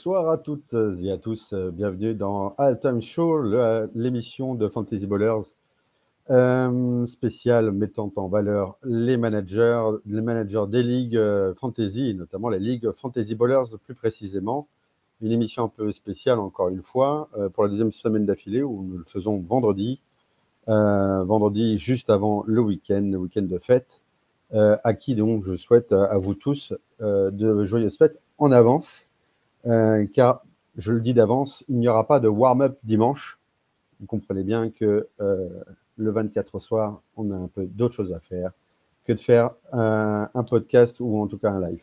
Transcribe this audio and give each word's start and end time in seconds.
Bonsoir 0.00 0.30
à 0.30 0.38
toutes 0.38 0.74
et 1.02 1.10
à 1.10 1.18
tous. 1.18 1.52
Bienvenue 1.52 2.14
dans 2.14 2.54
All 2.56 2.80
Time 2.80 3.02
Show, 3.02 3.42
l'émission 3.94 4.54
de 4.54 4.66
Fantasy 4.66 5.06
Ballers 5.06 5.42
euh, 6.30 7.06
spéciale 7.06 7.70
mettant 7.70 8.10
en 8.16 8.28
valeur 8.28 8.78
les 8.82 9.18
managers, 9.18 9.82
les 10.06 10.22
managers 10.22 10.64
des 10.68 10.82
ligues 10.82 11.18
euh, 11.18 11.52
fantasy, 11.60 12.14
notamment 12.14 12.48
les 12.48 12.60
ligues 12.60 12.90
Fantasy 12.92 13.34
Ballers 13.34 13.76
plus 13.84 13.94
précisément. 13.94 14.68
Une 15.20 15.32
émission 15.32 15.64
un 15.64 15.68
peu 15.68 15.92
spéciale 15.92 16.38
encore 16.38 16.70
une 16.70 16.82
fois 16.82 17.28
euh, 17.36 17.50
pour 17.50 17.64
la 17.64 17.68
deuxième 17.68 17.92
semaine 17.92 18.24
d'affilée 18.24 18.62
où 18.62 18.82
nous 18.82 18.96
le 18.96 19.04
faisons 19.04 19.36
vendredi, 19.36 20.00
vendredi 20.66 21.76
juste 21.76 22.08
avant 22.08 22.42
le 22.46 22.62
week-end, 22.62 23.02
le 23.02 23.18
week-end 23.18 23.42
de 23.42 23.58
fête, 23.58 24.00
à 24.54 24.94
qui 24.94 25.14
donc 25.14 25.44
je 25.44 25.56
souhaite 25.56 25.92
à 25.92 26.16
vous 26.16 26.32
tous 26.32 26.72
de 27.00 27.64
joyeuses 27.64 27.98
fêtes 27.98 28.18
en 28.38 28.50
avance, 28.50 29.09
car 29.64 30.42
je 30.76 30.92
le 30.92 31.00
dis 31.00 31.14
d'avance, 31.14 31.64
il 31.68 31.78
n'y 31.78 31.88
aura 31.88 32.06
pas 32.06 32.20
de 32.20 32.28
warm-up 32.28 32.78
dimanche. 32.84 33.38
Vous 34.00 34.06
comprenez 34.06 34.42
bien 34.42 34.70
que 34.70 35.08
le 35.96 36.10
24 36.10 36.54
au 36.54 36.60
soir, 36.60 37.02
on 37.16 37.30
a 37.30 37.36
un 37.36 37.48
peu 37.48 37.66
d'autres 37.66 37.94
choses 37.94 38.12
à 38.12 38.20
faire 38.20 38.52
que 39.06 39.12
de 39.12 39.20
faire 39.20 39.50
un, 39.72 40.44
podcast 40.48 40.96
ou 41.00 41.20
en 41.20 41.26
tout 41.26 41.38
cas 41.38 41.50
un 41.50 41.68
live. 41.68 41.82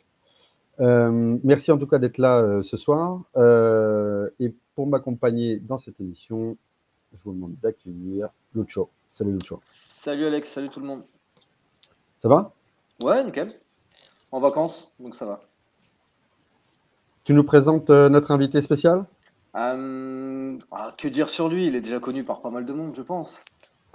Euh, 0.80 1.38
merci 1.44 1.72
en 1.72 1.78
tout 1.78 1.88
cas 1.88 1.98
d'être 1.98 2.18
là 2.18 2.40
euh, 2.40 2.64
ce 2.64 2.78
soir. 2.78 3.22
Euh, 3.36 4.30
et 4.40 4.54
pour 4.76 4.88
m'accompagner 4.88 5.58
dans 5.58 5.78
cette 5.78 6.00
émission, 6.00 6.58
je 7.14 7.24
vous 7.24 7.34
demande 7.34 7.56
d'accueillir 7.62 8.30
Lucho. 8.54 8.90
Salut 9.10 9.34
Lucho. 9.34 9.62
Salut 9.66 10.26
Alex, 10.26 10.52
salut 10.52 10.70
tout 10.70 10.80
le 10.80 10.88
monde. 10.88 11.04
Ça 12.20 12.28
va? 12.28 12.54
Ouais, 13.04 13.24
nickel. 13.24 13.50
En 14.32 14.40
vacances, 14.40 14.94
donc 15.00 15.16
ça 15.16 15.26
va. 15.26 15.47
Tu 17.28 17.34
nous 17.34 17.44
présentes 17.44 17.90
notre 17.90 18.32
invité 18.32 18.62
spécial? 18.62 19.04
Ah, 19.54 19.76
Que 20.98 21.10
dire 21.10 21.28
sur 21.28 21.50
lui? 21.50 21.68
Il 21.68 21.76
est 21.76 21.82
déjà 21.82 22.00
connu 22.00 22.24
par 22.24 22.40
pas 22.40 22.50
mal 22.50 22.66
de 22.66 22.72
monde, 22.72 22.94
je 22.96 23.02
pense. 23.02 23.44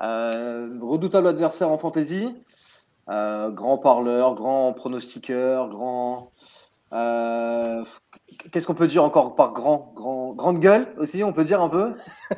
Euh, 0.02 0.69
redoutable 0.78 1.28
adversaire 1.28 1.70
en 1.70 1.78
fantasy. 1.78 2.28
Euh, 3.08 3.48
grand 3.48 3.78
parleur, 3.78 4.34
grand 4.34 4.74
pronostiqueur, 4.74 5.70
grand. 5.70 6.30
Euh, 8.33 8.48
qu'est-ce 8.50 8.66
qu'on 8.66 8.75
peut 8.75 8.86
dire 8.86 9.05
encore 9.05 9.34
par 9.34 9.52
grand, 9.52 9.92
grand 9.94 10.34
Grande 10.34 10.61
gueule 10.61 10.86
aussi, 10.98 11.22
on 11.22 11.33
peut 11.33 11.44
dire 11.44 11.61
un 11.61 11.69
peu? 11.69 11.92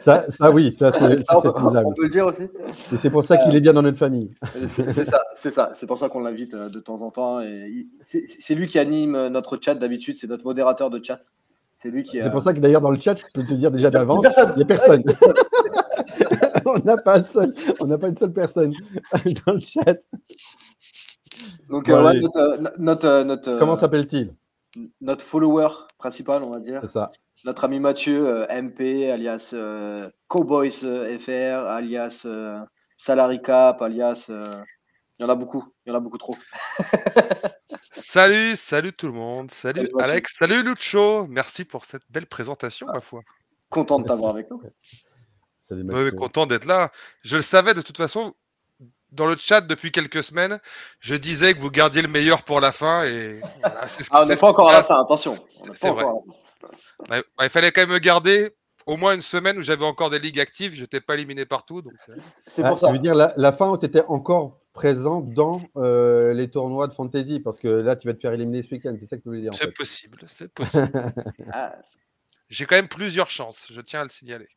Ça, 0.04 0.26
oui, 0.52 0.74
ça, 0.78 0.92
c'est, 0.92 1.24
on, 1.34 1.40
peut 1.92 2.02
le 2.02 2.08
dire 2.08 2.26
aussi? 2.26 2.48
c'est 2.72 3.10
pour 3.10 3.24
ça 3.24 3.36
qu'il 3.36 3.54
est 3.54 3.60
bien 3.60 3.72
dans 3.72 3.82
notre 3.82 3.98
famille. 3.98 4.34
C'est, 4.66 4.92
ça, 5.04 5.22
c'est 5.36 5.50
ça. 5.50 5.70
C'est 5.74 5.86
pour 5.86 5.98
ça 5.98 6.08
qu'on 6.08 6.20
l'invite 6.20 6.54
de 6.54 6.80
temps 6.80 7.02
en 7.02 7.10
temps. 7.10 7.40
Et 7.40 7.86
c'est, 8.00 8.54
lui 8.54 8.66
qui 8.66 8.78
anime 8.78 9.28
notre 9.28 9.58
chat 9.60 9.74
d'habitude, 9.74 10.16
c'est 10.18 10.26
notre 10.26 10.44
modérateur 10.44 10.90
de 10.90 11.02
chat. 11.02 11.20
C'est 11.74 11.90
lui 11.90 12.04
qui. 12.04 12.20
C'est 12.20 12.30
pour 12.30 12.42
ça 12.42 12.52
que 12.52 12.60
d'ailleurs 12.60 12.80
dans 12.80 12.90
le 12.90 12.98
chat, 12.98 13.16
je 13.16 13.24
peux 13.32 13.44
te 13.44 13.54
dire 13.54 13.70
déjà 13.70 13.90
d'avance, 13.90 14.24
il 14.24 14.56
n'y 14.56 14.62
a 14.62 14.66
personne. 14.66 15.02
on 16.64 16.78
n'a 16.78 16.96
pas, 16.96 17.20
pas 17.22 18.08
une 18.08 18.16
seule 18.16 18.32
personne 18.32 18.72
dans 19.46 19.52
le 19.52 19.60
chat. 19.60 19.96
Donc, 21.68 21.88
euh, 21.88 22.12
notre, 22.78 23.06
euh, 23.06 23.36
euh, 23.46 23.58
Comment 23.58 23.76
s'appelle-t-il? 23.76 24.34
Notre 25.00 25.24
follower 25.24 25.68
principal, 26.04 26.42
on 26.42 26.50
va 26.50 26.60
dire. 26.60 26.80
C'est 26.82 26.92
ça. 26.92 27.10
Notre 27.46 27.64
ami 27.64 27.80
Mathieu, 27.80 28.44
MP, 28.50 29.10
alias 29.10 29.54
Cowboys 30.28 30.84
FR, 31.18 31.66
alias 31.66 32.26
Salary 32.98 33.40
Cap, 33.40 33.80
alias. 33.80 34.26
Il 34.28 35.22
y 35.22 35.24
en 35.24 35.30
a 35.30 35.34
beaucoup, 35.34 35.64
il 35.86 35.90
y 35.90 35.92
en 35.92 35.96
a 35.96 36.00
beaucoup 36.00 36.18
trop. 36.18 36.36
salut, 37.92 38.54
salut 38.56 38.92
tout 38.92 39.06
le 39.06 39.14
monde. 39.14 39.50
Salut, 39.50 39.88
Alex, 39.98 40.34
salut 40.36 40.62
Lucho. 40.62 41.26
Merci 41.28 41.64
pour 41.64 41.86
cette 41.86 42.02
belle 42.10 42.26
présentation, 42.26 42.86
ma 42.92 43.00
foi. 43.00 43.22
Content 43.70 43.98
de 43.98 44.04
t'avoir 44.04 44.32
avec 44.32 44.50
nous. 44.50 44.60
Content 46.18 46.44
d'être 46.44 46.66
là. 46.66 46.92
Je 47.22 47.36
le 47.36 47.42
savais 47.42 47.72
de 47.72 47.80
toute 47.80 47.96
façon. 47.96 48.34
Dans 49.14 49.26
le 49.26 49.36
chat 49.38 49.60
depuis 49.60 49.92
quelques 49.92 50.24
semaines, 50.24 50.58
je 51.00 51.14
disais 51.14 51.54
que 51.54 51.60
vous 51.60 51.70
gardiez 51.70 52.02
le 52.02 52.08
meilleur 52.08 52.42
pour 52.42 52.60
la 52.60 52.72
fin 52.72 53.04
et 53.04 53.40
ah, 53.62 53.86
on 54.12 54.26
n'est 54.26 54.36
pas 54.36 54.48
encore 54.48 54.70
à 54.70 54.74
la 54.74 54.82
fin, 54.82 55.00
attention. 55.00 55.36
C'est 55.74 55.90
vrai. 55.90 56.04
il 57.42 57.50
fallait 57.50 57.72
quand 57.72 57.82
même 57.82 57.90
me 57.90 57.98
garder 57.98 58.50
au 58.86 58.96
moins 58.96 59.14
une 59.14 59.22
semaine 59.22 59.58
où 59.58 59.62
j'avais 59.62 59.84
encore 59.84 60.10
des 60.10 60.18
ligues 60.18 60.40
actives, 60.40 60.74
je 60.74 60.82
n'étais 60.82 61.00
pas 61.00 61.14
éliminé 61.14 61.46
partout. 61.46 61.78
Euh. 61.78 62.14
C'est 62.46 62.62
ah, 62.64 62.68
pour 62.68 62.78
ça. 62.78 62.88
Ça 62.88 62.92
veut 62.92 62.98
dire 62.98 63.14
la, 63.14 63.32
la 63.36 63.52
fin 63.52 63.70
où 63.70 63.78
tu 63.78 63.86
étais 63.86 64.02
encore 64.08 64.60
présent 64.72 65.20
dans 65.20 65.62
euh, 65.76 66.34
les 66.34 66.50
tournois 66.50 66.88
de 66.88 66.94
fantasy 66.94 67.40
parce 67.40 67.58
que 67.58 67.68
là 67.68 67.96
tu 67.96 68.08
vas 68.08 68.14
te 68.14 68.20
faire 68.20 68.32
éliminer 68.32 68.62
ce 68.62 68.70
week-end, 68.70 68.94
c'est 68.98 69.06
ça 69.06 69.16
que 69.16 69.22
tu 69.22 69.30
veux 69.30 69.40
dire 69.40 69.54
C'est 69.54 69.72
possible, 69.72 70.22
c'est 70.26 70.52
possible. 70.52 70.90
Ah. 71.52 71.74
J'ai 72.50 72.66
quand 72.66 72.76
même 72.76 72.88
plusieurs 72.88 73.30
chances, 73.30 73.68
je 73.70 73.80
tiens 73.80 74.00
à 74.00 74.04
le 74.04 74.10
signaler. 74.10 74.48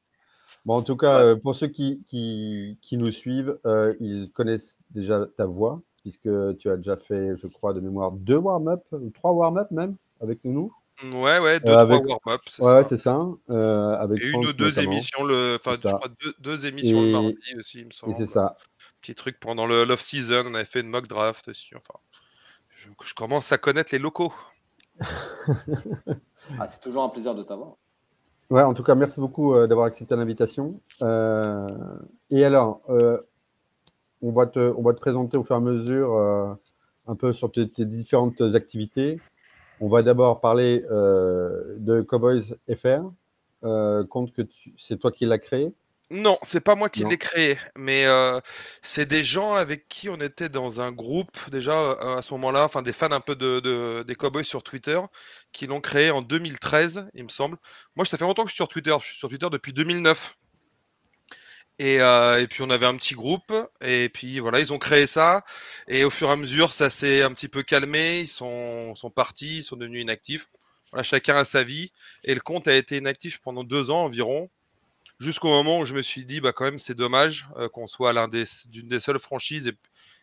Bon, 0.68 0.76
en 0.76 0.82
tout 0.82 0.98
cas, 0.98 1.22
euh, 1.22 1.38
pour 1.38 1.56
ceux 1.56 1.68
qui, 1.68 2.04
qui, 2.10 2.98
nous 2.98 3.10
suivent, 3.10 3.58
euh, 3.66 3.96
ils 4.02 4.30
connaissent 4.34 4.78
déjà 4.92 5.26
ta 5.38 5.46
voix, 5.46 5.82
puisque 6.02 6.28
tu 6.58 6.70
as 6.70 6.76
déjà 6.76 6.98
fait, 6.98 7.38
je 7.38 7.48
crois, 7.48 7.74
de 7.74 7.80
mémoire, 7.80 8.12
deux 8.12 8.36
warm-up, 8.36 8.84
trois 9.14 9.32
warm-up 9.32 9.72
même, 9.72 9.96
avec 10.20 10.40
nous. 10.44 10.74
Ouais, 11.14 11.40
ouais, 11.40 11.62
deux, 11.62 11.72
euh, 11.72 11.86
trois 11.86 12.02
warm-up. 12.06 12.42
Ouais, 12.60 12.84
c'est 12.90 12.98
ça. 12.98 13.26
avec 13.48 14.22
Et 14.22 14.28
une 14.28 14.46
ou 14.46 14.52
deux 14.52 14.78
émissions, 14.78 15.24
le... 15.24 15.58
enfin, 15.58 15.78
deux, 16.22 16.34
deux, 16.40 16.66
émissions 16.66 17.02
le 17.02 17.12
mardi 17.14 17.56
aussi, 17.58 17.80
il 17.80 17.86
me 17.86 17.92
semble. 17.92 18.16
c'est 18.18 18.28
ça. 18.28 18.58
Petit 19.00 19.16
truc 19.16 19.40
pendant 19.40 19.68
le 19.68 19.86
l'off-season, 19.86 20.48
on 20.48 20.54
avait 20.54 20.66
fait 20.66 20.82
une 20.82 20.90
mock 20.90 21.08
draft 21.08 21.48
aussi. 21.48 21.76
Enfin, 21.78 21.98
je, 22.72 22.90
je 23.06 23.14
commence 23.14 23.54
à 23.54 23.58
connaître 23.58 23.92
les 23.94 24.00
locaux. 24.00 24.34
ah, 25.00 26.68
c'est 26.68 26.82
toujours 26.82 27.04
un 27.04 27.10
plaisir 27.10 27.36
de 27.36 27.44
t'avoir. 27.44 27.78
Ouais, 28.50 28.62
en 28.62 28.74
tout 28.74 28.84
cas, 28.84 28.96
merci 28.96 29.20
beaucoup 29.20 29.54
euh, 29.54 29.68
d'avoir 29.68 29.88
accepté 29.88 30.16
l'invitation. 30.16 30.80
Euh, 31.02 31.68
et 32.30 32.46
alors, 32.46 32.82
euh, 32.90 33.18
on, 34.22 34.32
va 34.32 34.48
te, 34.48 34.74
on 34.78 34.82
va 34.84 34.94
te 34.94 35.02
présenter 35.02 35.38
au 35.38 35.44
fur 35.44 35.56
et 35.56 35.58
à 35.58 35.62
mesure 35.62 36.58
un 37.08 37.16
peu 37.16 37.32
sur 37.34 37.52
tes, 37.52 37.66
différentes 37.86 38.42
activités. 38.42 39.20
On 39.82 39.90
va 39.90 40.02
d'abord 40.02 40.40
parler 40.40 40.82
de 40.90 42.02
Cowboys 42.02 42.56
FR, 42.70 43.12
compte 44.10 44.32
que 44.34 44.44
c'est 44.80 44.98
toi 44.98 45.12
qui 45.12 45.26
l'as 45.26 45.40
créé. 45.40 45.74
Non, 46.10 46.40
c'est 46.44 46.62
pas 46.62 46.76
moi 46.76 46.90
qui 46.90 47.04
l'ai 47.04 47.18
créé, 47.18 47.58
mais 47.76 48.06
euh, 48.06 48.40
c'est 48.82 49.06
des 49.06 49.26
gens 49.26 49.56
avec 49.56 49.90
qui 49.90 50.10
on 50.10 50.16
était 50.18 50.48
dans 50.48 50.80
un 50.80 50.94
groupe 50.94 51.38
déjà 51.50 51.74
euh, 51.74 52.18
à 52.18 52.22
ce 52.22 52.34
moment-là, 52.36 52.64
enfin 52.64 52.82
des 52.82 52.94
fans 52.94 53.12
un 53.12 53.20
peu 53.20 53.36
de, 53.36 54.04
des 54.08 54.16
Cowboys 54.16 54.46
sur 54.46 54.64
Twitter, 54.64 55.02
qui 55.52 55.68
l'ont 55.68 55.82
créé 55.82 56.10
en 56.10 56.22
2013, 56.22 57.10
il 57.14 57.26
me 57.26 57.30
semble. 57.30 57.58
Moi, 57.98 58.06
ça 58.06 58.18
fait 58.18 58.24
longtemps 58.24 58.44
que 58.44 58.50
je 58.50 58.54
suis 58.54 58.60
sur 58.60 58.70
Twitter, 58.70 58.96
je 59.02 59.06
suis 59.06 59.18
sur 59.18 59.28
Twitter 59.28 59.50
depuis 59.52 59.74
2009. 59.74 60.38
Et, 61.80 62.02
euh, 62.02 62.42
et 62.42 62.48
puis 62.48 62.64
on 62.64 62.70
avait 62.70 62.86
un 62.88 62.96
petit 62.96 63.14
groupe, 63.14 63.54
et 63.82 64.10
puis 64.10 64.40
voilà, 64.40 64.60
ils 64.60 64.74
ont 64.74 64.80
créé 64.80 65.08
ça, 65.08 65.44
et 65.88 66.06
au 66.06 66.10
fur 66.10 66.30
et 66.30 66.32
à 66.32 66.36
mesure, 66.36 66.74
ça 66.74 66.90
s'est 66.90 67.22
un 67.22 67.34
petit 67.34 67.50
peu 67.50 67.64
calmé, 67.64 68.22
ils 68.22 68.28
sont, 68.28 68.96
sont 68.96 69.12
partis, 69.12 69.58
ils 69.58 69.64
sont 69.64 69.76
devenus 69.76 70.02
inactifs. 70.02 70.48
Voilà, 70.92 71.04
chacun 71.04 71.36
a 71.38 71.44
sa 71.44 71.64
vie, 71.64 71.92
et 72.24 72.34
le 72.34 72.40
compte 72.40 72.68
a 72.68 72.76
été 72.76 72.98
inactif 72.98 73.40
pendant 73.40 73.64
deux 73.64 73.92
ans 73.92 74.06
environ. 74.06 74.50
Jusqu'au 75.20 75.48
moment 75.48 75.80
où 75.80 75.86
je 75.86 75.96
me 75.96 76.02
suis 76.04 76.26
dit, 76.26 76.42
bah, 76.42 76.52
quand 76.54 76.66
même, 76.66 76.78
c'est 76.78 76.94
dommage 76.94 77.48
euh, 77.58 77.70
qu'on 77.70 77.88
soit 77.88 78.14
l'un 78.14 78.28
des, 78.28 78.44
d'une 78.70 78.88
des 78.88 79.00
seules 79.00 79.20
franchises 79.20 79.68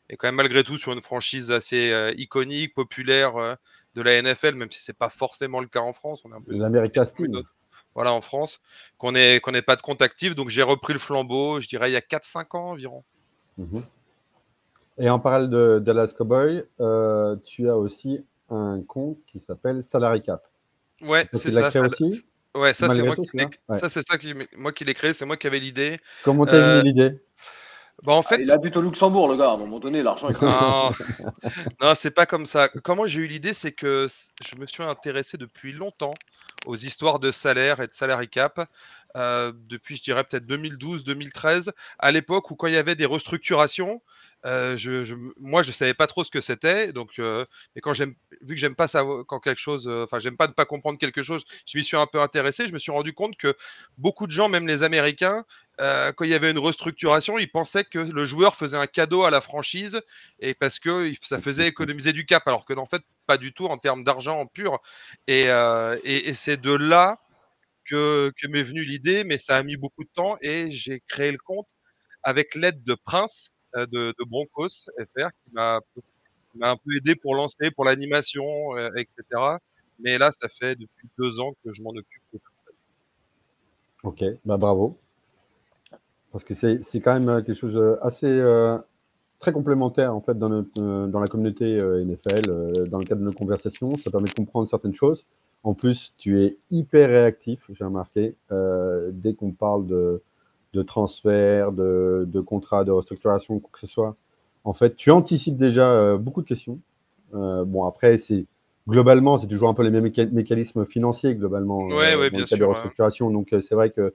et, 0.08 0.16
quand 0.16 0.28
même 0.28 0.36
malgré 0.36 0.62
tout 0.62 0.78
sur 0.78 0.92
une 0.92 1.00
franchise 1.00 1.50
assez 1.50 1.90
euh, 1.90 2.12
iconique, 2.16 2.74
populaire 2.74 3.36
euh, 3.36 3.54
de 3.96 4.02
la 4.02 4.20
NFL, 4.22 4.54
même 4.54 4.70
si 4.70 4.80
c'est 4.80 4.96
pas 4.96 5.08
forcément 5.08 5.60
le 5.60 5.66
cas 5.66 5.80
en 5.80 5.92
France. 5.92 6.22
On 6.24 6.30
est 6.30 6.36
un 6.36 6.40
peu 6.40 6.52
Voilà, 7.94 8.12
en 8.12 8.20
France, 8.20 8.60
qu'on 8.98 9.12
n'ait 9.12 9.40
qu'on 9.40 9.52
pas 9.62 9.76
de 9.76 9.82
compte 9.82 10.02
actif. 10.02 10.36
Donc 10.36 10.48
j'ai 10.48 10.62
repris 10.62 10.92
le 10.92 10.98
flambeau, 10.98 11.60
je 11.60 11.68
dirais, 11.68 11.90
il 11.90 11.94
y 11.94 11.96
a 11.96 12.00
4-5 12.00 12.56
ans 12.56 12.70
environ. 12.70 13.02
Mhm. 13.58 13.82
Et 14.98 15.10
en 15.10 15.18
parallèle 15.18 15.50
de 15.50 15.80
Dallas 15.84 16.12
Cowboy, 16.16 16.64
tu 17.44 17.68
as 17.68 17.76
aussi 17.76 18.24
un 18.50 18.80
compte 18.82 19.18
qui 19.26 19.40
s'appelle 19.40 19.82
Salary 19.82 20.22
Cap. 20.22 20.44
Ouais, 21.00 21.26
c'est 21.32 21.50
ça. 21.50 21.68
Aussi? 21.80 22.24
Ouais, 22.54 22.72
ça 22.72 22.88
c'est 22.88 23.02
moi, 23.02 23.16
qui 23.16 23.28
ça 23.72 23.88
c'est 23.88 24.06
ça 24.06 24.16
qui 24.16 24.32
moi 24.56 24.72
qui 24.72 24.84
l'ai 24.84 24.94
créé, 24.94 25.12
c'est 25.12 25.26
moi 25.26 25.36
qui 25.36 25.46
avais 25.46 25.58
l'idée. 25.58 25.98
Comment 26.22 26.46
t'as 26.46 26.80
eu 26.80 26.84
l'idée? 26.84 27.20
bah 28.04 28.12
en 28.12 28.22
fait, 28.22 28.40
il 28.40 28.50
habite 28.50 28.76
au 28.76 28.82
Luxembourg, 28.82 29.28
le 29.28 29.36
gars. 29.36 29.50
À 29.50 29.54
un 29.54 29.56
moment 29.56 29.78
donné, 29.78 30.02
l'argent 30.02 30.28
est. 30.28 30.42
Non, 30.42 30.90
non 31.80 31.94
c'est 31.94 32.10
pas 32.10 32.26
comme 32.26 32.44
ça. 32.44 32.68
Comment 32.68 33.06
j'ai 33.06 33.20
eu 33.20 33.26
l'idée, 33.26 33.54
c'est 33.54 33.72
que 33.72 34.08
je 34.08 34.56
me 34.56 34.66
suis 34.66 34.82
intéressé 34.82 35.38
depuis 35.38 35.72
longtemps 35.72 36.14
aux 36.66 36.76
histoires 36.76 37.18
de 37.18 37.30
salaire 37.30 37.80
et 37.80 37.86
de 37.86 37.92
salary 37.92 38.28
cap. 38.28 38.68
Euh, 39.16 39.52
depuis, 39.68 39.96
je 39.96 40.02
dirais 40.02 40.24
peut-être 40.24 40.46
2012-2013, 40.46 41.70
à 41.98 42.10
l'époque 42.10 42.50
où 42.50 42.56
quand 42.56 42.66
il 42.66 42.74
y 42.74 42.78
avait 42.78 42.96
des 42.96 43.06
restructurations, 43.06 44.00
euh, 44.46 44.76
je, 44.76 45.04
je, 45.04 45.14
moi, 45.40 45.62
je 45.62 45.72
savais 45.72 45.94
pas 45.94 46.06
trop 46.06 46.22
ce 46.22 46.30
que 46.30 46.40
c'était. 46.40 46.92
Donc, 46.92 47.18
euh, 47.18 47.46
mais 47.74 47.80
quand 47.80 47.94
j'aime, 47.94 48.14
vu 48.42 48.54
que 48.54 48.60
j'aime 48.60 48.74
pas 48.74 48.88
savoir 48.88 49.24
quand 49.26 49.40
quelque 49.40 49.60
chose, 49.60 49.88
euh, 49.88 50.04
enfin, 50.04 50.18
j'aime 50.18 50.36
pas 50.36 50.48
ne 50.48 50.52
pas 50.52 50.66
comprendre 50.66 50.98
quelque 50.98 51.22
chose, 51.22 51.44
je 51.66 51.78
m'y 51.78 51.84
suis 51.84 51.96
un 51.96 52.06
peu 52.06 52.20
intéressé. 52.20 52.66
Je 52.66 52.74
me 52.74 52.78
suis 52.78 52.92
rendu 52.92 53.14
compte 53.14 53.36
que 53.36 53.56
beaucoup 53.96 54.26
de 54.26 54.32
gens, 54.32 54.48
même 54.48 54.66
les 54.66 54.82
Américains, 54.82 55.44
quand 55.78 56.22
il 56.22 56.30
y 56.30 56.34
avait 56.34 56.50
une 56.52 56.58
restructuration, 56.58 57.36
ils 57.38 57.50
pensaient 57.50 57.84
que 57.84 57.98
le 57.98 58.24
joueur 58.26 58.54
faisait 58.54 58.76
un 58.76 58.86
cadeau 58.86 59.24
à 59.24 59.30
la 59.30 59.40
franchise 59.40 60.00
et 60.38 60.54
parce 60.54 60.78
que 60.78 61.12
ça 61.20 61.40
faisait 61.40 61.66
économiser 61.66 62.12
du 62.12 62.26
cap, 62.26 62.46
alors 62.46 62.64
que 62.64 62.74
en 62.74 62.86
fait, 62.86 63.02
pas 63.26 63.38
du 63.38 63.52
tout 63.52 63.66
en 63.66 63.76
termes 63.76 64.04
d'argent 64.04 64.38
en 64.38 64.46
pur. 64.46 64.80
Et, 65.26 65.46
c'est 66.34 66.60
de 66.60 66.72
là 66.72 67.23
que, 67.88 68.32
m'est 68.48 68.62
venue 68.62 68.84
l'idée, 68.84 69.24
mais 69.24 69.38
ça 69.38 69.56
a 69.56 69.62
mis 69.62 69.76
beaucoup 69.76 70.04
de 70.04 70.10
temps 70.14 70.36
et 70.40 70.70
j'ai 70.70 71.00
créé 71.08 71.32
le 71.32 71.38
compte 71.38 71.68
avec 72.22 72.54
l'aide 72.54 72.82
de 72.84 72.94
Prince 72.94 73.50
de, 73.74 73.86
de 73.86 74.24
Broncos 74.24 74.86
FR 74.98 75.28
qui 75.44 75.52
m'a 75.52 75.80
un 76.60 76.76
peu 76.76 76.96
aidé 76.96 77.16
pour 77.16 77.34
lancer, 77.34 77.70
pour 77.74 77.84
l'animation, 77.84 78.44
etc. 78.96 79.58
Mais 79.98 80.18
là, 80.18 80.30
ça 80.30 80.48
fait 80.48 80.76
depuis 80.76 81.08
deux 81.18 81.40
ans 81.40 81.54
que 81.64 81.72
je 81.72 81.82
m'en 81.82 81.90
occupe. 81.90 82.22
Ok, 84.02 84.24
bah 84.44 84.56
bravo. 84.56 84.98
Parce 86.32 86.44
que 86.44 86.54
c'est 86.54 87.00
quand 87.00 87.18
même 87.18 87.44
quelque 87.44 87.56
chose 87.56 87.98
assez 88.02 88.42
très 89.40 89.52
complémentaire 89.52 90.14
en 90.14 90.20
fait 90.20 90.38
dans, 90.38 90.64
dans 90.76 91.20
la 91.20 91.26
communauté 91.26 91.76
NFL, 91.76 92.88
dans 92.88 92.98
le 92.98 93.04
cadre 93.04 93.20
de 93.20 93.26
nos 93.26 93.32
conversations. 93.32 93.96
Ça 93.96 94.10
permet 94.10 94.28
de 94.28 94.34
comprendre 94.34 94.68
certaines 94.68 94.94
choses. 94.94 95.26
En 95.64 95.74
plus, 95.74 96.12
tu 96.18 96.40
es 96.42 96.58
hyper 96.70 97.08
réactif, 97.08 97.60
j'ai 97.70 97.84
remarqué, 97.84 98.36
dès 99.12 99.34
qu'on 99.34 99.50
parle 99.52 99.86
de, 99.86 100.22
de 100.74 100.82
transfert, 100.82 101.72
de, 101.72 102.28
de 102.28 102.40
contrat, 102.40 102.84
de 102.84 102.90
restructuration, 102.90 103.58
quoi 103.58 103.70
que 103.72 103.80
ce 103.80 103.86
soit. 103.86 104.14
En 104.64 104.74
fait, 104.74 104.94
tu 104.94 105.10
anticipes 105.10 105.56
déjà 105.56 106.16
beaucoup 106.16 106.42
de 106.42 106.46
questions. 106.46 106.78
bon, 107.32 107.84
après, 107.84 108.18
c'est 108.18 108.46
globalement, 108.88 109.38
c'est 109.38 109.46
toujours 109.46 109.68
un 109.68 109.74
peu 109.74 109.82
les 109.82 109.90
mêmes 109.90 110.10
mécanismes 110.32 110.84
financiers, 110.86 111.34
globalement, 111.34 111.86
ouais, 111.86 112.16
euh, 112.16 112.30
dans 112.30 112.38
le 112.38 112.44
cas 112.44 112.56
de 112.56 112.64
restructuration. 112.64 113.30
Donc, 113.30 113.52
euh, 113.52 113.60
c'est 113.62 113.74
vrai 113.74 113.90
que. 113.90 114.14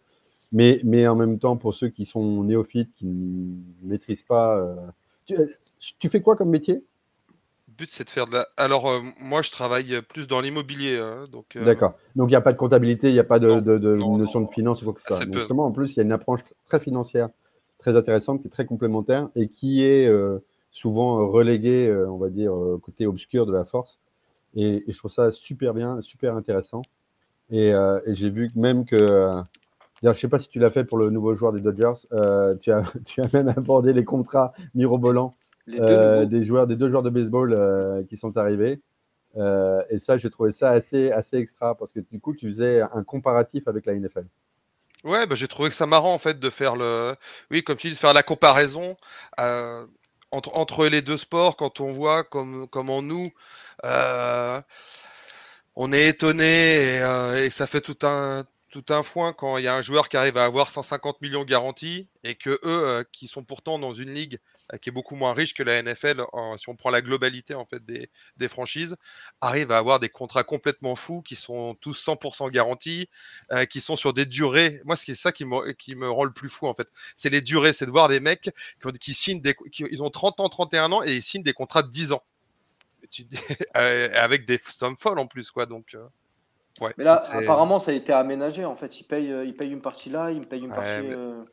Mais, 0.51 0.81
mais 0.83 1.07
en 1.07 1.15
même 1.15 1.37
temps, 1.37 1.57
pour 1.57 1.75
ceux 1.75 1.89
qui 1.89 2.05
sont 2.05 2.43
néophytes, 2.43 2.89
qui 2.95 3.05
ne 3.05 3.55
maîtrisent 3.83 4.23
pas. 4.23 4.57
Euh, 4.57 5.45
tu, 5.77 6.09
fais 6.09 6.21
quoi 6.21 6.35
comme 6.35 6.49
métier? 6.49 6.83
But, 7.79 7.89
c'est 7.89 8.03
de 8.03 8.09
faire 8.09 8.27
de 8.27 8.33
la. 8.33 8.47
Alors, 8.57 8.87
moi, 9.19 9.41
je 9.41 9.51
travaille 9.51 10.01
plus 10.07 10.27
dans 10.27 10.41
l'immobilier. 10.41 10.97
Hein, 10.97 11.25
donc, 11.31 11.57
D'accord. 11.57 11.93
Donc, 12.15 12.27
il 12.27 12.31
n'y 12.31 12.35
a 12.35 12.41
pas 12.41 12.53
de 12.53 12.57
comptabilité, 12.57 13.09
il 13.09 13.13
n'y 13.13 13.19
a 13.19 13.23
pas 13.23 13.39
de, 13.39 13.49
notion 13.49 14.41
de 14.41 14.51
finance 14.51 14.83
quoi 14.83 14.93
que 14.93 15.01
ce 15.01 15.07
soit. 15.07 15.25
Justement, 15.31 15.65
en 15.65 15.71
plus, 15.71 15.93
il 15.93 15.97
y 15.97 15.99
a 15.99 16.03
une 16.03 16.11
approche 16.11 16.41
très 16.67 16.79
financière, 16.79 17.29
très 17.79 17.95
intéressante, 17.95 18.41
qui 18.41 18.47
est 18.47 18.51
très 18.51 18.65
complémentaire 18.65 19.29
et 19.35 19.47
qui 19.47 19.83
est 19.83 20.11
souvent 20.71 21.27
reléguée, 21.27 21.91
on 22.07 22.17
va 22.17 22.29
dire, 22.29 22.53
côté 22.83 23.07
obscur 23.07 23.45
de 23.45 23.53
la 23.53 23.65
force. 23.65 23.99
Et, 24.55 24.83
je 24.87 24.97
trouve 24.97 25.11
ça 25.11 25.31
super 25.31 25.73
bien, 25.73 26.01
super 26.01 26.35
intéressant. 26.35 26.81
Et, 27.51 27.73
euh, 27.73 27.99
j'ai 28.07 28.29
vu 28.29 28.49
même 28.55 28.85
que, 28.85 28.95
euh, 28.95 29.41
je 30.01 30.09
ne 30.09 30.13
sais 30.13 30.27
pas 30.27 30.39
si 30.39 30.49
tu 30.49 30.59
l'as 30.59 30.71
fait 30.71 30.85
pour 30.85 30.97
le 30.97 31.09
nouveau 31.09 31.35
joueur 31.35 31.51
des 31.51 31.61
Dodgers, 31.61 32.07
euh, 32.13 32.55
tu, 32.55 32.71
as, 32.71 32.83
tu, 33.05 33.21
as, 33.21 33.33
même 33.33 33.49
abordé 33.49 33.93
les 33.93 34.05
contrats 34.05 34.53
mirobolants 34.75 35.35
des 35.69 36.43
joueurs, 36.43 36.67
des 36.67 36.75
deux 36.75 36.89
joueurs 36.89 37.03
de 37.03 37.09
baseball 37.09 38.05
qui 38.09 38.17
sont 38.17 38.37
arrivés. 38.37 38.81
et 39.35 39.99
ça, 39.99 40.17
j'ai 40.17 40.29
trouvé 40.29 40.51
ça 40.51 40.71
assez, 40.71 41.11
assez 41.11 41.37
extra 41.37 41.75
parce 41.75 41.93
que 41.93 41.99
du 41.99 42.19
coup, 42.19 42.35
tu 42.35 42.47
faisais 42.47 42.81
un 42.81 43.03
comparatif 43.03 43.67
avec 43.67 43.85
la 43.85 43.95
NFL. 43.95 44.25
Ouais, 45.05 45.25
bah, 45.25 45.35
j'ai 45.35 45.47
trouvé 45.47 45.69
que 45.69 45.75
ça 45.75 45.85
marrant 45.85 46.13
en 46.13 46.17
fait 46.17 46.39
de 46.39 46.49
faire 46.49 46.75
le, 46.75 47.15
oui, 47.51 47.63
comme 47.63 47.77
tu 47.77 47.87
dis, 47.87 47.93
de 47.93 47.99
faire 47.99 48.13
la 48.13 48.23
comparaison 48.23 48.97
entre, 50.31 50.55
entre 50.55 50.87
les 50.87 51.01
deux 51.01 51.17
sports 51.17 51.55
quand 51.57 51.79
on 51.79 51.91
voit 51.91 52.23
comme, 52.23 52.67
comment 52.67 53.01
nous, 53.01 53.27
euh, 53.85 54.61
on 55.75 55.91
est 55.93 56.07
étonné 56.07 57.01
euh, 57.01 57.45
et, 57.45 57.49
ça 57.49 57.67
fait 57.67 57.81
tout 57.81 57.97
un, 58.05 58.45
tout 58.69 58.85
un 58.89 59.03
foin 59.03 59.33
quand 59.33 59.57
il 59.57 59.63
y 59.63 59.67
a 59.67 59.75
un 59.75 59.81
joueur 59.81 60.09
qui 60.09 60.17
arrive 60.17 60.37
à 60.37 60.45
avoir 60.45 60.69
150 60.69 61.21
millions 61.21 61.43
garantis 61.43 62.07
et 62.23 62.35
que 62.35 62.49
eux, 62.49 62.59
euh, 62.63 63.03
qui 63.11 63.27
sont 63.27 63.43
pourtant 63.43 63.79
dans 63.79 63.93
une 63.93 64.11
ligue 64.11 64.39
qui 64.81 64.89
est 64.89 64.91
beaucoup 64.91 65.15
moins 65.15 65.33
riche 65.33 65.53
que 65.53 65.63
la 65.63 65.81
NFL, 65.81 66.23
si 66.57 66.69
on 66.69 66.75
prend 66.75 66.89
la 66.89 67.01
globalité 67.01 67.55
en 67.55 67.65
fait 67.65 67.83
des, 67.85 68.47
franchises, 68.47 68.95
arrivent 69.41 69.71
à 69.71 69.77
avoir 69.77 69.99
des 69.99 70.09
contrats 70.09 70.43
complètement 70.43 70.95
fous 70.95 71.21
qui 71.21 71.35
sont 71.35 71.75
tous 71.75 72.05
100% 72.05 72.49
garantis, 72.51 73.09
qui 73.69 73.81
sont 73.81 73.95
sur 73.95 74.13
des 74.13 74.25
durées. 74.25 74.81
Moi, 74.85 74.95
c'est 74.95 75.15
ça 75.15 75.31
qui 75.31 75.45
me, 75.45 75.71
qui 75.73 75.95
me 75.95 76.09
rend 76.09 76.23
le 76.23 76.31
plus 76.31 76.49
fou 76.49 76.67
en 76.67 76.73
fait. 76.73 76.87
C'est 77.15 77.29
les 77.29 77.41
durées, 77.41 77.73
c'est 77.73 77.85
de 77.85 77.91
voir 77.91 78.07
des 78.07 78.19
mecs 78.19 78.49
qui, 78.99 79.13
signent 79.13 79.41
des, 79.41 79.55
ils 79.91 80.03
ont 80.03 80.09
30 80.09 80.39
ans, 80.39 80.49
31 80.49 80.91
ans 80.91 81.03
et 81.03 81.15
ils 81.15 81.23
signent 81.23 81.43
des 81.43 81.53
contrats 81.53 81.83
de 81.83 81.89
10 81.89 82.11
ans. 82.13 82.23
avec 83.73 84.45
des 84.45 84.59
sommes 84.63 84.97
folles 84.97 85.19
en 85.19 85.27
plus, 85.27 85.51
quoi. 85.51 85.65
Donc, 85.65 85.95
euh, 85.95 86.05
ouais, 86.81 86.93
mais 86.97 87.03
là, 87.03 87.21
apparemment, 87.31 87.79
ça 87.79 87.91
a 87.91 87.93
été 87.93 88.13
aménagé. 88.13 88.65
En 88.65 88.75
fait, 88.75 88.99
ils 88.99 89.03
payent, 89.03 89.31
euh, 89.31 89.45
ils 89.45 89.55
payent 89.55 89.71
une 89.71 89.81
partie 89.81 90.09
là, 90.09 90.31
ils 90.31 90.45
payent 90.47 90.63
une 90.63 90.69
partie. 90.69 91.07
Euh, 91.11 91.43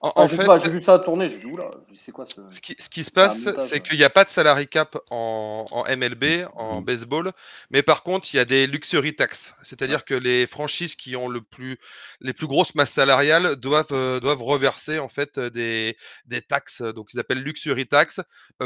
en, 0.00 0.28
fait, 0.28 0.46
j'ai 0.62 0.70
vu 0.70 0.80
ça 0.80 0.98
tourner, 0.98 1.28
j'ai 1.28 1.38
dit 1.38 1.46
oula, 1.46 1.70
c'est 1.94 2.12
quoi 2.12 2.26
ce. 2.26 2.34
Ce 2.50 2.60
qui, 2.60 2.76
ce 2.78 2.88
qui 2.88 3.04
se 3.04 3.10
passe, 3.10 3.48
c'est 3.58 3.80
qu'il 3.80 3.96
n'y 3.96 4.04
a 4.04 4.10
pas 4.10 4.24
de 4.24 4.28
salary 4.28 4.68
cap 4.68 4.96
en, 5.10 5.64
en 5.70 5.84
MLB, 5.84 6.46
en 6.54 6.80
mmh. 6.80 6.84
baseball, 6.84 7.32
mais 7.70 7.82
par 7.82 8.02
contre, 8.02 8.28
il 8.34 8.36
y 8.36 8.40
a 8.40 8.44
des 8.44 8.66
luxury 8.66 9.16
tax. 9.16 9.54
C'est-à-dire 9.62 10.04
que 10.04 10.14
les 10.14 10.46
franchises 10.46 10.94
qui 10.96 11.16
ont 11.16 11.28
le 11.28 11.40
plus, 11.40 11.78
les 12.20 12.32
plus 12.32 12.46
grosses 12.46 12.74
masses 12.74 12.92
salariales 12.92 13.56
doivent, 13.56 14.20
doivent 14.20 14.42
reverser 14.42 14.98
en 14.98 15.08
fait 15.08 15.38
des, 15.38 15.96
des 16.26 16.42
taxes, 16.42 16.82
donc 16.82 17.14
ils 17.14 17.20
appellent 17.20 17.42
luxury 17.42 17.86
tax, 17.86 18.20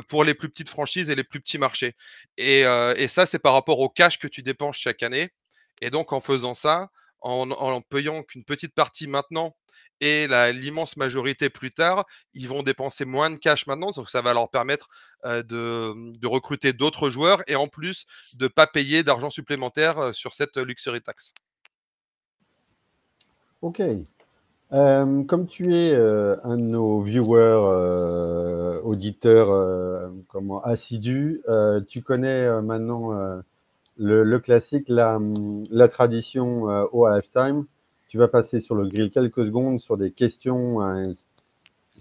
pour 0.09 0.25
les 0.25 0.35
plus 0.35 0.49
petites 0.49 0.70
franchises 0.70 1.09
et 1.11 1.15
les 1.15 1.25
plus 1.25 1.41
petits 1.41 1.59
marchés. 1.59 1.94
Et, 2.37 2.62
et 2.97 3.09
ça, 3.09 3.26
c'est 3.26 3.38
par 3.38 3.53
rapport 3.53 3.79
au 3.79 3.88
cash 3.88 4.19
que 4.19 4.29
tu 4.29 4.43
dépenses 4.43 4.76
chaque 4.76 5.03
année. 5.03 5.31
Et 5.81 5.91
donc, 5.91 6.13
en 6.13 6.21
faisant 6.21 6.55
ça, 6.55 6.91
en, 7.21 7.81
payant 7.81 8.23
qu'une 8.23 8.45
petite 8.45 8.75
partie 8.75 9.07
maintenant 9.07 9.55
et 10.01 10.29
l'immense 10.53 10.97
majorité 10.97 11.51
plus 11.51 11.73
tard, 11.73 12.05
ils 12.35 12.49
vont 12.49 12.63
dépenser 12.63 13.05
moins 13.05 13.31
de 13.31 13.37
cash 13.37 13.67
maintenant, 13.67 13.91
donc 13.91 14.09
ça 14.09 14.23
va 14.23 14.33
leur 14.33 14.49
permettre 14.49 14.89
de, 15.25 15.43
de, 15.43 16.27
recruter 16.29 16.73
d'autres 16.73 17.11
joueurs 17.11 17.43
et 17.49 17.57
en 17.57 17.67
plus 17.67 18.07
de 18.35 18.45
ne 18.45 18.49
pas 18.49 18.69
payer 18.69 19.03
d'argent 19.03 19.31
supplémentaire 19.31 20.15
sur 20.15 20.35
cette 20.35 20.57
luxury 20.57 21.01
tax. 21.01 21.35
Ok. 23.61 23.83
comme 24.71 25.47
tu 25.49 25.75
es 25.75 25.97
un 25.97 26.56
de 26.56 26.63
nos 26.63 27.01
viewers, 27.01 28.81
auditeurs 28.85 30.13
assidus, 30.63 31.43
tu 31.89 32.03
connais 32.03 32.63
maintenant 32.63 33.43
le, 33.98 34.38
classique, 34.38 34.84
la, 34.88 35.19
la 35.70 35.88
tradition 35.88 36.62
au 36.93 37.05
halftime 37.06 37.67
tu 38.08 38.17
vas 38.17 38.28
passer 38.28 38.60
sur 38.60 38.74
le 38.74 38.88
grill 38.88 39.10
quelques 39.10 39.44
secondes 39.44 39.81
sur 39.81 39.96
des 39.96 40.10
questions, 40.10 40.81
un 40.81 41.02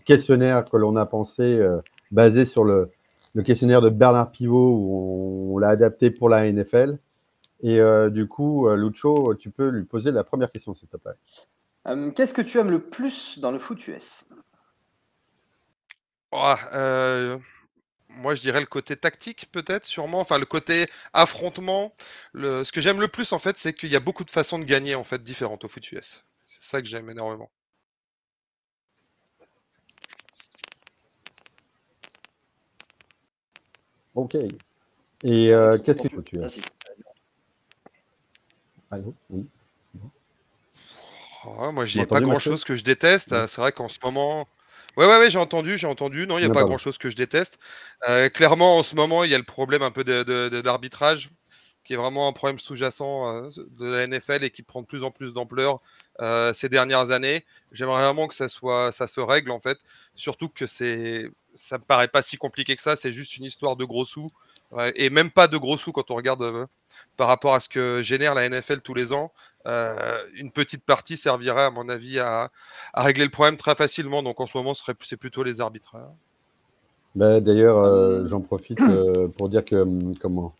questionnaire 0.06 0.64
que 0.64 0.78
l'on 0.78 0.96
a 0.96 1.06
pensé 1.06 1.60
euh, 1.60 1.80
basé 2.12 2.46
sur 2.46 2.64
le, 2.64 2.90
questionnaire 3.46 3.82
de 3.82 3.90
Bernard 3.90 4.32
Pivot 4.32 4.74
où 4.74 5.56
on, 5.56 5.58
l'a 5.60 5.70
adapté 5.70 6.10
pour 6.10 6.30
la 6.30 6.52
NFL. 6.52 6.98
Et 7.62 7.80
euh, 7.80 8.10
du 8.10 8.28
coup, 8.28 8.68
euh, 8.68 8.76
Lucho, 8.76 9.36
tu 9.36 9.50
peux 9.50 9.68
lui 9.68 9.84
poser 9.84 10.12
la 10.12 10.24
première 10.24 10.52
question, 10.52 10.74
s'il 10.74 10.88
te 10.88 10.98
plaît. 10.98 11.12
Qu'est-ce 12.16 12.34
que 12.34 12.42
tu 12.42 12.58
aimes 12.58 12.72
le 12.72 12.82
plus 12.82 13.40
dans 13.40 13.52
le 13.52 13.60
foot 13.60 13.88
US 13.88 14.26
oh, 16.32 16.56
moi, 18.18 18.36
je 18.36 18.42
dirais 18.42 18.60
le 18.60 18.66
côté 18.66 18.96
tactique, 18.96 19.48
peut-être, 19.52 19.86
sûrement. 19.86 20.20
Enfin, 20.20 20.38
le 20.38 20.46
côté 20.46 20.86
affrontement. 21.14 21.94
Le... 22.34 22.64
Ce 22.64 22.72
que 22.72 22.82
j'aime 22.82 23.00
le 23.00 23.08
plus, 23.08 23.32
en 23.34 23.40
fait, 23.40 23.58
c'est 23.58 23.74
qu'il 23.74 23.92
y 23.92 23.96
a 23.96 24.00
beaucoup 24.00 24.24
de 24.24 24.32
façons 24.32 24.60
de 24.60 24.66
gagner, 24.66 24.96
en 24.96 25.04
fait, 25.04 25.24
différentes 25.24 25.64
au 25.64 25.68
foot 25.68 25.92
US. 25.92 26.24
C'est 26.44 26.64
ça 26.64 26.82
que 26.82 26.88
j'aime 26.88 27.10
énormément. 27.10 27.50
Ok. 34.16 34.36
Et 35.24 35.54
euh, 35.54 35.78
qu'est-ce 35.78 36.02
que 36.02 36.22
tu 36.22 36.44
as? 36.44 36.58
Allô? 38.92 39.14
Oui. 39.30 39.46
Oh, 41.46 41.72
moi, 41.72 41.86
je 41.86 42.04
pas 42.04 42.20
grand-chose 42.20 42.64
que 42.64 42.76
je 42.76 42.84
déteste. 42.84 43.30
C'est 43.48 43.62
vrai 43.62 43.72
qu'en 43.72 43.88
ce 43.88 44.00
moment, 44.04 44.48
Ouais, 44.98 45.06
ouais, 45.06 45.20
ouais, 45.20 45.30
j'ai 45.30 45.38
entendu, 45.38 45.78
j'ai 45.78 45.86
entendu. 45.86 46.26
Non, 46.26 46.40
il 46.40 46.42
n'y 46.42 46.50
a 46.50 46.54
pas 46.54 46.64
grand-chose 46.64 46.98
que 46.98 47.12
je 47.12 47.16
déteste. 47.16 47.60
Euh, 48.10 48.30
clairement, 48.30 48.80
en 48.80 48.84
ce 48.84 48.96
moment, 48.96 49.24
il 49.24 49.30
y 49.30 49.36
a 49.36 49.38
le 49.38 49.44
problème 49.44 49.84
un 49.84 49.92
peu 49.92 50.04
de, 50.04 50.62
l'arbitrage, 50.62 51.30
qui 51.84 51.94
est 51.94 51.98
vraiment 51.98 52.28
un 52.28 52.34
problème 52.34 52.58
sous-jacent 52.58 53.46
euh, 53.46 53.50
de 53.78 53.86
la 53.86 54.08
NFL 54.08 54.44
et 54.44 54.50
qui 54.50 54.64
prend 54.64 54.82
de 54.82 54.88
plus 54.88 55.04
en 55.04 55.12
plus 55.12 55.34
d'ampleur 55.34 55.82
euh, 56.20 56.52
ces 56.52 56.68
dernières 56.68 57.12
années. 57.12 57.46
J'aimerais 57.72 58.02
vraiment 58.02 58.28
que 58.28 58.34
ça 58.34 58.48
soit, 58.48 58.92
ça 58.92 59.06
se 59.06 59.20
règle 59.22 59.52
en 59.52 59.60
fait. 59.60 59.78
Surtout 60.16 60.50
que 60.50 60.66
c'est, 60.66 61.30
ça 61.54 61.78
me 61.78 61.84
paraît 61.84 62.08
pas 62.08 62.24
si 62.24 62.38
compliqué 62.38 62.76
que 62.76 62.82
ça. 62.82 62.96
C'est 62.96 63.14
juste 63.14 63.38
une 63.38 63.44
histoire 63.44 63.76
de 63.76 63.86
gros 63.86 64.06
sous 64.06 64.32
et 64.96 65.12
même 65.12 65.30
pas 65.30 65.48
de 65.48 65.58
gros 65.58 65.78
sous 65.78 65.92
quand 65.92 66.10
on 66.10 66.16
regarde 66.16 66.68
par 67.18 67.28
rapport 67.28 67.54
à 67.54 67.60
ce 67.60 67.68
que 67.68 68.02
génère 68.04 68.36
la 68.36 68.48
NFL 68.48 68.82
tous 68.82 68.94
les 68.94 69.12
ans. 69.12 69.32
Euh, 69.68 70.20
une 70.40 70.52
petite 70.52 70.86
partie 70.86 71.18
servirait, 71.18 71.64
à 71.64 71.72
mon 71.72 71.90
avis, 71.90 72.20
à, 72.20 72.52
régler 72.94 73.26
le 73.26 73.32
problème 73.32 73.58
très 73.58 73.76
facilement. 73.76 74.24
Donc 74.24 74.40
en 74.40 74.48
ce 74.48 74.58
moment, 74.58 74.74
c'est 74.74 75.18
plutôt 75.18 75.44
les 75.44 75.60
arbitres. 75.60 75.96
Hein. 75.96 76.08
Bah, 77.16 77.42
d'ailleurs, 77.42 77.80
euh, 77.80 78.28
j'en 78.28 78.42
profite 78.42 78.80
euh, 78.82 79.28
pour 79.28 79.50
dire 79.50 79.66
que 79.66 79.76
hum, 79.76 80.16
comment 80.18 80.54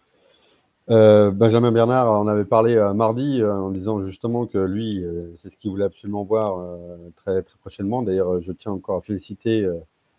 Benjamin 0.90 1.74
Bernard 1.74 2.10
en 2.10 2.28
avait 2.28 2.46
parlé 2.46 2.78
mardi 2.96 3.44
en 3.44 3.72
disant 3.72 4.02
justement 4.04 4.46
que 4.46 4.58
lui, 4.58 5.04
c'est 5.36 5.50
ce 5.50 5.58
qu'il 5.58 5.70
voulait 5.70 5.84
absolument 5.84 6.24
voir 6.24 6.66
très, 7.18 7.44
très 7.44 7.58
prochainement. 7.60 8.04
D'ailleurs, 8.04 8.42
je 8.42 8.54
tiens 8.54 8.72
encore 8.72 9.00
à 9.00 9.02
féliciter 9.02 9.68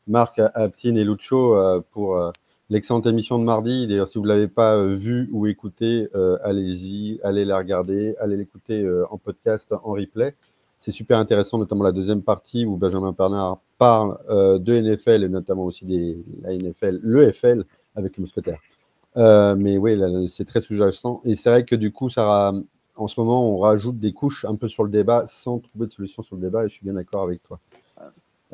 Marc 0.08 0.38
Aptin 0.38 0.94
et 0.96 1.04
Lucho 1.04 1.56
pour 1.92 2.32
l'excellente 2.70 3.06
émission 3.06 3.38
de 3.38 3.44
mardi. 3.44 3.86
D'ailleurs, 3.86 4.08
si 4.08 4.18
vous 4.18 4.24
ne 4.24 4.28
l'avez 4.28 4.48
pas 4.48 4.84
vue 4.84 5.28
ou 5.32 5.46
écoutée, 5.46 6.08
allez-y, 6.42 7.18
allez 7.22 7.44
la 7.44 7.58
regarder, 7.58 8.14
allez 8.20 8.36
l'écouter 8.36 8.88
en 9.10 9.18
podcast, 9.18 9.72
en 9.72 9.92
replay. 9.92 10.34
C'est 10.78 10.92
super 10.92 11.18
intéressant, 11.18 11.58
notamment 11.58 11.82
la 11.82 11.92
deuxième 11.92 12.22
partie 12.22 12.64
où 12.64 12.76
Benjamin 12.76 13.12
Bernard 13.12 13.60
parle 13.78 14.18
de 14.28 14.80
NFL 14.80 15.24
et 15.24 15.28
notamment 15.28 15.64
aussi 15.64 15.84
des 15.84 16.18
la 16.42 16.56
NFL, 16.56 17.00
l'EFL 17.02 17.64
avec 17.96 18.16
le 18.16 18.22
mousquetaire. 18.22 18.60
mais 19.16 19.78
oui, 19.78 19.98
c'est 20.28 20.44
très 20.44 20.60
sous-jacent. 20.60 21.20
Et 21.24 21.34
c'est 21.34 21.50
vrai 21.50 21.64
que 21.64 21.74
du 21.74 21.92
coup, 21.92 22.10
ça, 22.10 22.52
en 22.96 23.08
ce 23.08 23.20
moment, 23.20 23.50
on 23.50 23.58
rajoute 23.58 23.98
des 23.98 24.12
couches 24.12 24.44
un 24.44 24.56
peu 24.56 24.68
sur 24.68 24.84
le 24.84 24.90
débat 24.90 25.26
sans 25.26 25.58
trouver 25.58 25.86
de 25.86 25.92
solution 25.92 26.22
sur 26.22 26.36
le 26.36 26.42
débat, 26.42 26.64
et 26.64 26.68
je 26.68 26.74
suis 26.74 26.84
bien 26.84 26.94
d'accord 26.94 27.22
avec 27.22 27.42
toi. 27.42 27.58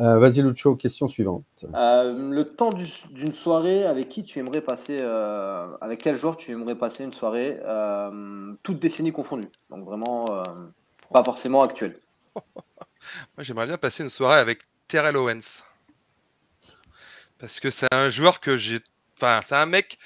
Euh, 0.00 0.18
Vas-y, 0.18 0.42
Lucho, 0.42 0.74
question 0.74 1.06
suivante. 1.06 1.44
Euh, 1.72 2.30
le 2.30 2.44
temps 2.44 2.72
d'une 2.72 3.32
soirée, 3.32 3.84
avec 3.86 4.08
qui 4.08 4.24
tu 4.24 4.40
aimerais 4.40 4.60
passer, 4.60 4.98
euh, 5.00 5.68
avec 5.80 6.02
quel 6.02 6.16
joueur 6.16 6.36
tu 6.36 6.50
aimerais 6.50 6.74
passer 6.74 7.04
une 7.04 7.12
soirée, 7.12 7.60
euh, 7.64 8.54
toute 8.64 8.80
décennie 8.80 9.12
confondue 9.12 9.48
Donc 9.70 9.84
vraiment, 9.84 10.42
pas 11.12 11.22
forcément 11.22 11.62
actuelle. 11.62 11.98
Moi, 12.34 13.40
j'aimerais 13.40 13.66
bien 13.66 13.78
passer 13.78 14.02
une 14.02 14.10
soirée 14.10 14.40
avec 14.40 14.62
Terrell 14.88 15.16
Owens. 15.16 15.62
Parce 17.38 17.60
que 17.60 17.70
c'est 17.70 17.92
un 17.92 18.10
joueur 18.10 18.40
que 18.40 18.56
j'ai. 18.56 18.80
Enfin, 19.16 19.40
c'est 19.44 19.54
un 19.54 19.66
mec 19.66 19.98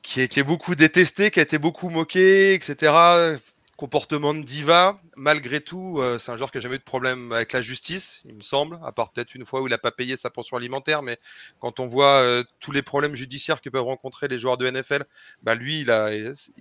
qui 0.00 0.20
a 0.20 0.22
été 0.22 0.42
beaucoup 0.42 0.74
détesté, 0.74 1.30
qui 1.30 1.40
a 1.40 1.42
été 1.42 1.58
beaucoup 1.58 1.90
moqué, 1.90 2.54
etc. 2.54 3.38
Comportement 3.80 4.34
de 4.34 4.42
diva. 4.42 5.00
Malgré 5.16 5.62
tout, 5.62 6.00
euh, 6.00 6.18
c'est 6.18 6.30
un 6.30 6.36
joueur 6.36 6.50
qui 6.50 6.58
n'a 6.58 6.60
jamais 6.60 6.74
eu 6.74 6.80
de 6.80 6.84
problème 6.84 7.32
avec 7.32 7.54
la 7.54 7.62
justice, 7.62 8.20
il 8.26 8.34
me 8.34 8.42
semble, 8.42 8.78
à 8.84 8.92
part 8.92 9.10
peut-être 9.10 9.34
une 9.34 9.46
fois 9.46 9.62
où 9.62 9.68
il 9.68 9.70
n'a 9.70 9.78
pas 9.78 9.90
payé 9.90 10.18
sa 10.18 10.28
pension 10.28 10.58
alimentaire. 10.58 11.00
Mais 11.00 11.18
quand 11.60 11.80
on 11.80 11.86
voit 11.86 12.20
euh, 12.20 12.44
tous 12.60 12.72
les 12.72 12.82
problèmes 12.82 13.14
judiciaires 13.14 13.62
que 13.62 13.70
peuvent 13.70 13.80
rencontrer 13.82 14.28
les 14.28 14.38
joueurs 14.38 14.58
de 14.58 14.68
NFL, 14.68 15.06
bah 15.42 15.54
lui, 15.54 15.80
il 15.80 15.90
a, 15.90 16.10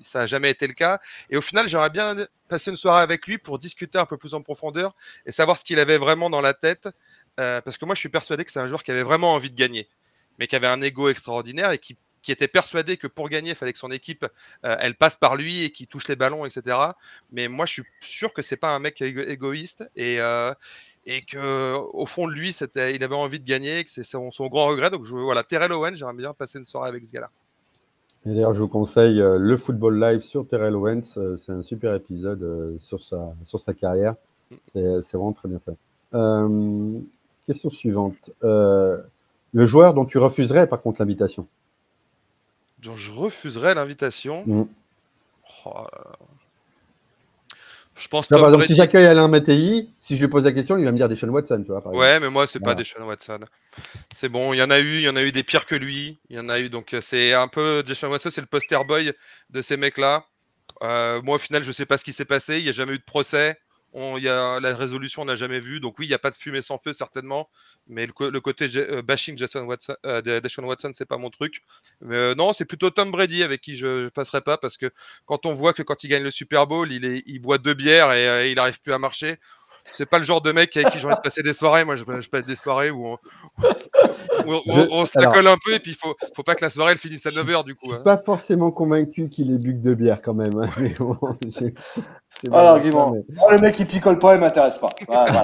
ça 0.02 0.20
n'a 0.20 0.28
jamais 0.28 0.50
été 0.50 0.66
le 0.66 0.72
cas. 0.72 1.02
Et 1.30 1.36
au 1.36 1.42
final, 1.42 1.68
j'aimerais 1.68 1.90
bien 1.90 2.16
passer 2.48 2.72
une 2.72 2.78
soirée 2.78 3.02
avec 3.02 3.28
lui 3.28 3.38
pour 3.38 3.60
discuter 3.60 3.98
un 3.98 4.06
peu 4.06 4.16
plus 4.16 4.34
en 4.34 4.42
profondeur 4.42 4.96
et 5.26 5.34
savoir 5.34 5.58
ce 5.58 5.66
qu'il 5.66 5.80
avait 5.80 5.98
vraiment 5.98 6.30
dans 6.30 6.40
la 6.40 6.54
tête. 6.54 6.88
Euh, 7.42 7.60
parce 7.60 7.78
que 7.78 7.84
moi, 7.84 7.96
je 7.96 8.00
suis 8.00 8.08
persuadé 8.08 8.46
que 8.46 8.52
c'est 8.54 8.62
un 8.62 8.68
joueur 8.68 8.82
qui 8.82 8.92
avait 8.92 9.04
vraiment 9.04 9.34
envie 9.34 9.50
de 9.50 9.58
gagner, 9.58 9.90
mais 10.38 10.48
qui 10.48 10.56
avait 10.56 10.68
un 10.68 10.82
ego 10.82 11.10
extraordinaire 11.10 11.72
et 11.72 11.80
qui 11.80 11.98
qui 12.30 12.34
était 12.34 12.48
persuadé 12.48 12.98
que 12.98 13.08
pour 13.08 13.28
gagner, 13.28 13.50
il 13.50 13.56
fallait 13.56 13.74
que 13.74 13.80
son 13.80 13.90
équipe 13.90 14.24
euh, 14.64 14.76
elle 14.80 14.94
passe 14.94 15.16
par 15.16 15.36
lui 15.36 15.64
et 15.64 15.72
qu'il 15.72 15.88
touche 15.88 16.08
les 16.08 16.16
ballons, 16.16 16.46
etc. 16.46 16.78
Mais 17.32 17.48
moi, 17.48 17.66
je 17.66 17.72
suis 17.74 17.84
sûr 18.02 18.34
que 18.34 18.44
c'est 18.44 18.56
pas 18.56 18.70
un 18.70 18.78
mec 18.78 19.02
égoïste 19.02 19.90
et 19.96 20.22
euh, 20.22 20.54
et 21.08 21.22
que 21.22 21.76
au 21.76 22.06
fond 22.06 22.28
de 22.28 22.34
lui, 22.34 22.54
c'était, 22.54 22.94
il 22.94 23.04
avait 23.04 23.16
envie 23.16 23.40
de 23.40 23.46
gagner, 23.46 23.84
que 23.84 23.90
c'est 23.90 24.04
son, 24.04 24.30
grand 24.48 24.68
regret. 24.68 24.92
Donc 24.92 25.06
je, 25.06 25.16
voilà, 25.16 25.44
Terrell 25.44 25.72
Owens, 25.72 25.96
j'aimerais 25.96 26.14
bien 26.14 26.34
passer 26.36 26.60
une 26.60 26.66
soirée 26.66 26.90
avec 26.90 27.04
ce 27.04 27.14
gars-là. 27.14 27.32
Et 28.28 28.30
d'ailleurs, 28.36 28.54
je 28.54 28.60
vous 28.60 28.68
conseille 28.68 29.20
euh, 29.20 29.40
le 29.40 29.58
football 29.58 30.00
live 30.00 30.22
sur 30.22 30.48
Terrell 30.48 30.76
Owens. 30.76 31.18
c'est 31.44 31.52
un 31.52 31.64
super 31.64 31.96
épisode 31.96 32.78
sur 32.80 33.04
sa 33.04 33.34
sur 33.48 33.60
sa 33.60 33.74
carrière. 33.74 34.14
Mm. 34.52 34.56
C'est, 35.02 35.18
vraiment 35.18 35.34
très 35.34 35.50
bien 35.50 35.60
fait. 35.66 35.74
question 37.48 37.72
suivante. 37.72 38.30
le 38.44 39.66
joueur 39.66 39.96
dont 39.96 40.06
tu 40.06 40.20
refuserais 40.20 40.68
par 40.68 40.84
contre 40.84 41.02
l'invitation? 41.02 41.48
Dont 42.82 42.96
je 42.96 43.12
refuserais 43.12 43.76
l'invitation. 43.76 44.44
Mm. 44.46 44.68
Oh 45.66 45.86
je 48.00 48.08
pense 48.08 48.28
que 48.28 48.66
si 48.66 48.76
j'accueille 48.76 49.06
Alain 49.06 49.28
Mattei, 49.28 49.90
si 50.02 50.16
je 50.16 50.22
lui 50.22 50.30
pose 50.30 50.46
la 50.46 50.54
question, 50.54 50.78
il 50.78 50.86
va 50.86 50.92
me 50.92 50.98
dire 50.98 51.10
Deshaun 51.10 51.30
Watson, 51.30 51.64
tu 51.66 51.72
vois. 51.72 51.86
ouais, 51.90 52.20
mais 52.22 52.30
moi, 52.30 52.48
c'est 52.48 52.62
pas 52.62 52.74
Deshaun 52.74 53.04
Watson. 53.04 53.40
C'est 54.12 54.30
bon, 54.30 54.54
il 54.54 54.58
y 54.58 54.64
en 54.64 54.72
a 54.72 54.80
eu, 54.80 54.96
il 54.96 55.02
y 55.02 55.10
en 55.10 55.18
a 55.18 55.22
eu 55.22 55.34
des 55.34 55.44
pires 55.44 55.66
que 55.66 55.76
lui. 55.76 56.18
Il 56.30 56.38
y 56.38 56.40
en 56.40 56.48
a 56.48 56.60
eu, 56.60 56.70
donc 56.70 56.94
euh, 56.94 57.02
c'est 57.02 57.34
un 57.34 57.50
peu 57.50 57.84
Deshaun 57.86 58.10
Watson, 58.10 58.30
c'est 58.32 58.42
le 58.42 58.48
poster 58.48 58.86
boy 58.86 59.12
de 59.50 59.62
ces 59.62 59.76
mecs-là. 59.76 60.26
Euh, 60.82 61.22
moi, 61.22 61.36
au 61.36 61.40
final, 61.40 61.64
je 61.64 61.72
sais 61.74 61.86
pas 61.86 61.98
ce 61.98 62.06
qui 62.06 62.14
s'est 62.14 62.26
passé. 62.26 62.60
Il 62.60 62.64
n'y 62.64 62.70
a 62.70 62.74
jamais 62.74 62.94
eu 62.94 63.00
de 63.00 63.04
procès. 63.04 63.60
On, 63.94 64.18
y 64.18 64.28
a, 64.28 64.60
la 64.60 64.76
résolution, 64.76 65.24
on 65.24 65.26
n'a 65.26 65.36
jamais 65.36 65.60
vu. 65.60 65.80
Donc 65.80 65.98
oui, 66.00 66.06
il 66.06 66.10
n'y 66.10 66.16
a 66.16 66.20
pas 66.20 66.30
de 66.30 66.36
fumée 66.36 66.62
sans 66.62 66.78
feu, 66.78 66.94
certainement. 66.94 67.50
Mais 67.88 68.06
le, 68.06 68.40
côté 68.40 68.70
euh, 68.76 69.02
bashing 69.02 69.38
Jason 69.38 69.66
Watson, 69.66 69.96
euh, 70.06 70.42
Watson, 70.60 70.92
c'est 70.94 71.06
pas 71.08 71.18
mon 71.18 71.30
truc. 71.30 71.62
Mais, 72.02 72.16
euh, 72.16 72.36
non, 72.36 72.54
c'est 72.54 72.66
plutôt 72.66 72.90
Tom 72.90 73.12
Brady 73.12 73.44
avec 73.44 73.62
qui 73.62 73.76
je 73.76 74.04
ne 74.06 74.10
passerai 74.10 74.42
pas 74.42 74.58
parce 74.58 74.78
que 74.78 74.92
quand 75.26 75.46
on 75.46 75.54
voit 75.54 75.74
que 75.74 75.84
quand 75.84 76.04
il 76.04 76.08
gagne 76.10 76.24
le 76.24 76.32
Super 76.32 76.68
Bowl, 76.68 76.92
il, 76.92 77.06
est, 77.06 77.24
il 77.26 77.40
boit 77.40 77.58
deux 77.58 77.74
bières 77.74 78.12
et 78.14 78.52
il 78.52 78.56
n'arrive 78.56 78.80
plus 78.82 78.94
à 78.94 79.00
marcher 79.00 79.40
c'est 79.94 80.06
pas 80.06 80.18
le 80.18 80.24
genre 80.24 80.42
de 80.42 80.52
mec 80.52 80.76
avec 80.78 80.90
qui 80.92 81.00
j'ai 81.00 81.06
envie 81.06 81.16
de 81.16 81.22
passer 81.22 81.44
des 81.44 81.54
soirées. 81.54 81.84
Moi, 81.86 81.96
je, 81.96 82.04
passe 82.04 82.46
des 82.46 82.56
soirées 82.56 82.92
où 82.92 83.18
on, 84.46 85.06
se 85.06 85.20
la 85.20 85.28
colle 85.28 85.48
un 85.48 85.58
peu 85.64 85.74
et 85.74 85.80
puis 85.80 85.92
il 85.92 85.98
faut, 85.98 86.16
faut 86.36 86.44
pas 86.44 86.56
que 86.56 86.64
la 86.64 86.70
soirée 86.70 86.94
elle 86.94 86.98
finisse 86.98 87.26
à 87.26 87.32
9h 87.32 87.66
du 87.66 87.76
coup. 87.76 87.88
Je 87.88 87.92
suis 87.92 88.00
hein. 88.00 88.04
pas 88.04 88.18
forcément 88.18 88.72
convaincu 88.72 89.30
qu'il 89.30 89.54
ait 89.54 89.58
bu 89.58 89.74
de 89.74 89.94
bière 89.94 90.22
quand 90.22 90.34
même. 90.34 90.58
Hein, 90.60 90.70
mais 90.80 90.94
bon, 90.98 91.18
ah, 92.52 92.64
l'argument. 92.64 93.14
Oh, 93.42 93.52
le 93.52 93.60
mec 93.60 93.76
qui 93.76 93.86
picole 93.86 94.20
pas, 94.20 94.36
il 94.36 94.42
m'intéresse 94.42 94.78
pas. 94.78 94.90
Ah, 95.10 95.44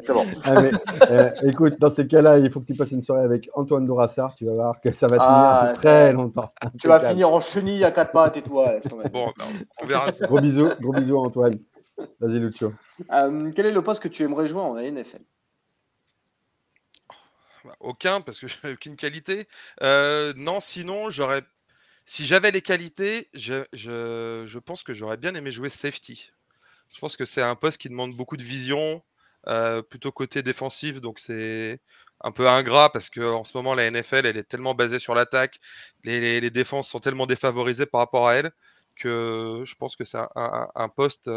c'est 0.00 0.12
bon. 0.12 0.24
Ah, 0.44 0.62
euh, 1.10 1.30
écoute, 1.42 1.74
dans 1.78 1.92
ces 1.92 2.06
cas-là, 2.06 2.38
il 2.38 2.50
faut 2.50 2.60
que 2.60 2.66
tu 2.66 2.74
passes 2.74 2.92
une 2.92 3.02
soirée 3.02 3.24
avec 3.24 3.50
Antoine 3.54 3.86
Dourassar. 3.86 4.34
Tu 4.36 4.46
vas 4.46 4.54
voir 4.54 4.80
que 4.80 4.92
ça 4.92 5.06
va 5.06 5.18
tenir 5.18 5.74
très 5.76 6.12
longtemps. 6.12 6.52
Tu 6.80 6.88
vas 6.88 7.00
finir 7.10 7.32
en 7.32 7.40
chenille 7.40 7.84
à 7.84 7.90
quatre 7.90 8.12
pattes 8.12 8.36
et 8.36 8.42
toi. 8.42 8.74
bon, 9.12 9.32
ben, 9.38 9.44
on 9.82 9.86
verra. 9.86 10.06
Gros 10.22 10.40
bisous, 10.40 10.70
gros 10.80 10.92
bisous 10.92 11.18
Antoine. 11.18 11.58
Vas-y, 12.20 12.40
Lucio. 12.40 12.72
Euh, 13.10 13.52
quel 13.54 13.66
est 13.66 13.72
le 13.72 13.82
poste 13.82 14.02
que 14.02 14.08
tu 14.08 14.22
aimerais 14.22 14.46
jouer 14.46 14.60
en 14.60 14.74
NFL 14.74 15.22
bah, 17.64 17.76
Aucun, 17.80 18.20
parce 18.20 18.40
que 18.40 18.46
je 18.48 18.56
n'ai 18.64 18.72
aucune 18.72 18.96
qualité. 18.96 19.46
Euh, 19.82 20.32
non, 20.36 20.60
sinon, 20.60 21.10
j'aurais. 21.10 21.42
Si 22.04 22.24
j'avais 22.24 22.50
les 22.50 22.62
qualités, 22.62 23.28
je, 23.32 23.64
je, 23.72 24.58
pense 24.58 24.82
que 24.82 24.92
j'aurais 24.92 25.16
bien 25.16 25.34
aimé 25.34 25.52
jouer 25.52 25.68
safety. 25.68 26.32
Je 26.92 26.98
pense 26.98 27.16
que 27.16 27.24
c'est 27.24 27.42
un 27.42 27.54
poste 27.54 27.80
qui 27.80 27.88
demande 27.88 28.16
beaucoup 28.16 28.36
de 28.36 28.42
vision, 28.42 29.02
euh, 29.46 29.82
plutôt 29.82 30.10
côté 30.10 30.42
défensif, 30.42 31.00
donc 31.00 31.20
c'est 31.20 31.80
un 32.20 32.32
peu 32.32 32.48
ingrat 32.48 32.90
parce 32.92 33.08
qu'en 33.10 33.44
ce 33.44 33.56
moment 33.56 33.74
la 33.74 33.90
NFL 33.90 34.26
elle 34.26 34.36
est 34.36 34.44
tellement 34.44 34.74
basée 34.74 34.98
sur 34.98 35.14
l'attaque, 35.14 35.58
les, 36.04 36.40
les, 36.40 36.50
défenses 36.50 36.88
sont 36.88 37.00
tellement 37.00 37.26
défavorisées 37.26 37.86
par 37.86 38.00
rapport 38.00 38.28
à 38.28 38.34
elle 38.34 38.52
que 38.96 39.62
je 39.64 39.74
pense 39.74 39.96
que 39.96 40.04
c'est 40.04 40.18
un, 40.18 40.68
un, 40.74 40.88
poste 40.88 41.30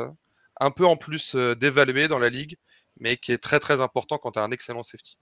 un 0.60 0.72
peu 0.72 0.86
en 0.86 0.98
plus 0.98 1.36
euh, 1.36 1.56
d'évaluer 1.56 2.08
dans 2.08 2.20
la 2.20 2.30
ligue, 2.30 2.58
mais 3.00 3.18
qui 3.18 3.32
est 3.32 3.38
très 3.38 3.60
très 3.60 3.82
important 3.82 4.18
quand 4.18 4.32
tu 4.32 4.40
as 4.40 4.44
un 4.44 4.52
excellent 4.52 4.84
safety. 4.84 5.18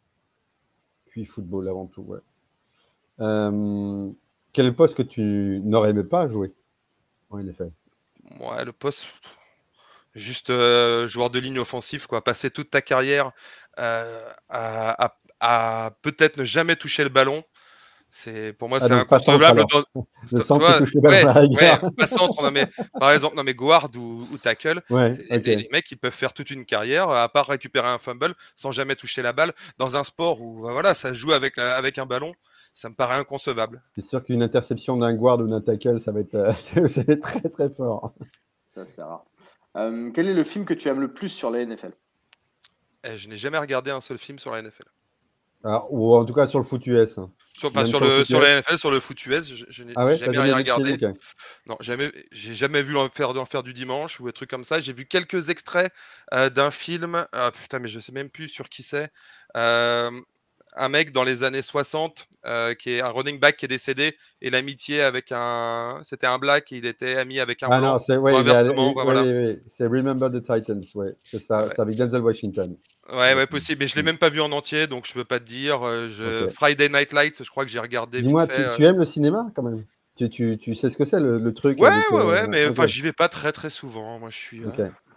Puis 1.08 1.26
football 1.26 1.68
avant 1.70 1.88
tout, 1.88 2.02
ouais. 2.02 2.20
Euh, 3.20 4.10
quel 4.54 4.76
poste 4.76 4.96
que 4.96 5.04
tu 5.04 5.62
n'aurais 5.64 5.94
pas 6.04 6.28
jouer 6.28 6.52
en 7.30 7.40
NFL 7.40 7.72
Ouais, 8.40 8.66
le 8.66 8.72
poste, 8.72 9.06
juste 10.16 10.50
euh, 10.50 11.08
joueur 11.08 11.30
de 11.30 11.40
ligne 11.40 11.60
offensif, 11.60 12.08
quoi. 12.08 12.24
Passer 12.24 12.50
toute 12.50 12.72
ta 12.72 12.82
carrière 12.82 13.32
à 13.78 15.14
peut-être 16.02 16.38
ne 16.38 16.44
jamais 16.44 16.76
toucher 16.76 17.04
le 17.04 17.10
ballon 17.10 17.44
c'est 18.16 18.54
pour 18.54 18.70
moi 18.70 18.78
ah, 18.80 18.88
c'est 18.88 18.94
inconcevable. 18.94 19.64
Dans... 19.72 20.06
Le 20.32 20.42
centre 20.42 20.78
touché 20.78 21.00
ouais, 21.00 21.26
ouais, 21.26 21.80
pas 21.98 22.06
centre, 22.06 22.44
non, 22.44 22.52
mais, 22.52 22.68
par 23.00 23.12
exemple, 23.12 23.36
non 23.36 23.44
mais 23.44 23.56
guard 23.56 23.90
ou, 23.96 24.28
ou 24.32 24.38
tackle, 24.38 24.82
les, 24.92 25.68
mecs 25.72 25.90
ils 25.90 25.98
peuvent 25.98 26.14
faire 26.14 26.32
toute 26.32 26.52
une 26.52 26.64
carrière 26.64 27.10
à 27.10 27.28
part 27.28 27.48
récupérer 27.48 27.88
un 27.88 27.98
fumble 27.98 28.36
sans 28.56 28.72
jamais 28.72 28.96
toucher 28.96 29.24
la 29.24 29.34
balle 29.34 29.52
dans 29.80 29.98
un 29.98 30.04
sport 30.04 30.40
où 30.40 30.62
bah, 30.62 30.74
voilà 30.74 30.94
ça 30.94 31.12
joue 31.12 31.32
avec 31.32 31.58
avec 31.58 31.98
un 31.98 32.06
ballon. 32.06 32.34
Ça 32.72 32.88
me 32.90 32.94
paraît 32.94 33.16
inconcevable. 33.16 33.82
C'est 33.96 34.06
sûr 34.06 34.24
qu'une 34.24 34.44
interception 34.44 34.96
d'un 34.96 35.14
guard 35.16 35.40
ou 35.40 35.48
d'un 35.48 35.62
tackle, 35.62 36.00
ça 36.00 36.12
va 36.12 36.20
être 36.20 36.36
euh, 36.36 37.16
très 37.22 37.50
très 37.50 37.70
fort. 37.72 38.14
Ça 38.56 38.86
c'est 38.86 39.02
rare. 39.02 39.26
Euh, 39.76 40.12
quel 40.14 40.28
est 40.28 40.34
le 40.36 40.44
film 40.44 40.66
que 40.66 40.76
tu 40.76 40.88
aimes 40.88 41.02
le 41.02 41.12
plus 41.12 41.30
sur 41.30 41.50
la 41.50 41.66
NFL 41.66 41.94
eh, 43.06 43.18
Je 43.18 43.28
n'ai 43.28 43.38
jamais 43.38 43.58
regardé 43.58 43.90
un 43.90 44.02
seul 44.02 44.20
film 44.20 44.38
sur 44.38 44.52
la 44.52 44.62
NFL. 44.62 44.86
Ah, 45.64 45.86
ou 45.90 46.14
en 46.14 46.26
tout 46.26 46.34
cas 46.34 46.46
sur 46.46 46.60
le 46.60 46.66
foot 46.66 46.86
US. 46.86 47.18
Hein. 47.18 47.32
Sur, 47.56 47.72
sur, 47.88 48.00
le, 48.00 48.26
sur 48.26 48.42
la 48.42 48.62
NFL, 48.62 48.80
sur 48.80 48.90
le 48.90 49.00
foot 49.00 49.26
US, 49.28 49.54
je, 49.70 49.84
n'ai 49.84 49.94
ah 49.96 50.16
jamais 50.16 50.40
rien 50.40 50.56
regardé. 50.56 50.98
Non, 51.68 51.78
jamais, 51.82 52.12
j'ai 52.32 52.56
jamais 52.56 52.82
vu 52.82 52.94
l'enfer, 52.94 53.32
l'enfer 53.34 53.62
du 53.62 53.74
dimanche 53.74 54.20
ou 54.20 54.26
des 54.26 54.34
trucs 54.34 54.50
comme 54.50 54.64
ça. 54.64 54.80
J'ai 54.80 54.92
vu 54.92 55.06
quelques 55.06 55.50
extraits 55.50 55.94
euh, 56.34 56.50
d'un 56.50 56.72
film. 56.72 57.28
Ah, 57.32 57.52
putain, 57.52 57.78
mais 57.78 57.90
je 57.90 58.00
sais 58.00 58.12
même 58.12 58.30
plus 58.30 58.50
sur 58.50 58.70
qui 58.70 58.82
c'est. 58.82 59.12
Euh, 59.56 60.10
un 60.76 60.90
mec 60.90 61.12
dans 61.12 61.24
les 61.24 61.44
années 61.44 61.62
60 61.62 62.28
euh, 62.46 62.74
qui 62.74 62.92
est 62.92 63.02
un 63.02 63.10
running 63.10 63.40
back 63.40 63.58
qui 63.58 63.66
est 63.66 63.70
décédé 63.70 64.16
et 64.42 64.50
l'amitié 64.50 65.02
avec 65.02 65.32
un 65.32 66.00
c'était 66.04 66.28
un 66.28 66.38
black 66.38 66.72
il 66.72 66.86
était 66.86 67.18
ami 67.18 67.40
avec 67.40 67.64
un 67.64 67.68
ah 67.72 67.80
non 67.80 68.00
c'est 68.00 68.18
ouais, 68.18 68.34
c'est 69.78 69.88
Remember 69.88 70.30
the 70.32 70.42
Titans 70.42 70.84
ouais 70.96 71.16
c'est 71.24 71.44
ça 71.44 71.70
c'est 71.76 71.82
avec 71.82 71.96
Denzel 71.96 72.22
Washington 72.22 72.76
Ouais, 73.12 73.34
ouais, 73.34 73.48
possible. 73.48 73.82
Mais 73.82 73.88
je 73.88 73.96
l'ai 73.96 74.04
même 74.04 74.18
pas 74.18 74.30
vu 74.30 74.40
en 74.40 74.52
entier, 74.52 74.88
donc 74.88 75.06
je 75.08 75.14
peux 75.14 75.26
pas 75.26 75.40
te 75.40 75.46
dire. 75.46 75.86
Euh, 75.86 76.08
je... 76.10 76.48
Friday 76.50 76.88
Night 76.90 77.12
Lights, 77.12 77.44
je 77.44 77.50
crois 77.50 77.66
que 77.66 77.72
j'ai 77.72 77.80
regardé. 77.80 78.22
Dis-moi, 78.22 78.48
tu, 78.48 78.54
euh. 78.54 78.76
tu, 78.78 78.84
aimes 78.86 78.98
le 78.98 79.06
cinéma 79.06 79.52
quand 79.56 79.64
même? 79.64 79.84
Tu, 80.16 80.30
tu, 80.30 80.58
tu, 80.58 80.76
sais 80.76 80.90
ce 80.90 80.98
que 80.98 81.06
c'est 81.06 81.20
le, 81.20 81.38
le, 81.38 81.54
truc 81.54 81.82
Ouais, 81.82 81.90
ouais, 82.12 82.24
ouais, 82.24 82.44
euh, 82.44 82.48
mais 82.48 82.68
enfin, 82.68 82.88
j'y 82.88 83.02
vais 83.02 83.12
pas 83.12 83.28
très 83.28 83.52
très 83.52 83.70
souvent. 83.70 84.20
Moi, 84.20 84.30
je 84.30 84.38
suis. 84.38 84.62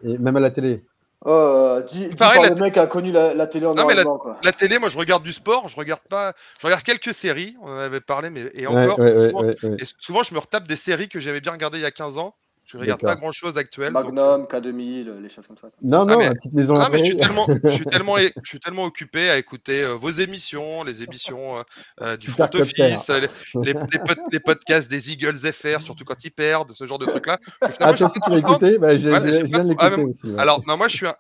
Et 0.03 0.19
même 0.19 0.37
à 0.37 0.41
la 0.41 0.51
télé? 0.51 0.85
Oh, 1.29 1.81
dis, 1.85 2.09
dis 2.09 2.15
Pareil, 2.15 2.35
par 2.37 2.43
la- 2.45 2.49
le 2.51 2.61
mec 2.61 2.77
a 2.77 2.87
connu 2.87 3.11
la, 3.11 3.35
la 3.35 3.49
télé 3.49 3.67
en 3.67 3.75
Non, 3.75 3.85
mais 3.85 3.95
et 3.95 4.03
blanc, 4.03 4.17
quoi. 4.17 4.39
La 4.45 4.53
télé, 4.53 4.79
moi, 4.79 4.89
je 4.89 4.97
regarde 4.97 5.25
du 5.25 5.33
sport, 5.33 5.69
je 5.69 5.75
regarde 5.75 6.03
pas, 6.09 6.35
je 6.61 6.67
regarde 6.67 6.85
quelques 6.85 7.13
séries, 7.13 7.57
on 7.61 7.69
en 7.69 7.79
avait 7.79 8.01
parlé, 8.01 8.31
mais 8.31 8.45
et 8.55 8.69
encore, 8.69 9.01
ouais, 9.01 9.13
ouais, 9.17 9.27
souvent, 9.27 9.43
ouais, 9.43 9.57
ouais. 9.61 9.77
et 9.81 9.85
souvent, 9.99 10.23
je 10.23 10.33
me 10.33 10.39
retape 10.39 10.69
des 10.69 10.77
séries 10.77 11.09
que 11.09 11.19
j'avais 11.19 11.41
bien 11.41 11.51
regardées 11.51 11.79
il 11.79 11.83
y 11.83 11.87
a 11.87 11.91
15 11.91 12.17
ans. 12.19 12.37
Je 12.67 12.79
regarde 12.79 13.01
pas 13.01 13.15
grand 13.15 13.31
chose 13.31 13.57
actuel. 13.59 13.93
donc, 13.93 14.07
euh, 14.07 14.11
Magnum, 14.13 14.47
K2000, 14.47 15.23
les 15.23 15.29
choses 15.29 15.47
comme 15.47 15.57
ça. 15.57 15.69
Non, 15.83 16.05
non, 16.05 16.19
mais- 16.19 16.27
la 16.27 16.35
petite 16.35 16.53
maison 16.53 16.75
Ah, 16.81 16.89
mais 16.91 16.99
je 16.99 17.05
suis 17.05 17.17
tellement, 17.17 17.47
je 17.63 17.69
suis 17.71 17.85
tellement, 18.03 18.17
je 18.19 18.49
suis 18.49 18.59
tellement 18.61 18.85
occupé 18.85 19.31
à 19.31 19.39
écouter 19.39 19.83
euh, 19.85 19.95
vos 19.95 20.11
émissions, 20.11 20.83
les 20.83 21.05
émissions 21.05 21.59
euh, 21.59 21.63
euh, 22.03 22.17
du 22.17 22.27
Super 22.31 22.49
front 22.51 22.61
office, 22.61 23.09
euh, 23.11 23.21
les, 23.21 23.73
les, 23.73 23.73
les 23.93 23.99
pod- 24.01 24.19
les 24.33 24.41
podcasts 24.41 24.91
des 24.91 25.13
Eagles 25.13 25.37
FR, 25.39 25.81
surtout 25.81 26.05
quand 26.05 26.25
ils 26.25 26.33
perdent, 26.33 26.73
ce 26.73 26.87
genre 26.87 26.99
de 26.99 27.07
trucs-là. 27.07 27.39
Ah, 27.81 27.95
toi 27.95 28.09
aussi, 28.09 28.19
tu 28.21 28.31
l'as 28.31 28.39
écouté 28.39 28.79
bah, 28.79 28.97
Voilà, 28.99 29.19
pas 29.21 29.21
viens 29.45 29.65
de 29.65 29.71
tout- 29.71 29.77
ah, 29.79 29.91
mais- 29.97 30.05
aussi. 30.05 30.27
ouais. 30.27 30.39
Alors, 30.41 30.61
non, 30.67 30.77
moi, 30.77 30.89
je 30.89 30.97
suis 30.97 31.07
un. 31.07 31.15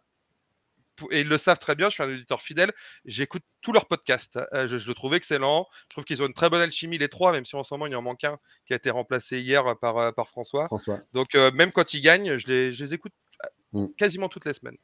Et 1.11 1.21
ils 1.21 1.29
le 1.29 1.39
savent 1.39 1.59
très 1.59 1.75
bien, 1.75 1.89
je 1.89 1.95
suis 1.95 2.03
un 2.03 2.09
auditeur 2.09 2.41
fidèle. 2.41 2.73
J'écoute 3.05 3.43
tous 3.63 3.73
leurs 3.73 3.87
podcasts. 3.87 4.39
Euh, 4.55 4.67
je, 4.67 4.79
je 4.79 4.89
le 4.89 4.95
trouve 4.95 5.15
excellent. 5.15 5.67
Je 5.85 5.95
trouve 5.95 6.05
qu'ils 6.05 6.23
ont 6.23 6.27
une 6.27 6.35
très 6.35 6.51
bonne 6.51 6.63
alchimie, 6.63 6.99
les 6.99 7.09
trois, 7.09 7.33
même 7.33 7.45
si 7.45 7.57
en 7.57 7.63
ce 7.65 7.75
moment, 7.75 7.87
il 7.87 7.95
en 7.97 8.03
manque 8.03 8.25
un 8.25 8.39
qui 8.67 8.73
a 8.73 8.77
été 8.77 8.91
remplacé 8.91 9.41
hier 9.41 9.65
par, 9.81 9.99
euh, 9.99 10.13
par 10.13 10.29
François. 10.29 10.67
François. 10.67 11.01
Donc, 11.13 11.35
euh, 11.35 11.51
même 11.53 11.73
quand 11.73 11.95
ils 11.95 12.01
gagnent, 12.01 12.39
je 12.39 12.47
les, 12.47 12.73
je 12.73 12.85
les 12.85 12.95
écoute 12.95 13.13
euh, 13.45 13.49
Mm. 13.73 13.89
quasiment 13.99 14.29
toutes 14.29 14.45
les 14.47 14.55
semaines. 14.55 14.77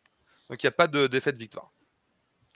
Donc, 0.50 0.62
il 0.62 0.66
n'y 0.66 0.69
a 0.69 0.73
pas 0.73 0.88
de 0.88 1.07
défaite 1.07 1.37
victoire. 1.37 1.73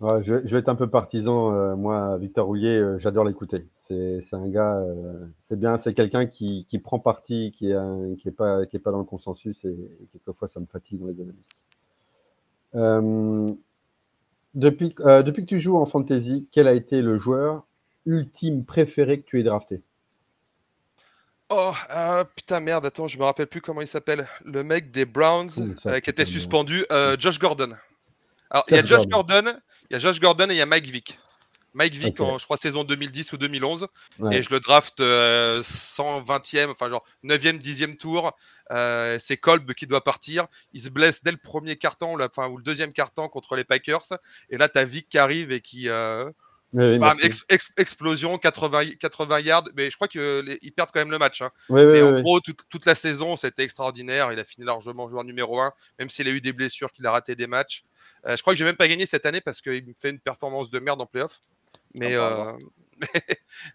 Ouais, 0.00 0.22
je, 0.22 0.44
je 0.44 0.52
vais 0.52 0.58
être 0.58 0.68
un 0.68 0.74
peu 0.74 0.90
partisan. 0.90 1.54
euh, 1.54 1.76
moi, 1.76 2.18
Victor 2.18 2.46
Rouillet, 2.46 2.76
euh, 2.76 2.98
j'adore 2.98 3.24
l'écouter. 3.24 3.66
C'est 3.76 4.20
un 4.32 4.48
gars, 4.48 4.76
euh, 4.82 5.26
c'est 5.44 5.58
bien, 5.58 5.78
c'est 5.78 5.94
quelqu'un 5.94 6.26
qui, 6.26 6.66
qui 6.66 6.78
prend 6.78 6.98
parti, 6.98 7.52
qui 7.52 7.68
n'est 7.68 8.16
qui 8.16 8.28
est 8.28 8.32
pas, 8.32 8.66
qui 8.66 8.76
est 8.76 8.80
pas 8.80 8.90
dans 8.90 8.98
le 8.98 9.04
consensus 9.04 9.64
et, 9.64 9.68
et 9.68 10.06
quelquefois 10.12 10.48
ça 10.48 10.60
me 10.60 10.66
fatigue 10.66 10.98
dans 11.00 11.06
les 11.06 11.14
analyses. 11.20 11.40
Euh, 12.74 13.52
depuis, 14.54 14.94
euh, 15.00 15.22
depuis 15.22 15.42
que 15.44 15.48
tu 15.48 15.60
joues 15.60 15.78
en 15.78 15.86
fantasy, 15.86 16.48
quel 16.50 16.66
a 16.66 16.72
été 16.72 17.02
le 17.02 17.18
joueur 17.18 17.64
ultime 18.06 18.64
préféré 18.64 19.20
que 19.20 19.26
tu 19.26 19.40
aies 19.40 19.42
drafté? 19.42 19.82
Oh, 21.48 21.72
ah, 21.90 22.24
putain, 22.34 22.58
merde, 22.60 22.86
attends, 22.86 23.06
je 23.06 23.18
me 23.18 23.24
rappelle 23.24 23.46
plus 23.46 23.60
comment 23.60 23.80
il 23.80 23.86
s'appelle. 23.86 24.26
Le 24.44 24.64
mec 24.64 24.90
des 24.90 25.04
Browns 25.04 25.50
ça, 25.50 25.90
euh, 25.90 26.00
qui 26.00 26.10
était 26.10 26.24
suspendu, 26.24 26.84
euh, 26.90 27.16
Josh 27.18 27.38
Gordon. 27.38 27.72
Alors, 28.50 28.64
il 28.68 28.76
y 28.76 28.78
a 28.78 28.84
Josh. 28.84 29.06
Gordon, 29.06 29.44
il 29.88 29.92
y 29.92 29.96
a 29.96 29.98
Josh 29.98 30.20
Gordon 30.20 30.48
et 30.48 30.54
il 30.54 30.56
y 30.56 30.62
a 30.62 30.66
Mike 30.66 30.86
Vick. 30.86 31.18
Mike 31.76 31.94
Vick, 31.94 32.20
en, 32.20 32.38
je 32.38 32.44
crois, 32.44 32.56
saison 32.56 32.84
2010 32.84 33.32
ou 33.34 33.36
2011. 33.36 33.86
Ouais. 34.18 34.36
Et 34.38 34.42
je 34.42 34.48
le 34.50 34.60
draft 34.60 34.98
euh, 35.00 35.62
120e, 35.62 36.70
enfin 36.70 36.88
genre 36.88 37.04
9e, 37.22 37.58
10e 37.60 37.96
tour. 37.96 38.32
Euh, 38.72 39.18
c'est 39.20 39.36
Kolb 39.36 39.72
qui 39.74 39.86
doit 39.86 40.02
partir. 40.02 40.46
Il 40.72 40.80
se 40.80 40.88
blesse 40.88 41.22
dès 41.22 41.30
le 41.32 41.36
premier 41.36 41.76
carton, 41.76 42.14
ou, 42.14 42.16
la- 42.16 42.28
ou 42.48 42.56
le 42.56 42.62
deuxième 42.62 42.92
carton 42.92 43.28
contre 43.28 43.56
les 43.56 43.64
Packers. 43.64 44.06
Et 44.50 44.56
là, 44.56 44.68
tu 44.68 44.78
as 44.78 44.84
Vic 44.84 45.08
qui 45.08 45.18
arrive 45.18 45.52
et 45.52 45.60
qui. 45.60 45.88
euh, 45.88 46.24
Oui, 46.72 46.98
ex- 47.26 47.44
ex- 47.48 47.72
explosion, 47.76 48.38
80, 48.38 48.92
80 48.98 49.40
yards. 49.40 49.64
Mais 49.76 49.90
je 49.90 49.96
crois 49.96 50.08
qu'ils 50.08 50.72
perdent 50.74 50.90
quand 50.92 51.00
même 51.00 51.10
le 51.10 51.18
match. 51.18 51.42
hein. 51.42 51.50
Oui, 51.68 51.84
Mais 51.84 52.00
oui, 52.02 52.08
en 52.08 52.22
gros, 52.22 52.40
toute, 52.40 52.62
toute 52.68 52.86
la 52.86 52.94
saison, 52.94 53.36
c'était 53.36 53.62
extraordinaire. 53.64 54.32
Il 54.32 54.38
a 54.38 54.44
fini 54.44 54.66
largement 54.66 55.08
joueur 55.08 55.24
numéro 55.24 55.60
1, 55.60 55.72
même 55.98 56.10
s'il 56.10 56.26
a 56.26 56.30
eu 56.30 56.40
des 56.40 56.52
blessures, 56.52 56.90
qu'il 56.92 57.06
a 57.06 57.10
raté 57.12 57.36
des 57.36 57.46
matchs. 57.46 57.84
Euh, 58.26 58.36
je 58.36 58.40
crois 58.42 58.54
que 58.54 58.58
j'ai 58.58 58.64
même 58.64 58.76
pas 58.76 58.88
gagné 58.88 59.06
cette 59.06 59.26
année 59.26 59.40
parce 59.40 59.60
qu'il 59.60 59.84
me 59.86 59.92
fait 60.00 60.10
une 60.10 60.18
performance 60.18 60.68
de 60.70 60.78
merde 60.80 61.00
en 61.00 61.06
playoff. 61.06 61.38
Mais, 61.96 62.14
Ah, 62.14 62.18
pardon. 62.18 62.58
euh, 63.02 63.18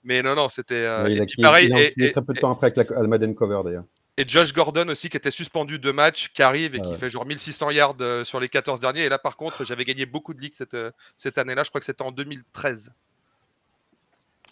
mais 0.03 0.21
non, 0.23 0.35
non, 0.35 0.49
c'était. 0.49 0.75
euh, 0.85 1.07
il 1.09 1.21
a 1.21 1.25
il- 1.25 1.41
pareil, 1.41 1.67
il 1.67 1.73
a 1.73 1.81
et, 1.81 2.11
très 2.11 2.21
peu 2.23 2.33
de 2.33 2.39
temps 2.39 2.51
après 2.51 2.67
avec 2.75 2.89
la, 2.89 3.01
la 3.01 3.07
Madden 3.07 3.35
Cover 3.35 3.61
d'ailleurs. 3.63 3.85
et 4.17 4.27
Josh 4.27 4.53
Gordon 4.53 4.87
aussi 4.89 5.09
qui 5.09 5.17
était 5.17 5.31
suspendu 5.31 5.79
de 5.79 5.91
match, 5.91 6.31
qui 6.33 6.43
arrive 6.43 6.75
et 6.75 6.79
Ah 6.83 6.87
qui 6.87 6.95
fait 6.95 7.09
genre 7.09 7.25
1600 7.25 7.71
yards 7.71 7.95
euh, 8.01 8.23
sur 8.23 8.39
les 8.39 8.49
14 8.49 8.79
derniers. 8.79 9.01
Et 9.05 9.09
là, 9.09 9.19
par 9.19 9.37
contre, 9.37 9.63
j'avais 9.63 9.85
gagné 9.85 10.05
beaucoup 10.05 10.33
de 10.33 10.41
ligues 10.41 10.53
cette, 10.53 10.77
cette 11.17 11.37
année-là. 11.37 11.63
Je 11.63 11.69
crois 11.69 11.79
que 11.79 11.85
c'était 11.85 12.03
en 12.03 12.11
2013. 12.11 12.91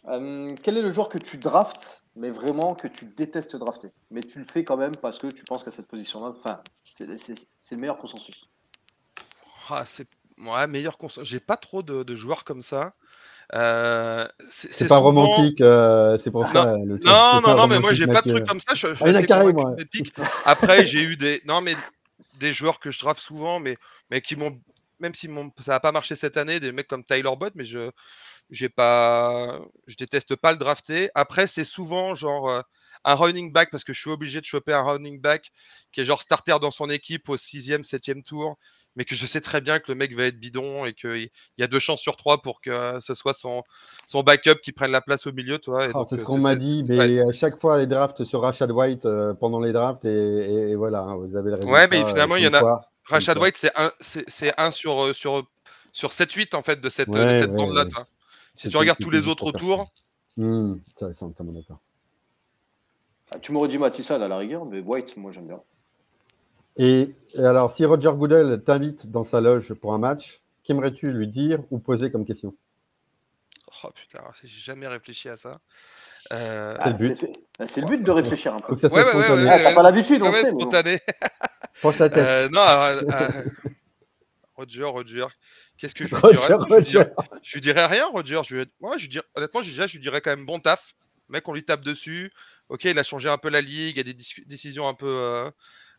Euh, 0.08 0.56
quel 0.64 0.78
est 0.78 0.82
le 0.82 0.94
joueur 0.94 1.10
que 1.10 1.18
tu 1.18 1.38
draftes, 1.38 2.06
mais 2.16 2.30
vraiment 2.30 2.74
que 2.74 2.88
tu 2.88 3.06
détestes 3.06 3.56
drafter? 3.58 3.90
Mais 4.12 4.22
tu 4.22 4.40
le 4.40 4.46
fais 4.46 4.64
quand 4.64 4.78
même 4.78 4.96
parce 4.96 5.20
que 5.20 5.28
tu 5.28 5.44
penses 5.44 5.64
qu'à 5.64 5.72
cette 5.72 5.88
position-là, 5.88 6.34
enfin, 6.38 6.62
c'est 6.86 7.06
le 7.08 7.78
meilleur 7.78 7.98
consensus. 7.98 8.50
Ah, 9.70 9.84
c'est 9.86 10.08
ouais, 10.40 10.68
meilleur 10.68 10.98
console. 10.98 11.26
J'ai 11.26 11.40
pas 11.42 11.58
trop 11.58 11.84
de, 11.84 12.04
de 12.04 12.16
joueurs 12.16 12.44
comme 12.46 12.62
ça. 12.62 12.94
Euh, 13.56 14.28
c'est 14.48 14.70
pas 14.88 14.98
souvent- 14.98 15.02
romantique, 15.02 15.60
euh, 15.62 16.18
c'est 16.24 16.30
pour 16.30 16.44
Non, 16.44 16.54
ça. 16.54 16.76
le- 16.78 16.98
Non, 17.04 17.42
non, 17.42 17.56
non, 17.58 17.68
mais 17.68 17.80
moi 17.80 17.94
j'ai 17.94 18.06
pas 18.06 18.22
de 18.22 18.30
trucs 18.30 18.46
comme 18.46 18.60
ça. 18.60 18.76
Je, 18.76 18.94
je 18.94 19.04
Ah, 19.04 19.24
carré, 19.24 19.52
moi. 19.54 19.76
Après, 20.46 20.86
j'ai 20.86 21.02
eu 21.02 21.18
des, 21.18 21.42
non, 21.46 21.62
mais 21.62 21.76
des 22.40 22.54
joueurs 22.54 22.80
que 22.80 22.92
je 22.92 23.00
draft 23.00 23.20
souvent, 23.22 23.60
mais, 23.60 23.76
mais 24.12 24.22
qui 24.22 24.36
m'ont, 24.36 24.60
même 25.00 25.16
si 25.16 25.28
mon, 25.28 25.52
ça 25.64 25.72
n'a 25.74 25.80
pas 25.80 25.92
marché 25.92 26.16
cette 26.16 26.38
année, 26.38 26.60
des 26.60 26.72
mecs 26.72 26.88
comme 26.88 27.04
Tyler 27.04 27.32
Bott, 27.40 27.54
mais 27.56 27.66
je, 27.66 27.90
j'ai 28.52 28.70
pas, 28.70 29.60
je 29.88 29.96
déteste 29.96 30.36
pas 30.36 30.52
le 30.52 30.58
drafter. 30.60 31.10
Après, 31.16 31.48
c'est 31.48 31.64
souvent 31.66 32.14
genre 32.16 32.50
euh, 32.50 32.62
un 33.06 33.16
running 33.16 33.52
back 33.52 33.70
parce 33.72 33.84
que 33.84 33.94
je 33.94 34.00
suis 34.00 34.10
obligé 34.10 34.42
de 34.42 34.46
choper 34.46 34.74
un 34.74 34.84
running 34.84 35.20
back 35.22 35.52
qui 35.92 36.02
est 36.02 36.06
genre 36.06 36.22
starter 36.22 36.58
dans 36.62 36.72
son 36.72 36.90
équipe 36.90 37.30
au 37.30 37.38
sixième, 37.38 37.84
septième 37.84 38.24
tour, 38.24 38.58
mais 38.96 39.06
que 39.06 39.16
je 39.16 39.26
sais 39.26 39.42
très 39.42 39.62
bien 39.62 39.80
que 39.80 39.92
le 39.92 39.96
mec 39.96 40.16
va 40.16 40.24
être 40.24 40.40
bidon 40.40 40.86
et 40.86 40.94
qu'il 40.94 41.30
y 41.58 41.64
a 41.64 41.68
deux 41.68 41.80
chances 41.80 42.02
sur 42.02 42.18
trois 42.18 42.42
pour 42.42 42.62
que 42.62 43.00
ce 43.00 43.14
soit 43.14 43.34
son, 43.34 43.64
son 44.08 44.24
backup 44.24 44.60
qui 44.62 44.72
prenne 44.72 44.92
la 44.92 45.02
place 45.02 45.28
au 45.28 45.32
milieu, 45.32 45.60
toi. 45.60 45.88
Ah, 45.94 46.04
c'est 46.10 46.18
ce 46.18 46.22
euh, 46.22 46.26
qu'on 46.26 46.38
m'a 46.40 46.56
dit, 46.56 46.84
ouais. 46.90 47.08
mais 47.08 47.22
à 47.22 47.32
chaque 47.32 47.60
fois 47.62 47.78
les 47.78 47.88
drafts 47.88 48.24
sur 48.26 48.42
Rashad 48.42 48.72
White 48.72 49.06
euh, 49.06 49.34
pendant 49.34 49.60
les 49.60 49.72
drafts 49.72 50.06
et, 50.06 50.10
et- 50.10 50.70
et 50.72 50.76
voilà, 50.76 51.02
hein, 51.02 51.16
vous 51.16 51.36
avez 51.36 51.52
le 51.52 51.56
résultat. 51.56 51.74
Ouais, 51.74 51.88
mais 51.88 52.04
finalement, 52.06 52.36
euh, 52.36 52.40
il 52.40 52.44
y 52.46 52.48
en 52.48 52.54
a-. 52.54 52.82
Rashad 53.06 53.38
White, 53.38 53.56
c'est 53.58 53.72
un, 53.76 53.92
c'est, 54.00 54.30
c'est 54.30 54.54
un 54.60 54.72
sur, 54.72 55.16
sur, 55.16 55.48
sur 55.94 56.12
7-8 56.12 56.54
en 56.56 56.62
fait 56.62 56.80
de 56.82 56.90
cette, 56.90 57.10
de 57.10 57.20
cette 57.20 57.52
ouais, 57.52 57.58
bande-là. 57.58 57.86
Si 58.56 58.70
tu 58.70 58.78
regardes 58.78 59.00
tous 59.00 59.10
les 59.10 59.28
autres 59.28 59.46
autour, 59.46 59.90
Hmm, 60.38 60.76
ça, 60.96 61.12
c'est 61.12 61.24
entièrement 61.26 61.52
d'accord. 61.52 61.80
Ah, 63.32 63.40
Tu 63.40 63.52
m'aurais 63.52 63.68
dit 63.68 63.78
Matissad 63.78 64.22
à 64.22 64.28
la 64.28 64.38
rigueur, 64.38 64.66
mais 64.66 64.80
White, 64.80 65.18
moi 65.18 65.32
j'aime 65.32 65.48
bien. 65.48 65.62
Et, 66.78 67.14
et 67.34 67.40
alors, 67.44 67.72
si 67.76 67.86
Roger 67.86 68.12
Goodell 68.14 68.64
t'invite 68.64 69.12
dans 69.12 69.24
sa 69.24 69.42
loge 69.42 69.74
pour 69.74 69.94
un 69.94 69.98
match, 69.98 70.42
qu'aimerais-tu 70.64 71.08
lui 71.08 71.28
dire 71.28 71.60
ou 71.72 71.80
poser 71.80 72.12
comme 72.12 72.26
question? 72.26 72.56
Oh 73.84 73.90
putain, 73.94 74.20
j'ai 74.44 74.48
jamais 74.48 74.88
réfléchi 74.88 75.30
à 75.30 75.38
ça. 75.38 75.60
Euh, 76.34 76.76
C'est 76.98 77.06
le 77.08 77.14
Ah, 77.20 77.64
but. 77.64 77.68
c'est 77.68 77.82
le 77.82 77.88
but 77.88 78.04
de 78.04 78.12
réfléchir 78.12 78.54
un 78.56 78.60
peu. 78.60 78.68
Faut 78.70 78.76
que 78.76 78.82
ça 78.82 78.88
Ouais, 78.90 79.04
soit 79.04 79.16
ouais, 79.16 79.30
ouais, 79.32 79.48
Ah, 79.50 79.60
T'as 79.60 79.74
pas 79.76 79.84
l'habitude, 79.84 80.22
on 80.22 80.32
sait. 80.34 80.52
bon. 80.52 80.62
spontané. 80.62 81.00
Penche 81.82 81.98
la 82.00 82.10
tête. 82.10 82.26
Euh, 82.26 82.50
non, 82.50 82.62
euh, 82.62 83.02
euh, 83.14 83.44
Roger, 84.56 84.84
Roger. 84.84 85.26
Qu'est-ce 85.78 85.96
que 85.96 86.06
je 86.06 86.14
lui 86.16 86.22
Roger, 86.22 86.38
dirais 86.38 86.58
je 86.70 86.76
lui, 86.76 86.84
dirais, 86.84 87.14
Roger. 87.16 87.30
je 87.44 87.54
lui 87.54 87.62
dirais 87.62 87.86
rien, 87.86 88.06
Roger. 88.08 88.42
Je 88.46 88.56
lui, 88.56 88.66
ouais, 88.82 88.98
je 88.98 89.04
lui 89.04 89.10
dirais- 89.10 89.26
honnêtement, 89.36 89.62
je, 89.62 89.70
déjà, 89.70 89.88
je 89.88 89.94
lui 89.94 90.02
dirais 90.02 90.20
quand 90.22 90.32
même 90.32 90.46
bon 90.46 90.60
taf. 90.60 90.94
Mec, 91.30 91.48
on 91.48 91.54
lui 91.54 91.64
tape 91.64 91.86
dessus. 91.86 92.34
Ok, 92.70 92.84
il 92.86 93.00
a 93.00 93.04
changé 93.04 93.30
un 93.30 93.38
peu 93.40 93.50
la 93.50 93.62
ligue, 93.62 93.98
il 93.98 93.98
y 93.98 94.00
a 94.00 94.04
des 94.04 94.18
décisions 94.46 94.88
un 94.88 94.94
peu, 94.94 95.10
euh, 95.10 95.50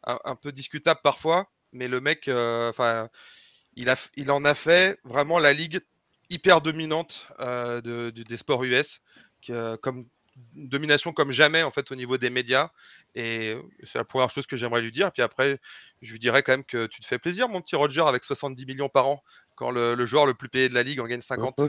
un, 0.06 0.18
un 0.24 0.36
peu 0.36 0.52
discutables 0.52 1.00
parfois, 1.02 1.50
mais 1.72 1.88
le 1.88 2.00
mec, 2.00 2.28
euh, 2.28 2.70
enfin, 2.70 3.08
il, 3.74 3.90
a, 3.90 3.96
il 4.16 4.30
en 4.30 4.44
a 4.44 4.54
fait 4.54 4.98
vraiment 5.04 5.40
la 5.40 5.52
ligue 5.52 5.80
hyper 6.30 6.60
dominante 6.60 7.26
euh, 7.40 7.80
de, 7.80 8.10
des 8.10 8.36
sports 8.36 8.62
US, 8.62 9.00
comme 9.82 10.06
une 10.54 10.68
domination 10.68 11.12
comme 11.12 11.32
jamais 11.32 11.64
en 11.64 11.72
fait 11.72 11.90
au 11.90 11.96
niveau 11.96 12.16
des 12.16 12.30
médias. 12.30 12.70
Et 13.16 13.56
c'est 13.82 13.98
la 13.98 14.04
première 14.04 14.30
chose 14.30 14.46
que 14.46 14.56
j'aimerais 14.56 14.80
lui 14.80 14.92
dire. 14.92 15.10
Puis 15.10 15.22
après, 15.22 15.58
je 16.02 16.12
lui 16.12 16.20
dirais 16.20 16.44
quand 16.44 16.52
même 16.52 16.64
que 16.64 16.86
tu 16.86 17.00
te 17.00 17.06
fais 17.06 17.18
plaisir, 17.18 17.48
mon 17.48 17.60
petit 17.60 17.74
Roger, 17.74 18.02
avec 18.02 18.22
70 18.22 18.64
millions 18.64 18.88
par 18.88 19.08
an, 19.08 19.24
quand 19.56 19.72
le, 19.72 19.96
le 19.96 20.06
joueur 20.06 20.24
le 20.24 20.34
plus 20.34 20.48
payé 20.48 20.68
de 20.68 20.74
la 20.74 20.84
ligue 20.84 21.00
en 21.00 21.06
gagne 21.06 21.20
50. 21.20 21.60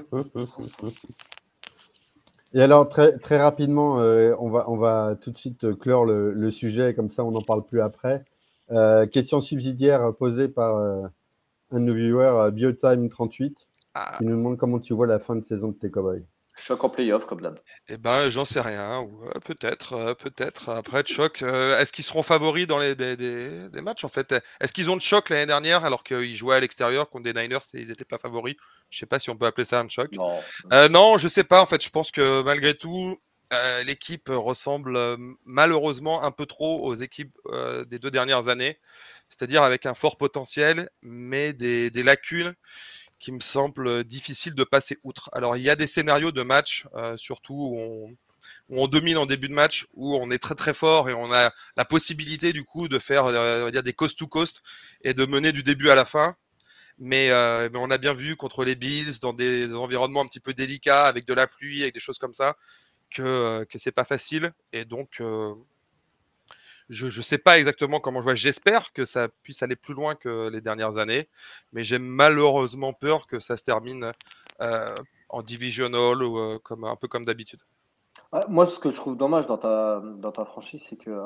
Et 2.53 2.61
alors, 2.61 2.89
très, 2.89 3.17
très 3.17 3.41
rapidement, 3.41 3.99
euh, 3.99 4.35
on, 4.39 4.49
va, 4.49 4.69
on 4.69 4.77
va 4.77 5.15
tout 5.19 5.31
de 5.31 5.37
suite 5.37 5.73
clore 5.79 6.05
le, 6.05 6.33
le 6.33 6.51
sujet, 6.51 6.93
comme 6.93 7.09
ça 7.09 7.23
on 7.23 7.31
n'en 7.31 7.41
parle 7.41 7.63
plus 7.65 7.81
après. 7.81 8.23
Euh, 8.71 9.05
question 9.05 9.41
subsidiaire 9.41 10.13
posée 10.15 10.47
par 10.47 10.77
euh, 10.77 11.07
un 11.71 11.79
de 11.79 11.85
nos 11.85 11.93
viewers, 11.93 12.25
euh, 12.25 12.51
Biotime38, 12.51 13.55
Ah, 13.93 14.13
qui 14.17 14.23
nous 14.25 14.31
demande 14.31 14.57
comment 14.57 14.79
tu 14.79 14.93
vois 14.93 15.07
la 15.07 15.19
fin 15.19 15.35
de 15.35 15.45
saison 15.45 15.69
de 15.69 15.73
tes 15.73 15.89
Cowboys. 15.89 16.23
Choc 16.61 16.83
en 16.85 16.89
playoff, 16.89 17.25
comme 17.25 17.41
d'hab. 17.41 17.59
eh 17.89 17.97
ben, 17.97 18.29
j'en 18.29 18.45
sais 18.45 18.61
rien. 18.61 18.99
ou, 19.01 19.23
euh, 19.25 19.39
peut-être, 19.43 19.93
euh, 19.93 20.13
peut-être. 20.13 20.69
Après, 20.69 21.03
de 21.03 21.07
choc, 21.07 21.41
euh, 21.41 21.77
est-ce 21.79 21.91
qu'ils 21.91 22.05
seront 22.05 22.23
favoris 22.23 22.67
dans 22.67 22.79
les 22.79 22.95
des, 22.95 23.17
des- 23.17 23.69
des 23.69 23.81
matchs 23.81 24.03
en 24.03 24.07
fait? 24.07 24.33
Est-ce 24.61 24.71
qu'ils 24.73 24.89
ont 24.89 24.95
de 24.95 25.01
choc 25.01 25.29
l'année 25.29 25.45
dernière 25.45 25.83
alors 25.83 26.03
qu'ils 26.03 26.35
jouaient 26.35 26.55
à 26.55 26.59
l'extérieur 26.59 27.09
contre 27.09 27.23
des 27.25 27.33
Niners 27.33 27.57
et 27.73 27.81
ils 27.81 27.87
n'étaient 27.89 28.05
pas 28.05 28.17
favoris? 28.17 28.55
Je 28.89 28.99
sais 28.99 29.05
pas 29.05 29.19
si 29.19 29.29
on 29.29 29.35
peut 29.37 29.45
appeler 29.45 29.65
ça 29.65 29.79
un 29.79 29.89
choc. 29.89 30.11
Non. 30.13 30.39
Euh, 30.73 30.87
non, 30.89 31.17
je 31.17 31.27
sais 31.27 31.43
pas. 31.43 31.61
En 31.61 31.65
fait, 31.65 31.83
je 31.83 31.89
pense 31.89 32.11
que 32.11 32.41
malgré 32.43 32.75
tout, 32.75 33.19
euh, 33.53 33.83
l'équipe 33.83 34.29
ressemble 34.29 34.95
euh, 34.95 35.17
malheureusement 35.45 36.23
un 36.23 36.31
peu 36.31 36.45
trop 36.45 36.85
aux 36.85 36.95
équipes 36.95 37.35
euh, 37.47 37.83
des 37.85 37.99
deux 37.99 38.11
dernières 38.11 38.47
années. 38.47 38.79
C'est-à-dire 39.29 39.63
avec 39.63 39.85
un 39.85 39.93
fort 39.93 40.17
potentiel, 40.17 40.89
mais 41.01 41.53
des, 41.53 41.89
des 41.89 42.03
lacunes 42.03 42.53
qui 43.21 43.31
me 43.31 43.39
semblent 43.39 44.03
difficiles 44.03 44.55
de 44.55 44.63
passer 44.63 44.97
outre. 45.03 45.29
Alors, 45.31 45.55
il 45.55 45.63
y 45.63 45.69
a 45.69 45.75
des 45.75 45.87
scénarios 45.87 46.31
de 46.31 46.41
match, 46.41 46.87
euh, 46.95 47.15
surtout 47.17 47.53
où 47.53 47.79
on, 47.79 48.09
où 48.69 48.83
on 48.83 48.87
domine 48.87 49.17
en 49.17 49.27
début 49.27 49.47
de 49.47 49.53
match, 49.53 49.85
où 49.93 50.15
on 50.15 50.31
est 50.31 50.39
très 50.39 50.55
très 50.55 50.73
fort 50.73 51.07
et 51.07 51.13
on 51.13 51.31
a 51.31 51.53
la 51.77 51.85
possibilité 51.85 52.51
du 52.51 52.63
coup 52.63 52.87
de 52.87 52.97
faire 52.97 53.25
euh, 53.27 53.61
on 53.61 53.65
va 53.65 53.71
dire 53.71 53.83
des 53.83 53.93
coast 53.93 54.17
to 54.17 54.27
coast 54.27 54.63
et 55.03 55.13
de 55.13 55.25
mener 55.25 55.51
du 55.51 55.61
début 55.61 55.89
à 55.89 55.95
la 55.95 56.03
fin. 56.03 56.35
Mais, 56.99 57.29
mais, 57.69 57.79
on 57.79 57.89
a 57.89 57.97
bien 57.97 58.13
vu 58.13 58.35
contre 58.35 58.63
les 58.63 58.75
Bills, 58.75 59.19
dans 59.21 59.33
des 59.33 59.73
environnements 59.73 60.21
un 60.21 60.27
petit 60.27 60.39
peu 60.39 60.53
délicats, 60.53 61.05
avec 61.05 61.25
de 61.25 61.33
la 61.33 61.47
pluie, 61.47 61.81
avec 61.81 61.95
des 61.95 61.99
choses 61.99 62.19
comme 62.19 62.35
ça, 62.35 62.57
que, 63.09 63.63
que 63.63 63.79
c'est 63.79 63.91
pas 63.91 64.03
facile. 64.03 64.51
Et 64.71 64.85
donc, 64.85 65.19
je 66.91 67.05
ne 67.05 67.23
sais 67.23 67.37
pas 67.37 67.57
exactement 67.57 67.99
comment 67.99 68.21
jouer. 68.21 68.35
J'espère 68.35 68.93
que 68.93 69.05
ça 69.05 69.29
puisse 69.43 69.63
aller 69.63 69.75
plus 69.75 69.93
loin 69.93 70.15
que 70.15 70.49
les 70.49 70.61
dernières 70.61 70.97
années, 70.97 71.27
mais 71.71 71.83
j'ai 71.83 71.99
malheureusement 71.99 72.93
peur 72.93 73.27
que 73.27 73.39
ça 73.39 73.57
se 73.57 73.63
termine 73.63 74.11
en 75.29 75.41
divisional 75.41 76.21
ou 76.23 76.59
comme, 76.59 76.83
un 76.83 76.95
peu 76.95 77.07
comme 77.07 77.25
d'habitude. 77.25 77.61
moi, 78.49 78.65
ce 78.65 78.77
que 78.77 78.91
je 78.91 78.95
trouve 78.97 79.15
dommage 79.15 79.47
dans 79.47 79.57
ta, 79.57 80.45
franchise, 80.45 80.83
c'est 80.83 80.97
qu'il 80.97 81.17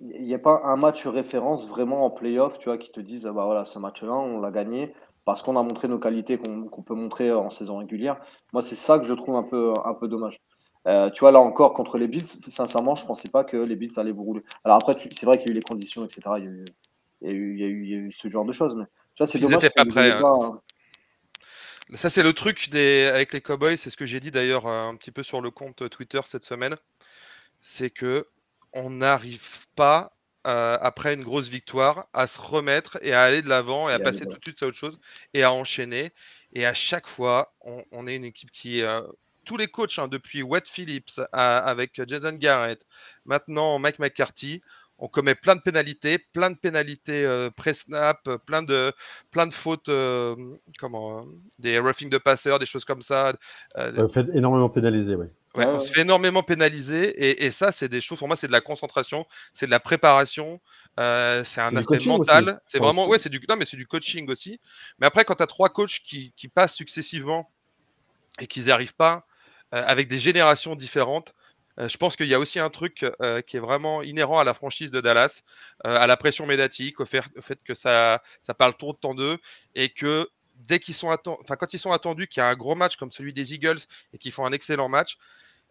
n'y 0.00 0.34
a 0.34 0.38
pas 0.38 0.60
un 0.64 0.76
match 0.76 1.06
référence 1.06 1.68
vraiment 1.68 2.06
en 2.06 2.10
playoff, 2.10 2.58
tu 2.58 2.64
vois, 2.70 2.78
qui 2.78 2.90
te 2.90 3.00
dise, 3.00 3.24
bah 3.24 3.44
voilà, 3.44 3.64
ce 3.64 3.78
match-là, 3.78 4.14
on 4.14 4.40
l'a 4.40 4.50
gagné 4.50 4.94
parce 5.26 5.42
qu'on 5.42 5.58
a 5.58 5.62
montré 5.62 5.88
nos 5.88 5.98
qualités 5.98 6.38
qu'on 6.38 6.82
peut 6.82 6.94
montrer 6.94 7.30
en 7.30 7.50
saison 7.50 7.76
régulière. 7.76 8.18
Moi, 8.54 8.62
c'est 8.62 8.74
ça 8.74 8.98
que 8.98 9.04
je 9.04 9.12
trouve 9.12 9.36
un 9.36 9.42
peu, 9.42 9.74
un 9.84 9.92
peu 9.92 10.08
dommage. 10.08 10.38
Euh, 10.86 11.10
tu 11.10 11.20
vois, 11.20 11.32
là 11.32 11.40
encore, 11.40 11.74
contre 11.74 11.98
les 11.98 12.08
Bills, 12.08 12.26
sincèrement, 12.26 12.94
je 12.94 13.02
ne 13.02 13.08
pensais 13.08 13.28
pas 13.28 13.44
que 13.44 13.56
les 13.56 13.76
Bills 13.76 13.98
allaient 13.98 14.12
vous 14.12 14.24
rouler. 14.24 14.42
Alors 14.64 14.78
après, 14.78 14.96
c'est 15.10 15.26
vrai 15.26 15.38
qu'il 15.38 15.48
y 15.48 15.50
a 15.50 15.52
eu 15.52 15.54
les 15.54 15.62
conditions, 15.62 16.04
etc. 16.04 16.20
Il 16.38 16.44
y 16.44 17.30
a 17.30 17.32
eu, 17.32 17.54
il 17.54 17.60
y 17.60 17.64
a 17.64 17.66
eu, 17.66 17.84
il 17.84 17.90
y 17.90 17.94
a 17.94 17.98
eu, 17.98 18.12
ce 18.12 18.30
genre 18.30 18.44
de 18.44 18.52
choses. 18.52 18.74
Mais 18.76 18.84
tu 19.14 19.18
vois, 19.22 19.26
c'est 19.26 19.38
dommage. 19.38 19.68
Pas 19.74 19.84
prêts, 19.84 20.12
hein. 20.12 20.20
pas... 20.20 20.62
Ça, 21.96 22.10
c'est 22.10 22.22
le 22.22 22.32
truc 22.32 22.70
des... 22.70 23.10
avec 23.12 23.32
les 23.32 23.40
Cowboys. 23.40 23.76
C'est 23.76 23.90
ce 23.90 23.96
que 23.96 24.06
j'ai 24.06 24.20
dit 24.20 24.30
d'ailleurs 24.30 24.66
un 24.66 24.94
petit 24.96 25.10
peu 25.10 25.22
sur 25.22 25.40
le 25.40 25.50
compte 25.50 25.88
Twitter 25.90 26.20
cette 26.24 26.44
semaine. 26.44 26.76
C'est 27.60 27.90
que 27.90 28.26
on 28.72 28.90
n'arrive 28.90 29.66
pas, 29.74 30.12
euh, 30.46 30.78
après 30.80 31.14
une 31.14 31.22
grosse 31.22 31.48
victoire, 31.48 32.06
à 32.12 32.26
se 32.26 32.40
remettre 32.40 32.98
et 33.02 33.12
à 33.12 33.22
aller 33.22 33.42
de 33.42 33.48
l'avant 33.48 33.88
et 33.88 33.92
à 33.92 33.98
passer 33.98 34.24
tout 34.24 34.36
de 34.36 34.42
suite 34.42 34.62
à 34.62 34.66
autre 34.66 34.76
chose 34.76 35.00
et 35.34 35.42
à 35.42 35.52
enchaîner. 35.52 36.12
Et 36.52 36.66
à 36.66 36.74
chaque 36.74 37.06
fois, 37.06 37.54
on, 37.62 37.84
on 37.90 38.06
est 38.06 38.16
une 38.16 38.24
équipe 38.24 38.50
qui 38.50 38.82
euh, 38.82 39.02
tous 39.48 39.56
les 39.56 39.66
coachs, 39.66 39.98
hein, 39.98 40.08
depuis 40.08 40.42
Watt 40.42 40.68
Phillips 40.68 41.20
avec 41.32 42.00
Jason 42.06 42.32
Garrett, 42.32 42.86
maintenant 43.24 43.78
Mike 43.78 43.98
McCarthy, 43.98 44.60
on 44.98 45.08
commet 45.08 45.34
plein 45.34 45.56
de 45.56 45.62
pénalités, 45.62 46.18
plein 46.18 46.50
de 46.50 46.56
pénalités 46.56 47.24
euh, 47.24 47.48
pré-snap, 47.56 48.28
plein 48.44 48.62
de, 48.62 48.92
plein 49.30 49.46
de 49.46 49.54
fautes, 49.54 49.88
euh, 49.88 50.36
comment, 50.78 51.24
des 51.58 51.78
roughing 51.78 52.10
de 52.10 52.18
passeurs, 52.18 52.58
des 52.58 52.66
choses 52.66 52.84
comme 52.84 53.00
ça. 53.00 53.32
Euh, 53.78 53.92
on 53.96 54.08
fait 54.08 54.26
énormément 54.34 54.68
pénaliser, 54.68 55.14
oui. 55.14 55.26
Ouais, 55.56 55.64
on 55.64 55.80
se 55.80 55.90
fait 55.90 56.02
énormément 56.02 56.42
pénaliser 56.42 57.08
et, 57.08 57.46
et 57.46 57.50
ça, 57.50 57.72
c'est 57.72 57.88
des 57.88 58.02
choses, 58.02 58.18
pour 58.18 58.28
moi, 58.28 58.36
c'est 58.36 58.48
de 58.48 58.52
la 58.52 58.60
concentration, 58.60 59.26
c'est 59.54 59.66
de 59.66 59.70
la 59.70 59.80
préparation, 59.80 60.60
c'est 60.98 61.60
un 61.60 61.74
aspect 61.74 62.00
mental. 62.04 62.60
C'est 62.66 62.78
vraiment, 62.78 63.08
ouais, 63.08 63.18
c'est 63.18 63.30
du, 63.30 63.40
non, 63.48 63.56
mais 63.56 63.64
c'est 63.64 63.78
du 63.78 63.86
coaching 63.86 64.28
aussi. 64.30 64.60
Mais 64.98 65.06
après, 65.06 65.24
quand 65.24 65.36
tu 65.36 65.42
as 65.42 65.46
trois 65.46 65.70
coachs 65.70 66.00
qui, 66.04 66.34
qui 66.36 66.48
passent 66.48 66.74
successivement 66.74 67.50
et 68.40 68.46
qu'ils 68.46 68.64
n'y 68.64 68.70
arrivent 68.70 68.94
pas, 68.94 69.14
euh, 69.16 69.27
avec 69.72 70.08
des 70.08 70.18
générations 70.18 70.76
différentes. 70.76 71.34
Euh, 71.78 71.88
je 71.88 71.96
pense 71.96 72.16
qu'il 72.16 72.26
y 72.26 72.34
a 72.34 72.38
aussi 72.38 72.58
un 72.58 72.70
truc 72.70 73.06
euh, 73.22 73.40
qui 73.40 73.56
est 73.56 73.60
vraiment 73.60 74.02
inhérent 74.02 74.38
à 74.38 74.44
la 74.44 74.54
franchise 74.54 74.90
de 74.90 75.00
Dallas, 75.00 75.42
à 75.84 76.06
la 76.06 76.16
pression 76.16 76.46
médiatique, 76.46 77.00
au 77.00 77.06
fait, 77.06 77.22
que 77.64 77.74
ça, 77.74 78.22
ça 78.42 78.54
parle 78.54 78.76
trop 78.76 78.92
de 78.92 78.98
temps 78.98 79.14
d'eux 79.14 79.38
et 79.74 79.88
que 79.88 80.28
dès 80.56 80.80
qu'ils 80.80 80.94
sont 80.94 81.16
enfin 81.26 81.54
quand 81.54 81.72
ils 81.72 81.78
sont 81.78 81.92
attendus 81.92 82.26
qu'il 82.26 82.40
y 82.40 82.44
a 82.44 82.48
un 82.48 82.56
gros 82.56 82.74
match 82.74 82.96
comme 82.96 83.12
celui 83.12 83.32
des 83.32 83.54
Eagles 83.54 83.78
et 84.12 84.18
qu'ils 84.18 84.32
font 84.32 84.44
un 84.44 84.50
excellent 84.50 84.88
match, 84.88 85.16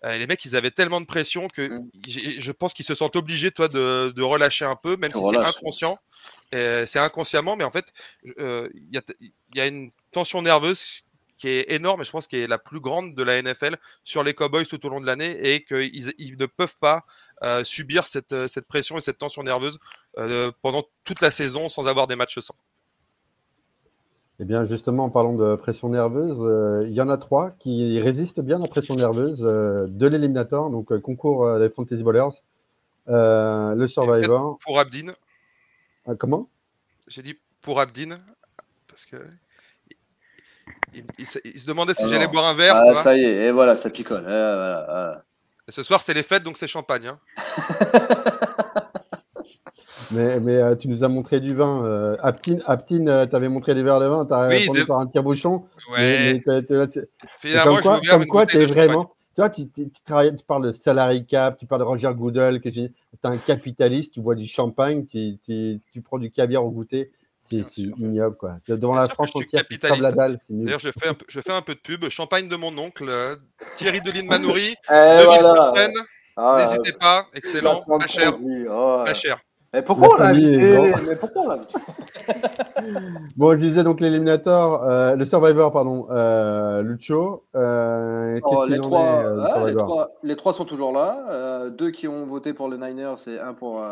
les 0.03 0.27
mecs 0.27 0.45
ils 0.45 0.55
avaient 0.55 0.71
tellement 0.71 1.01
de 1.01 1.05
pression 1.05 1.49
que 1.49 1.67
mmh. 1.67 1.89
je 2.07 2.51
pense 2.53 2.73
qu'ils 2.73 2.86
se 2.86 2.95
sentent 2.95 3.17
obligés 3.17 3.51
toi 3.51 3.67
de, 3.67 4.13
de 4.15 4.23
relâcher 4.23 4.63
un 4.63 4.77
peu, 4.77 4.95
même 4.95 5.12
si 5.12 5.19
c'est 5.29 5.38
inconscient. 5.38 5.99
c'est 6.51 6.99
inconsciemment, 6.99 7.57
mais 7.57 7.65
en 7.65 7.71
fait 7.71 7.91
il 8.23 8.71
y, 8.93 8.99
y, 9.57 9.60
a 9.60 9.67
une 9.67 9.91
tension 10.12 10.41
nerveuse 10.41 11.03
qui 11.38 11.50
est 11.50 11.71
énorme 11.71 12.02
et 12.02 12.04
je 12.04 12.12
pense 12.12 12.28
qui 12.28 12.38
est 12.38 12.47
la 12.47 12.58
plus 12.58 12.80
grande 12.80 13.15
de 13.15 13.23
la 13.23 13.41
NFL 13.41 13.78
sur 14.04 14.23
les 14.23 14.34
Cowboys 14.34 14.65
tout 14.65 14.84
au 14.86 14.89
long 14.89 15.00
de 15.00 15.06
l'année 15.06 15.54
et 15.54 15.63
qu'ils 15.63 16.13
ils 16.17 16.38
ne 16.38 16.45
peuvent 16.45 16.78
pas 16.80 17.06
euh, 17.43 17.63
subir 17.63 18.08
cette, 18.08 18.34
euh, 18.34 18.47
cette, 18.47 18.67
pression 18.67 18.97
et 18.97 19.02
cette 19.02 19.17
tension 19.17 19.43
nerveuse 19.43 19.80
euh, 20.17 20.52
pendant 20.62 20.84
toute 21.04 21.21
la 21.21 21.32
saison 21.32 21.69
sans 21.69 21.88
avoir 21.88 22.08
des 22.08 22.15
matchs 22.15 22.39
sans. 22.39 22.56
Eh 24.39 24.45
bien, 24.45 24.65
justement, 24.65 25.06
en 25.06 25.10
parlant 25.10 25.34
de 25.34 25.56
pression 25.56 25.89
nerveuse, 25.89 26.86
il 26.88 26.93
y 26.93 27.02
en 27.02 27.10
a 27.10 27.17
trois 27.17 27.56
qui 27.58 28.00
résistent 28.00 28.41
bien 28.41 28.58
à 28.58 28.62
la 28.62 28.67
pression 28.67 28.95
nerveuse 28.95 29.39
de 29.39 30.08
l'éliminator, 30.08 30.69
donc 30.69 30.95
concours 31.02 31.58
des 31.58 31.71
Fantasy 31.71 32.04
Ballers, 32.04 32.43
le 33.08 33.88
Survivor. 33.88 34.60
Pour 34.60 34.80
Abdin. 34.80 35.12
comment? 36.19 36.50
J'ai 37.08 37.23
dit 37.23 37.39
pour 37.62 37.80
Abdin, 37.80 38.15
parce 38.88 39.08
que 39.08 39.17
il, 41.17 41.25
se 41.60 41.67
demandait 41.67 41.93
si 41.93 42.07
j'allais 42.10 42.27
boire 42.27 42.45
un 42.45 42.53
verre. 42.53 42.75
Ah, 42.75 42.95
ça 42.95 43.17
y 43.17 43.23
est, 43.23 43.47
et 43.47 43.51
voilà, 43.51 43.75
ça 43.75 43.89
picole. 43.89 44.25
Et 45.67 45.71
ce 45.71 45.83
soir, 45.83 46.01
c'est 46.01 46.13
les 46.13 46.23
fêtes, 46.23 46.43
donc 46.43 46.57
c'est 46.57 46.67
champagne. 46.67 47.07
Hein. 47.07 47.19
mais, 50.12 50.39
mais 50.39 50.55
euh, 50.55 50.75
tu 50.75 50.88
nous 50.88 51.03
as 51.03 51.10
montré 51.10 51.41
du 51.41 51.53
vin. 51.53 51.83
Euh, 51.83 52.15
Aptine, 52.21 52.63
Aptine 52.65 53.10
euh, 53.10 53.25
tu 53.25 53.36
avais 53.36 53.49
montré 53.49 53.75
des 53.75 53.83
verres 53.83 53.99
de 53.99 54.05
vin, 54.05 54.25
tu 54.25 54.33
as 54.33 54.47
répondu 54.47 54.86
par 54.86 54.99
un 54.99 55.07
tire-bouchon. 55.07 55.65
Ouais. 55.91 56.41
Finalement, 57.39 57.75
comme 57.75 57.81
quoi, 57.81 57.99
comme 58.10 58.25
quoi 58.27 58.45
tu 58.45 58.57
es 58.57 58.65
vraiment. 58.65 59.13
Tu 59.36 59.41
vois, 59.41 59.49
tu, 59.49 59.67
tu, 59.69 59.89
travailles, 60.05 60.36
tu, 60.36 60.43
parles 60.45 60.65
de 60.65 60.71
salary 60.71 61.25
cap, 61.25 61.60
tu 61.60 61.67
parles 61.67 61.81
de 61.81 61.86
Roger 61.86 62.12
Goodell, 62.15 62.60
tu 62.60 62.69
es 62.69 62.91
un 63.23 63.38
capitaliste, 63.38 64.13
tu 64.13 64.21
bois 64.21 64.33
du 64.33 64.47
champagne, 64.47 65.05
tu, 65.05 65.38
tu 65.45 66.01
prends 66.01 66.17
du 66.17 66.31
caviar 66.31 66.65
au 66.65 66.71
goûter. 66.71 67.12
C'est 67.49 67.77
ignoble, 67.77 68.36
quoi. 68.36 68.57
Devant 68.67 68.95
la 68.95 69.07
France 69.07 69.31
entière, 69.36 69.63
la 69.99 70.12
dalle. 70.12 70.39
D'ailleurs, 70.49 70.79
je, 70.79 70.89
fais 70.97 71.07
un 71.07 71.13
peu, 71.13 71.25
je 71.27 71.39
fais 71.39 71.51
un 71.51 71.62
peu 71.62 71.75
de 71.75 71.79
pub. 71.79 72.07
Champagne 72.10 72.47
de 72.49 72.55
mon 72.55 72.77
oncle, 72.77 73.07
euh, 73.07 73.36
Thierry 73.77 74.01
Deline 74.01 74.27
Manoury, 74.27 74.75
eh, 74.89 74.93
de 74.93 75.99
ah, 76.36 76.57
N'hésitez 76.60 76.93
pas, 76.93 77.27
excellent, 77.33 77.75
pas 77.99 78.07
cher. 78.07 78.33
Oh, 78.69 79.03
pas 79.05 79.13
cher. 79.13 79.38
Mais 79.73 79.82
pourquoi 79.82 80.10
on 80.13 80.15
l'a 80.15 80.27
invité 80.27 80.93
Mais 81.06 81.15
pourquoi 81.15 81.41
on 81.43 81.47
l'a 81.49 81.60
Bon, 83.36 83.51
je 83.51 83.58
disais 83.58 83.84
donc 83.84 83.99
l'éliminator, 83.99 84.84
euh, 84.84 85.15
le 85.15 85.25
Survivor, 85.25 85.71
pardon, 85.71 86.08
euh, 86.10 86.82
Lucho. 86.82 87.45
Euh, 87.56 88.39
oh, 88.43 88.65
les, 88.65 88.77
trois, 88.77 89.25
euh, 89.25 89.67
les, 89.67 89.75
trois, 89.75 90.12
les, 90.23 90.36
trois, 90.36 90.53
sont 90.53 90.65
toujours 90.65 90.91
là. 90.91 91.25
Euh, 91.30 91.69
deux 91.69 91.91
qui 91.91 92.08
ont 92.08 92.23
voté 92.23 92.53
pour 92.53 92.69
les 92.69 92.77
Niners 92.77 93.15
et 93.27 93.39
un 93.39 93.53
pour, 93.53 93.84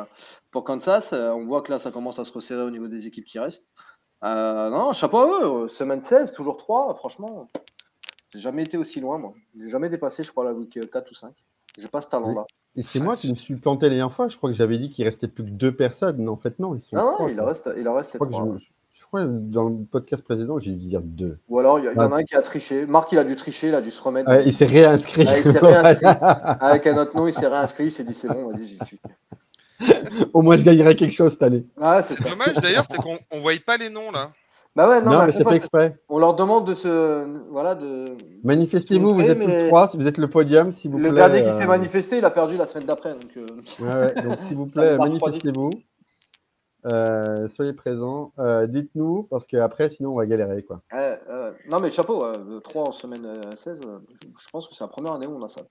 pour 0.51 0.63
Kansas. 0.63 1.13
on 1.13 1.45
voit 1.45 1.61
que 1.61 1.71
là, 1.71 1.79
ça 1.79 1.91
commence 1.91 2.19
à 2.19 2.25
se 2.25 2.31
resserrer 2.31 2.63
au 2.63 2.71
niveau 2.71 2.87
des 2.87 3.07
équipes 3.07 3.25
qui 3.25 3.39
restent. 3.39 3.67
non, 4.23 4.93
chapeau 4.93 5.17
à 5.17 5.43
eux. 5.43 5.67
Semaine 5.67 6.01
16, 6.01 6.33
toujours 6.33 6.57
trois. 6.57 6.93
Franchement, 6.95 7.47
j'ai 8.31 8.39
jamais 8.39 8.63
été 8.63 8.77
aussi 8.77 9.01
loin, 9.01 9.17
moi. 9.17 9.33
J'ai 9.59 9.69
jamais 9.69 9.89
dépassé, 9.89 10.23
je 10.23 10.31
crois, 10.31 10.45
la 10.45 10.53
week 10.53 10.79
4 10.89 11.11
ou 11.11 11.15
5. 11.15 11.33
J'ai 11.77 11.87
pas 11.89 12.01
ce 12.01 12.09
talent-là. 12.09 12.45
Et 12.77 12.83
c'est 12.83 12.99
moi 12.99 13.15
qui 13.15 13.29
me 13.29 13.35
suis 13.35 13.55
planté 13.55 13.89
les 13.89 13.95
dernières 13.95 14.13
fois. 14.13 14.27
Je 14.27 14.37
crois 14.37 14.49
que 14.49 14.55
j'avais 14.55 14.77
dit 14.77 14.89
qu'il 14.89 15.05
restait 15.05 15.27
plus 15.27 15.43
que 15.43 15.49
deux 15.49 15.73
personnes. 15.73 16.17
Mais 16.19 16.27
en 16.27 16.37
fait, 16.37 16.59
non. 16.59 16.75
Ils 16.75 16.81
sont 16.81 16.95
non, 16.95 17.15
non 17.19 17.27
il, 17.29 17.39
en 17.39 17.45
reste, 17.45 17.69
il 17.77 17.87
en 17.87 17.93
reste 17.93 18.19
trois. 18.19 18.27
Je, 18.93 19.05
crois 19.05 19.23
que 19.23 19.29
dans 19.29 19.69
le 19.69 19.85
podcast 19.85 20.23
précédent, 20.23 20.59
j'ai 20.59 20.71
dû 20.71 20.87
dire 20.87 21.01
deux. 21.01 21.37
Ou 21.47 21.59
alors, 21.59 21.79
il 21.79 21.85
y, 21.85 21.89
en 21.89 22.11
a 22.11 22.17
un 22.17 22.23
qui 22.23 22.35
a 22.35 22.41
triché. 22.41 22.85
Marc, 22.85 23.11
il 23.11 23.19
a 23.19 23.23
dû 23.23 23.35
tricher, 23.35 23.69
il 23.69 23.75
a 23.75 23.81
dû 23.81 23.91
se 23.91 24.01
remettre. 24.01 24.29
il 24.45 24.53
s'est 24.53 24.65
réinscrit. 24.65 25.25
il 25.37 25.43
s'est 25.43 25.59
réinscrit. 25.59 26.05
Avec 26.59 26.87
un 26.87 26.97
autre 26.97 27.15
nom, 27.15 27.27
il 27.27 27.33
s'est 27.33 27.47
réinscrit. 27.47 27.85
Il 27.85 27.91
s'est 27.91 28.03
dit 28.03 28.13
c'est 28.13 28.27
bon, 28.27 28.49
vas-y, 28.49 28.65
j'y 28.65 28.79
suis. 28.83 28.99
Au 30.33 30.41
moins, 30.41 30.57
je 30.57 30.63
gagnerai 30.63 30.95
quelque 30.95 31.13
chose 31.13 31.33
cette 31.33 31.43
année. 31.43 31.65
Ah, 31.79 32.01
c'est 32.01 32.21
dommage 32.27 32.55
d'ailleurs, 32.55 32.85
c'est 32.89 32.97
qu'on 32.97 33.17
ne 33.33 33.41
voyait 33.41 33.59
pas 33.59 33.77
les 33.77 33.89
noms 33.89 34.11
là. 34.11 34.31
Bah 34.75 34.89
ouais, 34.89 35.01
non, 35.01 35.11
non 35.11 35.25
mais 35.25 35.31
c'est 35.31 35.47
fait 35.47 35.55
exprès. 35.55 35.97
On 36.09 36.19
leur 36.19 36.33
demande 36.33 36.67
de 36.67 36.73
se. 36.73 37.23
Voilà, 37.49 37.75
de. 37.75 38.17
Manifestez-vous, 38.43 39.09
vous 39.09 39.21
êtes 39.21 39.39
tous 39.39 39.67
trois, 39.67 39.87
si 39.87 39.95
vous 39.95 40.05
êtes 40.05 40.17
le 40.17 40.29
podium, 40.29 40.73
s'il 40.73 40.91
vous 40.91 40.97
plaît. 40.97 41.09
Le 41.09 41.15
dernier 41.15 41.45
qui 41.45 41.51
s'est 41.51 41.63
euh, 41.63 41.67
manifesté, 41.67 42.17
il 42.17 42.25
a 42.25 42.29
perdu 42.29 42.57
la 42.57 42.65
semaine 42.65 42.85
d'après. 42.85 43.13
Donc, 43.13 43.37
euh, 43.37 43.45
ouais, 43.79 44.21
donc 44.21 44.37
s'il 44.47 44.57
vous 44.57 44.65
plaît, 44.65 44.97
manifestez-vous. 44.97 45.69
Euh, 46.85 47.47
soyez 47.55 47.71
présents. 47.71 48.33
Dites-nous, 48.67 49.23
parce 49.23 49.47
qu'après, 49.47 49.89
sinon, 49.89 50.11
on 50.11 50.17
va 50.17 50.25
galérer. 50.25 50.63
Quoi. 50.63 50.81
non, 51.69 51.79
mais 51.79 51.89
chapeau, 51.89 52.25
3 52.61 52.83
en 52.83 52.91
semaine 52.91 53.55
16, 53.55 53.81
je 53.81 54.49
pense 54.51 54.67
que 54.67 54.75
c'est 54.75 54.83
la 54.83 54.89
première 54.89 55.13
année 55.13 55.25
où 55.25 55.37
on 55.37 55.43
a 55.43 55.49
ça. 55.49 55.61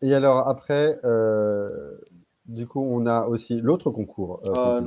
Et 0.00 0.14
alors, 0.14 0.46
après, 0.46 0.96
du 2.50 2.66
coup, 2.66 2.84
on 2.84 3.06
a 3.06 3.26
aussi 3.26 3.60
l'autre 3.60 3.90
concours. 3.90 4.40
Euh, 4.46 4.52
ah, 4.54 4.80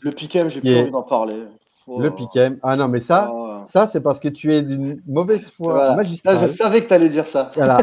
le 0.00 0.12
Piquem, 0.12 0.48
j'ai 0.48 0.60
plus 0.60 0.78
envie 0.78 0.90
d'en 0.90 1.02
parler. 1.02 1.44
Le 1.86 2.10
Piquem. 2.10 2.58
Ah 2.62 2.76
non, 2.76 2.88
mais 2.88 3.00
ça, 3.00 3.30
ah, 3.32 3.66
ça 3.70 3.86
c'est 3.86 4.00
parce 4.00 4.20
que 4.20 4.28
tu 4.28 4.54
es 4.54 4.62
d'une 4.62 5.02
mauvaise 5.06 5.50
foi 5.50 5.96
magistrale. 5.96 6.38
je 6.38 6.46
savais 6.46 6.82
que 6.82 6.88
tu 6.88 6.94
allais 6.94 7.08
dire 7.08 7.26
ça. 7.26 7.50
Voilà. 7.54 7.78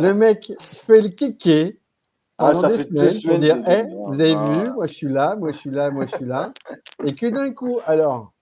le 0.00 0.14
mec 0.14 0.52
fait 0.60 1.00
le 1.00 1.08
kicker. 1.08 1.76
Ah, 2.38 2.54
ça 2.54 2.70
fait 2.70 2.90
deux 2.90 3.10
semaines. 3.10 3.36
Pour 3.36 3.44
dire, 3.44 3.68
hey, 3.68 3.84
vous 4.06 4.14
avez 4.14 4.34
vu, 4.34 4.72
moi 4.72 4.86
je 4.86 4.94
suis 4.94 5.08
là, 5.08 5.36
moi 5.36 5.52
je 5.52 5.56
suis 5.58 5.70
là, 5.70 5.90
moi 5.90 6.06
je 6.10 6.16
suis 6.16 6.26
là. 6.26 6.52
Et 7.04 7.14
que 7.14 7.26
d'un 7.26 7.52
coup, 7.52 7.78
alors, 7.86 8.32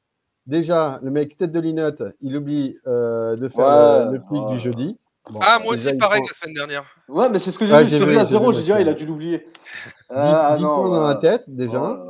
déjà, 0.47 0.99
le 1.03 1.11
mec 1.11 1.37
tête 1.37 1.53
de 1.53 1.61
linotte, 1.61 2.03
il 2.21 2.37
oublie 2.37 2.77
euh, 2.87 3.37
de 3.37 3.49
faire 3.49 4.11
le, 4.11 4.18
pic 4.21 4.47
du 4.49 4.61
jeudi 4.61 4.99
ah, 5.40 5.61
moi 5.62 5.74
aussi, 5.74 5.92
pareil 5.96 6.22
que 6.22 6.28
la 6.28 6.35
semaine 6.35 6.54
dernière. 6.54 6.85
Ouais, 7.08 7.28
mais 7.30 7.38
c'est 7.38 7.50
ce 7.50 7.58
que 7.58 7.66
j'ai 7.66 7.85
dit. 7.85 7.96
Je 7.96 8.04
suis 8.04 8.18
à 8.18 8.24
zéro. 8.24 8.52
J'ai 8.52 8.62
dit, 8.62 8.72
ah, 8.72 8.80
il 8.80 8.88
a 8.88 8.94
dû 8.94 9.06
l'oublier. 9.06 9.44
Ah, 10.11 10.56
non. 10.61 10.88
dans 10.88 11.06
la 11.06 11.16
tête, 11.16 11.44
déjà. 11.46 12.08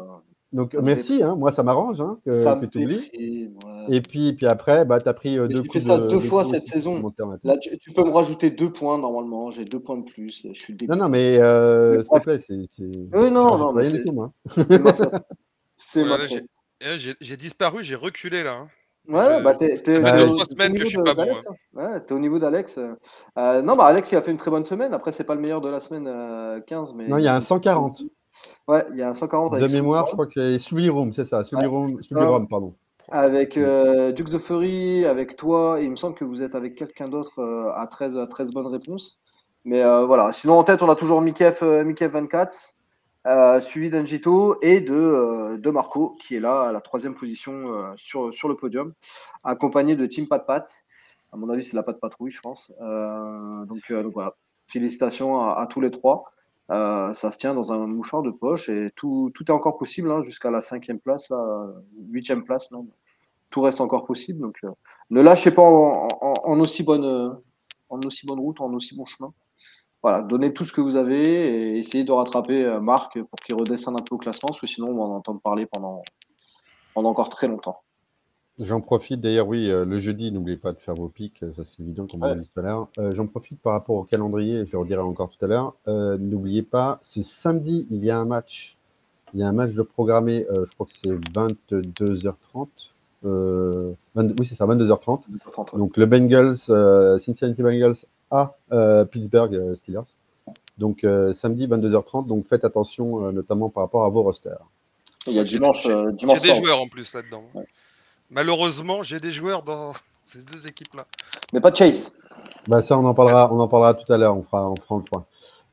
Donc 0.53 0.75
merci, 0.75 1.23
hein, 1.23 1.35
moi 1.35 1.51
ça 1.51 1.63
m'arrange 1.63 2.03
hein, 2.03 2.19
que, 2.27 2.67
tu 2.67 2.85
oublies. 2.85 3.51
Et 3.89 4.03
puis, 4.03 4.35
puis 4.35 4.47
après, 4.47 4.85
bah, 4.85 5.01
tu 5.01 5.09
as 5.09 5.15
pris 5.15 5.37
deux 5.37 5.49
coups. 5.49 5.73
J'ai 5.73 5.81
fait 5.81 5.87
ça 5.87 5.99
deux 5.99 6.21
fois 6.21 6.45
cette 6.45 6.67
saison. 6.67 7.03
Là, 7.43 7.57
tu, 7.57 7.93
peux 7.93 8.05
me 8.05 8.11
rajouter 8.11 8.51
deux 8.51 8.71
points 8.71 8.99
normalement. 8.99 9.51
J'ai 9.51 9.65
deux 9.65 9.81
points 9.81 9.97
de 9.97 10.05
plus. 10.05 10.47
Je 10.53 10.59
suis 10.59 10.77
Non, 10.87 10.97
non, 10.97 11.09
mais 11.09 11.37
s'il 11.37 11.41
te 11.41 12.23
plaît, 12.23 12.45
c'est. 12.47 12.69
Oui, 12.79 13.31
non, 13.31 13.57
non, 13.57 13.73
mais 13.73 13.89
c'est 13.89 14.05
C'est 15.77 16.05
ma 16.05 16.19
faute. 16.19 16.45
J'ai 17.21 17.37
disparu, 17.37 17.83
j'ai 17.83 17.95
reculé 17.95 18.43
là. 18.43 18.55
Hein. 18.55 18.69
Ouais, 19.09 19.43
bah 19.43 19.55
t'es, 19.55 19.79
t'es, 19.79 19.99
bah, 20.01 20.25
au, 20.25 20.37
bon. 20.37 20.37
Hein. 20.39 21.55
Ouais, 21.75 22.01
t'es 22.01 22.15
niveau 22.15 22.39
d'Alex. 22.39 22.79
Euh, 22.79 23.63
non, 23.63 23.75
bah 23.75 23.87
Alex, 23.87 24.13
il 24.13 24.17
a 24.17 24.23
fait 24.23 24.31
une 24.31 24.37
très 24.37 24.51
bonne 24.51 24.65
semaine. 24.65 24.95
Après, 24.95 25.11
c'est 25.11 25.25
pas 25.25 25.35
le 25.35 25.41
meilleur 25.41 25.61
de 25.61 25.69
la 25.69 25.81
semaine 25.81 26.63
15, 26.67 26.95
mais. 26.95 27.09
Non, 27.09 27.19
il 27.19 27.25
y 27.25 27.29
a 27.29 27.35
un 27.35 27.41
140. 27.41 28.03
Ouais, 28.69 28.85
il 28.93 28.99
y 28.99 29.03
a 29.03 29.09
un 29.09 29.15
140. 29.15 29.59
de 29.59 29.73
mémoire, 29.73 30.07
je 30.07 30.13
crois 30.13 30.27
que 30.27 30.33
c'est 30.35 30.59
Subliroom, 30.59 31.13
c'est 31.15 31.25
ça. 31.25 31.45
Subliroom, 31.45 31.91
ouais. 31.91 32.47
pardon. 32.49 32.75
Avec 33.11 33.57
euh, 33.57 34.13
Dukes 34.13 34.35
of 34.35 34.43
Fury, 34.43 35.05
avec 35.05 35.37
toi, 35.37 35.79
il 35.83 35.91
me 35.91 35.97
semble 35.97 36.15
que 36.15 36.25
vous 36.25 36.43
êtes 36.43 36.55
avec 36.55 36.77
quelqu'un 36.77 37.09
d'autre 37.09 37.41
euh, 37.41 37.71
à, 37.75 37.87
13, 37.87 38.17
à 38.17 38.27
13 38.27 38.53
bonnes 38.53 38.69
réponses. 38.69 39.21
Mais 39.65 39.83
euh, 39.83 40.07
voilà, 40.07 40.33
sinon 40.33 40.55
en 40.55 40.65
tête, 40.65 40.83
on 40.83 40.91
a 40.91 40.97
toujours 40.97 41.21
Mikef, 41.21 41.63
euh, 41.63 41.85
Mikef 41.85 42.13
24, 42.13 42.55
euh, 43.27 43.61
suivi 43.61 43.91
d'Angito 43.91 44.57
et 44.63 44.81
de, 44.81 45.57
de 45.57 45.71
Marco, 45.71 46.17
qui 46.23 46.37
est 46.37 46.41
là 46.41 46.63
à 46.63 46.73
la 46.73 46.81
troisième 46.81 47.15
position 47.15 47.95
sur, 47.97 48.33
sur 48.33 48.49
le 48.49 48.57
podium, 48.57 48.93
accompagné 49.45 49.97
de 49.97 50.07
Team 50.07 50.27
Pat 50.29 50.47
Pat. 50.47 50.69
À 51.33 51.37
mon 51.37 51.49
avis, 51.49 51.65
c'est 51.65 51.77
la 51.77 51.83
Pat 51.83 51.99
Patrouille, 51.99 52.31
je 52.31 52.41
pense. 52.41 52.73
donc, 52.81 53.91
voilà, 54.13 54.35
félicitations 54.69 55.41
à, 55.41 55.67
tous 55.67 55.81
les 55.81 55.91
trois. 55.91 56.33
Euh, 56.71 57.13
ça 57.13 57.31
se 57.31 57.39
tient 57.39 57.55
dans 57.55 57.73
un 57.73 57.87
mouchoir 57.87 58.23
de 58.23 58.31
poche 58.31 58.69
et 58.69 58.91
tout, 58.95 59.31
tout 59.35 59.45
est 59.45 59.51
encore 59.51 59.77
possible 59.77 60.11
hein, 60.11 60.23
jusqu'à 60.23 60.51
la 60.51 60.61
cinquième 60.61 61.01
place, 61.01 61.29
la 61.29 61.67
huitième 62.09 62.45
place. 62.45 62.71
Non, 62.71 62.87
tout 63.51 63.61
reste 63.61 63.81
encore 63.81 64.05
possible. 64.05 64.41
Donc, 64.41 64.59
euh, 64.65 64.71
ne 65.11 65.21
lâchez 65.21 65.51
pas 65.51 65.63
en, 65.63 66.61
aussi 66.61 66.83
bonne, 66.83 67.37
en 67.91 68.01
aussi 68.03 68.27
bonne 68.27 68.41
route, 68.41 68.61
en 68.61 68.73
aussi 68.73 68.97
bon 68.97 69.05
chemin. 69.05 69.33
Voilà, 70.03 70.23
donnez 70.23 70.53
tout 70.53 70.65
ce 70.65 70.73
que 70.73 70.81
vous 70.81 70.97
avez 70.97 71.75
et 71.75 71.79
essayez 71.79 72.05
de 72.05 72.13
rattraper 72.13 72.65
euh, 72.65 72.81
Marc 72.81 73.21
pour 73.23 73.39
qu'il 73.41 73.55
redescende 73.55 74.01
un 74.01 74.03
peu 74.03 74.15
au 74.15 74.19
classement, 74.19 74.49
parce 74.49 74.61
que 74.61 74.67
sinon 74.67 74.89
on 74.89 74.97
va 74.97 75.03
en 75.03 75.17
entendre 75.17 75.41
parler 75.41 75.67
pendant, 75.67 76.03
pendant 76.95 77.11
encore 77.11 77.29
très 77.29 77.49
longtemps. 77.49 77.83
J'en 78.59 78.83
profite 78.83 79.21
d'ailleurs, 79.21 79.49
oui, 79.49 79.71
euh, 79.71 79.87
le 79.87 79.99
jeudi, 79.99 80.31
n'oubliez 80.31 80.59
pas 80.59 80.73
de 80.73 80.79
faire 80.79 80.95
vos 80.95 81.09
pics, 81.09 81.43
ça 81.53 81.65
c'est 81.65 81.83
évident, 81.83 82.07
comme 82.07 82.23
on 82.23 82.27
a 82.27 82.35
dit 82.35 82.47
tout 82.53 82.61
à 82.61 82.63
l'heure. 82.63 82.89
Euh, 82.99 83.15
j'en 83.15 83.27
profite 83.27 83.59
par 83.61 83.73
rapport 83.73 83.97
au 83.97 84.05
calendrier, 84.05 84.67
je 84.67 84.73
le 84.73 84.79
redirai 84.79 85.01
encore 85.01 85.31
tout 85.31 85.43
à 85.43 85.49
l'heure. 85.49 85.75
Euh, 85.89 86.19
n'oubliez 86.19 86.63
pas, 86.63 87.01
ce 87.03 87.23
samedi, 87.23 87.87
il 87.91 88.05
y 88.05 88.11
a 88.11 88.19
un 88.19 88.27
match. 88.27 88.77
Il 89.33 89.41
y 89.41 89.43
a 89.43 89.49
un 89.49 89.53
match 89.53 89.73
de 89.73 89.81
programmé, 89.81 90.47
je 90.51 90.71
crois 90.75 90.87
que 90.87 90.93
c'est 91.03 91.11
22h30. 91.33 92.69
oui, 93.25 94.47
c'est 94.47 94.55
ça, 94.55 94.67
22h30. 94.67 95.23
Donc 95.79 95.97
le 95.97 96.05
Bengals, 96.05 96.59
Cincinnati 97.21 97.63
Bengals 97.63 98.05
à 98.33 98.57
Pittsburgh 99.11 99.77
Steelers. 99.77 100.01
Donc 100.79 101.07
samedi, 101.35 101.69
22h30. 101.69 102.27
Donc 102.27 102.47
faites 102.49 102.65
attention, 102.65 103.31
notamment 103.31 103.69
par 103.69 103.85
rapport 103.85 104.05
à 104.05 104.09
vos 104.09 104.23
rosters. 104.23 104.59
Il 105.29 105.35
y 105.35 105.39
a 105.39 105.45
dimanche. 105.45 105.87
dimanche 105.87 106.41
il 106.43 106.49
y 106.49 106.51
a 106.51 106.55
des 106.55 106.65
joueurs 106.65 106.81
en 106.81 106.89
plus 106.89 107.15
là-dedans. 107.15 107.45
Malheureusement, 108.33 109.03
j'ai 109.03 109.21
des 109.21 109.31
joueurs 109.31 109.63
dans 109.63 109.93
ces 110.25 110.45
deux 110.45 110.67
équipes-là. 110.67 111.07
Mais 111.53 111.61
pas 111.61 111.71
de 111.71 111.77
Chase. 111.77 112.13
Bah 112.67 112.83
ça, 112.83 112.99
on 112.99 113.05
en 113.05 113.15
parlera, 113.15 113.53
on 113.53 113.61
en 113.61 113.69
parlera 113.69 113.95
tout 113.95 114.11
à 114.13 114.17
l'heure. 114.17 114.37
On 114.37 114.43
fera, 114.43 114.71
on 114.71 114.77
fera 114.77 114.97
le 114.97 115.03
point. 115.05 115.27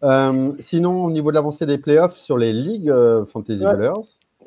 Euh, 0.04 0.54
sinon, 0.60 1.06
au 1.06 1.12
niveau 1.12 1.32
de 1.32 1.36
l'avancée 1.36 1.66
des 1.66 1.78
playoffs 1.78 2.18
sur 2.18 2.38
les 2.38 2.54
ligues 2.54 2.90
euh, 2.90 3.26
Fantasy 3.26 3.62
Ballers. 3.62 3.92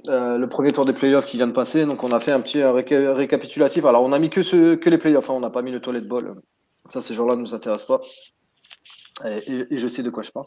Euh, 0.09 0.39
le 0.39 0.49
premier 0.49 0.73
tour 0.73 0.85
des 0.85 0.93
playoffs 0.93 1.27
qui 1.27 1.37
vient 1.37 1.47
de 1.47 1.53
passer, 1.53 1.85
donc 1.85 2.03
on 2.03 2.11
a 2.11 2.19
fait 2.19 2.33
un 2.33 2.41
petit 2.41 2.63
récapitulatif. 2.63 3.85
Alors, 3.85 4.03
on 4.03 4.13
a 4.13 4.19
mis 4.19 4.31
que, 4.31 4.43
ce, 4.43 4.75
que 4.75 4.91
les 4.91 4.99
playoffs, 4.99 5.31
hein, 5.31 5.35
on 5.37 5.41
n'a 5.41 5.51
pas 5.51 5.63
mis 5.63 5.71
le 5.71 5.81
toilette 5.81 6.09
ball. 6.09 6.35
Ça, 6.93 7.01
ces 7.01 7.15
gens-là 7.15 7.37
ne 7.37 7.41
nous 7.41 7.55
intéressent 7.55 7.87
pas. 7.87 8.03
Et, 9.27 9.79
je 9.79 9.89
sais 9.89 10.03
de 10.03 10.11
quoi 10.11 10.23
je 10.23 10.31
parle. 10.31 10.45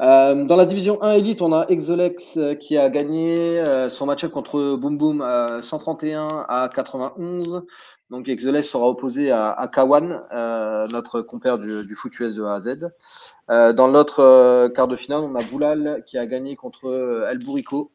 Euh, 0.00 0.46
dans 0.46 0.56
la 0.56 0.64
division 0.64 1.02
1 1.02 1.16
Elite, 1.16 1.42
on 1.42 1.52
a 1.52 1.66
Exolex 1.68 2.38
euh, 2.38 2.54
qui 2.54 2.78
a 2.78 2.88
gagné 2.88 3.60
euh, 3.60 3.90
son 3.90 4.06
match-up 4.06 4.30
contre 4.30 4.76
Boom 4.76 4.96
Boom 4.96 5.22
131 5.60 6.46
à 6.48 6.70
91. 6.74 7.62
Donc 8.08 8.26
Exolex 8.26 8.70
sera 8.70 8.88
opposé 8.88 9.30
à, 9.30 9.68
Kawan, 9.70 10.22
notre 10.90 11.20
compère 11.20 11.58
du, 11.58 11.84
du 11.84 11.94
foot 11.94 12.18
US 12.20 12.36
de 12.36 12.44
A 12.44 12.54
à 12.54 12.60
Z. 12.60 12.78
dans 13.48 13.86
l'autre 13.86 14.68
quart 14.68 14.88
de 14.88 14.96
finale, 14.96 15.24
on 15.24 15.34
a 15.34 15.42
Boulal 15.42 16.02
qui 16.06 16.16
a 16.16 16.24
gagné 16.24 16.56
contre 16.56 17.26
El 17.30 17.38
Bourico 17.38 17.90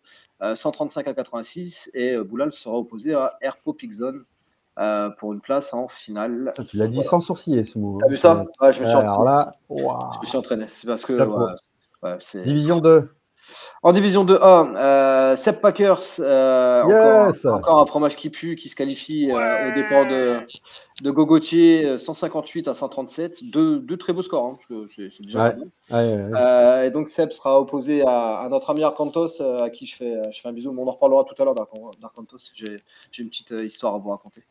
135 0.54 1.08
à 1.08 1.14
86 1.16 1.90
et 1.96 2.16
Boulal 2.18 2.52
sera 2.52 2.76
opposé 2.76 3.16
à 3.16 3.38
Airpo 3.42 3.74
Pixon 3.74 4.22
pour 5.20 5.34
une 5.34 5.42
place 5.42 5.74
en 5.74 5.88
finale. 5.88 6.54
Tu 6.70 6.78
l'as 6.78 6.88
dit 6.88 7.04
sans 7.04 7.22
sourciller 7.22 7.64
ce 7.66 7.78
mot. 7.78 7.98
T'as 8.02 8.08
vu 8.08 8.18
ça? 8.18 8.46
Ouais, 8.62 8.74
je, 8.74 8.82
me 8.82 8.86
suis 8.86 8.96
Alors 8.96 9.24
là, 9.24 9.56
je 9.70 9.76
me 9.76 10.26
suis 10.26 10.38
entraîné. 10.38 10.66
C'est 10.68 10.88
parce 10.88 11.06
que 11.06 11.18
Division 12.44 12.80
2. 12.80 13.10
En 13.84 13.92
division 13.94 14.26
2A, 14.26 14.76
euh, 14.76 15.36
Seb 15.36 15.60
Packers, 15.60 16.04
euh, 16.20 16.84
encore, 17.46 17.82
un 17.82 17.86
fromage 17.86 18.16
qui 18.16 18.30
pue, 18.30 18.56
qui 18.56 18.70
se 18.70 18.76
qualifie 18.76 19.32
euh, 19.32 19.72
au 19.72 19.76
départ 19.76 20.08
de, 20.08 20.38
de 21.02 21.12
Gogotier, 21.12 21.98
158 21.98 22.68
à 22.68 22.74
137. 22.76 23.50
Deux, 23.50 23.80
deux 23.80 23.98
très 23.98 24.14
beaux 24.14 24.22
scores, 24.22 24.46
hein, 24.46 24.86
c'est 24.88 25.22
déjà 25.22 25.56
ouais. 25.92 26.88
et 26.88 26.92
donc 26.92 27.10
Seb 27.10 27.32
sera 27.32 27.60
opposé 27.60 28.04
à, 28.06 28.48
notre 28.52 28.70
ami 28.70 28.84
Arcantos, 28.84 29.42
à 29.42 29.70
qui 29.70 29.86
je 29.86 29.96
fais, 29.96 30.32
je 30.32 30.40
fais 30.40 30.50
un 30.50 30.54
bisou. 30.54 30.76
on 30.78 30.88
en 30.88 30.92
reparlera 30.92 31.24
tout 31.24 31.36
à 31.42 31.46
l'heure 31.46 31.56
d'Arcantos, 31.56 32.52
j'ai 32.54 32.80
une 33.18 33.30
petite 33.30 33.52
histoire 33.52 33.96
à 33.96 33.98
vous 33.98 34.10
raconter. 34.10 34.44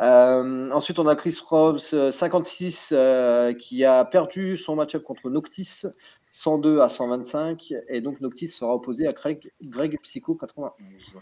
Euh, 0.00 0.70
ensuite, 0.72 0.98
on 0.98 1.06
a 1.06 1.16
Chris 1.16 1.38
Robs, 1.48 2.10
56, 2.10 2.92
euh, 2.92 2.96
euh, 2.96 3.54
qui 3.54 3.84
a 3.84 4.04
perdu 4.04 4.56
son 4.56 4.76
match-up 4.76 5.02
contre 5.02 5.30
Noctis, 5.30 5.82
102 6.30 6.80
à 6.80 6.88
125. 6.88 7.72
Et 7.88 8.00
donc, 8.00 8.20
Noctis 8.20 8.48
sera 8.48 8.74
opposé 8.74 9.06
à 9.06 9.12
Greg, 9.12 9.50
Greg 9.62 9.98
Psycho, 10.02 10.34
91. 10.34 11.16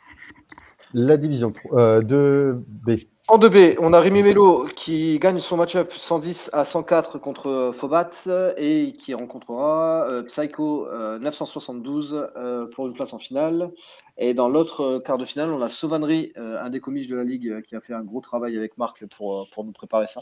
La 0.92 1.16
division 1.16 1.52
2B. 1.72 3.08
En 3.28 3.38
2B, 3.38 3.76
on 3.80 3.94
a 3.94 4.00
Rémi 4.00 4.22
Melo 4.22 4.66
qui 4.76 5.18
gagne 5.18 5.38
son 5.38 5.56
match-up 5.56 5.90
110 5.90 6.50
à 6.52 6.66
104 6.66 7.18
contre 7.18 7.70
Fobat 7.74 8.10
et 8.58 8.92
qui 8.98 9.14
rencontrera 9.14 10.06
euh, 10.06 10.22
Psycho 10.24 10.86
972 11.20 12.12
euh, 12.12 12.26
euh, 12.36 12.66
pour 12.66 12.86
une 12.86 12.92
place 12.92 13.14
en 13.14 13.18
finale. 13.18 13.70
Et 14.18 14.34
dans 14.34 14.50
l'autre 14.50 14.98
quart 14.98 15.16
de 15.16 15.24
finale, 15.24 15.48
on 15.48 15.62
a 15.62 15.70
Sauvanerie, 15.70 16.34
un 16.36 16.68
des 16.68 16.80
comiques 16.80 17.08
de 17.08 17.16
la 17.16 17.24
Ligue 17.24 17.62
qui 17.62 17.74
a 17.74 17.80
fait 17.80 17.94
un 17.94 18.02
gros 18.02 18.20
travail 18.20 18.58
avec 18.58 18.76
Marc 18.76 19.06
pour, 19.06 19.48
pour 19.50 19.64
nous 19.64 19.72
préparer 19.72 20.06
ça, 20.06 20.20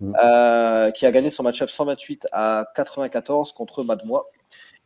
mm. 0.00 0.12
qui 0.92 1.06
a 1.06 1.10
gagné 1.10 1.30
son 1.30 1.44
match-up 1.44 1.70
128 1.70 2.28
à 2.32 2.66
94 2.74 3.52
contre 3.52 3.82
Madmois. 3.82 4.28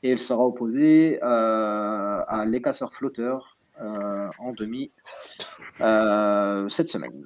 Et 0.05 0.13
il 0.13 0.21
sera 0.21 0.47
opposé 0.47 1.21
à 1.21 2.45
Les 2.47 2.63
Casseurs 2.63 2.95
Flotteurs 2.95 3.59
en 3.81 4.53
demi 4.57 4.93
cette 5.81 6.91
semaine 6.91 7.25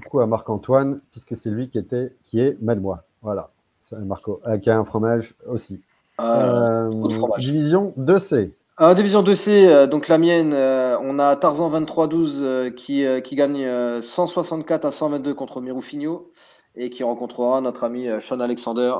coucou 0.00 0.20
à 0.20 0.26
Marc-Antoine, 0.26 1.00
puisque 1.12 1.36
c'est 1.36 1.50
lui 1.50 1.68
qui, 1.68 1.78
était, 1.78 2.12
qui 2.26 2.40
est 2.40 2.60
Malmois. 2.60 3.04
Voilà, 3.22 3.48
Marco, 3.92 4.40
euh, 4.46 4.58
qui 4.58 4.70
a 4.70 4.78
un 4.78 4.84
fromage 4.84 5.34
aussi. 5.46 5.80
Euh, 6.20 6.90
division 7.38 7.92
2C. 7.98 8.52
division 8.94 9.22
2C, 9.22 9.66
euh, 9.66 9.86
donc 9.86 10.08
la 10.08 10.18
mienne, 10.18 10.54
on 10.54 11.18
a 11.18 11.34
Tarzan 11.36 11.70
23-12 11.70 12.74
qui, 12.74 13.04
qui 13.22 13.36
gagne 13.36 13.66
164 14.00 14.84
à 14.84 14.90
122 14.90 15.34
contre 15.34 15.60
Miroufinho 15.60 16.30
et 16.76 16.90
qui 16.90 17.02
rencontrera 17.04 17.60
notre 17.60 17.84
ami 17.84 18.08
Sean 18.20 18.40
Alexander 18.40 18.94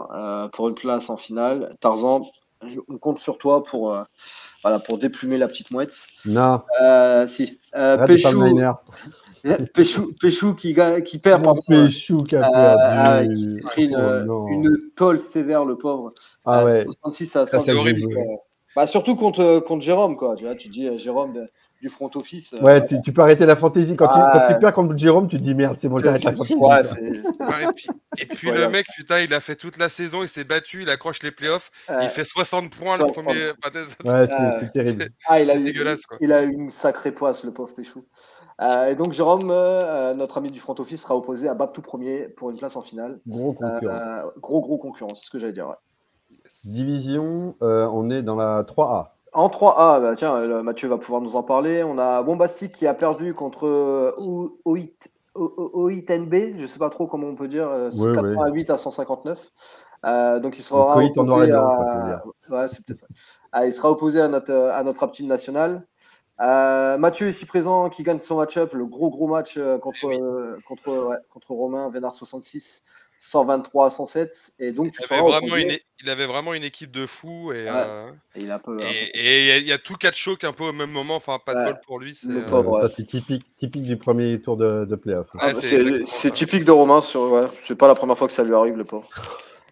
pour 0.52 0.68
une 0.68 0.74
place 0.74 1.10
en 1.10 1.16
finale. 1.16 1.74
Tarzan, 1.80 2.22
on 2.88 2.98
compte 2.98 3.18
sur 3.18 3.38
toi 3.38 3.62
pour, 3.62 3.96
voilà, 4.62 4.78
pour 4.78 4.98
déplumer 4.98 5.38
la 5.38 5.48
petite 5.48 5.70
mouette. 5.70 6.06
Non. 6.26 6.62
si. 7.26 7.58
Péchou, 8.06 8.42
Péchou, 9.74 10.54
qui, 10.54 10.74
qui 11.04 11.18
perd. 11.18 11.42
par 11.42 11.56
Péchou 11.66 12.18
qui 12.18 12.36
a 12.36 12.48
euh, 12.48 13.26
perdu. 13.26 13.60
pris 13.62 13.84
une, 13.84 14.26
oh, 14.28 14.48
une, 14.48 14.76
tolle 14.96 15.20
sévère, 15.20 15.64
le 15.64 15.76
pauvre. 15.76 16.12
Ah 16.44 16.64
ouais. 16.64 16.84
66 16.84 17.36
à 17.36 17.46
100. 17.46 17.60
C'est 17.60 17.72
horrible. 17.72 18.08
Bah, 18.74 18.86
surtout 18.86 19.16
contre, 19.16 19.60
contre 19.60 19.82
Jérôme, 19.82 20.16
quoi. 20.16 20.34
Tu, 20.36 20.44
vois, 20.44 20.54
tu 20.54 20.68
dis 20.68 20.98
Jérôme, 20.98 21.46
du 21.84 21.90
front 21.90 22.10
office. 22.14 22.54
Euh, 22.54 22.62
ouais, 22.62 22.86
tu, 22.86 23.02
tu, 23.02 23.12
peux 23.12 23.20
arrêter 23.20 23.44
la 23.44 23.56
fantaisie. 23.56 23.94
Quand, 23.94 24.06
tu, 24.06 24.14
quand 24.14 24.54
tu 24.54 24.58
perds 24.58 24.72
contre 24.72 24.96
Jérôme, 24.96 25.28
tu 25.28 25.36
te 25.36 25.42
dis 25.42 25.54
merde, 25.54 25.76
c'est 25.78 25.88
bon, 25.88 25.98
j'arrête 25.98 26.24
la 26.24 26.32
fantaisie. 26.32 26.54
Ouais, 26.54 26.80
et 26.80 27.72
puis, 27.74 27.88
et 28.20 28.26
puis 28.26 28.50
le 28.50 28.70
mec, 28.70 28.86
putain, 28.96 29.20
il 29.20 29.34
a 29.34 29.40
fait 29.40 29.54
toute 29.54 29.76
la 29.76 29.90
saison, 29.90 30.22
il 30.22 30.28
s'est 30.28 30.44
battu, 30.44 30.82
il 30.82 30.88
accroche 30.88 31.22
les 31.22 31.30
playoffs, 31.30 31.70
il 31.90 32.08
fait 32.08 32.24
60 32.24 32.70
points 32.70 32.96
le 32.96 33.04
premier. 33.04 33.34
Ouais, 34.04 34.26
c'est 34.60 34.72
terrible. 34.72 35.04
Ah, 35.26 35.40
il 35.40 35.50
a, 35.50 35.58
dégueulasse, 35.58 36.06
quoi. 36.06 36.16
il 36.22 36.32
a 36.32 36.40
une 36.40 36.70
sacrée 36.70 37.12
poisse, 37.12 37.44
le 37.44 37.52
pauvre 37.52 37.74
Péchou. 37.74 38.06
Euh, 38.62 38.86
et 38.86 38.94
donc, 38.94 39.12
Jérôme, 39.12 39.50
euh, 39.50 40.14
notre 40.14 40.38
ami 40.38 40.50
du 40.50 40.60
front 40.60 40.74
office, 40.78 41.02
sera 41.02 41.16
opposé 41.16 41.48
à 41.48 41.54
Bab 41.54 41.72
tout 41.72 41.82
premier 41.82 42.30
pour 42.30 42.50
une 42.50 42.56
place 42.56 42.76
en 42.76 42.80
finale. 42.80 43.20
Gros 43.26 43.52
concurrent. 43.52 44.30
gros, 44.40 44.62
gros 44.62 44.78
concurrent, 44.78 45.14
c'est 45.14 45.26
ce 45.26 45.30
que 45.30 45.38
j'allais 45.38 45.52
dire. 45.52 45.74
Division, 46.64 47.56
on 47.60 48.10
est 48.10 48.22
dans 48.22 48.36
la 48.36 48.62
3A. 48.62 49.13
En 49.34 49.48
3A, 49.48 50.00
bah, 50.00 50.14
tiens, 50.16 50.62
Mathieu 50.62 50.88
va 50.88 50.96
pouvoir 50.96 51.20
nous 51.20 51.36
en 51.36 51.42
parler. 51.42 51.82
On 51.82 51.98
a 51.98 52.22
Bombastic 52.22 52.72
qui 52.72 52.86
a 52.86 52.94
perdu 52.94 53.34
contre 53.34 54.14
OIT, 54.64 54.94
OITNB, 55.34 56.34
je 56.56 56.62
ne 56.62 56.66
sais 56.66 56.78
pas 56.78 56.90
trop 56.90 57.06
comment 57.06 57.26
on 57.26 57.34
peut 57.34 57.48
dire, 57.48 57.68
88 58.14 58.70
à 58.70 58.78
159. 58.78 59.50
donc 60.40 60.56
il 60.56 60.62
sera 60.62 60.96
opposé 60.96 61.52
à... 61.52 62.22
Ouais, 62.50 62.66
ah, 63.52 63.66
il 63.66 63.72
sera 63.72 63.90
opposé 63.90 64.20
à 64.20 64.28
notre, 64.28 64.54
à 64.54 64.82
notre 64.84 65.02
Aptine 65.02 65.26
nationale. 65.26 65.84
Euh, 66.40 66.98
Mathieu 66.98 67.28
ici 67.28 67.46
présent 67.46 67.88
qui 67.90 68.02
gagne 68.02 68.18
son 68.18 68.36
match-up, 68.38 68.72
le 68.72 68.86
gros 68.86 69.08
gros 69.08 69.28
match 69.28 69.56
euh, 69.56 69.78
contre, 69.78 70.06
euh, 70.06 70.58
contre, 70.66 70.90
ouais, 70.90 71.16
contre 71.30 71.52
Romain, 71.52 71.88
Vénard 71.90 72.14
66, 72.14 72.82
123 73.24 73.86
à 73.86 73.90
107. 73.90 74.52
Et 74.58 74.72
donc 74.72 74.92
tu 74.92 75.02
il, 75.02 75.12
avait 75.12 75.22
vraiment 75.22 75.56
une, 75.56 75.78
il 76.02 76.10
avait 76.10 76.26
vraiment 76.26 76.54
une 76.54 76.62
équipe 76.62 76.90
de 76.90 77.06
fous. 77.06 77.52
Et, 77.52 77.64
et 77.64 78.42
il, 78.42 78.50
a 78.50 78.58
peu, 78.58 78.78
et, 78.80 79.58
il 79.58 79.66
y 79.66 79.72
a 79.72 79.78
tout 79.78 79.94
quatre 79.94 80.16
chocs 80.16 80.44
un 80.44 80.52
peu 80.52 80.64
au 80.64 80.72
même 80.72 80.90
moment, 80.90 81.16
enfin 81.16 81.38
pas 81.44 81.54
de 81.54 81.70
bol 81.70 81.80
pour 81.86 81.98
lui. 81.98 82.14
C'est 82.14 83.06
typique, 83.06 83.44
typique 83.58 83.84
du 83.84 83.96
premier 83.96 84.40
tour 84.40 84.56
de, 84.56 84.84
de 84.84 84.96
playoff. 84.96 85.26
Ah, 85.38 85.52
c'est 85.60 86.32
typique 86.32 86.64
de 86.64 86.72
Romain, 86.72 87.00
sur, 87.00 87.50
c'est 87.60 87.76
pas 87.76 87.88
la 87.88 87.94
première 87.94 88.18
fois 88.18 88.26
que 88.26 88.32
ça 88.32 88.44
lui 88.44 88.54
arrive 88.54 88.76
le 88.76 88.84
pauvre. 88.84 89.08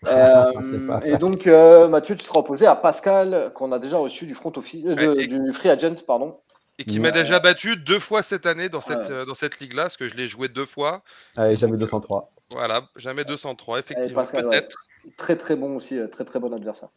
et 1.04 1.16
donc 1.18 1.46
Mathieu, 1.46 2.16
tu 2.16 2.24
seras 2.24 2.40
opposé 2.40 2.66
à 2.66 2.74
Pascal 2.74 3.52
qu'on 3.54 3.70
a 3.70 3.78
déjà 3.78 3.98
reçu 3.98 4.26
du 4.26 4.34
front 4.34 4.52
office, 4.56 4.84
du 4.84 5.52
free 5.52 5.68
agent, 5.68 6.02
pardon. 6.06 6.38
Et 6.78 6.84
qui 6.84 7.00
m'a 7.00 7.10
déjà 7.10 7.38
battu 7.38 7.76
deux 7.76 7.98
fois 7.98 8.22
cette 8.22 8.46
année 8.46 8.68
dans 8.68 8.80
cette, 8.80 9.10
euh, 9.10 9.24
dans 9.24 9.34
cette 9.34 9.60
ligue-là, 9.60 9.84
parce 9.84 9.96
que 9.96 10.08
je 10.08 10.16
l'ai 10.16 10.26
joué 10.26 10.48
deux 10.48 10.64
fois. 10.64 11.02
Allez, 11.36 11.56
jamais 11.56 11.76
203. 11.76 12.30
Voilà, 12.50 12.88
jamais 12.96 13.24
203, 13.24 13.80
effectivement. 13.80 14.22
Peut-être. 14.22 14.76
Très 15.16 15.36
très 15.36 15.56
bon 15.56 15.76
aussi, 15.76 15.98
euh, 15.98 16.06
très 16.06 16.24
très 16.24 16.38
bon 16.38 16.52
adversaire. 16.52 16.88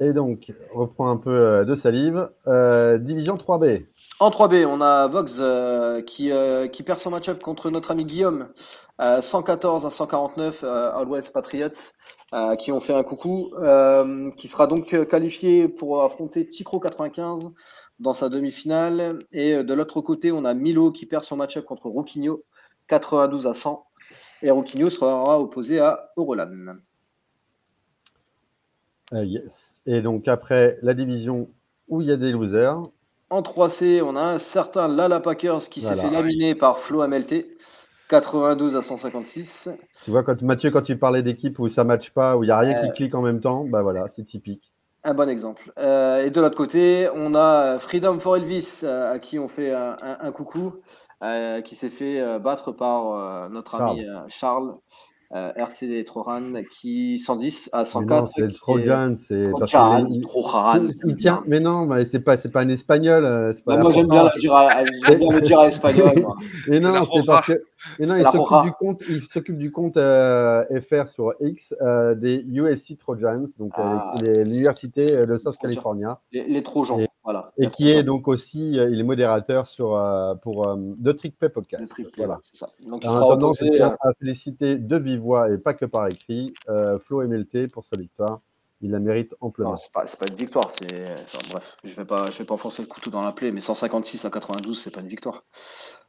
Et 0.00 0.12
donc, 0.12 0.52
reprend 0.72 1.10
un 1.10 1.16
peu 1.16 1.30
euh, 1.30 1.64
de 1.64 1.76
salive. 1.76 2.28
division 3.04 3.36
3B. 3.36 3.86
En 4.20 4.30
3B, 4.30 4.66
on 4.66 4.80
a 4.80 5.06
Vox 5.08 5.40
qui, 6.06 6.30
qui 6.72 6.82
perd 6.82 6.98
son 6.98 7.10
match-up 7.10 7.40
contre 7.40 7.70
notre 7.70 7.90
ami 7.92 8.04
Guillaume. 8.04 8.48
114 8.98 9.86
à 9.86 9.90
149 9.90 10.64
à 10.64 11.02
l'Ouest 11.04 11.32
Patriots, 11.32 11.68
qui 12.58 12.72
ont 12.72 12.80
fait 12.80 12.94
un 12.94 13.04
coucou, 13.04 13.52
qui 14.36 14.48
sera 14.48 14.66
donc 14.66 15.08
qualifié 15.08 15.68
pour 15.68 16.02
affronter 16.02 16.48
Ticro 16.48 16.80
95 16.80 17.52
dans 17.98 18.14
sa 18.14 18.28
demi-finale. 18.28 19.18
Et 19.32 19.54
euh, 19.54 19.64
de 19.64 19.74
l'autre 19.74 20.00
côté, 20.00 20.32
on 20.32 20.44
a 20.44 20.54
Milo 20.54 20.92
qui 20.92 21.06
perd 21.06 21.24
son 21.24 21.36
match-up 21.36 21.64
contre 21.64 21.88
Rouquinho, 21.88 22.42
92 22.86 23.46
à 23.46 23.54
100. 23.54 23.84
Et 24.42 24.50
Rouquinho 24.50 24.90
sera 24.90 25.40
opposé 25.40 25.80
à 25.80 26.10
Eurolan. 26.16 26.76
Euh, 29.12 29.26
et 29.86 30.02
donc 30.02 30.28
après 30.28 30.78
la 30.82 30.94
division 30.94 31.48
où 31.88 32.02
il 32.02 32.08
y 32.08 32.12
a 32.12 32.16
des 32.16 32.32
losers. 32.32 32.78
En 33.30 33.42
3C, 33.42 34.02
on 34.02 34.16
a 34.16 34.22
un 34.22 34.38
certain 34.38 34.88
Lala 34.88 35.20
Packers 35.20 35.64
qui 35.70 35.80
s'est 35.80 35.96
fait 35.96 36.10
laminer 36.10 36.54
par 36.54 36.78
Flo 36.78 37.06
MLT. 37.06 37.56
92 38.08 38.74
à 38.74 38.80
156. 38.82 39.68
Tu 40.04 40.10
vois, 40.10 40.22
quand, 40.22 40.40
Mathieu, 40.40 40.70
quand 40.70 40.80
tu 40.80 40.96
parlais 40.96 41.22
d'équipe 41.22 41.58
où 41.58 41.68
ça 41.68 41.84
ne 41.84 41.88
matche 41.88 42.10
pas, 42.10 42.38
où 42.38 42.42
il 42.42 42.46
n'y 42.46 42.52
a 42.52 42.58
rien 42.58 42.82
qui 42.82 42.92
clique 42.94 43.14
en 43.14 43.20
même 43.20 43.40
temps, 43.40 43.64
bah 43.64 43.82
voilà, 43.82 44.06
c'est 44.16 44.26
typique. 44.26 44.67
Un 45.08 45.14
bon 45.14 45.30
exemple. 45.30 45.72
Euh, 45.78 46.26
et 46.26 46.28
de 46.28 46.38
l'autre 46.38 46.54
côté, 46.54 47.08
on 47.14 47.34
a 47.34 47.78
Freedom 47.78 48.20
for 48.20 48.36
Elvis, 48.36 48.80
euh, 48.82 49.14
à 49.14 49.18
qui 49.18 49.38
on 49.38 49.48
fait 49.48 49.72
un, 49.72 50.32
coucou, 50.32 50.74
euh, 51.24 51.62
qui 51.62 51.76
s'est 51.76 51.88
fait 51.88 52.38
battre 52.38 52.72
par 52.72 53.48
notre 53.48 53.76
ami 53.76 54.04
Charles 54.28 54.74
euh, 55.34 55.52
RCD 55.56 56.04
Troran 56.04 56.40
qui 56.70 57.18
110 57.18 57.68
à 57.74 57.84
104. 57.84 58.32
C'est 58.34 58.48
Trojan, 58.48 59.16
c'est 59.28 59.50
Trojan. 59.50 60.06
Il, 61.04 61.16
tient, 61.16 61.42
mais 61.46 61.60
non, 61.60 61.84
mais 61.84 62.06
c'est 62.10 62.20
pas, 62.20 62.38
c'est 62.38 62.50
pas 62.50 62.62
un 62.62 62.70
espagnol. 62.70 63.26
Euh, 63.26 63.52
pas 63.66 63.76
moi 63.76 63.90
j'aime 63.90 64.08
bien, 64.08 64.24
le 64.24 65.40
dire 65.40 65.58
à 65.58 65.66
l'espagnol. 65.66 66.24
Et 66.68 66.80
non, 66.80 66.94
c'est 67.12 67.26
parce 67.26 67.46
que. 67.46 67.62
Et 67.98 68.06
non, 68.06 68.16
il 68.16 68.24
s'occupe 68.24 68.62
du 68.64 68.72
compte, 68.72 69.02
il 69.08 69.22
s'occupe 69.24 69.58
du 69.58 69.70
compte 69.70 69.96
euh, 69.96 70.64
FR 70.80 71.08
sur 71.08 71.34
X 71.40 71.74
euh, 71.80 72.14
des 72.14 72.44
USC 72.46 72.98
Trojans, 72.98 73.48
donc 73.58 73.72
ah. 73.74 74.14
l'université 74.20 75.26
de 75.26 75.36
South 75.36 75.56
California. 75.60 76.20
Les, 76.32 76.44
les 76.44 76.62
Trojans. 76.62 76.98
Et 77.58 77.70
qui 77.70 77.90
est 77.90 78.02
donc 78.02 78.28
aussi, 78.28 78.78
euh, 78.78 78.88
il 78.90 79.00
est 79.00 79.04
modérateur 79.04 79.66
sur, 79.66 79.96
euh, 79.96 80.34
pour 80.36 80.66
euh, 80.66 80.76
The 81.04 81.16
Trick 81.16 81.38
Play 81.38 81.48
Podcast. 81.48 81.84
The 81.84 81.88
Trick 81.88 82.12
Play, 82.12 82.24
voilà. 82.24 82.40
c'est 82.42 82.56
ça. 82.56 82.68
Donc, 82.86 83.04
il 83.04 83.10
sera 83.10 83.28
opposé, 83.28 83.80
à... 83.80 83.96
féliciter 84.18 84.76
de 84.76 84.96
vive 84.96 85.20
voix 85.20 85.50
et 85.50 85.58
pas 85.58 85.74
que 85.74 85.84
par 85.84 86.06
écrit 86.08 86.54
Flo 87.04 87.26
MLT 87.26 87.68
pour 87.68 87.84
sa 87.84 87.96
victoire. 87.96 88.40
Il 88.80 88.92
la 88.92 89.00
mérite 89.00 89.34
amplement. 89.40 89.70
Non, 89.70 89.76
c'est 89.76 89.92
pas, 89.92 90.04
pas 90.04 90.26
une 90.28 90.36
victoire. 90.36 90.70
C'est... 90.70 91.16
bref, 91.50 91.76
je 91.82 91.94
vais 91.94 92.04
pas, 92.04 92.30
je 92.30 92.38
vais 92.38 92.44
pas 92.44 92.54
enfoncer 92.54 92.80
le 92.80 92.86
couteau 92.86 93.10
dans 93.10 93.22
la 93.22 93.32
plaie, 93.32 93.50
mais 93.50 93.60
156 93.60 94.24
à 94.24 94.30
92, 94.30 94.80
c'est 94.80 94.94
pas 94.94 95.00
une 95.00 95.08
victoire. 95.08 95.42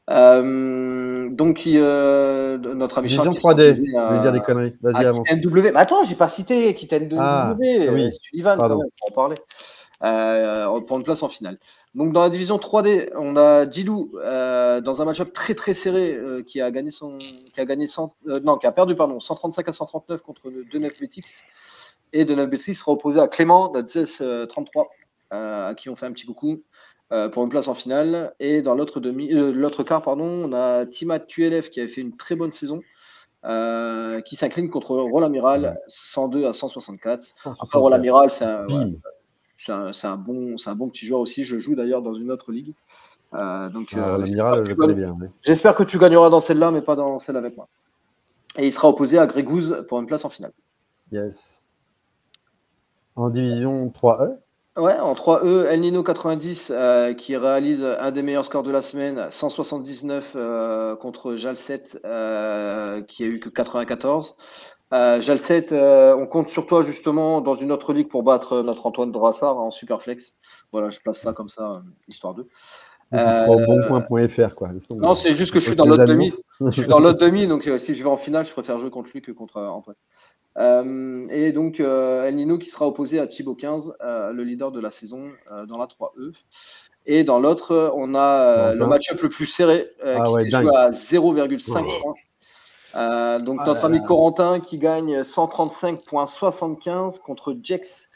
Donc, 0.09 1.65
notre 1.65 2.97
ami 2.97 3.09
Charles. 3.09 3.29
3D, 3.29 3.73
je 3.75 4.15
vais 4.15 4.21
dire 4.21 4.31
des 4.31 4.39
conneries. 4.39 4.75
Vas-y, 4.81 5.05
avance. 5.05 5.27
Mais 5.31 5.75
attends, 5.75 6.03
j'ai 6.03 6.15
pas 6.15 6.27
cité 6.27 6.73
Kitten 6.73 7.07
MW. 7.07 7.17
Ah, 7.19 7.53
oui. 7.57 8.09
C'est 8.11 8.37
Ivan, 8.37 8.55
quand 8.57 8.69
même, 8.69 8.77
faut 8.77 9.11
en 9.11 9.13
parler 9.13 9.37
euh, 10.03 10.79
pour 10.81 10.97
une 10.97 11.03
place 11.03 11.23
en 11.23 11.27
finale. 11.27 11.57
Donc 11.95 12.13
dans 12.13 12.21
la 12.21 12.29
division 12.29 12.57
3D, 12.57 13.09
on 13.15 13.35
a 13.35 13.65
Dilou 13.65 14.11
euh, 14.15 14.81
dans 14.81 15.01
un 15.01 15.05
match-up 15.05 15.33
très 15.33 15.55
très 15.55 15.73
serré 15.73 16.13
euh, 16.13 16.43
qui 16.43 16.61
a 16.61 16.71
gagné 16.71 16.91
son, 16.91 17.17
qui 17.17 17.59
a 17.59 17.65
gagné 17.65 17.87
100, 17.87 18.15
euh, 18.27 18.39
non, 18.41 18.57
qui 18.57 18.67
a 18.67 18.71
perdu 18.71 18.95
pardon 18.95 19.19
135 19.19 19.67
à 19.67 19.71
139 19.71 20.21
contre 20.21 20.49
2-9 20.49 20.99
Betix 20.99 21.43
et 22.13 22.25
2-9 22.25 22.45
Betix 22.47 22.75
sera 22.75 22.91
opposé 22.91 23.19
à 23.19 23.27
Clément 23.27 23.69
de 23.69 24.45
33 24.45 24.87
à 25.31 25.73
qui 25.77 25.89
on 25.89 25.95
fait 25.95 26.07
un 26.07 26.11
petit 26.11 26.25
coucou. 26.25 26.63
Pour 27.31 27.43
une 27.43 27.49
place 27.49 27.67
en 27.67 27.73
finale 27.73 28.33
et 28.39 28.61
dans 28.61 28.75
l'autre 28.75 28.99
demi 28.99 29.29
l'autre 29.29 29.83
quart 29.83 30.01
pardon 30.01 30.25
on 30.25 30.53
a 30.53 30.85
Timat 30.85 31.19
QLF 31.19 31.71
qui 31.71 31.79
avait 31.79 31.89
fait 31.89 32.01
une 32.01 32.15
très 32.15 32.35
bonne 32.35 32.51
saison 32.51 32.81
qui 34.25 34.35
s'incline 34.35 34.69
contre 34.69 34.95
Roland 34.95 35.25
Amiral 35.25 35.75
102 35.87 36.45
à 36.45 36.53
164 36.53 37.35
après 37.59 37.79
Roland 37.79 37.95
Amiral 37.95 38.29
c'est 38.29 38.45
un, 38.45 39.91
c'est 39.91 40.07
un, 40.07 40.15
bon, 40.15 40.55
un 40.65 40.75
bon 40.75 40.89
petit 40.89 41.05
joueur 41.05 41.19
aussi. 41.19 41.43
Je 41.43 41.59
joue 41.59 41.75
d'ailleurs 41.75 42.01
dans 42.01 42.13
une 42.13 42.31
autre 42.31 42.53
ligue. 42.53 42.73
Euh, 43.33 43.69
donc, 43.69 43.89
ah, 43.93 44.15
euh, 44.15 45.05
j'espère 45.41 45.75
que, 45.75 45.83
tu 45.83 45.99
gagneras 45.99 46.29
dans 46.29 46.39
celle-là, 46.39 46.71
mais 46.71 46.81
pas 46.81 46.95
dans 46.95 47.19
celle 47.19 47.35
avec 47.35 47.57
moi. 47.57 47.67
Et 48.57 48.67
il 48.67 48.73
sera 48.73 48.87
opposé 48.87 49.19
à 49.19 49.27
Grégouze 49.27 49.85
pour 49.87 49.99
une 49.99 50.07
place 50.07 50.23
en 50.23 50.29
finale. 50.29 50.53
Yes. 51.11 51.35
En 53.15 53.29
division 53.29 53.87
3E 53.89 54.37
Ouais, 54.77 54.97
en 54.99 55.13
3E, 55.13 55.65
El 55.65 55.81
Nino 55.81 56.03
90 56.03 56.71
euh, 56.73 57.13
qui 57.13 57.35
réalise 57.35 57.83
un 57.83 58.11
des 58.11 58.21
meilleurs 58.21 58.45
scores 58.45 58.63
de 58.63 58.71
la 58.71 58.81
semaine, 58.81 59.27
179 59.29 60.37
contre 60.99 61.35
Jal 61.35 61.57
7 61.57 61.99
qui 63.07 63.23
a 63.23 63.27
eu 63.27 63.39
que 63.39 63.49
94. 63.49 64.35
Euh, 64.91 65.21
Jalset, 65.21 65.71
euh, 65.71 66.15
on 66.15 66.25
compte 66.25 66.49
sur 66.49 66.65
toi 66.65 66.81
justement 66.81 67.41
dans 67.41 67.53
une 67.53 67.71
autre 67.71 67.93
ligue 67.93 68.09
pour 68.09 68.23
battre 68.23 68.63
notre 68.63 68.87
Antoine 68.87 69.11
Drassard 69.11 69.59
en 69.59 69.69
Superflex. 69.69 70.37
Voilà, 70.71 70.89
je 70.89 70.99
place 70.99 71.19
ça 71.19 71.31
comme 71.33 71.47
ça, 71.47 71.71
euh, 71.71 71.79
histoire 72.07 72.33
de. 72.33 72.47
Euh, 73.13 73.47
bonpoint.fr 73.47 74.55
quoi. 74.55 74.69
Non, 74.91 75.15
c'est 75.15 75.33
juste 75.33 75.51
que 75.51 75.59
je 75.59 75.65
suis 75.67 75.75
dans 75.75 75.85
l'autre 75.85 76.05
demi. 76.05 76.31
je 76.61 76.81
suis 76.81 76.87
dans 76.87 76.99
l'autre 76.99 77.19
demi, 77.19 77.47
donc 77.47 77.69
si 77.77 77.95
je 77.95 78.03
vais 78.03 78.09
en 78.09 78.17
finale, 78.17 78.45
je 78.45 78.51
préfère 78.51 78.79
jouer 78.79 78.91
contre 78.91 79.09
lui 79.13 79.21
que 79.21 79.31
contre 79.31 79.61
Antoine. 79.61 79.95
et 81.31 81.51
donc 81.51 81.79
El 81.79 82.35
Nino 82.35 82.57
qui 82.57 82.69
sera 82.69 82.87
opposé 82.87 83.19
à 83.19 83.27
Thibaut 83.27 83.55
15, 83.55 83.95
le 84.01 84.43
leader 84.43 84.71
de 84.71 84.79
la 84.79 84.91
saison 84.91 85.29
dans 85.67 85.77
la 85.77 85.85
3E. 85.85 86.33
Et 87.05 87.23
dans 87.23 87.39
l'autre, 87.39 87.91
on 87.95 88.13
a 88.13 88.73
le 88.73 88.85
match-up 88.85 89.21
le 89.21 89.29
plus 89.29 89.47
serré 89.47 89.89
ah 90.03 90.23
qui 90.25 90.33
ouais, 90.33 90.49
joue 90.49 90.69
à 90.69 90.89
0,5 90.91 92.01
points. 92.01 92.13
Euh, 92.95 93.39
donc 93.39 93.59
ah 93.61 93.67
notre 93.67 93.85
ami 93.85 94.01
Corentin 94.01 94.59
qui 94.59 94.77
gagne 94.77 95.21
135.75 95.21 97.19
contre 97.19 97.55
Jex 97.61 98.09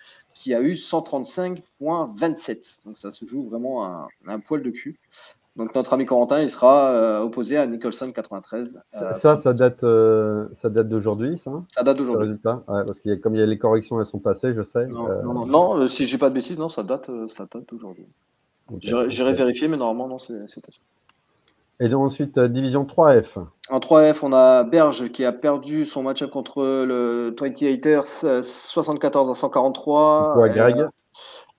qui 0.43 0.53
a 0.53 0.61
eu 0.61 0.73
135.27. 0.73 2.85
Donc 2.85 2.97
ça 2.97 3.11
se 3.11 3.25
joue 3.25 3.43
vraiment 3.43 3.85
un, 3.85 4.09
un, 4.27 4.39
poil 4.39 4.61
de 4.61 4.71
cul. 4.71 4.99
Donc 5.55 5.73
notre 5.73 5.93
ami 5.93 6.05
Corentin, 6.05 6.41
il 6.41 6.49
sera 6.49 6.89
euh, 6.89 7.21
opposé 7.21 7.55
à 7.57 7.65
Nicholson 7.65 8.11
93. 8.11 8.81
Euh, 8.95 9.13
ça, 9.13 9.37
ça, 9.37 9.53
date, 9.53 9.85
ça 10.57 10.69
date 10.69 10.89
d'aujourd'hui, 10.89 11.39
ça? 11.45 11.63
Ça 11.73 11.83
date 11.83 11.95
d'aujourd'hui. 11.95 12.31
Ouais, 12.43 12.57
parce 12.67 12.99
que 12.99 13.15
comme 13.15 13.35
il 13.35 13.39
y 13.39 13.43
a 13.43 13.45
les 13.45 13.57
corrections, 13.57 14.01
elles 14.01 14.05
sont 14.05 14.19
passées, 14.19 14.53
je 14.53 14.63
sais. 14.63 14.85
Non, 14.87 15.07
non, 15.23 15.45
non, 15.45 15.77
non 15.77 15.87
si 15.87 16.05
j'ai 16.05 16.17
pas 16.17 16.27
de 16.29 16.35
bêtises, 16.35 16.59
non, 16.59 16.67
ça 16.67 16.83
date, 16.83 17.09
ça 17.27 17.45
date 17.45 17.69
d'aujourd'hui. 17.69 18.09
J'irai 18.79 19.31
vérifier, 19.33 19.69
mais 19.69 19.77
normalement, 19.77 20.09
non, 20.09 20.19
c'était 20.19 20.71
ça. 20.71 20.81
Et 21.79 21.93
ensuite, 21.93 22.37
euh, 22.37 22.47
division 22.47 22.85
3F. 22.85 23.39
En 23.69 23.79
3F, 23.79 24.19
on 24.21 24.33
a 24.33 24.63
Berge 24.63 25.11
qui 25.11 25.25
a 25.25 25.31
perdu 25.31 25.85
son 25.85 26.03
match 26.03 26.23
contre 26.25 26.63
le 26.63 27.35
20 27.39 27.63
Haters 27.63 28.43
74 28.43 29.29
à 29.29 29.33
143. 29.33 30.33
Pour 30.33 30.47
Greg. 30.47 30.79
Euh, 30.79 30.87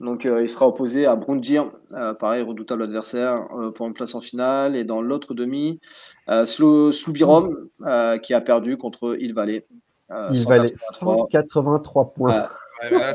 donc 0.00 0.26
euh, 0.26 0.42
il 0.42 0.48
sera 0.48 0.68
opposé 0.68 1.06
à 1.06 1.16
Brunjir, 1.16 1.70
pareil, 2.18 2.42
redoutable 2.42 2.82
adversaire 2.82 3.46
pour 3.74 3.86
une 3.86 3.94
place 3.94 4.14
en 4.14 4.20
finale. 4.20 4.76
Et 4.76 4.84
dans 4.84 5.00
l'autre 5.00 5.34
demi, 5.34 5.80
Soubirom 6.46 7.50
qui 8.22 8.34
a 8.34 8.40
perdu 8.40 8.76
contre 8.76 9.16
Il 9.20 9.34
Valley. 9.34 9.66
Il 10.30 10.46
Valley, 10.46 10.74
183 10.98 12.12
points. 12.12 12.48
ça, 12.90 13.14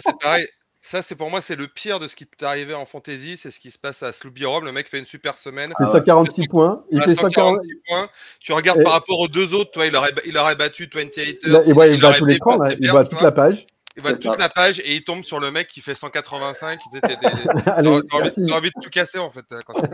c'est 0.00 0.18
pareil. 0.20 0.46
Ça, 0.86 1.02
c'est 1.02 1.16
pour 1.16 1.30
moi, 1.30 1.40
c'est 1.40 1.56
le 1.56 1.66
pire 1.66 1.98
de 1.98 2.06
ce 2.06 2.14
qui 2.14 2.26
t'est 2.26 2.46
arrivé 2.46 2.72
en 2.72 2.86
fantasy. 2.86 3.36
C'est 3.36 3.50
ce 3.50 3.58
qui 3.58 3.72
se 3.72 3.78
passe 3.78 4.04
à 4.04 4.12
Sloopy-Rome. 4.12 4.64
Le 4.64 4.70
mec 4.70 4.88
fait 4.88 5.00
une 5.00 5.06
super 5.06 5.36
semaine. 5.36 5.72
Il 5.80 5.86
fait 5.86 5.92
146 5.92 6.46
points. 6.46 6.84
Il 6.92 7.02
fait 7.02 7.16
146 7.16 7.80
points. 7.88 8.08
Tu 8.38 8.52
regardes 8.52 8.84
par 8.84 8.92
rapport 8.92 9.18
aux 9.18 9.26
deux 9.26 9.52
autres, 9.52 9.72
toi, 9.72 9.86
il 9.86 9.96
aurait, 9.96 10.12
il 10.24 10.38
aurait 10.38 10.54
battu 10.54 10.88
28 10.94 11.18
Il, 11.18 11.36
il, 11.42 11.66
il, 11.66 11.74
voit 11.74 12.14
tous 12.14 12.24
les 12.24 12.38
il 12.78 12.90
voit 12.92 13.04
toute 13.04 13.20
la 13.20 13.32
page. 13.32 13.66
Il 13.96 14.02
voit 14.02 14.12
toute 14.12 14.38
la 14.38 14.50
page 14.50 14.78
et 14.80 14.94
il 14.94 15.04
tombe 15.04 15.24
sur 15.24 15.40
le 15.40 15.50
mec 15.50 15.68
qui 15.68 15.80
fait 15.80 15.94
185. 15.94 16.78
T'as 17.02 17.82
envie, 17.82 18.52
envie, 18.52 18.70
de 18.70 18.82
tout 18.82 18.90
casser 18.90 19.18
en 19.18 19.30
fait. 19.30 19.44
Quand 19.66 19.74
ça, 19.80 19.88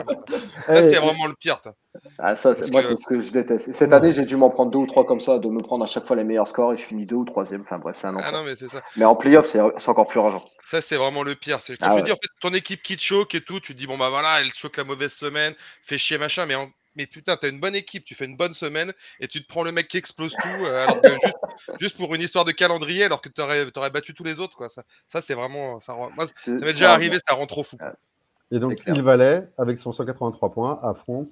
c'est 0.66 0.96
vraiment 0.96 1.26
le 1.26 1.34
pire. 1.34 1.60
Toi. 1.60 1.74
Ah, 2.18 2.34
ça, 2.34 2.52
moi, 2.72 2.82
c'est 2.82 2.96
ce 2.96 3.06
que 3.06 3.20
je 3.20 3.30
déteste. 3.30 3.72
Cette 3.72 3.92
année, 3.92 4.10
j'ai 4.10 4.24
dû 4.24 4.36
m'en 4.36 4.50
prendre 4.50 4.72
deux 4.72 4.78
ou 4.78 4.86
trois 4.86 5.06
comme 5.06 5.20
ça, 5.20 5.38
de 5.38 5.48
me 5.48 5.62
prendre 5.62 5.84
à 5.84 5.86
chaque 5.86 6.04
fois 6.04 6.16
les 6.16 6.24
meilleurs 6.24 6.48
scores 6.48 6.72
et 6.72 6.76
je 6.76 6.82
finis 6.82 7.06
deux 7.06 7.16
ou 7.16 7.24
troisième. 7.24 7.60
Enfin 7.60 7.78
bref, 7.78 7.96
c'est 7.96 8.08
un 8.08 8.16
enfer. 8.16 8.30
Ah 8.32 8.38
non, 8.38 8.44
mais 8.44 8.56
c'est 8.56 8.68
ça. 8.68 8.82
Mais 8.96 9.04
en 9.04 9.14
playoff, 9.14 9.46
c'est 9.46 9.60
encore 9.60 10.08
plus 10.08 10.18
rageant. 10.18 10.44
Ça, 10.64 10.80
c'est 10.80 10.96
vraiment 10.96 11.22
le 11.22 11.36
pire. 11.36 11.60
Quand 11.64 11.74
ah, 11.80 11.98
je 11.98 12.02
dis, 12.02 12.12
en 12.12 12.16
fait, 12.16 12.30
ton 12.40 12.52
équipe 12.54 12.82
qui 12.82 12.96
te 12.96 13.02
choque 13.02 13.34
et 13.34 13.40
tout, 13.40 13.60
tu 13.60 13.74
te 13.74 13.78
dis, 13.78 13.86
bon, 13.86 13.98
bah 13.98 14.08
voilà, 14.10 14.40
elle 14.40 14.52
choque 14.52 14.76
la 14.78 14.84
mauvaise 14.84 15.12
semaine, 15.12 15.54
fait 15.84 15.98
chier, 15.98 16.18
machin, 16.18 16.46
mais 16.46 16.54
en, 16.54 16.68
mais 16.96 17.06
putain, 17.06 17.36
t'as 17.36 17.48
une 17.48 17.60
bonne 17.60 17.74
équipe, 17.74 18.04
tu 18.04 18.14
fais 18.14 18.24
une 18.24 18.36
bonne 18.36 18.54
semaine 18.54 18.92
et 19.20 19.28
tu 19.28 19.42
te 19.42 19.48
prends 19.48 19.62
le 19.62 19.72
mec 19.72 19.88
qui 19.88 19.96
explose 19.96 20.32
tout, 20.32 20.64
euh, 20.64 20.84
alors 20.84 21.00
que 21.00 21.08
juste, 21.80 21.96
pour 21.98 22.14
une 22.14 22.20
histoire 22.20 22.44
de 22.44 22.52
calendrier, 22.52 23.04
alors 23.04 23.20
que 23.20 23.28
tu 23.28 23.40
aurais, 23.40 23.90
battu 23.90 24.14
tous 24.14 24.24
les 24.24 24.40
autres. 24.40 24.56
Quoi. 24.56 24.68
Ça, 24.68 24.82
ça 25.06 25.20
c'est 25.20 25.34
vraiment. 25.34 25.80
Ça, 25.80 25.94
moi, 25.94 26.26
ça 26.26 26.50
m'est 26.50 26.72
déjà 26.72 26.92
arrivé, 26.92 27.18
ça 27.26 27.34
rend 27.34 27.46
trop 27.46 27.62
fou. 27.62 27.76
Et 28.50 28.58
donc, 28.58 28.78
il 28.86 29.02
Valais, 29.02 29.48
avec 29.56 29.78
son 29.78 29.92
183 29.92 30.52
points, 30.52 30.80
affronte. 30.82 31.30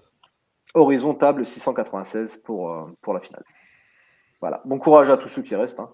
Horizon 0.75 1.15
table 1.15 1.45
696 1.45 2.39
pour, 2.39 2.73
euh, 2.73 2.87
pour 3.03 3.13
la 3.13 3.21
finale. 3.21 3.45
Voilà. 4.41 4.63
Bon 4.65 4.79
courage 4.79 5.11
à 5.11 5.17
tous 5.17 5.29
ceux 5.29 5.43
qui 5.43 5.55
restent. 5.55 5.81
Hein. 5.81 5.93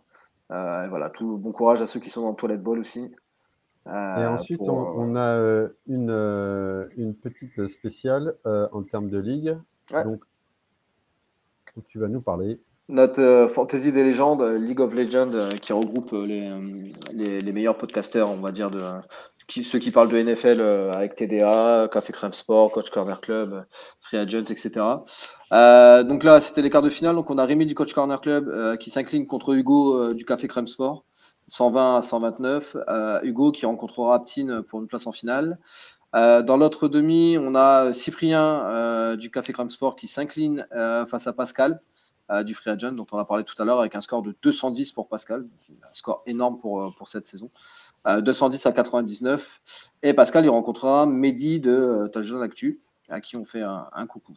Euh, 0.53 0.89
voilà, 0.89 1.11
tout, 1.11 1.39
bon 1.39 1.53
courage 1.53 1.83
à 1.83 1.87
ceux 1.87 1.99
qui 1.99 2.11
sont 2.11 2.23
dans 2.23 2.31
le 2.31 2.37
toilette 2.37 2.63
ball 2.63 2.79
aussi. 2.79 3.11
Et 3.87 3.89
euh, 3.89 4.31
ensuite, 4.31 4.61
on, 4.63 5.15
a 5.15 5.37
euh, 5.37 5.69
une, 5.87 6.11
euh, 6.11 6.87
une, 6.97 7.15
petite 7.15 7.69
spéciale 7.69 8.35
en 8.45 8.83
termes 8.83 9.09
de 9.09 9.19
ligue. 9.19 9.57
Donc, 9.93 10.23
tu 11.89 12.01
vas 12.01 12.09
nous 12.09 12.21
parler. 12.21 12.61
Notre 12.89 13.49
Fantasy 13.49 13.93
des 13.93 14.03
légendes, 14.03 14.43
League 14.43 14.81
of 14.81 14.95
Legends, 14.95 15.57
qui 15.61 15.73
regroupe 15.73 16.13
les, 16.13 16.51
les, 17.13 17.53
meilleurs 17.53 17.79
podcasters, 17.79 18.29
on 18.29 18.37
va 18.37 18.51
dire, 18.51 18.71
de, 18.71 18.81
qui, 19.47 19.63
ceux 19.63 19.79
qui 19.79 19.93
parlent 19.93 20.09
de 20.09 20.21
NFL 20.21 20.61
avec 20.93 21.15
TDA, 21.15 21.89
Café 21.93 22.13
Crème 22.13 22.33
Sport, 22.33 22.73
Coach 22.73 22.91
Corner 22.91 23.21
Club, 23.21 23.67
Free 24.01 24.19
Agent, 24.19 24.47
etc. 24.51 24.69
donc 25.51 26.25
là, 26.25 26.41
c'était 26.41 26.63
les 26.63 26.71
quarts 26.71 26.83
de 26.83 26.91
finale. 26.91 27.15
Donc 27.15 27.31
on 27.31 27.39
a 27.39 27.45
Rémi 27.45 27.67
du 27.67 27.75
Coach 27.77 27.93
Corner 27.93 28.21
Club 28.21 28.79
qui 28.79 28.91
s'incline 28.91 29.29
contre 29.29 29.55
Hugo 29.55 30.13
du 30.15 30.25
Café 30.25 30.49
Crème 30.49 30.67
Sport. 30.67 31.05
120 31.49 31.99
à 31.99 32.03
129. 32.03 32.77
Euh, 32.89 33.21
Hugo 33.23 33.53
qui 33.53 33.67
rencontrera 33.67 34.15
Aptine 34.15 34.63
pour 34.63 34.81
une 34.81 34.87
place 34.87 35.07
en 35.07 35.13
finale. 35.13 35.59
Euh, 36.15 36.43
dans 36.43 36.57
l'autre 36.57 36.89
demi, 36.89 37.37
on 37.39 37.55
a 37.55 37.93
Cyprien 37.93 38.67
euh, 38.67 39.17
du 39.17 39.31
Café 39.31 39.53
Crème 39.53 39.69
Sport 39.69 39.97
qui 39.97 40.09
s'incline 40.09 40.67
face 40.71 41.27
à 41.27 41.33
Pascal 41.33 41.81
du 42.45 42.55
Free 42.55 42.71
Agent, 42.71 42.91
dont 42.91 43.07
on 43.13 43.19
a 43.19 43.25
parlé 43.25 43.45
tout 43.45 43.55
à 43.63 43.65
l'heure, 43.65 43.79
avec 43.79 43.95
un 43.95 44.01
score 44.01 44.21
de 44.21 44.35
210 44.43 44.91
pour 44.91 45.09
Pascal. 45.09 45.47
Un 45.71 45.93
score 45.93 46.25
énorme 46.27 46.59
pour, 46.59 46.93
cette 47.07 47.25
saison. 47.25 47.51
210 48.05 48.67
à 48.67 48.73
99. 48.73 49.61
Et 50.03 50.13
Pascal, 50.13 50.45
il 50.45 50.49
rencontrera 50.49 51.07
Mehdi 51.07 51.61
de 51.61 52.11
Touchdown 52.13 52.43
Actu, 52.43 52.81
à 53.09 53.21
qui 53.21 53.37
on 53.37 53.45
fait 53.45 53.63
un 53.63 54.07
coucou. 54.09 54.35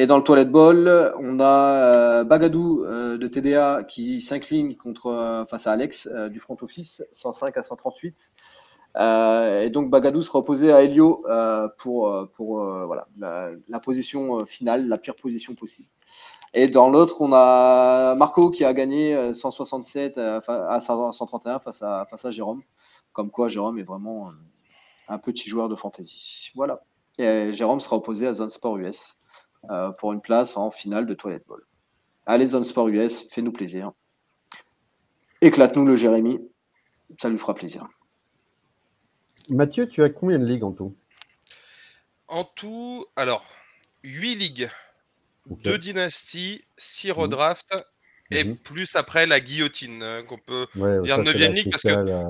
Et 0.00 0.06
dans 0.06 0.16
le 0.16 0.22
toilette 0.22 0.52
ball, 0.52 1.12
on 1.18 1.40
a 1.40 1.72
euh, 1.72 2.24
Bagadou 2.24 2.84
euh, 2.84 3.18
de 3.18 3.26
TDA 3.26 3.82
qui 3.82 4.20
s'incline 4.20 4.76
contre 4.76 5.06
euh, 5.08 5.44
face 5.44 5.66
à 5.66 5.72
Alex 5.72 6.08
du 6.30 6.38
front 6.38 6.56
office, 6.62 7.02
105 7.10 7.56
à 7.56 7.62
138. 7.64 8.32
et 8.94 9.70
donc 9.70 9.90
Bagadou 9.90 10.22
sera 10.22 10.38
opposé 10.38 10.72
à 10.72 10.84
Elio 10.84 11.24
pour, 11.78 12.28
pour 12.32 12.62
voilà, 12.86 13.08
la, 13.18 13.80
position 13.80 14.44
finale, 14.44 14.86
la 14.86 14.98
pire 14.98 15.16
position 15.16 15.56
possible. 15.56 15.88
Et 16.54 16.68
dans 16.68 16.88
l'autre, 16.90 17.20
on 17.20 17.32
a 17.32 18.14
Marco 18.14 18.52
qui 18.52 18.64
a 18.64 18.72
gagné 18.72 19.34
167 19.34 20.16
à 20.16 20.78
131 20.78 21.58
face 21.58 21.82
à, 21.82 22.06
face 22.08 22.24
à 22.24 22.30
Jérôme. 22.30 22.62
Comme 23.12 23.32
quoi, 23.32 23.48
Jérôme 23.48 23.78
est 23.78 23.84
vraiment 23.84 24.30
un 25.08 25.18
petit 25.18 25.48
joueur 25.48 25.68
de 25.68 25.74
fantasy. 25.74 26.52
Voilà. 26.54 26.84
Et 27.18 27.50
Jérôme 27.50 27.80
sera 27.80 27.96
opposé 27.96 28.28
à 28.28 28.32
Zone 28.32 28.50
Sport 28.50 28.78
US. 28.78 29.17
Euh, 29.70 29.90
pour 29.90 30.14
une 30.14 30.22
place 30.22 30.56
en 30.56 30.70
finale 30.70 31.04
de 31.04 31.12
Toilette 31.12 31.46
Ball. 31.46 31.60
Allez, 32.24 32.46
Zone 32.46 32.64
Sport 32.64 32.88
US, 32.88 33.28
fais-nous 33.30 33.52
plaisir. 33.52 33.92
Éclate-nous 35.42 35.84
le 35.84 35.94
Jérémy, 35.94 36.40
ça 37.20 37.28
lui 37.28 37.36
fera 37.36 37.54
plaisir. 37.54 37.84
Mathieu, 39.50 39.86
tu 39.86 40.02
as 40.02 40.08
combien 40.08 40.38
de 40.38 40.46
ligues 40.46 40.64
en 40.64 40.72
tout? 40.72 40.96
En 42.28 42.44
tout, 42.44 43.06
alors, 43.14 43.44
8 44.04 44.34
ligues, 44.36 44.70
2 45.50 45.76
dynasties, 45.76 46.64
6 46.78 47.08
mhm. 47.08 47.14
redrafts, 47.14 47.76
et 48.30 48.44
mhm. 48.44 48.56
plus 48.56 48.96
après 48.96 49.26
la 49.26 49.40
guillotine, 49.40 50.02
hein, 50.02 50.22
qu'on 50.26 50.38
peut 50.38 50.66
dire 51.02 51.18
9 51.18 51.34
ligue, 51.34 51.70
parce 51.70 51.82
que 51.82 51.88
euh, 51.88 52.22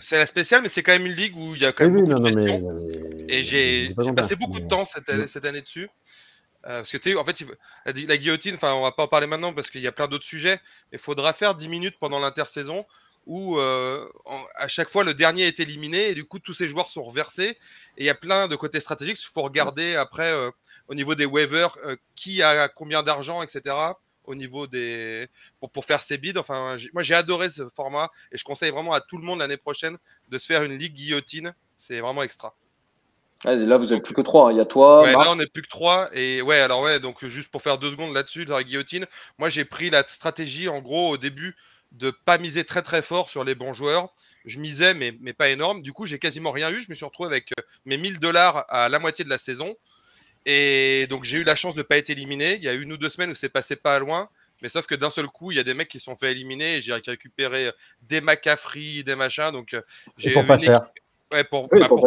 c'est 0.00 0.18
la 0.18 0.26
spéciale, 0.26 0.62
mais 0.62 0.68
c'est 0.70 0.82
quand 0.82 0.92
même 0.92 1.06
une 1.06 1.14
ligue 1.14 1.36
où 1.36 1.54
il 1.54 1.60
y 1.60 1.66
a 1.66 1.72
quand 1.72 1.88
même 1.88 2.06
beaucoup 2.06 2.20
de 2.20 2.30
questions. 2.30 2.80
Et 3.28 3.42
j'ai 3.42 3.94
passé 4.14 4.34
beaucoup 4.36 4.60
de 4.60 4.68
temps 4.68 4.84
cette, 4.84 5.28
cette 5.28 5.44
année 5.44 5.60
dessus. 5.60 5.88
Euh, 6.66 6.78
parce 6.78 6.90
que 6.90 6.96
tu 6.96 7.10
sais, 7.10 7.16
en 7.16 7.24
fait, 7.24 7.44
la, 7.84 8.16
guillotine, 8.16 8.56
enfin, 8.56 8.74
on 8.74 8.82
va 8.82 8.90
pas 8.90 9.04
en 9.04 9.08
parler 9.08 9.28
maintenant 9.28 9.52
parce 9.52 9.70
qu'il 9.70 9.80
y 9.80 9.86
a 9.86 9.92
plein 9.92 10.08
d'autres 10.08 10.24
sujets. 10.24 10.58
Il 10.92 10.98
faudra 10.98 11.32
faire 11.32 11.54
10 11.54 11.68
minutes 11.68 11.96
pendant 12.00 12.18
l'intersaison 12.18 12.84
où 13.24 13.58
euh, 13.58 14.08
à 14.54 14.68
chaque 14.68 14.88
fois 14.88 15.02
le 15.02 15.12
dernier 15.12 15.48
est 15.48 15.58
éliminé 15.58 16.10
et 16.10 16.14
du 16.14 16.24
coup 16.24 16.38
tous 16.38 16.54
ces 16.54 16.68
joueurs 16.68 16.88
sont 16.88 17.02
reversés. 17.02 17.58
Et 17.96 18.04
il 18.04 18.04
y 18.04 18.10
a 18.10 18.14
plein 18.14 18.48
de 18.48 18.56
côtés 18.56 18.80
stratégiques. 18.80 19.20
Il 19.20 19.32
faut 19.32 19.42
regarder 19.42 19.94
après 19.94 20.30
euh, 20.32 20.50
au 20.88 20.94
niveau 20.94 21.14
des 21.14 21.24
waivers 21.24 21.76
qui 22.16 22.42
a 22.42 22.68
combien 22.68 23.02
d'argent, 23.02 23.42
etc. 23.42 23.74
Au 24.24 24.34
niveau 24.34 24.66
des 24.66 25.28
pour, 25.60 25.70
pour 25.70 25.84
faire 25.84 26.02
ses 26.02 26.18
bids. 26.18 26.38
Enfin, 26.38 26.76
moi 26.92 27.02
j'ai 27.02 27.14
adoré 27.14 27.48
ce 27.50 27.68
format 27.68 28.10
et 28.32 28.38
je 28.38 28.44
conseille 28.44 28.70
vraiment 28.70 28.92
à 28.92 29.00
tout 29.00 29.18
le 29.18 29.24
monde 29.24 29.38
l'année 29.38 29.56
prochaine 29.56 29.98
de 30.28 30.38
se 30.38 30.46
faire 30.46 30.64
une 30.64 30.76
ligue 30.76 30.94
guillotine. 30.94 31.54
C'est 31.76 32.00
vraiment 32.00 32.22
extra 32.22 32.56
là, 33.44 33.76
vous 33.76 33.86
n'êtes 33.86 34.02
plus 34.02 34.14
que 34.14 34.20
trois. 34.20 34.48
Hein. 34.48 34.52
Il 34.52 34.58
y 34.58 34.60
a 34.60 34.64
toi. 34.64 35.02
Ouais, 35.02 35.12
là, 35.12 35.30
on 35.30 35.36
n'est 35.36 35.46
plus 35.46 35.62
que 35.62 35.68
trois. 35.68 36.08
Et 36.12 36.42
ouais, 36.42 36.58
alors 36.58 36.82
ouais, 36.82 37.00
donc 37.00 37.24
juste 37.26 37.48
pour 37.48 37.62
faire 37.62 37.78
deux 37.78 37.90
secondes 37.90 38.14
là-dessus, 38.14 38.44
dans 38.44 38.56
la 38.56 38.64
guillotine, 38.64 39.06
moi 39.38 39.50
j'ai 39.50 39.64
pris 39.64 39.90
la 39.90 40.06
stratégie 40.06 40.68
en 40.68 40.80
gros 40.80 41.10
au 41.10 41.16
début 41.16 41.56
de 41.92 42.10
pas 42.10 42.38
miser 42.38 42.64
très 42.64 42.82
très 42.82 43.02
fort 43.02 43.30
sur 43.30 43.44
les 43.44 43.54
bons 43.54 43.72
joueurs. 43.72 44.08
Je 44.44 44.60
misais, 44.60 44.94
mais, 44.94 45.16
mais 45.20 45.32
pas 45.32 45.48
énorme. 45.48 45.82
Du 45.82 45.92
coup, 45.92 46.06
j'ai 46.06 46.18
quasiment 46.18 46.52
rien 46.52 46.70
eu. 46.70 46.80
Je 46.80 46.88
me 46.88 46.94
suis 46.94 47.04
retrouvé 47.04 47.28
avec 47.28 47.52
euh, 47.58 47.62
mes 47.84 47.96
1000 47.96 48.20
dollars 48.20 48.64
à 48.68 48.88
la 48.88 48.98
moitié 48.98 49.24
de 49.24 49.30
la 49.30 49.38
saison. 49.38 49.76
Et 50.44 51.08
donc, 51.10 51.24
j'ai 51.24 51.38
eu 51.38 51.42
la 51.42 51.56
chance 51.56 51.74
de 51.74 51.80
ne 51.80 51.82
pas 51.82 51.96
être 51.96 52.10
éliminé. 52.10 52.54
Il 52.54 52.62
y 52.62 52.68
a 52.68 52.72
une 52.72 52.92
ou 52.92 52.96
deux 52.96 53.08
semaines 53.08 53.30
où 53.30 53.34
c'est 53.34 53.48
passé 53.48 53.74
pas 53.74 53.98
loin. 53.98 54.28
Mais 54.62 54.68
sauf 54.68 54.86
que 54.86 54.94
d'un 54.94 55.10
seul 55.10 55.26
coup, 55.26 55.50
il 55.50 55.56
y 55.56 55.60
a 55.60 55.64
des 55.64 55.74
mecs 55.74 55.88
qui 55.88 55.98
se 55.98 56.04
sont 56.04 56.16
fait 56.16 56.30
éliminer 56.30 56.76
et 56.76 56.80
j'ai 56.80 56.92
récupéré 56.92 57.72
des 58.02 58.20
McCaffrey, 58.20 59.02
des 59.02 59.16
machins. 59.16 59.50
Donc, 59.50 59.74
euh, 59.74 59.82
j'ai 60.16 60.30
eu 60.30 60.34
une, 60.34 60.46
Ouais, 61.32 61.42
pour, 61.42 61.66
bah, 61.66 61.88
pour, 61.88 62.00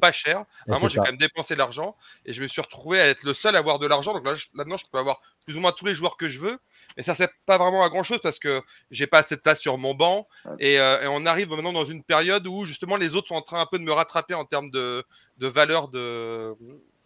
pas, 0.00 0.12
cher. 0.12 0.44
moi, 0.66 0.88
j'ai 0.88 0.98
quand 0.98 1.04
même 1.04 1.16
dépensé 1.16 1.54
de 1.54 1.58
l'argent 1.58 1.96
et 2.26 2.32
je 2.34 2.42
me 2.42 2.46
suis 2.46 2.60
retrouvé 2.60 3.00
à 3.00 3.06
être 3.06 3.22
le 3.22 3.32
seul 3.32 3.56
à 3.56 3.58
avoir 3.58 3.78
de 3.78 3.86
l'argent. 3.86 4.12
Donc 4.12 4.26
là, 4.26 4.34
maintenant, 4.52 4.76
je 4.76 4.84
peux 4.90 4.98
avoir 4.98 5.22
plus 5.46 5.56
ou 5.56 5.60
moins 5.60 5.72
tous 5.72 5.86
les 5.86 5.94
joueurs 5.94 6.18
que 6.18 6.28
je 6.28 6.38
veux. 6.38 6.58
Mais 6.98 7.02
ça 7.02 7.12
ne 7.12 7.16
sert 7.16 7.30
pas 7.46 7.56
vraiment 7.56 7.82
à 7.84 7.88
grand 7.88 8.02
chose 8.02 8.20
parce 8.22 8.38
que 8.38 8.60
j'ai 8.90 9.06
pas 9.06 9.18
assez 9.18 9.36
de 9.36 9.40
place 9.40 9.60
sur 9.60 9.78
mon 9.78 9.94
banc. 9.94 10.28
Et, 10.58 10.78
euh, 10.78 11.02
et, 11.02 11.06
on 11.06 11.24
arrive 11.24 11.48
maintenant 11.48 11.72
dans 11.72 11.86
une 11.86 12.02
période 12.02 12.46
où 12.46 12.66
justement 12.66 12.96
les 12.96 13.14
autres 13.14 13.28
sont 13.28 13.34
en 13.34 13.42
train 13.42 13.62
un 13.62 13.66
peu 13.66 13.78
de 13.78 13.84
me 13.84 13.92
rattraper 13.92 14.34
en 14.34 14.44
termes 14.44 14.70
de, 14.70 15.02
de 15.38 15.46
valeur 15.46 15.88
de 15.88 16.54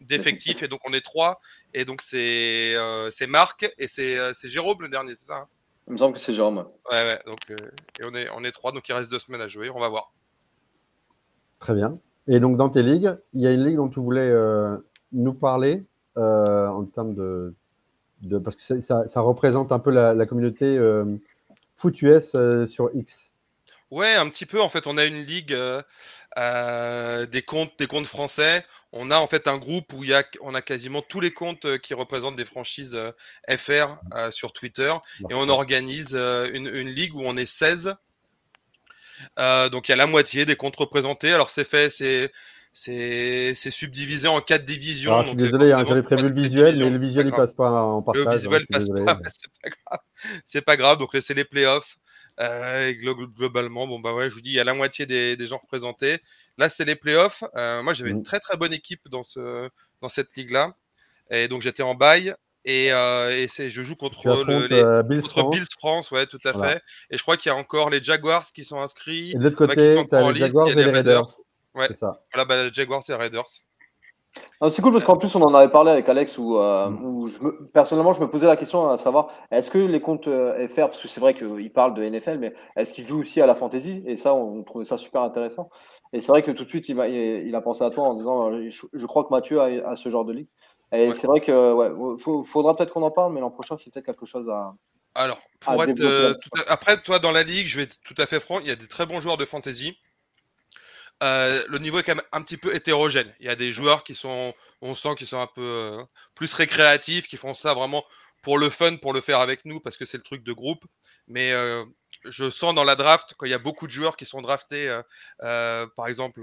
d'effectifs. 0.01 0.65
Et 0.65 0.69
donc 0.69 0.81
on 0.87 0.93
est 0.93 1.05
trois. 1.05 1.41
Et 1.73 1.85
donc 1.85 2.03
c'est 2.03 2.75
euh, 2.75 3.11
c'est 3.13 3.29
Marc 3.29 3.63
et 3.79 3.87
euh, 4.01 4.33
c'est 4.35 4.49
Jérôme 4.49 4.83
le 4.83 4.89
dernier 4.89 5.15
c'est 5.15 5.27
ça 5.27 5.37
hein? 5.37 5.49
Il 5.87 5.93
me 5.93 5.99
semble 5.99 6.15
que 6.15 6.21
c'est 6.21 6.35
Jérôme. 6.35 6.67
Ouais, 6.91 7.03
ouais. 7.05 7.19
Donc 7.27 7.39
et 7.49 8.05
on 8.05 8.13
est 8.15 8.29
on 8.31 8.43
est 8.43 8.53
trois. 8.53 8.73
Donc 8.73 8.89
il 8.89 8.93
reste 8.93 9.11
deux 9.11 9.21
semaines 9.21 9.41
à 9.41 9.49
jouer. 9.49 9.71
On 9.71 9.79
va 9.79 9.89
voir 9.89 10.13
Très 11.59 11.75
bien. 11.75 11.95
Et 12.29 12.41
donc, 12.41 12.57
dans 12.57 12.69
tes 12.69 12.83
ligues, 12.83 13.17
il 13.33 13.41
y 13.41 13.47
a 13.47 13.53
une 13.53 13.65
ligue 13.65 13.77
dont 13.77 13.89
tu 13.89 14.01
voulais 14.01 14.31
euh, 14.31 14.77
nous 15.13 15.33
parler 15.33 15.85
euh, 16.17 16.69
en 16.69 16.85
termes 16.85 17.15
de, 17.15 17.55
de. 18.23 18.39
parce 18.39 18.57
que 18.57 18.81
ça, 18.81 19.21
représente 19.21 19.73
un 19.73 19.79
peu 19.79 19.91
la, 19.91 20.27
communauté 20.27 20.77
euh, 20.77 21.17
foot 21.77 22.01
US 22.03 22.33
sur 22.69 22.91
X. 22.95 23.19
Ouais, 23.91 24.15
un 24.15 24.29
petit 24.29 24.45
peu. 24.45 24.61
En 24.61 24.69
fait, 24.69 24.87
on 24.87 24.99
a 24.99 25.07
une 25.07 25.25
ligue 25.25 25.57
des 26.37 27.43
comptes, 27.43 27.73
des 27.79 27.87
comptes 27.87 28.07
français. 28.07 28.65
On 28.93 29.11
a 29.11 29.19
en 29.19 29.27
fait 29.27 29.49
un 29.49 29.59
groupe 29.59 29.93
où 29.95 30.05
il 30.05 30.11
y 30.11 30.15
a, 30.15 30.23
on 30.43 30.55
a 30.55 30.63
quasiment 30.63 31.03
tous 31.03 31.21
les 31.21 31.33
comptes 31.33 31.79
qui 31.79 31.95
représentent 31.95 32.37
des 32.37 32.45
franchises 32.45 32.99
FR 33.49 33.97
sur 34.31 34.53
Twitter. 34.53 34.93
Et 35.31 35.35
on 35.35 35.49
organise 35.49 36.15
une, 36.15 36.67
une, 36.67 36.89
ligue 36.89 37.15
où 37.15 37.23
on 37.25 37.39
est 37.39 37.47
16 37.47 37.97
euh, 39.39 39.69
donc 39.69 39.89
il 39.89 39.93
y 39.93 39.95
a 39.95 39.97
la 39.97 40.07
moitié 40.07 40.47
des 40.47 40.57
comptes 40.57 40.77
représentés. 40.77 41.33
Alors 41.33 41.51
c'est 41.51 41.69
fait, 41.69 41.91
c'est 41.91 42.31
c'est 42.73 43.71
subdivisé 43.71 44.29
en 44.29 44.41
quatre 44.41 44.65
divisions. 44.65 45.17
Ah, 45.17 45.23
je 45.23 45.29
suis 45.29 45.37
désolé, 45.37 45.73
hein, 45.73 45.85
j'avais 45.87 46.03
prévu 46.03 46.29
le 46.29 46.35
visuel, 46.35 46.79
mais 46.79 46.91
le 46.91 46.99
visuel 46.99 47.27
il 47.27 47.33
passe 47.33 47.53
pas 47.53 47.71
en 47.83 48.03
partage. 48.03 48.25
Le 48.25 48.33
visuel 48.37 48.67
passe 48.67 48.89
pas, 48.89 49.19
c'est 49.27 49.51
pas 49.63 49.71
grave. 49.71 50.01
C'est 50.45 50.65
pas 50.65 50.77
grave, 50.77 50.99
donc 50.99 51.17
c'est 51.21 51.35
les 51.35 51.45
playoffs. 51.45 51.99
globalement, 52.39 53.87
bon 53.87 53.99
bah 53.99 54.15
ouais, 54.15 54.31
je 54.31 54.35
vous 54.35 54.41
dis, 54.43 54.51
il 54.51 54.57
y 54.57 54.61
a 54.61 54.65
la 54.65 54.75
moitié 54.75 55.07
des, 55.07 55.47
gens 55.47 55.59
représentés. 55.59 56.19
Là, 56.57 56.69
c'est 56.69 56.85
les 56.85 56.97
playoffs. 56.97 57.43
moi, 57.55 57.95
j'avais 57.95 58.11
une 58.11 58.21
mmh. 58.21 58.25
très 58.25 58.39
très 58.39 58.57
bonne 58.57 58.73
équipe 58.73 59.09
dans, 59.09 59.25
ce, 59.25 59.69
dans 60.01 60.09
cette 60.09 60.37
ligue-là. 60.37 60.75
Et 61.31 61.49
donc, 61.49 61.63
j'étais 61.63 61.83
en 61.83 61.95
bail. 61.95 62.35
Et, 62.69 63.47
c'est, 63.49 63.71
je 63.71 63.83
joue 63.83 63.97
contre, 63.97 64.21
le, 64.27 65.03
Bills, 65.03 65.23
France. 65.79 66.11
ouais, 66.11 66.27
tout 66.27 66.39
à 66.45 66.53
fait. 66.53 66.83
Et 67.11 67.17
je 67.17 67.23
crois 67.23 67.37
qu'il 67.37 67.51
y 67.51 67.55
a 67.55 67.59
encore 67.59 67.91
les 67.91 68.03
Jaguars 68.03 68.47
qui 68.55 68.65
sont 68.65 68.81
inscrits. 68.81 69.33
Et 69.33 69.39
de 69.39 69.45
l'autre 69.45 69.57
côté, 69.57 69.97
tu 70.09 70.15
as 70.15 70.33
les 70.33 70.41
Jaguars 70.41 70.69
et 70.69 70.75
les 70.75 70.85
Raiders. 70.85 71.27
Ouais. 71.75 71.89
Ça. 71.99 72.21
Voilà, 72.33 72.45
bah, 72.45 72.71
Jaguars 72.73 73.03
et 73.09 73.15
Raiders. 73.15 73.65
Ah, 74.61 74.71
c'est 74.71 74.83
cool 74.83 74.93
parce 74.93 75.05
qu'en 75.05 75.17
plus, 75.17 75.35
on 75.37 75.43
en 75.43 75.55
avait 75.55 75.71
parlé 75.71 75.91
avec 75.91 76.09
Alex 76.09 76.37
où, 76.37 76.59
euh, 76.59 76.89
mm. 76.91 77.69
personnellement, 77.73 78.13
je 78.13 78.21
me 78.21 78.29
posais 78.29 78.47
la 78.47 78.57
question 78.57 78.91
à 78.91 78.97
savoir 78.97 79.29
est-ce 79.51 79.71
que 79.71 79.79
les 79.79 80.01
comptes 80.01 80.29
euh, 80.29 80.67
FR, 80.69 80.89
parce 80.89 81.03
que 81.03 81.09
c'est 81.09 81.21
vrai 81.21 81.35
qu'il 81.35 81.73
parle 81.73 81.95
de 81.95 82.03
NFL, 82.03 82.39
mais 82.39 82.53
est-ce 82.77 82.93
qu'il 82.93 83.07
joue 83.07 83.21
aussi 83.21 83.41
à 83.41 83.47
la 83.47 83.55
fantasy? 83.55 84.03
Et 84.07 84.17
ça, 84.17 84.35
on, 84.35 84.63
trouvait 84.65 84.85
ça 84.85 84.99
super 84.99 85.23
intéressant. 85.23 85.71
Et 86.13 86.21
c'est 86.21 86.33
vrai 86.33 86.43
que 86.43 86.51
tout 86.51 86.65
de 86.65 86.69
suite, 86.69 86.89
il, 86.89 87.01
a, 87.01 87.09
il 87.09 87.55
a 87.55 87.61
pensé 87.61 87.85
à 87.85 87.91
toi 87.91 88.05
en 88.05 88.15
disant 88.15 88.51
je, 88.53 89.07
crois 89.07 89.25
que 89.25 89.31
Mathieu 89.31 89.61
a, 89.61 89.95
ce 89.95 90.09
genre 90.09 90.25
de 90.25 90.33
ligue. 90.33 90.49
Et 90.93 91.13
c'est 91.13 91.27
vrai 91.27 91.41
que 91.41 91.73
ouais, 91.73 92.43
faudra 92.45 92.75
peut-être 92.75 92.93
qu'on 92.93 93.03
en 93.03 93.11
parle, 93.11 93.33
mais 93.33 93.41
l'an 93.41 93.51
prochain, 93.51 93.77
c'est 93.77 93.93
peut-être 93.93 94.07
quelque 94.07 94.27
chose 94.27 94.49
à. 94.49 94.75
Alors, 95.15 95.41
pour 95.61 95.83
être, 95.83 96.01
euh, 96.01 96.35
après, 96.69 97.01
toi, 97.03 97.19
dans 97.19 97.33
la 97.33 97.43
ligue, 97.43 97.67
je 97.67 97.77
vais 97.77 97.83
être 97.85 97.97
tout 98.05 98.15
à 98.19 98.27
fait 98.27 98.41
franc, 98.41 98.61
il 98.61 98.69
y 98.69 98.71
a 98.71 98.77
des 98.77 98.87
très 98.87 99.05
bons 99.05 99.21
joueurs 99.21 99.37
de 99.37 99.45
fantasy. 99.45 99.99
Euh, 101.25 101.61
le 101.69 101.79
niveau 101.79 101.99
est 101.99 102.05
quand 102.05 102.15
même 102.15 102.25
un 102.31 102.43
petit 102.43 102.57
peu 102.57 102.75
hétérogène. 102.75 103.35
Il 103.41 103.47
y 103.47 103.49
a 103.49 103.57
des 103.57 103.73
joueurs 103.73 104.05
qui 104.05 104.15
sont, 104.15 104.55
on 104.81 104.95
sent 104.95 105.17
qu'ils 105.17 105.27
sont 105.27 105.41
un 105.41 105.49
peu 105.49 105.63
euh, 105.63 106.05
plus 106.37 106.55
récréatifs, 106.55 107.27
qui 107.27 107.37
font 107.37 107.55
ça 107.55 107.75
vraiment 107.75 108.05
pour 108.43 108.59
le 108.59 108.71
fun, 108.71 108.97
pour 108.97 109.13
le 109.13 109.21
faire 109.21 109.41
avec 109.41 109.65
nous, 109.65 109.81
parce 109.81 109.97
que 109.97 110.07
c'est 110.07 110.17
le 110.17 110.23
truc 110.23 110.43
de 110.43 110.53
groupe. 110.53 110.85
Mais 111.27 111.53
euh, 111.53 111.85
je 112.25 112.51
sens 112.51 112.75
dans 112.75 112.85
la 112.85 112.97
draft, 112.97 113.35
quand 113.37 113.47
il 113.47 113.51
y 113.51 113.55
a 113.55 113.59
beaucoup 113.59 113.87
de 113.87 113.93
joueurs 113.93 114.17
qui 114.17 114.25
sont 114.25 114.43
draftés, 114.43 115.01
par 115.39 116.09
exemple, 116.09 116.41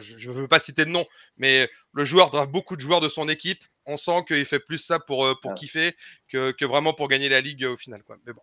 je 0.00 0.30
ne 0.30 0.34
veux 0.34 0.48
pas 0.48 0.60
citer 0.60 0.84
de 0.84 0.90
nom, 0.90 1.04
mais 1.36 1.70
le 1.92 2.04
joueur 2.04 2.30
draft 2.30 2.50
beaucoup 2.50 2.76
de 2.76 2.80
joueurs 2.80 3.00
de 3.00 3.08
son 3.08 3.28
équipe. 3.28 3.62
On 3.86 3.96
sent 3.96 4.24
qu'il 4.26 4.44
fait 4.46 4.60
plus 4.60 4.78
ça 4.78 4.98
pour, 4.98 5.28
pour 5.40 5.54
kiffer 5.54 5.94
que, 6.28 6.52
que, 6.52 6.64
vraiment 6.64 6.94
pour 6.94 7.08
gagner 7.08 7.28
la 7.28 7.40
ligue 7.42 7.64
au 7.64 7.76
final. 7.76 8.02
Quoi. 8.02 8.16
Mais 8.26 8.32
bon. 8.32 8.40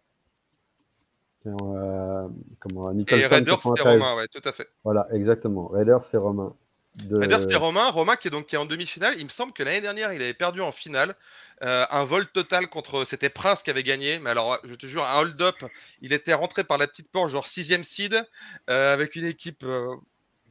Euh, 1.47 2.27
comment, 2.59 2.91
et 2.91 3.25
Raiders, 3.25 3.61
c'est 3.61 3.81
Romain, 3.81 4.15
ouais, 4.15 4.27
tout 4.27 4.47
à 4.47 4.51
fait. 4.51 4.67
Voilà, 4.83 5.07
exactement. 5.11 5.67
Raiders, 5.67 6.03
c'est 6.03 6.17
Romain. 6.17 6.55
De... 6.95 7.17
Raiders, 7.17 7.43
c'est 7.47 7.55
Romain. 7.55 7.89
Romain 7.89 8.15
qui 8.15 8.27
est 8.27 8.31
donc 8.31 8.47
qui 8.47 8.55
est 8.55 8.59
en 8.59 8.65
demi-finale. 8.65 9.15
Il 9.17 9.25
me 9.25 9.29
semble 9.29 9.53
que 9.53 9.63
l'année 9.63 9.81
dernière, 9.81 10.13
il 10.13 10.21
avait 10.21 10.33
perdu 10.33 10.61
en 10.61 10.71
finale. 10.71 11.15
Euh, 11.63 11.85
un 11.89 12.03
vol 12.03 12.27
total 12.27 12.67
contre. 12.67 13.05
C'était 13.05 13.29
Prince 13.29 13.63
qui 13.63 13.69
avait 13.69 13.83
gagné. 13.83 14.19
Mais 14.19 14.29
alors, 14.29 14.59
je 14.63 14.75
te 14.75 14.85
jure, 14.87 15.05
un 15.05 15.19
hold-up. 15.19 15.55
Il 16.01 16.13
était 16.13 16.33
rentré 16.33 16.63
par 16.63 16.77
la 16.77 16.87
petite 16.87 17.09
porte, 17.09 17.29
genre 17.29 17.47
sixième 17.47 17.83
seed, 17.83 18.21
euh, 18.69 18.93
avec 18.93 19.15
une 19.15 19.25
équipe. 19.25 19.65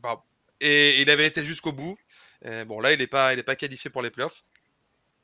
Bah, 0.03 0.24
et 0.61 1.01
il 1.03 1.11
avait 1.11 1.26
été 1.26 1.45
jusqu'au 1.45 1.72
bout. 1.72 1.99
bon, 2.66 2.80
là, 2.80 2.93
il 2.93 2.99
n'est 2.99 3.07
pas, 3.07 3.36
pas 3.43 3.57
qualifié 3.57 3.91
pour 3.91 4.03
les 4.03 4.11
playoffs. 4.11 4.45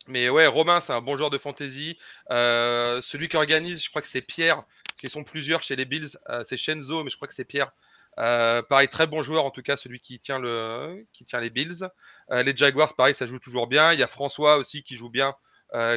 Mais 0.09 0.29
ouais, 0.29 0.47
Romain, 0.47 0.81
c'est 0.81 0.93
un 0.93 1.01
bon 1.01 1.17
joueur 1.17 1.31
de 1.31 1.39
fantasy. 1.39 1.99
celui 2.29 3.29
qui 3.29 3.37
organise, 3.37 3.83
je 3.83 3.91
crois 3.91 4.03
que 4.03 4.09
c'est 4.09 4.23
Pierre, 4.23 4.65
qui 4.99 5.09
sont 5.09 5.25
plusieurs 5.25 5.63
chez 5.63 5.77
les 5.77 5.85
Bills. 5.85 6.19
Euh, 6.29 6.43
c'est 6.45 6.57
Shenzo, 6.57 7.05
mais 7.05 7.11
je 7.11 7.17
crois 7.17 7.29
que 7.29 7.35
c'est 7.35 7.45
Pierre. 7.45 7.73
Euh, 8.19 8.63
pareil, 8.63 8.89
très 8.89 9.07
bon 9.07 9.23
joueur 9.23 9.45
en 9.45 9.51
tout 9.51 9.63
cas, 9.63 9.77
celui 9.77 10.01
qui 10.01 10.19
tient, 10.19 10.39
le, 10.39 11.07
qui 11.13 11.25
tient 11.25 11.41
les 11.41 11.51
Bills. 11.51 11.89
Euh, 12.31 12.43
les 12.43 12.57
Jaguars, 12.57 12.95
pareil, 12.95 13.15
ça 13.15 13.27
joue 13.27 13.39
toujours 13.39 13.67
bien. 13.67 13.93
Il 13.93 13.99
y 13.99 14.03
a 14.03 14.07
François 14.07 14.57
aussi 14.57 14.83
qui 14.83 14.97
joue 14.97 15.11
bien, 15.11 15.35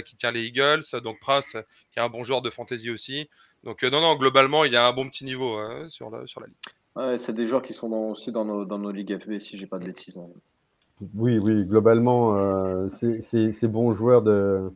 qui 0.06 0.16
tient 0.16 0.32
les 0.32 0.46
Eagles. 0.46 0.84
Donc 1.04 1.20
Prince, 1.20 1.56
qui 1.92 2.00
est 2.00 2.02
un 2.02 2.10
bon 2.10 2.24
joueur 2.24 2.42
de 2.42 2.50
fantasy 2.50 2.90
aussi. 2.90 3.30
Donc 3.64 3.84
non, 3.84 4.02
non, 4.02 4.16
globalement, 4.16 4.66
il 4.66 4.74
y 4.74 4.78
a 4.78 4.86
un 4.86 4.94
bon 4.94 5.08
petit 5.10 5.26
niveau 5.26 5.60
sur, 5.88 6.10
la, 6.10 6.26
sur 6.28 6.42
la 6.42 6.48
ligue. 6.48 7.18
c'est 7.18 7.34
des 7.34 7.48
joueurs 7.48 7.62
qui 7.62 7.74
sont 7.74 7.92
aussi 7.92 8.32
dans 8.32 8.46
nos, 8.46 8.66
dans 8.66 8.80
nos 8.80 8.92
ligues 8.92 9.18
FB, 9.18 9.40
si 9.40 9.58
j'ai 9.58 9.68
pas 9.68 9.80
de 9.80 9.86
bêtises. 9.86 10.18
Hein. 10.18 10.28
Oui, 11.16 11.40
oui, 11.40 11.64
globalement, 11.66 12.36
c'est 13.00 13.68
bons 13.68 13.94
joueurs 13.94 14.22
de, 14.22 14.70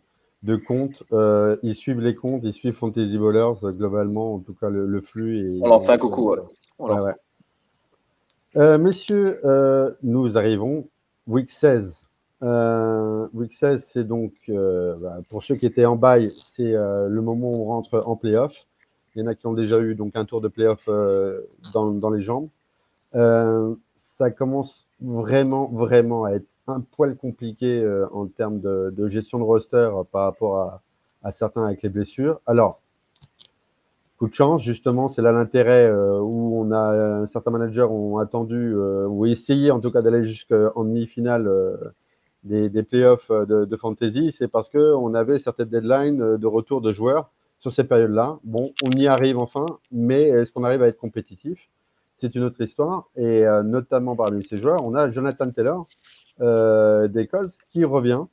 de 0.44 0.58
comptes. 0.58 1.04
Euh, 1.12 1.58
ils 1.64 1.76
suivent 1.76 2.02
les 2.02 2.16
comptes, 2.16 2.42
ils 2.44 2.54
suivent 2.54 2.76
Fantasy 2.76 3.18
Ballers, 3.18 3.54
globalement, 3.62 4.36
en 4.36 4.40
tout 4.40 4.54
cas 4.54 4.70
le, 4.70 5.02
flux. 5.02 5.58
Et, 5.58 5.62
on 5.62 5.68
leur 5.68 5.84
fait 5.84 5.94
un 5.94 5.98
coucou. 5.98 6.36
Euh, 8.56 8.78
messieurs, 8.78 9.40
euh, 9.46 9.92
nous 10.04 10.38
arrivons 10.38 10.88
week 11.28 11.52
16. 11.52 12.06
week 13.34 13.54
16, 13.54 13.90
c'est 13.92 14.04
donc, 14.04 14.34
bah, 14.48 15.20
pour 15.30 15.44
ceux 15.44 15.56
qui 15.56 15.66
étaient 15.66 15.86
en 15.86 15.96
bail, 15.96 16.30
c'est 16.30 16.74
le 16.74 17.22
moment 17.22 17.52
où 17.52 17.62
on 17.62 17.66
rentre 17.66 18.04
en 18.06 18.16
playoff. 18.16 18.54
Il 19.16 19.22
y 19.22 19.24
en 19.24 19.28
a 19.28 19.36
qui 19.36 19.46
ont 19.48 19.54
déjà 19.54 19.80
eu 19.80 19.96
donc 19.96 20.16
un 20.16 20.26
tour 20.26 20.42
de 20.42 20.48
playoff 20.48 20.88
dans, 21.74 21.92
dans, 21.92 22.10
les 22.10 22.22
jambes. 22.22 22.50
ça 23.14 24.32
commence 24.32 24.86
vraiment, 25.02 25.70
vraiment 25.70 26.26
à 26.26 26.32
être 26.34 26.48
un 26.68 26.82
poil 26.82 27.16
compliqué 27.16 27.82
euh, 27.82 28.08
en 28.12 28.28
termes 28.28 28.60
de, 28.60 29.10
gestion 29.10 29.40
de 29.40 29.44
roster 29.44 29.90
par 30.12 30.24
rapport 30.24 30.82
à, 31.24 31.32
certains 31.32 31.66
avec 31.66 31.82
les 31.82 31.90
blessures. 31.90 32.40
Alors, 32.46 32.82
de 34.28 34.34
chance, 34.34 34.62
justement, 34.62 35.10
c'est 35.10 35.22
là 35.22 35.32
l'intérêt 35.32 35.88
euh, 35.90 36.20
où 36.20 36.62
on 36.62 36.72
a 36.72 37.26
certains 37.28 37.52
managers 37.52 37.84
ont 37.84 38.18
attendu 38.18 38.74
euh, 38.76 39.06
ou 39.08 39.26
essayé 39.26 39.72
en 39.72 39.80
tout 39.80 39.92
cas 39.92 40.02
d'aller 40.02 40.24
jusqu'en 40.24 40.84
demi-finale 40.84 41.50
des, 42.44 42.70
des, 42.70 42.84
playoffs 42.84 43.32
de, 43.32 43.78
fantasy. 43.78 44.36
C'est 44.38 44.48
parce 44.48 44.70
qu'on 44.70 45.14
avait 45.14 45.40
certaines 45.40 45.70
deadlines 45.70 46.38
de 46.38 46.48
retour 46.48 46.82
de 46.82 46.92
joueurs 46.92 47.32
sur 47.60 47.74
ces 47.74 47.86
périodes-là. 47.86 48.40
Bon, 48.44 48.72
on 48.84 48.92
y 48.92 49.08
arrive 49.08 49.38
enfin, 49.38 49.66
mais 49.92 50.24
est-ce 50.24 50.52
qu'on 50.52 50.64
arrive 50.64 50.84
à 50.84 50.88
être 50.88 50.98
compétitif? 50.98 51.70
C'est 52.18 52.36
une 52.36 52.44
autre 52.44 52.62
histoire. 52.62 53.10
Et 53.16 53.44
notamment 53.64 54.16
parmi 54.16 54.44
ces 54.44 54.58
joueurs, 54.58 54.84
on 54.84 54.96
a 54.96 55.10
Jonathan 55.12 55.50
Taylor 55.50 55.88
euh, 56.42 57.08
d'école 57.08 57.52
qui 57.70 57.86
revient. 57.86 58.24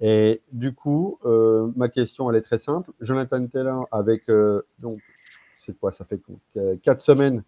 Et 0.00 0.42
du 0.52 0.74
coup, 0.74 1.18
euh, 1.24 1.72
ma 1.74 1.88
question, 1.88 2.30
elle 2.30 2.36
est 2.36 2.42
très 2.42 2.58
simple. 2.58 2.90
Jonathan 3.00 3.46
Taylor, 3.46 3.88
avec, 3.90 4.28
euh, 4.28 4.62
donc, 4.78 5.00
c'est 5.64 5.78
quoi, 5.78 5.90
ça 5.92 6.04
fait 6.04 6.20
quatre 6.82 7.00
semaines, 7.00 7.42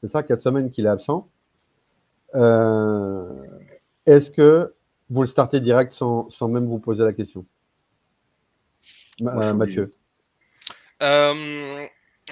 c'est 0.00 0.08
ça, 0.08 0.22
quatre 0.22 0.42
semaines 0.42 0.70
qu'il 0.70 0.86
est 0.86 0.90
absent. 0.90 1.28
Est-ce 2.34 4.30
que 4.30 4.74
vous 5.08 5.22
le 5.22 5.28
startez 5.28 5.60
direct 5.60 5.92
sans, 5.92 6.30
sans, 6.30 6.48
même 6.48 6.66
vous 6.66 6.78
poser 6.78 7.02
la 7.02 7.12
question? 7.12 7.46
Mathieu 9.20 9.90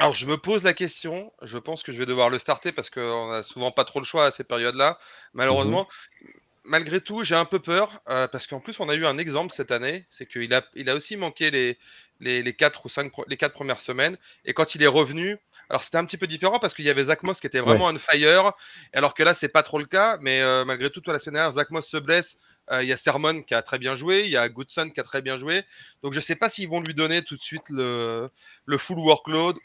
alors, 0.00 0.12
je 0.12 0.26
me 0.26 0.36
pose 0.36 0.64
la 0.64 0.72
question. 0.72 1.32
Je 1.42 1.56
pense 1.56 1.84
que 1.84 1.92
je 1.92 1.98
vais 1.98 2.06
devoir 2.06 2.28
le 2.28 2.40
starter 2.40 2.72
parce 2.72 2.90
qu'on 2.90 3.30
n'a 3.30 3.44
souvent 3.44 3.70
pas 3.70 3.84
trop 3.84 4.00
le 4.00 4.04
choix 4.04 4.26
à 4.26 4.32
ces 4.32 4.42
périodes-là, 4.42 4.98
malheureusement. 5.34 5.86
Mhm 6.20 6.30
malgré 6.64 7.00
tout, 7.00 7.22
j'ai 7.22 7.34
un 7.34 7.44
peu 7.44 7.58
peur 7.58 8.00
euh, 8.08 8.26
parce 8.28 8.46
qu'en 8.46 8.60
plus, 8.60 8.80
on 8.80 8.88
a 8.88 8.94
eu 8.94 9.06
un 9.06 9.18
exemple 9.18 9.52
cette 9.52 9.70
année, 9.70 10.06
c'est 10.08 10.26
qu'il 10.26 10.52
a, 10.54 10.64
il 10.74 10.90
a 10.90 10.94
aussi 10.94 11.16
manqué 11.16 11.50
les, 11.50 11.78
les, 12.20 12.56
ou 12.84 12.88
cinq, 12.88 13.12
les 13.28 13.36
quatre 13.36 13.52
premières 13.52 13.80
semaines. 13.80 14.16
Et 14.44 14.54
quand 14.54 14.74
il 14.74 14.82
est 14.82 14.88
revenu, 14.88 15.36
alors 15.68 15.82
c'était 15.84 15.98
un 15.98 16.04
petit 16.04 16.16
peu 16.16 16.26
différent 16.26 16.58
parce 16.58 16.74
qu'il 16.74 16.84
y 16.84 16.90
avait 16.90 17.04
Zach 17.04 17.22
Moss 17.22 17.40
qui 17.40 17.46
était 17.46 17.60
vraiment 17.60 17.86
on 17.86 17.98
fire, 17.98 18.52
alors 18.92 19.14
que 19.14 19.22
là, 19.22 19.34
c'est 19.34 19.48
pas 19.48 19.62
trop 19.62 19.78
le 19.78 19.86
cas. 19.86 20.18
Mais 20.20 20.40
euh, 20.42 20.64
malgré 20.64 20.90
tout, 20.90 21.02
la 21.06 21.18
semaine 21.18 21.34
dernière, 21.34 21.52
Zach 21.52 21.70
Moss 21.70 21.86
se 21.86 21.96
blesse. 21.96 22.38
Euh, 22.70 22.82
il 22.82 22.88
y 22.88 22.92
a 22.92 22.96
Sermon 22.96 23.42
qui 23.42 23.54
a 23.54 23.60
très 23.60 23.78
bien 23.78 23.94
joué, 23.94 24.22
il 24.24 24.30
y 24.30 24.38
a 24.38 24.48
Goodson 24.48 24.88
qui 24.88 24.98
a 24.98 25.02
très 25.02 25.20
bien 25.20 25.36
joué. 25.36 25.64
Donc 26.02 26.14
je 26.14 26.20
sais 26.20 26.34
pas 26.34 26.48
s'ils 26.48 26.68
vont 26.68 26.80
lui 26.80 26.94
donner 26.94 27.22
tout 27.22 27.36
de 27.36 27.42
suite 27.42 27.68
le, 27.68 28.30
le 28.64 28.78
full 28.78 28.98
workload. 28.98 29.56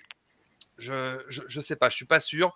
Je, 0.78 1.18
je, 1.30 1.42
je 1.48 1.62
sais 1.62 1.78
pas, 1.78 1.90
je 1.90 1.96
suis 1.96 2.06
pas 2.06 2.20
sûr. 2.20 2.54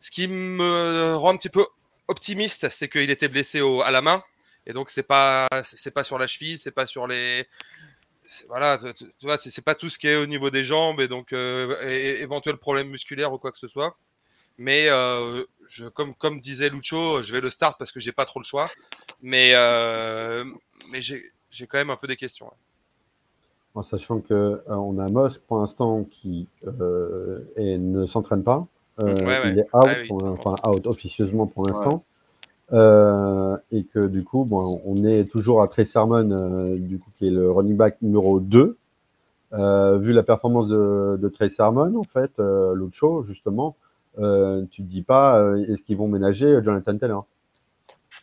Ce 0.00 0.10
qui 0.10 0.26
me 0.26 1.14
rend 1.16 1.34
un 1.34 1.36
petit 1.36 1.50
peu 1.50 1.64
optimiste, 2.08 2.68
c'est 2.70 2.88
qu'il 2.88 3.10
était 3.10 3.28
blessé 3.28 3.60
à 3.84 3.90
la 3.90 4.02
main. 4.02 4.22
Et 4.66 4.72
donc, 4.72 4.90
c'est 4.90 5.02
pas, 5.02 5.46
pas 5.94 6.04
sur 6.04 6.18
la 6.18 6.26
cheville, 6.26 6.58
c'est 6.58 6.70
pas 6.70 6.86
sur 6.86 7.06
les. 7.06 7.44
Voilà, 8.48 8.78
tu, 8.78 9.06
vois, 9.22 9.36
c'est 9.36 9.62
pas 9.62 9.74
tout 9.74 9.90
ce 9.90 9.98
qui 9.98 10.08
est 10.08 10.16
au 10.16 10.26
niveau 10.26 10.48
des 10.48 10.64
jambes 10.64 11.00
et 11.00 11.08
donc 11.08 11.34
euh, 11.34 11.78
éventuel 11.82 12.56
problème 12.56 12.88
musculaire 12.88 13.32
ou 13.32 13.38
quoi 13.38 13.52
que 13.52 13.58
ce 13.58 13.68
soit. 13.68 13.98
Mais 14.56 14.86
euh, 14.88 15.44
comme, 15.92 16.14
comme 16.14 16.40
disait 16.40 16.70
Lucho, 16.70 17.22
je 17.22 17.32
vais 17.32 17.42
le 17.42 17.50
start 17.50 17.78
parce 17.78 17.92
que 17.92 18.00
j'ai 18.00 18.12
pas 18.12 18.24
trop 18.24 18.40
le 18.40 18.44
choix. 18.44 18.70
Mais, 19.20 19.52
euh, 19.54 20.44
mais 20.90 21.02
j'ai 21.02 21.66
quand 21.66 21.76
même 21.76 21.90
un 21.90 21.96
peu 21.96 22.06
des 22.06 22.16
questions. 22.16 22.50
En 23.74 23.82
sachant 23.82 24.20
que 24.20 24.62
on 24.68 24.98
a 24.98 25.08
Mosk 25.08 25.40
pour 25.42 25.58
l'instant 25.58 26.04
qui 26.04 26.48
et 27.56 27.76
ne 27.76 28.06
s'entraîne 28.06 28.44
pas. 28.44 28.66
Euh, 29.00 29.14
il 29.46 29.58
est 29.58 29.68
out, 29.74 30.22
enfin 30.22 30.56
out 30.68 30.86
officieusement 30.86 31.46
pour 31.46 31.66
l'instant. 31.66 32.04
Euh, 32.72 33.56
et 33.72 33.84
que 33.84 34.06
du 34.06 34.24
coup, 34.24 34.44
bon, 34.44 34.80
on 34.84 34.96
est 35.04 35.24
toujours 35.30 35.62
à 35.62 35.68
Trey 35.68 35.84
Sermon, 35.84 36.30
euh, 36.30 36.78
du 36.78 36.98
coup, 36.98 37.10
qui 37.16 37.26
est 37.26 37.30
le 37.30 37.50
running 37.50 37.76
back 37.76 37.98
numéro 38.02 38.40
2. 38.40 38.76
vu 39.52 40.12
la 40.12 40.22
performance 40.22 40.68
de, 40.68 41.18
de 41.20 41.28
Trey 41.28 41.50
Sermon, 41.50 41.94
en 41.96 42.04
fait, 42.04 42.32
l'autre 42.38 42.96
chose, 42.96 43.26
justement, 43.26 43.76
tu 44.16 44.82
te 44.82 44.88
dis 44.88 45.02
pas, 45.02 45.56
est-ce 45.68 45.82
qu'ils 45.82 45.96
vont 45.96 46.08
ménager 46.08 46.62
Jonathan 46.62 46.96
Taylor? 46.96 47.26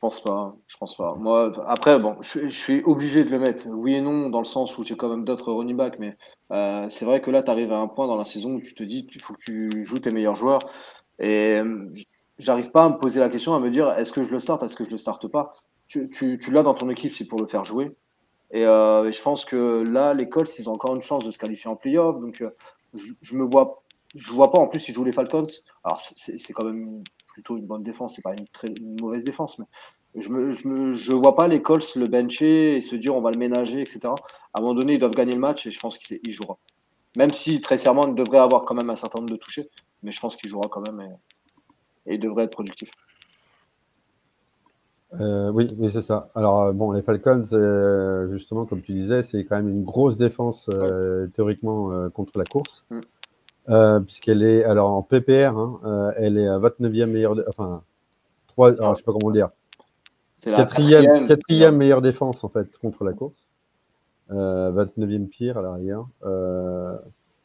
Pense 0.01 0.21
pas. 0.21 0.55
Je 0.67 0.77
pense 0.77 0.97
pas. 0.97 1.15
Moi, 1.15 1.53
après, 1.67 1.99
bon, 1.99 2.17
je, 2.21 2.47
suis 2.47 2.83
obligé 2.83 3.23
de 3.23 3.29
le 3.29 3.39
mettre. 3.39 3.67
Oui 3.69 3.93
et 3.93 4.01
non, 4.01 4.29
dans 4.29 4.39
le 4.39 4.45
sens 4.45 4.77
où 4.77 4.83
j'ai 4.83 4.97
quand 4.97 5.09
même 5.09 5.23
d'autres 5.23 5.53
running 5.53 5.77
backs, 5.77 5.99
mais 5.99 6.17
euh, 6.51 6.87
c'est 6.89 7.05
vrai 7.05 7.21
que 7.21 7.31
là, 7.31 7.43
tu 7.43 7.51
arrives 7.51 7.71
à 7.71 7.79
un 7.79 7.87
point 7.87 8.07
dans 8.07 8.17
la 8.17 8.25
saison 8.25 8.55
où 8.55 8.61
tu 8.61 8.73
te 8.73 8.83
dis 8.83 9.05
qu'il 9.05 9.21
faut 9.21 9.33
que 9.33 9.41
tu 9.41 9.85
joues 9.85 9.99
tes 9.99 10.11
meilleurs 10.11 10.35
joueurs. 10.35 10.59
Et 11.19 11.59
euh, 11.59 11.85
j'arrive 12.39 12.71
pas 12.71 12.85
à 12.85 12.89
me 12.89 12.97
poser 12.97 13.19
la 13.19 13.29
question, 13.29 13.53
à 13.53 13.59
me 13.59 13.69
dire 13.69 13.91
est-ce 13.91 14.11
que 14.11 14.23
je 14.23 14.31
le 14.31 14.39
starte, 14.39 14.63
est-ce 14.63 14.75
que 14.75 14.83
je 14.83 14.91
le 14.91 14.97
starte 14.97 15.27
pas? 15.27 15.53
Tu, 15.87 16.39
l'as 16.51 16.63
dans 16.63 16.73
ton 16.73 16.89
équipe, 16.89 17.13
c'est 17.13 17.25
pour 17.25 17.39
le 17.39 17.45
faire 17.45 17.63
jouer. 17.63 17.95
Et, 18.51 18.65
euh, 18.65 19.11
je 19.11 19.21
pense 19.21 19.45
que 19.45 19.83
là, 19.83 20.13
les 20.13 20.29
Colts, 20.29 20.57
ils 20.57 20.69
ont 20.69 20.73
encore 20.73 20.95
une 20.95 21.01
chance 21.01 21.23
de 21.25 21.31
se 21.31 21.37
qualifier 21.37 21.69
en 21.69 21.75
playoff. 21.75 22.19
Donc, 22.19 22.43
je, 22.93 23.13
je 23.21 23.35
me 23.35 23.43
vois, 23.43 23.83
je 24.15 24.31
vois 24.31 24.51
pas 24.51 24.57
en 24.57 24.67
plus 24.67 24.87
ils 24.89 24.93
jouent 24.93 25.05
les 25.05 25.11
Falcons. 25.11 25.47
Alors, 25.83 26.01
c'est 26.15 26.53
quand 26.53 26.63
même 26.63 27.03
plutôt 27.32 27.57
une 27.57 27.65
bonne 27.65 27.84
défense, 27.84 28.15
c'est 28.15 28.21
pas 28.21 28.34
une, 28.34 28.47
très, 28.47 28.73
mauvaise 28.99 29.23
défense, 29.23 29.59
mais 29.59 29.65
je 30.15 30.29
ne 30.29 30.51
je 30.51 30.93
je 30.93 31.13
vois 31.13 31.36
pas 31.36 31.47
les 31.47 31.61
Colts 31.61 31.95
le 31.95 32.07
bencher 32.07 32.77
et 32.77 32.82
se 32.82 32.95
dire 32.95 33.15
on 33.15 33.21
va 33.21 33.32
le 33.32 33.38
ménager, 33.38 33.82
etc. 33.82 33.99
À 34.53 34.59
un 34.59 34.61
moment 34.61 34.73
donné, 34.73 34.93
ils 34.93 34.99
doivent 34.99 35.15
gagner 35.15 35.34
le 35.34 35.39
match 35.39 35.65
et 35.65 35.71
je 35.71 35.79
pense 35.79 35.97
qu'il 35.97 36.32
jouera. 36.32 36.57
Même 37.15 37.32
si 37.32 37.61
très 37.61 37.77
serment 37.77 38.07
il 38.07 38.15
devrait 38.15 38.39
avoir 38.39 38.65
quand 38.65 38.75
même 38.75 38.89
un 38.89 38.95
certain 38.95 39.19
nombre 39.19 39.32
de 39.32 39.38
touchés, 39.38 39.69
mais 40.03 40.11
je 40.11 40.19
pense 40.19 40.36
qu'il 40.36 40.49
jouera 40.49 40.67
quand 40.69 40.82
même 40.82 41.01
et, 42.05 42.13
il 42.13 42.19
devrait 42.19 42.45
être 42.45 42.51
productif. 42.51 42.89
Euh, 45.19 45.51
oui, 45.51 45.67
oui 45.77 45.91
c'est 45.91 46.01
ça. 46.01 46.32
Alors, 46.36 46.61
euh, 46.61 46.71
bon, 46.71 46.93
les 46.93 47.01
Falcons, 47.01 47.43
euh, 47.51 48.32
justement, 48.32 48.65
comme 48.65 48.82
tu 48.82 48.93
disais, 48.93 49.23
c'est 49.23 49.43
quand 49.43 49.57
même 49.57 49.67
une 49.67 49.84
grosse 49.84 50.17
défense 50.17 50.69
théoriquement 51.36 52.09
contre 52.09 52.38
la 52.38 52.45
course. 52.45 52.86
Mm. 52.89 53.01
Euh, 53.70 53.99
puisqu'elle 53.99 54.41
est 54.41 54.64
alors 54.64 54.89
en 54.89 55.03
PPR, 55.03 55.55
hein, 55.55 55.80
euh, 55.86 56.12
elle 56.18 56.38
est 56.38 56.47
à 56.47 56.57
29e 56.57 57.05
meilleure, 57.05 57.36
enfin 57.47 57.84
3, 58.47 58.72
alors, 58.74 58.95
je 58.95 58.99
sais 58.99 59.03
pas 59.03 59.12
comment 59.12 59.32
dire, 59.32 59.49
c'est 60.34 60.51
quatrième, 60.51 61.28
quatrième 61.28 61.78
meilleure 61.78 62.01
défense 62.01 62.43
en 62.43 62.49
fait 62.49 62.76
contre 62.80 63.03
la 63.03 63.14
course, 63.14 63.38
euh, 64.32 64.72
29e 64.72 65.28
pire 65.28 65.59
à 65.59 65.62
l'arrière. 65.62 66.03
Euh, 66.26 66.97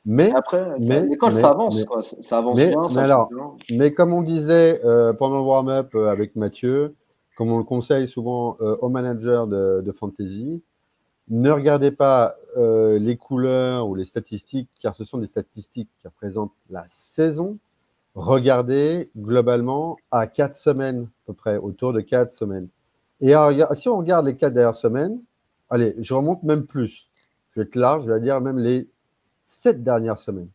mais 0.06 0.32
après, 0.34 0.78
l'école 0.78 1.32
ça 1.34 1.50
avance, 1.50 1.84
quoi. 1.84 2.02
ça 2.02 2.38
avance 2.38 2.56
bien. 2.56 2.70
Mais, 2.94 2.98
alors, 2.98 3.28
mais 3.72 3.92
comme 3.92 4.14
on 4.14 4.22
disait 4.22 4.80
pendant 5.18 5.36
le 5.36 5.44
warm-up 5.44 5.94
avec 5.96 6.34
Mathieu, 6.34 6.94
comme 7.36 7.52
on 7.52 7.58
le 7.58 7.64
conseille 7.64 8.08
souvent 8.08 8.56
aux 8.58 8.88
managers 8.88 9.44
de, 9.48 9.82
de 9.84 9.92
fantasy, 9.92 10.62
ne 11.28 11.50
regardez 11.50 11.90
pas 11.90 12.36
euh, 12.56 12.98
les 12.98 13.16
couleurs 13.16 13.88
ou 13.88 13.94
les 13.94 14.04
statistiques, 14.04 14.70
car 14.80 14.96
ce 14.96 15.04
sont 15.04 15.18
des 15.18 15.26
statistiques 15.26 15.90
qui 16.00 16.06
représentent 16.06 16.54
la 16.70 16.86
saison. 16.88 17.58
Regardez 18.14 19.10
globalement 19.16 19.98
à 20.10 20.26
quatre 20.26 20.56
semaines, 20.56 21.02
à 21.04 21.26
peu 21.26 21.34
près, 21.34 21.56
autour 21.58 21.92
de 21.92 22.00
quatre 22.00 22.34
semaines. 22.34 22.68
Et 23.20 23.34
si 23.74 23.88
on 23.88 23.98
regarde 23.98 24.26
les 24.26 24.36
quatre 24.36 24.54
dernières 24.54 24.76
semaines, 24.76 25.20
allez, 25.70 25.94
je 25.98 26.14
remonte 26.14 26.42
même 26.42 26.66
plus. 26.66 27.08
Je 27.50 27.60
vais 27.60 27.66
être 27.66 27.76
large, 27.76 28.04
je 28.06 28.12
vais 28.12 28.20
dire 28.20 28.40
même 28.40 28.58
les 28.58 28.88
sept 29.46 29.82
dernières 29.82 30.18
semaines. 30.18 30.48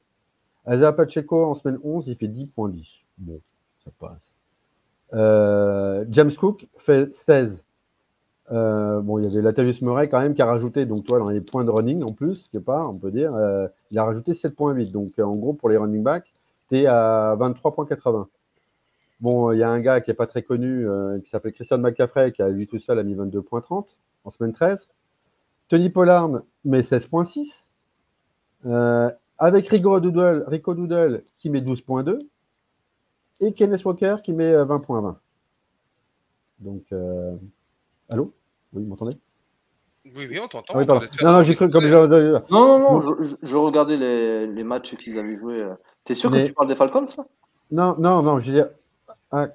Azar 0.65 0.95
Pacheco 0.95 1.45
en 1.45 1.55
semaine 1.55 1.79
11, 1.83 2.07
il 2.07 2.15
fait 2.15 2.27
10.10. 2.27 2.85
Bon, 3.17 3.41
ça 3.83 3.91
passe. 3.99 4.33
Euh, 5.13 6.05
James 6.09 6.33
Cook 6.33 6.67
fait 6.77 7.13
16. 7.13 7.63
Euh, 8.51 8.99
bon, 8.99 9.19
il 9.19 9.25
y 9.25 9.33
avait 9.33 9.41
Latavius 9.41 9.81
Murray 9.81 10.09
quand 10.09 10.19
même 10.19 10.33
qui 10.33 10.41
a 10.41 10.45
rajouté, 10.45 10.85
donc 10.85 11.05
toi, 11.05 11.19
dans 11.19 11.29
les 11.29 11.39
points 11.39 11.63
de 11.63 11.69
running 11.69 12.03
en 12.03 12.11
plus, 12.11 12.47
quelque 12.49 12.63
part, 12.63 12.89
on 12.89 12.97
peut 12.97 13.11
dire, 13.11 13.33
euh, 13.33 13.67
il 13.91 13.99
a 13.99 14.03
rajouté 14.03 14.33
7.8. 14.33 14.91
Donc, 14.91 15.17
en 15.19 15.35
gros, 15.35 15.53
pour 15.53 15.69
les 15.69 15.77
running 15.77 16.03
backs, 16.03 16.31
tu 16.69 16.77
es 16.77 16.85
à 16.85 17.35
23.80. 17.39 18.27
Bon, 19.21 19.51
il 19.51 19.59
y 19.59 19.63
a 19.63 19.69
un 19.69 19.79
gars 19.79 20.01
qui 20.01 20.09
n'est 20.09 20.15
pas 20.15 20.27
très 20.27 20.43
connu, 20.43 20.87
euh, 20.87 21.19
qui 21.19 21.29
s'appelle 21.29 21.53
Christian 21.53 21.77
McCaffrey, 21.77 22.31
qui 22.31 22.41
a 22.41 22.49
lui 22.49 22.67
tout 22.67 22.79
seul 22.79 22.99
a 22.99 23.03
mis 23.03 23.15
22.30 23.15 23.95
en 24.25 24.31
semaine 24.31 24.51
13. 24.51 24.89
Tony 25.69 25.89
Pollard 25.89 26.29
met 26.65 26.81
16.6. 26.81 27.69
avec 29.37 29.67
Rico 29.69 29.99
Doodle, 29.99 30.43
Rico 30.47 30.73
Doodle 30.75 31.23
qui 31.37 31.49
met 31.49 31.59
12.2. 31.59 32.19
Et 33.39 33.53
Kenneth 33.53 33.85
Walker 33.85 34.17
qui 34.23 34.33
met 34.33 34.53
20.20. 34.53 35.15
Donc, 36.59 36.83
allô? 38.09 38.33
Oui, 38.73 38.83
vous 38.83 38.89
m'entendez? 38.89 39.17
Oui, 40.05 40.27
oui, 40.29 40.39
on 40.43 40.47
t'entend. 40.47 40.73
Ah 40.75 40.85
non, 40.85 40.99
non, 41.31 41.43
j'ai 41.43 41.55
cru 41.55 41.69
comme. 41.69 41.87
Non, 41.87 42.07
non, 42.49 42.79
non, 42.79 43.17
je, 43.41 43.55
regardais 43.55 43.97
les, 43.97 44.47
les 44.47 44.63
matchs 44.63 44.95
qu'ils 44.95 45.19
avaient 45.19 45.37
joués. 45.37 45.63
T'es 46.05 46.13
sûr 46.13 46.31
que 46.31 46.43
tu 46.43 46.53
parles 46.53 46.67
des 46.67 46.75
Falcons 46.75 47.05
là 47.17 47.25
Non, 47.71 47.95
non, 47.99 48.23
non, 48.23 48.39
je 48.39 48.47
veux 48.47 48.57
dire. 48.57 48.69
Ah, 49.31 49.47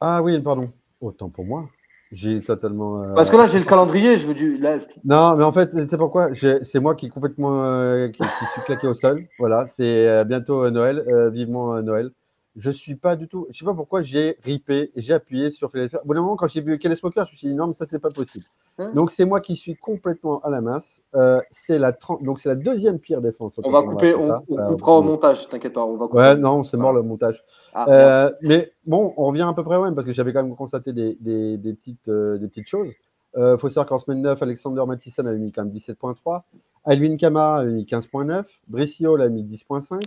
ah 0.00 0.22
oui, 0.22 0.40
pardon. 0.40 0.72
Autant 1.00 1.28
pour 1.28 1.44
moi. 1.44 1.68
J'ai 2.12 2.40
totalement. 2.40 3.02
Euh, 3.02 3.14
Parce 3.14 3.30
que 3.30 3.36
là, 3.36 3.46
j'ai 3.46 3.60
le 3.60 3.64
calendrier, 3.64 4.16
je 4.16 4.26
veux 4.26 4.34
du. 4.34 4.60
Non, 5.04 5.36
mais 5.36 5.44
en 5.44 5.52
fait, 5.52 5.70
c'est 5.72 5.96
pourquoi? 5.96 6.30
C'est 6.34 6.80
moi 6.80 6.96
qui 6.96 7.06
est 7.06 7.10
complètement. 7.10 7.62
Euh, 7.62 8.08
qui, 8.08 8.22
suis 8.24 8.62
claqué 8.66 8.88
au 8.88 8.94
sol. 8.94 9.26
Voilà, 9.38 9.66
c'est 9.76 10.08
euh, 10.08 10.24
bientôt 10.24 10.68
Noël. 10.70 11.04
vivement 11.32 11.80
Noël 11.82 12.10
je 12.56 12.70
suis 12.70 12.96
pas 12.96 13.16
du 13.16 13.28
tout. 13.28 13.46
Je 13.50 13.58
sais 13.58 13.64
pas 13.64 13.74
pourquoi 13.74 14.02
j'ai 14.02 14.36
ripé, 14.42 14.90
j'ai 14.96 15.14
appuyé 15.14 15.50
sur 15.50 15.70
Philadelphia. 15.70 16.00
Au 16.02 16.06
bout 16.06 16.14
d'un 16.14 16.22
moment, 16.22 16.36
quand 16.36 16.48
j'ai 16.48 16.60
vu 16.60 16.78
Kelly 16.78 16.96
Smoker, 16.96 17.26
je 17.26 17.32
me 17.32 17.36
suis 17.36 17.48
dit 17.48 17.56
non, 17.56 17.68
mais 17.68 17.74
ça, 17.74 17.86
c'est 17.88 17.98
pas 17.98 18.10
possible. 18.10 18.44
Hein 18.78 18.90
donc, 18.94 19.12
c'est 19.12 19.24
moi 19.24 19.40
qui 19.40 19.56
suis 19.56 19.76
complètement 19.76 20.40
à 20.40 20.50
la 20.50 20.60
masse. 20.60 21.00
Euh, 21.14 21.40
c'est 21.52 21.78
la, 21.78 21.92
donc, 22.22 22.40
c'est 22.40 22.48
la 22.48 22.54
deuxième 22.56 22.98
pire 22.98 23.20
défense. 23.20 23.60
On 23.62 23.70
va 23.70 23.82
couper, 23.82 24.14
on, 24.14 24.56
coupera 24.56 24.98
au 24.98 25.02
montage, 25.02 25.48
t'inquiète 25.48 25.74
pas. 25.74 25.84
On 25.84 25.94
va 25.94 26.06
couper. 26.06 26.18
Ouais, 26.18 26.36
non, 26.36 26.64
c'est 26.64 26.76
mort 26.76 26.92
le 26.92 27.02
montage. 27.02 27.44
Ah, 27.72 27.88
euh, 27.88 28.30
mais 28.42 28.72
bon, 28.84 29.14
on 29.16 29.26
revient 29.26 29.46
à 29.48 29.52
peu 29.52 29.62
près 29.62 29.76
au 29.76 29.84
même 29.84 29.94
parce 29.94 30.06
que 30.06 30.12
j'avais 30.12 30.32
quand 30.32 30.42
même 30.42 30.56
constaté 30.56 30.92
des, 30.92 31.16
des, 31.20 31.56
des 31.56 31.74
petites, 31.74 32.08
euh, 32.08 32.38
des 32.38 32.48
petites 32.48 32.68
choses. 32.68 32.92
Il 33.36 33.56
faut 33.60 33.68
savoir 33.68 33.86
qu'en 33.86 34.00
semaine 34.00 34.22
9, 34.22 34.42
Alexander 34.42 34.82
Mattison 34.88 35.24
avait 35.24 35.38
mis 35.38 35.52
quand 35.52 35.64
même 35.64 35.72
17.3. 35.72 36.42
Alvin 36.84 37.16
Kamara 37.16 37.58
avait 37.58 37.70
mis 37.70 37.84
15.9. 37.84 38.44
Bricio 38.66 39.14
a 39.20 39.28
mis 39.28 39.44
10.5. 39.44 40.02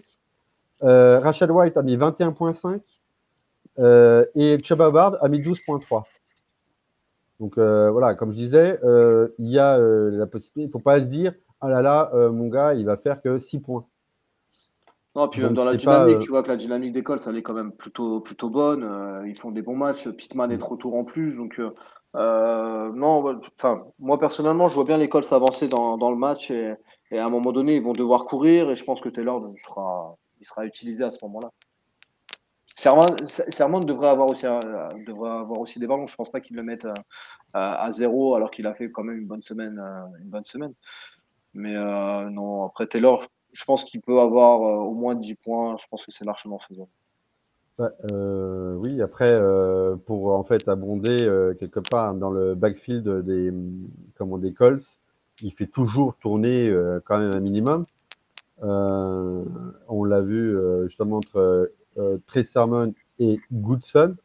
Euh, 0.83 1.19
Rachel 1.19 1.51
White 1.51 1.77
a 1.77 1.81
mis 1.81 1.95
21.5 1.95 2.81
euh, 3.79 4.25
et 4.35 4.61
Chuba 4.63 4.91
Bard 4.91 5.17
a 5.21 5.29
mis 5.29 5.39
12.3. 5.39 6.03
Donc 7.39 7.57
euh, 7.57 7.89
voilà, 7.91 8.15
comme 8.15 8.31
je 8.31 8.37
disais, 8.37 8.79
il 9.37 9.47
y 9.47 9.59
a 9.59 9.77
la 9.77 10.27
possibilité, 10.27 10.61
il 10.61 10.67
ne 10.67 10.71
faut 10.71 10.79
pas 10.79 10.99
se 10.99 11.05
dire, 11.05 11.33
ah 11.61 11.69
là 11.69 11.81
là, 11.81 12.11
mon 12.31 12.47
gars, 12.47 12.73
il 12.73 12.85
va 12.85 12.97
faire 12.97 13.21
que 13.21 13.39
6 13.39 13.59
points. 13.59 13.85
Non, 15.15 15.27
puis 15.27 15.41
même 15.41 15.53
dans 15.53 15.63
la 15.63 15.75
dynamique, 15.75 16.19
tu 16.19 16.29
vois 16.29 16.41
que 16.41 16.47
la 16.47 16.55
dynamique 16.55 16.91
d'école, 16.91 17.19
ça 17.19 17.31
est 17.31 17.43
quand 17.43 17.53
même 17.53 17.71
plutôt, 17.71 18.19
plutôt 18.19 18.49
bonne. 18.49 19.23
ils 19.27 19.37
font 19.37 19.51
des 19.51 19.61
bons 19.61 19.75
matchs. 19.75 20.09
Pitman 20.09 20.51
est 20.51 20.57
trop 20.57 20.75
tour 20.75 20.95
en 20.95 21.03
plus. 21.03 21.37
Donc, 21.37 21.61
non, 22.15 23.39
enfin, 23.57 23.85
moi 23.99 24.19
personnellement, 24.19 24.69
je 24.69 24.75
vois 24.75 24.85
bien 24.85 24.97
l'école 24.97 25.23
s'avancer 25.23 25.67
dans, 25.67 25.97
dans, 25.97 26.09
le 26.09 26.17
match. 26.17 26.49
Et, 26.51 26.73
et, 27.11 27.19
à 27.19 27.25
un 27.25 27.29
moment 27.29 27.51
donné, 27.51 27.75
ils 27.75 27.81
vont 27.81 27.93
devoir 27.93 28.25
courir. 28.25 28.71
Et 28.71 28.75
je 28.75 28.83
pense 28.83 29.01
que 29.01 29.09
Taylor 29.09 29.51
sera, 29.57 30.17
il 30.43 30.45
sera 30.45 30.65
utilisé 30.65 31.05
à 31.05 31.11
ce 31.11 31.23
moment-là. 31.25 31.51
Sermon, 32.75 33.81
devrait 33.81 34.09
avoir 34.09 34.27
aussi 34.27 34.45
euh, 34.45 34.89
devrait 35.05 35.29
avoir 35.29 35.59
aussi 35.59 35.79
des 35.79 35.87
ballons. 35.87 36.07
Je 36.07 36.15
pense 36.15 36.29
pas 36.29 36.41
qu'il 36.41 36.57
le 36.57 36.63
mette 36.63 36.85
euh, 36.85 36.93
à, 37.53 37.89
zéro 37.91 38.35
alors 38.35 38.51
qu'il 38.51 38.67
a 38.67 38.73
fait 38.73 38.91
quand 38.91 39.03
même 39.03 39.19
une 39.19 39.27
bonne 39.27 39.41
semaine. 39.41 39.79
Euh, 39.79 40.17
une 40.21 40.29
bonne 40.29 40.43
semaine. 40.43 40.73
Mais 41.53 41.75
non, 42.31 42.65
après 42.65 42.87
Taylor, 42.87 43.27
je 43.51 43.63
pense 43.63 43.83
qu'il 43.83 44.01
peut 44.01 44.19
avoir 44.19 44.59
au 44.59 44.95
moins 44.95 45.13
10 45.13 45.35
points. 45.35 45.77
Je 45.77 45.85
pense 45.87 46.03
que 46.03 46.11
c'est 46.11 46.25
largement 46.25 46.57
faisable. 46.57 46.89
oui, 48.79 49.01
après, 49.03 49.39
pour 50.07 50.33
en 50.33 50.43
fait 50.43 50.67
abonder 50.67 51.29
quelque 51.59 51.79
part 51.79 52.15
dans 52.15 52.31
le 52.31 52.55
backfield 52.55 53.07
des, 53.23 53.53
comment, 54.17 54.39
des 54.39 54.51
Colts, 54.51 54.97
il 55.43 55.53
fait 55.53 55.67
toujours 55.67 56.15
tourner 56.15 56.75
quand 57.05 57.19
même 57.19 57.33
un 57.33 57.39
minimum. 57.39 57.85
Euh, 58.61 59.43
on 59.87 60.03
l'a 60.03 60.21
vu 60.21 60.55
euh, 60.55 60.87
justement 60.87 61.17
entre 61.17 61.71
euh, 61.97 62.17
Trey 62.27 62.43
Sermon 62.43 62.93
et 63.19 63.39
Goodson. 63.51 64.15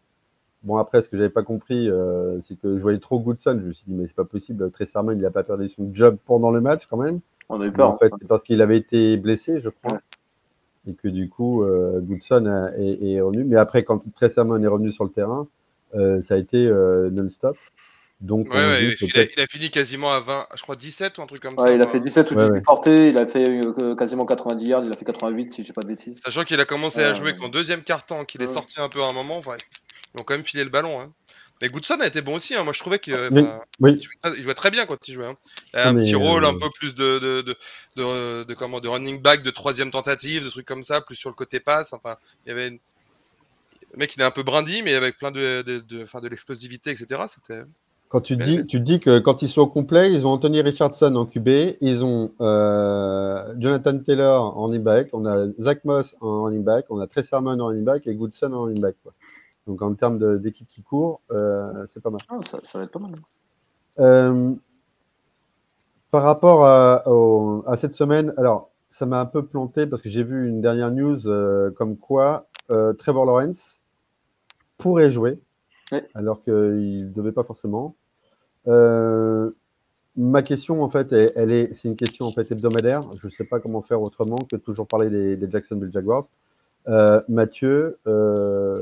Bon, 0.63 0.77
après, 0.77 1.03
ce 1.03 1.09
que 1.09 1.17
j'avais 1.17 1.31
pas 1.31 1.45
compris, 1.45 1.89
c'est 2.43 2.59
que 2.59 2.77
je 2.77 2.83
voyais 2.83 2.99
trop 2.99 3.21
Goodson. 3.21 3.59
Je 3.63 3.69
me 3.69 3.73
suis 3.73 3.85
dit, 3.87 3.95
mais 3.95 4.09
c'est 4.09 4.17
pas 4.17 4.25
possible. 4.25 4.71
Trey 4.73 4.87
Sermon, 4.87 5.13
il 5.13 5.25
a 5.25 5.31
pas 5.31 5.45
perdu 5.45 5.69
son 5.69 5.91
job 5.95 6.17
pendant 6.27 6.51
le 6.51 6.61
match 6.61 6.87
quand 6.91 6.97
même. 6.97 7.21
On 7.49 7.63
eu 7.63 7.71
peur. 7.71 7.91
En 7.91 7.97
fait, 7.97 8.11
c'est 8.21 8.29
parce 8.29 8.43
qu'il 8.43 8.61
avait 8.61 8.77
été 8.77 9.17
blessé, 9.17 9.61
je 9.61 9.69
crois. 9.69 10.01
Et 10.87 10.95
que 10.95 11.07
du 11.07 11.29
coup, 11.29 11.65
Goodson 12.01 12.45
est, 12.77 13.21
revenu. 13.21 13.45
Mais 13.45 13.57
après, 13.57 13.85
quand 13.85 14.03
Trey 14.17 14.31
Sermon 14.31 14.61
est 14.61 14.67
revenu 14.67 14.93
sur 14.93 15.05
le 15.05 15.11
terrain, 15.11 15.47
ça 15.93 16.35
a 16.35 16.37
été 16.37 16.69
non-stop. 17.13 17.57
Donc, 18.21 18.49
il, 18.53 19.41
a, 19.41 19.47
fini 19.47 19.71
quasiment 19.71 20.13
à 20.13 20.19
20, 20.19 20.49
je 20.57 20.63
crois 20.63 20.75
17 20.75 21.19
ou 21.19 21.23
un 21.23 21.27
truc 21.27 21.41
comme 21.41 21.57
ça. 21.57 21.73
Il 21.73 21.81
a 21.81 21.87
fait 21.87 22.01
17 22.01 22.33
ou 22.33 22.35
18 22.35 22.63
portées, 22.63 23.09
il 23.11 23.19
a 23.19 23.27
fait 23.27 23.49
euh, 23.49 23.95
quasiment 23.95 24.27
90 24.27 24.67
yards, 24.67 24.85
il 24.85 24.93
a 24.93 24.97
fait 24.97 25.05
88 25.05 25.53
si 25.53 25.65
je 25.65 25.73
pas 25.73 25.83
de 25.83 25.89
bêtises. 25.89 26.19
Sachant 26.25 26.43
qu'il 26.43 26.59
a 26.59 26.65
commencé 26.65 27.01
à 27.01 27.13
jouer 27.13 27.37
qu'en 27.37 27.49
deuxième 27.49 27.85
quart-temps, 27.85 28.25
qu'il 28.25 28.43
est 28.43 28.49
sorti 28.49 28.81
un 28.81 28.89
peu 28.89 29.03
à 29.03 29.07
un 29.07 29.13
moment, 29.13 29.41
ils 30.15 30.21
ont 30.21 30.25
quand 30.25 30.35
même 30.35 30.45
filé 30.45 30.65
le 30.65 30.71
ballon. 30.71 31.01
Hein. 31.01 31.13
Mais 31.63 31.69
Goodson 31.69 31.99
a 32.01 32.07
été 32.09 32.21
bon 32.21 32.35
aussi, 32.35 32.57
hein. 32.57 32.65
moi 32.65 32.73
je 32.73 32.81
trouvais 32.81 32.99
qu'il 32.99 33.15
jouait, 33.15 34.55
très 34.55 34.71
bien 34.73 34.85
quand 34.87 35.07
il 35.07 35.15
jouait. 35.15 35.27
Hein. 35.27 35.35
un 35.75 35.95
petit 35.95 36.17
rôle 36.17 36.45
un 36.45 36.55
euh, 36.55 36.59
peu 36.59 36.71
plus 36.71 36.97
de, 36.97 37.19
de, 37.19 38.45
de, 38.45 38.55
comment, 38.55 38.81
de 38.81 38.89
running 38.89 39.23
back, 39.23 39.45
de 39.45 39.51
troisième 39.51 39.93
tentative, 39.93 40.45
de 40.45 40.51
trucs 40.51 40.67
comme 40.67 40.83
ça, 40.83 41.01
plus 41.01 41.15
sur 41.15 41.31
le 41.31 41.37
côté 41.37 41.61
passe. 41.61 41.93
Enfin, 41.93 42.17
il 42.45 42.49
y 42.49 42.53
avait 42.53 42.71
Le 42.71 42.79
mec, 43.97 44.15
il 44.17 44.23
est 44.23 44.25
un 44.25 44.33
peu 44.33 44.43
brindis, 44.43 44.83
mais 44.83 44.95
avec 44.95 45.19
plein 45.19 45.31
de, 45.31 45.63
de, 45.63 45.79
de 45.79 46.29
l'explosivité, 46.29 46.91
etc. 46.91 47.23
C'était. 47.29 47.63
Quand 48.09 48.23
tu 48.23 48.37
dis, 48.37 48.67
tu 48.67 48.81
dis 48.81 49.01
que 49.01 49.19
quand 49.19 49.43
ils 49.43 49.51
sont 49.51 49.61
au 49.61 49.67
complet, 49.67 50.11
ils 50.11 50.27
ont 50.27 50.31
Anthony 50.31 50.63
Richardson 50.63 51.15
en 51.15 51.27
QB, 51.27 51.49
ils 51.83 52.03
ont 52.03 52.33
euh, 52.41 53.55
Jonathan 53.59 53.99
Taylor 53.99 54.57
en 54.57 54.63
running 54.65 54.83
back, 54.83 55.11
on 55.13 55.27
a 55.27 55.47
Zach 55.61 55.85
Moss 55.85 56.17
en 56.23 56.45
running 56.45 56.65
back, 56.65 56.87
on 56.89 57.01
a 57.01 57.07
Trey 57.07 57.23
Sermon 57.23 57.61
en 57.61 57.67
running 57.67 57.85
back 57.85 58.07
et 58.07 58.15
Goodson 58.15 58.55
en 58.55 58.63
running 58.63 58.81
back. 58.81 58.97
Donc 59.67 59.83
en 59.83 59.93
termes 59.93 60.39
d'équipe 60.39 60.67
qui 60.69 60.83
court, 60.83 61.21
euh, 61.33 61.87
c'est 61.89 62.03
pas 62.03 62.09
mal. 62.09 62.21
Ah, 62.31 62.39
ça, 62.43 62.79
va 62.79 62.85
être 62.85 62.93
pas 62.93 62.99
mal. 62.99 63.13
Euh, 63.99 64.55
par 66.11 66.23
rapport 66.23 66.65
à, 66.65 67.05
à, 67.71 67.77
cette 67.77 67.95
semaine, 67.95 68.33
alors 68.39 68.71
ça 68.91 69.05
m'a 69.05 69.21
un 69.21 69.27
peu 69.27 69.45
planté 69.45 69.87
parce 69.87 70.01
que 70.01 70.09
j'ai 70.09 70.23
vu 70.23 70.49
une 70.49 70.63
dernière 70.63 70.91
news 70.91 71.21
comme 71.77 71.99
quoi 71.99 72.47
Trevor 72.69 73.27
Lawrence 73.27 73.83
pourrait 74.79 75.11
jouer 75.11 75.39
alors 76.15 76.43
qu'il 76.43 76.53
ne 76.53 77.13
devait 77.13 77.33
pas 77.33 77.45
forcément. 77.45 77.95
Euh, 78.67 79.51
ma 80.17 80.43
question, 80.43 80.83
en 80.83 80.91
fait, 80.91 81.13
elle, 81.13 81.53
est, 81.53 81.75
c'est 81.75 81.89
une 81.89 81.97
question 81.97 82.27
en 82.27 82.33
fait 82.33 82.51
hebdomadaire. 82.51 83.03
Je 83.21 83.27
ne 83.27 83.33
sais 83.33 83.45
pas 83.45 83.61
comment 83.61 83.83
faire 83.83 84.01
autrement 84.03 84.39
que 84.39 84.57
toujours 84.57 84.87
parler 84.87 85.37
des, 85.37 85.51
Jacksonville 85.51 85.93
Jaguars. 85.93 86.27
Euh, 86.89 87.21
Mathieu, 87.29 87.99
euh, 88.07 88.75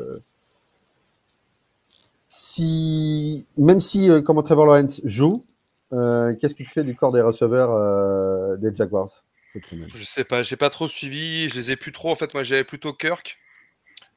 si, 2.29 3.47
même 3.57 3.81
si, 3.81 4.11
comment 4.25 4.43
Trevor 4.43 4.67
Lawrence 4.67 5.01
joue, 5.05 5.45
qu'est-ce 5.91 6.55
que 6.55 6.63
tu 6.63 6.65
fais 6.65 6.85
du 6.85 6.95
corps 6.95 7.13
des 7.13 7.23
receveurs 7.23 8.59
des 8.59 8.75
Jaguars 8.75 9.25
cette 9.53 9.65
semaine? 9.67 9.89
Je 9.95 10.05
sais 10.05 10.25
pas, 10.25 10.43
j'ai 10.43 10.57
pas 10.57 10.71
trop 10.71 10.89
suivi, 10.89 11.49
je 11.49 11.57
les 11.57 11.71
ai 11.71 11.77
plus 11.77 11.93
trop. 11.93 12.11
En 12.11 12.17
fait, 12.17 12.33
moi, 12.35 12.45
j'avais 12.45 12.65
plutôt 12.65 12.93
Kirk. 12.93 13.39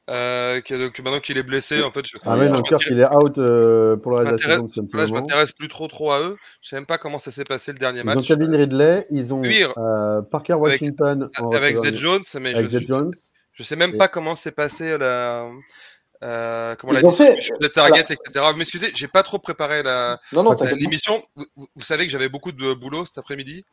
Euh, 0.08 0.60
que, 0.60 1.02
maintenant 1.02 1.20
qu'il 1.20 1.38
est 1.38 1.42
blessé, 1.42 1.82
en 1.82 1.92
fait, 1.92 2.04
je, 2.04 2.16
ah 2.24 2.36
ouais, 2.36 2.48
non, 2.48 2.62
il 2.90 3.00
est 3.00 3.14
out 3.14 3.38
euh, 3.38 3.96
pour 3.96 4.12
le 4.12 4.18
reste 4.18 4.42
de 4.42 4.48
la 4.48 4.54
saison. 4.56 4.68
Là, 4.92 5.06
je 5.06 5.12
m'intéresse 5.12 5.52
plus 5.52 5.68
trop 5.68 5.86
trop 5.86 6.10
à 6.10 6.20
eux. 6.20 6.36
Je 6.62 6.70
sais 6.70 6.76
même 6.76 6.86
pas 6.86 6.98
comment 6.98 7.18
ça 7.18 7.30
s'est 7.30 7.44
passé 7.44 7.72
le 7.72 7.78
dernier 7.78 8.02
match. 8.02 8.16
Ils 8.16 8.32
ont 8.32 8.36
Kevin 8.36 8.54
Ridley, 8.54 9.06
ils 9.10 9.32
ont 9.32 9.42
euh, 9.44 10.22
Parker 10.22 10.54
Washington 10.54 11.28
avec, 11.52 11.76
avec 11.76 11.94
Jones, 11.96 12.22
mais 12.40 12.54
je, 12.54 12.78
Jones. 12.78 13.12
je, 13.52 13.62
sais 13.62 13.76
même 13.76 13.96
pas 13.96 14.08
comment 14.08 14.34
s'est 14.34 14.52
passé 14.52 14.98
la. 14.98 15.48
Euh, 16.22 16.74
comment 16.74 16.92
la 16.92 17.00
fait... 17.12 17.38
target, 17.72 18.00
etc. 18.00 18.44
Vous 18.52 18.58
m'excusez, 18.58 18.90
j'ai 18.94 19.08
pas 19.08 19.22
trop 19.22 19.38
préparé 19.38 19.82
la 19.82 20.18
l'émission. 20.76 21.22
Vous, 21.36 21.46
vous, 21.56 21.82
savez 21.82 22.04
que 22.04 22.12
j'avais 22.12 22.28
beaucoup 22.28 22.52
de 22.52 22.74
boulot 22.74 23.06
cet 23.06 23.18
après-midi. 23.18 23.64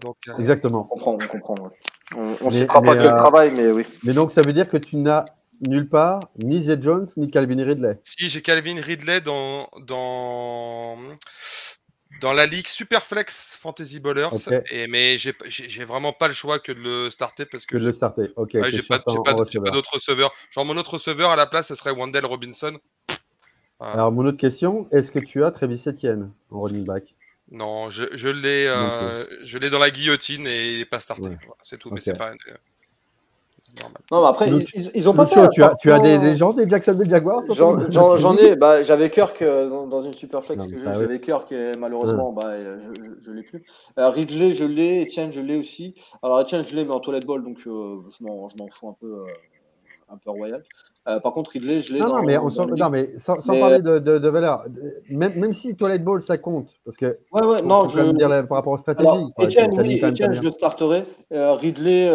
Donc, 0.00 0.16
Exactement. 0.38 0.86
On 0.90 0.94
comprend, 0.94 1.12
on 1.14 1.26
comprend. 1.26 1.68
On, 2.14 2.36
on 2.42 2.50
citera 2.50 2.82
pas 2.82 2.96
que 2.96 3.02
le 3.02 3.08
travail, 3.08 3.50
mais 3.50 3.70
oui. 3.70 3.84
Mais 4.04 4.12
donc 4.12 4.32
ça 4.32 4.42
veut 4.42 4.52
dire 4.52 4.68
que 4.68 4.76
tu 4.76 4.96
n'as 4.96 5.24
nulle 5.60 5.88
part, 5.88 6.20
ni 6.38 6.62
Zed 6.62 6.82
Jones, 6.82 7.08
ni 7.16 7.30
Calvin 7.30 7.64
Ridley. 7.64 7.98
Si, 8.02 8.28
j'ai 8.28 8.42
Calvin 8.42 8.80
Ridley 8.80 9.20
dans, 9.20 9.68
dans, 9.80 10.96
dans 12.20 12.32
la 12.32 12.46
ligue 12.46 12.66
Superflex 12.66 13.56
Fantasy 13.60 14.00
Bowlers, 14.00 14.30
et, 14.70 14.86
mais 14.86 15.16
j'ai 15.18 15.84
vraiment 15.84 16.12
pas 16.12 16.28
le 16.28 16.34
choix 16.34 16.58
que 16.58 16.72
de 16.72 16.80
le 16.80 17.10
starter 17.10 17.46
parce 17.46 17.66
que. 17.66 17.76
Que 17.76 17.80
de 17.80 17.86
le 17.86 17.92
starter, 17.92 18.30
ok. 18.36 18.56
j'ai 18.70 18.82
pas, 18.82 18.98
pas 18.98 19.34
d'autres 19.34 19.94
receveurs. 19.94 20.32
Genre, 20.50 20.64
mon 20.64 20.76
autre 20.76 20.94
receveur 20.94 21.30
à 21.30 21.36
la 21.36 21.46
place, 21.46 21.68
ce 21.68 21.74
serait 21.74 21.92
Wendell 21.92 22.26
Robinson. 22.26 22.78
Alors, 23.78 24.10
mon 24.10 24.24
autre 24.24 24.38
question, 24.38 24.88
est-ce 24.90 25.10
que 25.10 25.18
tu 25.18 25.44
as 25.44 25.50
Travis 25.50 25.82
Etienne 25.86 26.32
en 26.50 26.60
running 26.60 26.84
back? 26.84 27.14
Non, 27.50 27.90
je, 27.90 28.04
je 28.14 28.28
l'ai 28.28 28.66
euh, 28.66 29.70
dans 29.70 29.78
la 29.78 29.90
guillotine 29.90 30.46
et 30.46 30.72
il 30.72 30.78
n'est 30.78 30.84
pas 30.84 30.98
starté. 30.98 31.30
c'est 31.62 31.78
tout, 31.78 31.90
mais 31.90 32.00
c'est 32.00 32.18
pas. 32.18 32.32
Non, 34.10 34.22
mais 34.22 34.28
après, 34.28 34.48
ils, 34.48 34.90
ils, 34.94 35.08
ont 35.08 35.12
pas 35.12 35.26
fait. 35.26 35.48
Tu 35.50 35.62
as, 35.62 35.74
tu 35.80 35.90
as 35.90 35.98
des, 35.98 36.18
des, 36.18 36.36
gens 36.36 36.52
des 36.52 36.68
Jacksonville 36.68 37.10
Jaguars 37.10 37.42
J'en 37.50 38.36
ai. 38.36 38.56
Bah, 38.56 38.82
j'avais 38.82 39.10
Kirk 39.10 39.42
euh, 39.42 39.68
dans, 39.68 39.86
dans, 39.86 40.00
une 40.00 40.14
super 40.14 40.42
flex 40.42 40.66
que 40.66 40.84
bah 40.84 40.92
j'avais 40.92 41.20
Kirk 41.20 41.50
et 41.52 41.72
malheureusement, 41.76 42.32
bah, 42.32 42.46
euh, 42.46 42.78
je, 43.20 43.30
ne 43.30 43.36
l'ai 43.36 43.42
plus. 43.42 43.64
Euh, 43.98 44.08
Ridley, 44.10 44.52
je 44.52 44.64
l'ai. 44.64 45.02
Etienne, 45.04 45.32
je 45.32 45.40
l'ai 45.40 45.56
aussi. 45.56 45.94
Alors, 46.22 46.40
Etienne, 46.40 46.64
je 46.68 46.74
l'ai, 46.76 46.84
mais 46.84 46.92
en 46.92 47.00
toilette 47.00 47.26
ball, 47.26 47.42
donc 47.42 47.58
euh, 47.66 48.00
je 48.18 48.24
m'en 48.24 48.68
fous 48.70 48.88
un 48.88 48.96
peu, 49.00 49.24
un 50.08 50.16
peu 50.16 50.30
royal. 50.30 50.62
Euh, 51.08 51.20
par 51.20 51.30
contre, 51.30 51.52
Ridley, 51.52 51.82
je 51.82 51.92
l'ai 51.92 52.00
non, 52.00 52.08
dans, 52.08 52.16
non, 52.16 52.22
mais, 52.24 52.36
on 52.36 52.48
non, 52.50 52.90
mais 52.90 53.16
sans, 53.18 53.40
sans 53.40 53.60
parler 53.60 53.80
de, 53.80 54.00
de, 54.00 54.18
de, 54.18 54.28
valeur, 54.28 54.64
même, 55.08 55.38
même 55.38 55.54
si 55.54 55.76
Toilette 55.76 56.02
Ball, 56.02 56.20
ça 56.24 56.36
compte, 56.36 56.68
parce 56.84 56.96
que 56.96 57.18
ouais, 57.30 57.46
ouais, 57.46 57.62
non, 57.62 57.88
je... 57.88 58.00
dire 58.12 58.28
par 58.48 58.58
rapport 58.58 58.72
aux 58.72 58.78
stratégies. 58.78 59.08
Alors, 59.08 59.30
Etienne, 59.40 59.80
oui, 59.80 60.00
Etienne, 60.02 60.32
je 60.32 60.42
le 60.42 60.50
starterai. 60.50 61.04
Euh, 61.32 61.54
Ridley, 61.54 62.08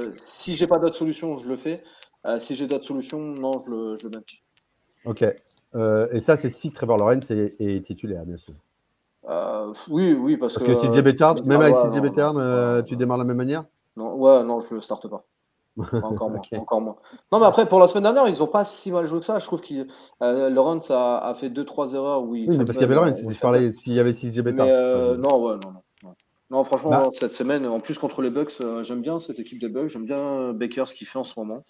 euh, 0.00 0.12
si 0.24 0.54
j'ai 0.54 0.66
pas 0.66 0.78
d'autre 0.78 0.96
solution, 0.96 1.38
je 1.38 1.48
le 1.48 1.56
fais. 1.56 1.82
Euh, 2.26 2.38
si 2.38 2.54
j'ai 2.54 2.66
d'autres 2.66 2.84
solutions, 2.84 3.18
non, 3.18 3.62
je 3.64 3.70
le, 3.70 3.96
je 3.98 4.08
le. 4.08 4.20
Ok. 5.04 5.24
Euh, 5.74 6.08
et 6.12 6.20
ça, 6.20 6.36
c'est 6.36 6.50
si 6.50 6.72
Trevor 6.72 6.98
Lawrence 6.98 7.30
est, 7.30 7.56
est 7.60 7.86
titulaire, 7.86 8.24
bien 8.24 8.36
sûr. 8.36 8.54
oui, 9.88 10.12
oui, 10.12 10.36
parce, 10.36 10.54
parce 10.54 10.66
que, 10.66 10.72
que 10.72 10.92
CJ 10.92 11.02
Bettard, 11.02 11.36
même 11.44 11.60
avec 11.60 11.74
CJ 11.74 12.00
Bettard, 12.00 12.84
tu 12.84 12.96
démarres 12.96 13.18
de 13.18 13.22
la 13.22 13.26
même 13.26 13.36
manière? 13.36 13.64
Non, 13.96 14.14
ouais, 14.14 14.42
non, 14.44 14.60
je 14.60 14.74
le 14.74 14.80
starte 14.80 15.08
pas. 15.08 15.24
Encore 16.02 16.30
moins, 16.30 16.40
encore 16.52 16.80
moins. 16.80 16.96
Non, 17.32 17.38
mais 17.38 17.46
après, 17.46 17.66
pour 17.66 17.78
la 17.78 17.88
semaine 17.88 18.02
dernière, 18.02 18.28
ils 18.28 18.38
n'ont 18.38 18.46
pas 18.46 18.64
si 18.64 18.90
mal 18.90 19.06
joué 19.06 19.20
que 19.20 19.24
ça. 19.24 19.38
Je 19.38 19.46
trouve 19.46 19.60
que 19.60 19.86
euh, 20.22 20.50
Laurence 20.50 20.90
a, 20.90 21.18
a, 21.18 21.34
fait 21.34 21.48
2-3 21.48 21.94
erreurs. 21.94 22.22
Où 22.22 22.34
il 22.34 22.48
oui, 22.50 22.58
mais 22.58 22.64
parce 22.64 22.76
qu'il 22.76 22.82
y 22.82 22.84
avait 22.84 22.94
Laurence, 22.94 23.18
je 23.26 23.40
parlais 23.40 23.72
s'il 23.72 23.92
y 23.92 24.00
avait 24.00 24.12
6 24.12 24.32
GB. 24.32 24.52
Euh, 24.58 25.16
non, 25.16 25.40
ouais, 25.40 25.54
non, 25.64 25.72
non. 25.72 25.82
Non, 26.50 26.64
franchement, 26.64 26.90
bah. 26.90 27.10
cette 27.12 27.34
semaine, 27.34 27.66
en 27.66 27.80
plus 27.80 27.98
contre 27.98 28.22
les 28.22 28.30
Bucks, 28.30 28.60
euh, 28.60 28.82
j'aime 28.82 29.02
bien 29.02 29.18
cette 29.18 29.38
équipe 29.38 29.60
des 29.60 29.68
Bucks. 29.68 29.88
J'aime 29.88 30.04
bien 30.04 30.52
Baker 30.52 30.84
ce 30.86 30.94
qu'il 30.94 31.06
fait 31.06 31.18
en 31.18 31.24
ce 31.24 31.38
moment. 31.38 31.64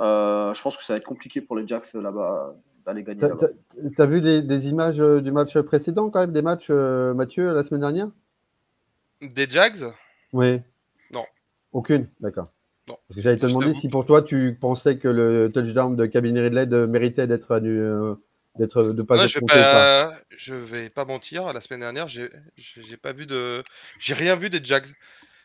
Euh, 0.00 0.52
je 0.52 0.62
pense 0.62 0.76
que 0.76 0.84
ça 0.84 0.94
va 0.94 0.98
être 0.98 1.04
compliqué 1.04 1.40
pour 1.40 1.56
les 1.56 1.66
Jacks 1.66 1.94
là-bas 1.94 2.54
d'aller 2.84 3.02
gagner. 3.02 3.22
Tu 3.22 4.02
as 4.02 4.06
vu 4.06 4.20
des, 4.20 4.42
des, 4.42 4.66
images 4.68 4.98
du 4.98 5.32
match 5.32 5.56
précédent, 5.58 6.10
quand 6.10 6.20
même, 6.20 6.32
des 6.32 6.42
matchs, 6.42 6.70
Mathieu, 6.70 7.54
la 7.54 7.62
semaine 7.62 7.80
dernière? 7.80 8.08
Des 9.22 9.48
Jags? 9.48 9.92
Oui. 10.32 10.60
Non. 11.10 11.24
Aucune, 11.72 12.08
d'accord. 12.20 12.52
J'allais 13.16 13.38
te 13.38 13.46
demander 13.46 13.74
si 13.74 13.88
pour 13.88 14.06
toi 14.06 14.22
tu 14.22 14.56
pensais 14.60 14.98
que 14.98 15.08
le 15.08 15.50
touchdown 15.52 15.96
de 15.96 16.06
Cabine 16.06 16.38
Ridley 16.38 16.66
méritait 16.86 17.26
d'être 17.26 17.52
euh, 17.52 18.14
d'être 18.58 18.82
de 18.82 19.02
pas 19.02 19.16
être 19.22 19.28
je, 19.28 19.38
vais 19.40 19.46
pas, 19.46 20.14
je 20.36 20.54
vais 20.54 20.90
pas 20.90 21.04
mentir. 21.04 21.52
La 21.52 21.60
semaine 21.60 21.80
dernière, 21.80 22.08
j'ai 22.08 22.30
pas 23.02 23.12
vu 23.12 23.26
de, 23.26 23.62
j'ai 23.98 24.14
rien 24.14 24.36
vu 24.36 24.50
des 24.50 24.60
Jags. 24.62 24.88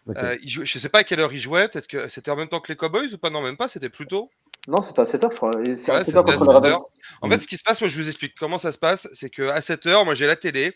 Euh, 0.09 0.35
je 0.43 0.79
sais 0.79 0.89
pas 0.89 0.99
à 0.99 1.03
quelle 1.03 1.19
heure 1.19 1.33
ils 1.33 1.39
jouaient. 1.39 1.67
Peut-être 1.67 1.87
que 1.87 2.07
c'était 2.07 2.31
en 2.31 2.35
même 2.35 2.47
temps 2.47 2.59
que 2.59 2.71
les 2.71 2.75
Cowboys 2.75 3.13
ou 3.13 3.17
pas? 3.17 3.29
Non, 3.29 3.41
même 3.41 3.57
pas. 3.57 3.67
C'était 3.67 3.89
plus 3.89 4.07
tôt. 4.07 4.31
Non, 4.67 4.81
c'était 4.81 5.01
à 5.01 5.05
7h, 5.05 5.31
je 5.31 5.35
crois. 5.35 5.51
C'est 5.75 5.91
à 5.91 6.03
7h 6.03 6.23
contre 6.23 6.69
le 6.69 6.75
En 7.21 7.29
fait, 7.29 7.39
ce 7.39 7.47
qui 7.47 7.57
se 7.57 7.63
passe, 7.63 7.81
moi, 7.81 7.87
je 7.87 7.97
vous 7.97 8.07
explique 8.07 8.35
comment 8.37 8.57
ça 8.57 8.71
se 8.71 8.77
passe. 8.77 9.07
C'est 9.13 9.29
qu'à 9.29 9.59
7h, 9.59 10.05
moi, 10.05 10.15
j'ai 10.15 10.27
la 10.27 10.35
télé. 10.35 10.75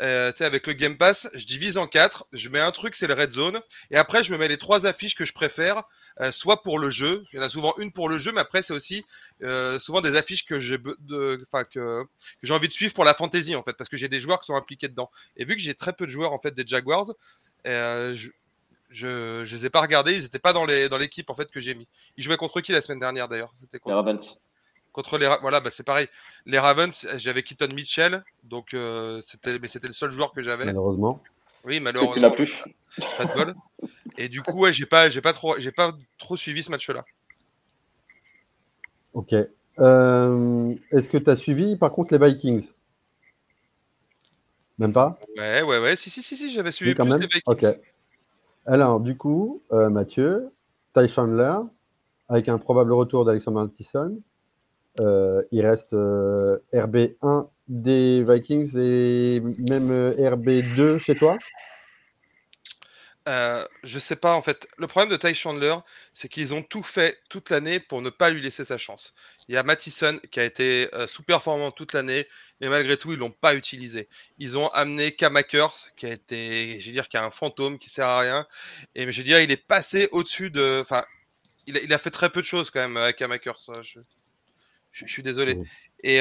Euh, 0.00 0.32
avec 0.40 0.66
le 0.66 0.72
Game 0.72 0.96
Pass, 0.96 1.28
je 1.34 1.46
divise 1.46 1.76
en 1.76 1.86
quatre. 1.86 2.26
Je 2.32 2.48
mets 2.48 2.60
un 2.60 2.72
truc, 2.72 2.94
c'est 2.94 3.06
le 3.06 3.14
Red 3.14 3.30
Zone. 3.30 3.60
Et 3.90 3.96
après, 3.96 4.22
je 4.22 4.32
me 4.32 4.38
mets 4.38 4.48
les 4.48 4.56
trois 4.56 4.86
affiches 4.86 5.14
que 5.14 5.26
je 5.26 5.34
préfère, 5.34 5.78
euh, 5.78 5.82
soit 6.30 6.62
pour 6.62 6.78
le 6.78 6.90
jeu. 6.90 7.24
Il 7.32 7.36
y 7.36 7.38
en 7.38 7.42
a 7.42 7.48
souvent 7.48 7.74
une 7.78 7.92
pour 7.92 8.08
le 8.08 8.18
jeu, 8.18 8.32
mais 8.32 8.40
après, 8.40 8.62
c'est 8.62 8.74
aussi 8.74 9.04
euh, 9.42 9.78
souvent 9.78 10.00
des 10.00 10.16
affiches 10.16 10.44
que 10.44 10.58
j'ai 10.60 10.78
de, 10.78 11.46
que, 11.52 11.64
que 11.72 12.06
j'ai 12.42 12.54
envie 12.54 12.68
de 12.68 12.72
suivre 12.72 12.94
pour 12.94 13.04
la 13.04 13.14
fantasy, 13.14 13.54
en 13.54 13.62
fait, 13.62 13.72
parce 13.72 13.88
que 13.88 13.96
j'ai 13.96 14.08
des 14.08 14.20
joueurs 14.20 14.40
qui 14.40 14.46
sont 14.46 14.56
impliqués 14.56 14.88
dedans. 14.88 15.10
Et 15.36 15.44
vu 15.44 15.54
que 15.54 15.60
j'ai 15.60 15.74
très 15.74 15.92
peu 15.92 16.06
de 16.06 16.10
joueurs, 16.10 16.32
en 16.32 16.38
fait, 16.38 16.54
des 16.54 16.66
Jaguars, 16.66 17.12
euh, 17.66 18.14
je, 18.14 18.28
je, 18.90 19.44
je 19.44 19.56
les 19.56 19.66
ai 19.66 19.70
pas 19.70 19.80
regardés. 19.80 20.16
Ils 20.16 20.22
n'étaient 20.22 20.38
pas 20.38 20.52
dans 20.52 20.64
les 20.64 20.88
dans 20.88 20.98
l'équipe 20.98 21.30
en 21.30 21.34
fait 21.34 21.50
que 21.50 21.60
j'ai 21.60 21.74
mis. 21.74 21.88
Ils 22.16 22.24
jouaient 22.24 22.36
contre 22.36 22.60
qui 22.60 22.72
la 22.72 22.82
semaine 22.82 23.00
dernière 23.00 23.28
d'ailleurs? 23.28 23.52
C'était 23.54 23.80
Les 23.86 23.92
Ravens. 23.92 24.42
Contre 24.92 25.16
les 25.16 25.26
voilà, 25.40 25.60
bah, 25.60 25.70
c'est 25.72 25.86
pareil. 25.86 26.08
Les 26.44 26.58
Ravens, 26.58 27.08
j'avais 27.16 27.42
Keaton 27.42 27.72
Mitchell, 27.72 28.22
donc 28.44 28.74
euh, 28.74 29.22
c'était 29.22 29.58
mais 29.58 29.68
c'était 29.68 29.88
le 29.88 29.94
seul 29.94 30.10
joueur 30.10 30.32
que 30.32 30.42
j'avais. 30.42 30.66
Malheureusement. 30.66 31.22
Oui, 31.64 31.80
malheureusement. 31.80 32.30
plus. 32.30 32.64
Pas 33.16 33.24
de 33.24 33.32
bol. 33.32 33.54
Et 34.18 34.28
du 34.28 34.42
coup, 34.42 34.58
ouais, 34.60 34.72
j'ai 34.72 34.86
pas 34.86 35.08
j'ai 35.08 35.20
pas 35.20 35.32
trop 35.32 35.58
j'ai 35.58 35.72
pas 35.72 35.92
trop 36.18 36.36
suivi 36.36 36.62
ce 36.62 36.70
match-là. 36.70 37.04
Ok. 39.14 39.34
Euh, 39.78 40.74
est-ce 40.90 41.08
que 41.08 41.18
tu 41.18 41.30
as 41.30 41.36
suivi 41.36 41.76
par 41.76 41.92
contre 41.92 42.16
les 42.16 42.24
Vikings? 42.24 42.68
Même 44.78 44.92
pas? 44.92 45.18
Ouais, 45.36 45.62
ouais, 45.62 45.78
ouais. 45.78 45.96
Si, 45.96 46.10
si, 46.10 46.22
si, 46.22 46.36
si 46.36 46.50
j'avais 46.50 46.72
suivi 46.72 46.94
plus 46.94 47.04
les 47.04 47.26
Vikings. 47.26 47.42
Ok. 47.46 47.64
Alors, 48.66 49.00
du 49.00 49.16
coup, 49.16 49.62
euh, 49.72 49.90
Mathieu, 49.90 50.50
Ty 50.94 51.08
Chandler, 51.08 51.56
avec 52.28 52.48
un 52.48 52.58
probable 52.58 52.92
retour 52.92 53.24
d'Alexander 53.24 53.62
Mattison, 53.62 54.18
il 54.98 55.66
reste 55.66 55.92
euh, 55.94 56.58
RB1 56.72 57.48
des 57.68 58.24
Vikings 58.24 58.76
et 58.76 59.40
même 59.68 59.90
euh, 59.90 60.14
RB2 60.14 60.98
chez 60.98 61.14
toi? 61.14 61.38
Euh, 63.28 63.64
je 63.84 64.00
sais 64.00 64.16
pas 64.16 64.34
en 64.34 64.42
fait. 64.42 64.66
Le 64.78 64.88
problème 64.88 65.10
de 65.10 65.16
Ty 65.16 65.32
Chandler, 65.32 65.76
c'est 66.12 66.28
qu'ils 66.28 66.54
ont 66.54 66.62
tout 66.62 66.82
fait 66.82 67.20
toute 67.28 67.50
l'année 67.50 67.78
pour 67.78 68.02
ne 68.02 68.10
pas 68.10 68.30
lui 68.30 68.42
laisser 68.42 68.64
sa 68.64 68.78
chance. 68.78 69.14
Il 69.48 69.54
y 69.54 69.58
a 69.58 69.62
Mattison 69.62 70.18
qui 70.32 70.40
a 70.40 70.44
été 70.44 70.88
sous-performant 71.06 71.70
toute 71.70 71.92
l'année, 71.92 72.26
mais 72.60 72.68
malgré 72.68 72.96
tout, 72.96 73.12
ils 73.12 73.18
l'ont 73.18 73.30
pas 73.30 73.54
utilisé. 73.54 74.08
Ils 74.38 74.58
ont 74.58 74.68
amené 74.70 75.12
Kamakers, 75.12 75.76
qui 75.96 76.06
a 76.06 76.10
été, 76.10 76.80
je 76.80 76.86
veux 76.86 76.92
dire, 76.92 77.08
qui 77.08 77.16
a 77.16 77.24
un 77.24 77.30
fantôme 77.30 77.78
qui 77.78 77.90
sert 77.90 78.06
à 78.06 78.18
rien. 78.18 78.46
Et 78.96 79.10
je 79.12 79.16
veux 79.16 79.24
dire, 79.24 79.40
il 79.40 79.52
est 79.52 79.56
passé 79.56 80.08
au-dessus 80.10 80.50
de. 80.50 80.80
Enfin, 80.82 81.04
il 81.68 81.92
a, 81.94 81.98
fait 81.98 82.10
très 82.10 82.28
peu 82.28 82.40
de 82.40 82.46
choses 82.46 82.70
quand 82.70 82.88
même 82.88 83.12
Kamakers. 83.12 83.60
Je... 83.82 84.00
Je, 84.92 85.06
suis 85.06 85.22
désolé. 85.22 85.58
Et 86.02 86.20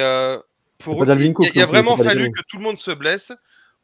pour 0.79 1.03
eux, 1.03 1.07
il, 1.07 1.61
a, 1.61 1.65
vraiment 1.65 1.97
fallu 1.97 2.31
que 2.31 2.41
tout 2.47 2.57
le 2.57 2.63
monde 2.63 2.79
se 2.79 2.91
blesse 2.91 3.31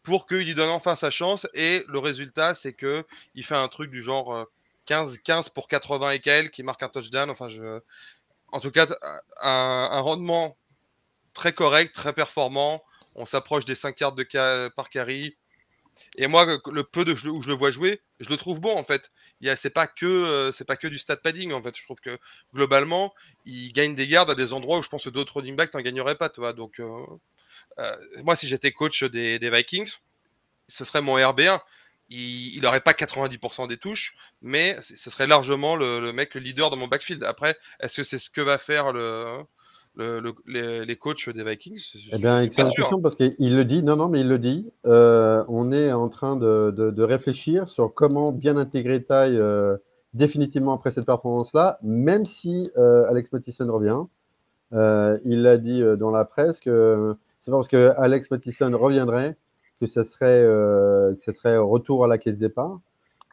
pour 0.04 0.26
qu'il 0.26 0.38
lui 0.40 0.56
donne 0.56 0.70
enfin 0.70 0.96
sa 0.96 1.10
chance. 1.10 1.48
Et 1.54 1.84
le 1.88 2.00
résultat, 2.00 2.54
c'est 2.54 2.74
que 2.74 3.06
il 3.36 3.44
fait 3.44 3.56
un 3.56 3.68
truc 3.68 3.92
du 3.92 4.02
genre 4.02 4.48
15, 4.86 5.20
15 5.20 5.50
pour 5.50 5.68
80 5.68 6.12
et 6.12 6.20
quelques, 6.20 6.52
qui 6.52 6.64
marque 6.64 6.82
un 6.82 6.90
touchdown. 6.90 7.30
Enfin, 7.30 7.50
je... 7.50 7.82
En 8.52 8.60
tout 8.60 8.72
cas, 8.72 8.88
un, 9.42 10.00
rendement 10.00 10.58
très 11.34 11.54
correct, 11.54 11.94
très 11.94 12.14
performant. 12.14 12.84
On 13.16 13.26
s'approche 13.26 13.66
des 13.66 13.76
5 13.76 13.94
cartes 13.96 14.18
de 14.18 14.70
par 14.70 14.90
carry. 14.90 15.36
Et 16.16 16.28
moi, 16.28 16.46
le 16.72 16.84
peu 16.84 17.02
où 17.12 17.42
je 17.42 17.48
le 17.48 17.54
vois 17.54 17.72
jouer, 17.72 18.02
je 18.20 18.30
le 18.30 18.38
trouve 18.38 18.60
bon 18.60 18.76
en 18.78 18.84
fait. 18.84 19.12
C'est 19.56 19.70
pas 19.70 19.88
que 19.88 20.06
euh, 20.06 20.52
c'est 20.52 20.66
pas 20.66 20.78
que 20.78 20.88
du 20.88 20.98
stat 20.98 21.18
padding 21.18 21.54
en 21.54 21.62
fait. 21.62 21.76
Je 21.78 21.84
trouve 21.84 22.00
que 22.00 22.18
globalement, 22.54 23.14
il 23.46 23.72
gagne 23.74 23.96
des 23.96 24.08
gardes 24.08 24.30
à 24.30 24.36
des 24.36 24.54
endroits 24.54 24.80
où 24.80 24.84
je 24.84 24.90
pense 24.90 25.04
que 25.04 25.10
d'autres 25.10 25.38
running 25.38 25.56
backs 25.56 25.74
n'en 25.74 25.82
gagneraient 25.82 26.16
pas. 26.16 26.30
Donc 26.54 26.80
euh, 26.80 27.06
euh, 27.80 27.96
moi, 28.24 28.36
si 28.36 28.48
j'étais 28.48 28.72
coach 28.72 29.04
des, 29.04 29.50
Vikings, 29.50 29.94
ce 30.68 30.86
serait 30.86 31.02
mon 31.02 31.18
RB1. 31.18 31.60
Il 32.10 32.62
n'aurait 32.62 32.80
pas 32.82 32.94
90% 32.94 33.68
des 33.68 33.76
touches, 33.76 34.16
mais 34.42 34.78
ce 34.82 35.10
serait 35.10 35.28
largement 35.28 35.76
le, 35.76 36.14
mec, 36.14 36.36
le 36.36 36.40
leader 36.40 36.70
de 36.70 36.78
mon 36.78 36.88
backfield. 36.88 37.22
Après, 37.26 37.58
est-ce 37.82 37.98
que 37.98 38.04
c'est 38.04 38.18
ce 38.18 38.30
que 38.30 38.40
va 38.40 38.58
faire 38.58 38.94
le, 38.94 39.44
les, 39.98 40.96
coachs 40.96 41.30
des 41.30 41.44
Vikings 41.44 42.10
Eh 42.14 42.18
bien, 42.18 42.42
excellente 42.42 42.74
question 42.76 43.02
parce 43.02 43.16
qu'il 43.16 43.56
le 43.56 43.66
dit. 43.66 43.84
Non, 43.84 43.96
non, 43.96 44.10
mais 44.10 44.22
il 44.22 44.28
le 44.28 44.40
dit. 44.40 44.72
Euh, 44.86 45.44
on 45.48 45.72
est 45.72 45.92
en 45.92 46.10
train 46.10 46.36
de, 46.36 47.02
réfléchir 47.02 47.70
sur 47.70 47.94
comment 47.94 48.32
bien 48.32 48.58
intégrer 48.58 49.04
Taille 49.04 49.38
euh, 49.38 49.78
définitivement 50.14 50.74
après 50.74 50.92
cette 50.92 51.06
performance-là, 51.06 51.80
même 51.82 52.26
si 52.26 52.70
euh, 52.78 53.10
Alex 53.10 53.32
Mattison 53.32 53.72
revient. 53.72 54.04
il 55.26 55.42
l'a 55.42 55.58
dit 55.58 55.82
dans 55.98 56.12
la 56.12 56.26
presse 56.26 56.60
que 56.60 57.16
c'est 57.42 57.52
parce 57.52 57.68
que 57.68 57.94
Alex 57.98 58.30
Mattison 58.30 58.78
reviendrait 58.78 59.38
que 59.80 59.88
ce 59.88 60.04
serait, 60.04 60.44
que 60.44 61.22
ce 61.26 61.32
serait 61.32 61.58
retour 61.58 62.04
à 62.04 62.08
la 62.08 62.18
caisse 62.18 62.38
départ. 62.38 62.80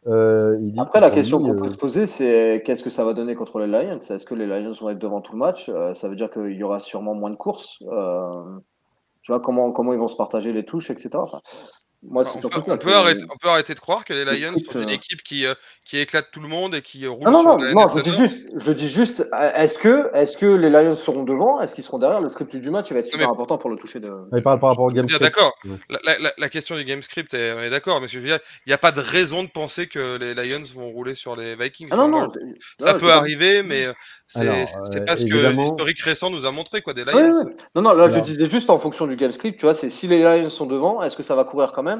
Euh, 0.07 0.59
Après, 0.79 1.01
la 1.01 1.11
question 1.11 1.39
qu'on 1.39 1.55
peut 1.55 1.67
euh, 1.67 1.71
se 1.71 1.77
poser, 1.77 2.07
c'est 2.07 2.63
qu'est-ce 2.65 2.85
que 2.85 2.91
ça 2.91 3.05
va 3.05 3.15
donner 3.15 3.35
contre 3.35 3.59
les 3.59 3.67
Lions? 3.67 3.99
Est-ce 3.99 4.27
que 4.27 4.35
les 4.35 4.47
Lions 4.47 4.73
vont 4.73 4.91
être 4.91 4.99
devant 4.99 5.21
tout 5.21 5.33
le 5.33 5.39
match? 5.39 5.69
Euh, 5.69 5.95
Ça 5.95 6.09
veut 6.09 6.17
dire 6.17 6.31
qu'il 6.31 6.53
y 6.53 6.63
aura 6.63 6.81
sûrement 6.81 7.15
moins 7.15 7.31
de 7.31 7.37
courses. 7.37 7.79
tu 7.79 9.33
vois, 9.33 9.41
comment, 9.41 9.73
comment 9.73 9.93
ils 9.93 9.99
vont 9.99 10.09
se 10.09 10.17
partager 10.17 10.53
les 10.53 10.65
touches, 10.65 10.91
etc. 10.91 11.11
Enfin, 11.15 11.41
moi, 12.09 12.23
on, 12.35 12.49
peut, 12.49 12.61
on, 12.67 12.77
peut 12.77 12.95
arrêter, 12.95 13.25
on, 13.33 13.37
peut, 13.37 13.49
arrêter, 13.49 13.75
de 13.75 13.81
croire 13.81 14.05
que 14.05 14.13
les 14.13 14.25
Lions 14.25 14.55
sont 14.71 14.83
une 14.83 14.91
équipe 14.91 15.23
qui, 15.23 15.47
qui 15.85 15.99
éclate 15.99 16.31
tout 16.33 16.41
le 16.41 16.49
monde 16.49 16.75
et 16.75 16.83
qui 16.83 17.07
roule. 17.07 17.25
Non, 17.25 17.43
non, 17.43 17.59
non, 17.59 17.73
non 17.73 17.89
je, 17.89 18.03
dis 18.03 18.17
juste, 18.17 18.47
je 18.55 18.73
dis 18.73 18.89
juste, 18.89 19.29
est-ce 19.55 19.79
que, 19.79 20.11
est 20.15 20.39
que 20.39 20.47
les 20.47 20.71
Lions 20.71 20.97
seront 20.97 21.25
devant? 21.25 21.61
Est-ce 21.61 21.75
qu'ils 21.75 21.85
seront 21.85 21.99
derrière? 21.99 22.21
Le 22.21 22.29
script 22.29 22.57
du 22.57 22.71
match 22.71 22.93
va 22.93 22.99
être 22.99 23.07
super 23.07 23.31
important 23.31 23.59
pour 23.59 23.71
le 23.71 23.77
toucher 23.77 24.01
de. 24.01 24.11
Il 24.37 24.43
parle 24.43 24.61
par 24.61 24.71
rapport 24.71 24.85
au 24.85 24.91
game 24.91 25.09
script. 25.09 25.23
D'accord. 25.23 25.53
La, 25.89 26.19
la, 26.19 26.33
la, 26.37 26.49
question 26.49 26.77
du 26.77 26.85
game 26.85 27.03
script, 27.03 27.35
on 27.35 27.63
est 27.63 27.71
d'accord, 27.71 28.01
mais 28.01 28.09
il 28.09 28.41
n'y 28.67 28.73
a 28.73 28.79
pas 28.79 28.93
de 28.93 29.01
raison 29.01 29.43
de 29.43 29.49
penser 29.49 29.87
que 29.87 30.19
les 30.19 30.35
Lions 30.35 30.65
vont 30.75 30.89
rouler 30.89 31.15
sur 31.15 31.37
les 31.37 31.57
Vikings. 31.57 31.89
Ah 31.91 31.97
non, 31.97 32.09
non, 32.09 32.29
ça 32.79 32.95
peut 32.95 33.11
arriver, 33.11 33.63
mais 33.63 33.87
c'est 34.27 34.49
euh, 34.49 35.05
pas 35.07 35.17
ce 35.17 35.25
que 35.25 35.51
l'historique 35.53 36.01
récent 36.01 36.31
nous 36.31 36.47
a 36.47 36.51
montré, 36.51 36.83
quoi, 36.83 36.95
des 36.95 37.05
Lions. 37.05 37.45
Non, 37.75 37.83
non, 37.83 37.93
là, 37.93 38.09
je 38.09 38.21
disais 38.21 38.49
juste 38.49 38.71
en 38.71 38.79
fonction 38.79 39.07
du 39.07 39.17
game 39.17 39.33
script, 39.33 39.59
tu 39.59 39.67
vois, 39.67 39.75
c'est 39.75 39.91
si 39.91 40.07
les 40.07 40.21
Lions 40.21 40.51
sont 40.51 40.67
devant, 40.67 41.03
est-ce 41.03 41.17
que 41.17 41.23
ça 41.23 41.35
va 41.35 41.45
courir 41.45 41.73
quand 41.73 41.83
même 41.83 41.94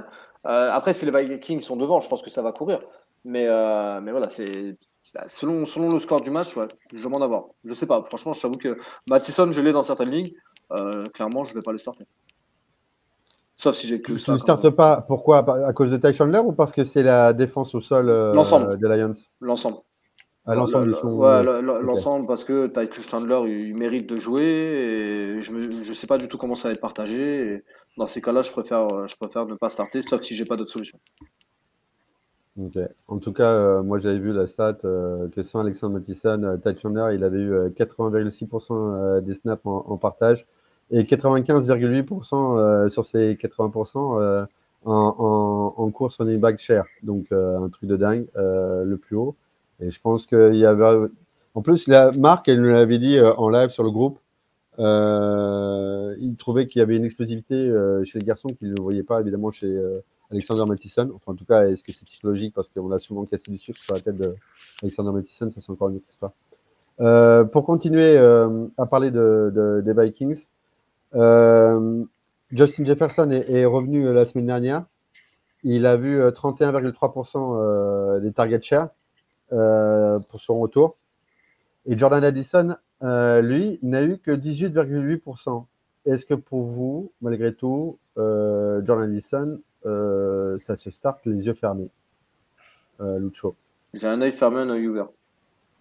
euh, 0.47 0.71
après, 0.71 0.93
si 0.93 1.07
les 1.07 1.27
Vikings 1.27 1.61
sont 1.61 1.77
devant, 1.77 2.01
je 2.01 2.09
pense 2.09 2.23
que 2.23 2.31
ça 2.31 2.43
va 2.43 2.53
courir. 2.53 2.81
Mais, 3.25 3.47
euh, 3.49 4.01
mais 4.01 4.11
voilà, 4.11 4.29
c'est 4.31 4.77
bah, 5.15 5.25
selon, 5.27 5.65
selon 5.65 5.93
le 5.93 5.99
score 5.99 6.21
du 6.21 6.31
match, 6.31 6.57
ouais, 6.57 6.69
je 6.93 7.09
m'en 7.09 7.21
avoir. 7.21 7.47
Je 7.65 7.73
sais 7.75 7.87
pas, 7.87 8.03
franchement, 8.03 8.33
je 8.33 8.43
t'avoue 8.43 8.59
que 8.59 8.79
Mattison, 9.07 9.51
je 9.51 9.61
l'ai 9.61 9.73
dans 9.73 9.83
certaines 9.83 10.11
ligues. 10.11 10.35
Euh, 10.73 11.07
clairement, 11.07 11.45
je 11.45 11.55
vais 11.55 11.63
pas 11.63 11.73
le 11.73 11.79
starter. 11.79 12.05
Sauf 13.57 13.75
si 13.77 13.87
j'ai 13.87 14.03
que 14.03 14.19
ça. 14.19 14.33
Tu 14.33 14.39
ne 14.39 14.43
startes 14.43 14.71
pas, 14.71 15.03
pourquoi? 15.07 15.39
À 15.67 15.73
cause 15.73 15.91
de 15.91 15.97
Ty 15.97 16.13
Chandler 16.13 16.41
ou 16.41 16.53
parce 16.53 16.73
que 16.73 16.85
c'est 16.85 17.03
la 17.05 17.33
défense 17.33 17.75
au 17.75 17.81
sol 17.81 18.07
des 18.07 18.89
Lions? 18.89 19.15
L'ensemble 19.41 19.79
l'ensemble 20.47 20.91
l'ensemble 21.83 22.27
parce 22.27 22.45
que 22.45 22.67
Titus 22.67 23.09
Chandler 23.09 23.41
il, 23.47 23.75
mérite 23.75 24.07
de 24.09 24.19
jouer 24.19 24.45
et 24.45 25.43
je 25.43 25.53
ne 25.53 25.95
sais 25.95 26.07
pas 26.07 26.19
du 26.19 26.29
tout 26.29 26.37
comment 26.37 26.55
ça 26.55 26.69
va 26.69 26.75
être 26.75 26.81
partagé. 26.81 27.65
dans 27.97 28.07
ces 28.07 28.21
cas-là, 28.21 28.43
je 28.43 28.51
préfère, 28.51 29.09
je 29.09 29.17
préfère 29.17 29.47
ne 29.47 29.55
pas 29.55 29.71
starter, 29.71 30.03
sauf 30.03 30.21
si 30.21 30.35
j'ai 30.35 30.45
pas 30.45 30.57
d'autre 30.57 30.71
solution. 30.71 30.99
Ok. 32.61 32.79
En 33.09 33.19
tout 33.19 33.33
cas, 33.33 33.51
euh, 33.51 33.83
moi 33.83 33.99
j'avais 33.99 34.19
vu 34.19 34.33
la 34.33 34.47
stat 34.47 34.79
euh, 34.85 35.29
que 35.31 35.43
sans 35.43 35.61
Alexandre 35.61 35.95
Mattison, 35.95 36.41
euh, 36.45 36.75
Chandler, 36.81 37.17
il 37.17 37.25
avait 37.25 37.41
eu 37.41 37.53
80,6% 37.71 39.23
des 39.23 39.35
snaps 39.35 39.63
en, 39.65 39.97
partage 39.97 40.47
et 40.93 41.03
95,8% 41.03 42.89
sur 42.91 43.07
ces 43.07 43.35
80% 43.35 44.47
en, 44.85 44.93
en, 44.93 45.75
en, 45.77 45.91
course 45.91 46.19
running 46.19 46.39
back 46.39 46.61
share. 46.61 46.85
Donc 47.03 47.33
un 47.33 47.69
truc 47.71 47.89
de 47.89 47.97
dingue, 47.97 48.27
le 48.37 48.97
plus 48.97 49.17
haut. 49.17 49.35
Et 49.85 49.91
je 49.91 50.01
pense 50.01 50.27
qu'il 50.27 50.57
y 50.57 50.65
avait. 50.65 51.09
En 51.55 51.63
plus, 51.63 51.87
la 51.87 52.11
marque, 52.13 52.49
elle 52.49 52.61
nous 52.61 52.73
l'avait 52.73 52.99
dit 52.99 53.17
euh, 53.17 53.33
en 53.35 53.49
live 53.49 53.71
sur 53.71 53.85
le 53.85 53.91
groupe. 53.91 54.19
Euh, 54.79 56.17
il 56.21 56.37
trouvait 56.37 56.67
qu'il 56.67 56.81
y 56.81 56.83
avait 56.83 56.97
une 56.97 57.05
explosivité 57.05 57.55
euh, 57.55 58.05
chez 58.05 58.19
les 58.19 58.25
garçons 58.25 58.49
qu'il 58.49 58.73
ne 58.73 58.81
voyait 58.81 59.05
pas 59.05 59.21
évidemment 59.21 59.51
chez 59.51 59.79
Alexander 60.31 60.65
Mattison. 60.67 61.11
Enfin, 61.15 61.33
en 61.33 61.37
tout 61.37 61.45
cas, 61.45 61.69
est-ce 61.69 61.85
que 61.85 61.93
c'est 61.93 62.07
psychologique? 62.07 62.55
Parce 62.55 62.71
qu'on 62.71 62.91
a 62.93 62.99
souvent 62.99 63.25
cassé 63.25 63.51
du 63.51 63.59
sucre 63.59 63.79
sur 63.79 63.95
la 63.95 64.01
tête 64.01 64.17
d'Alexander 64.17 65.13
Mattison 65.13 65.51
Ça, 65.51 65.61
c'est 65.61 65.71
encore 65.71 65.91
une 65.91 65.97
autre 65.97 66.07
histoire. 66.09 66.33
Pour 67.51 67.67
continuer 67.67 68.17
à 68.17 68.87
parler 68.87 69.11
de, 69.11 69.53
de, 69.55 69.83
des 69.85 70.03
Vikings, 70.03 70.47
Justin 72.51 72.85
Jefferson 72.85 73.31
est, 73.31 73.51
est, 73.51 73.65
revenu 73.65 74.13
la 74.13 74.27
semaine 74.27 74.47
dernière. 74.47 74.85
Il 75.63 75.87
a 75.87 75.97
vu 75.97 76.21
31,3% 76.21 78.21
des 78.21 78.33
target 78.33 78.63
share. 78.63 78.89
Euh, 79.55 80.19
pour 80.19 80.41
son 80.41 80.59
retour. 80.59 80.97
Et 81.87 81.97
Jordan 81.97 82.25
Addison, 82.25 82.77
euh, 83.03 83.41
lui, 83.41 83.79
n'a 83.83 84.03
eu 84.03 84.19
que 84.19 84.33
18,8%. 84.33 85.67
Est-ce 86.07 86.27
que 86.27 86.35
pour 86.35 86.65
vous, 86.65 87.13
malgré 87.21 87.55
tout, 87.55 87.99
euh, 88.19 88.85
Jordan 88.85 89.11
Addison, 89.11 89.61
ça 90.67 90.77
se 90.77 90.91
start 90.91 91.21
les 91.25 91.47
yeux 91.47 91.55
fermés 91.55 91.89
Lucho? 92.99 93.55
J'ai 93.93 94.09
un 94.09 94.21
œil 94.21 94.33
fermé, 94.33 94.59
un 94.59 94.71
œil 94.71 94.89
ouvert. 94.89 95.09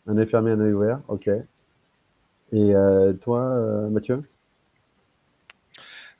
Un 0.05 0.17
œil 0.17 0.27
fermé, 0.27 0.51
un 0.51 0.59
œil 0.59 0.73
ouvert, 0.73 0.99
ok. 1.07 1.29
Et 2.51 2.73
toi, 3.21 3.89
Mathieu? 3.89 4.21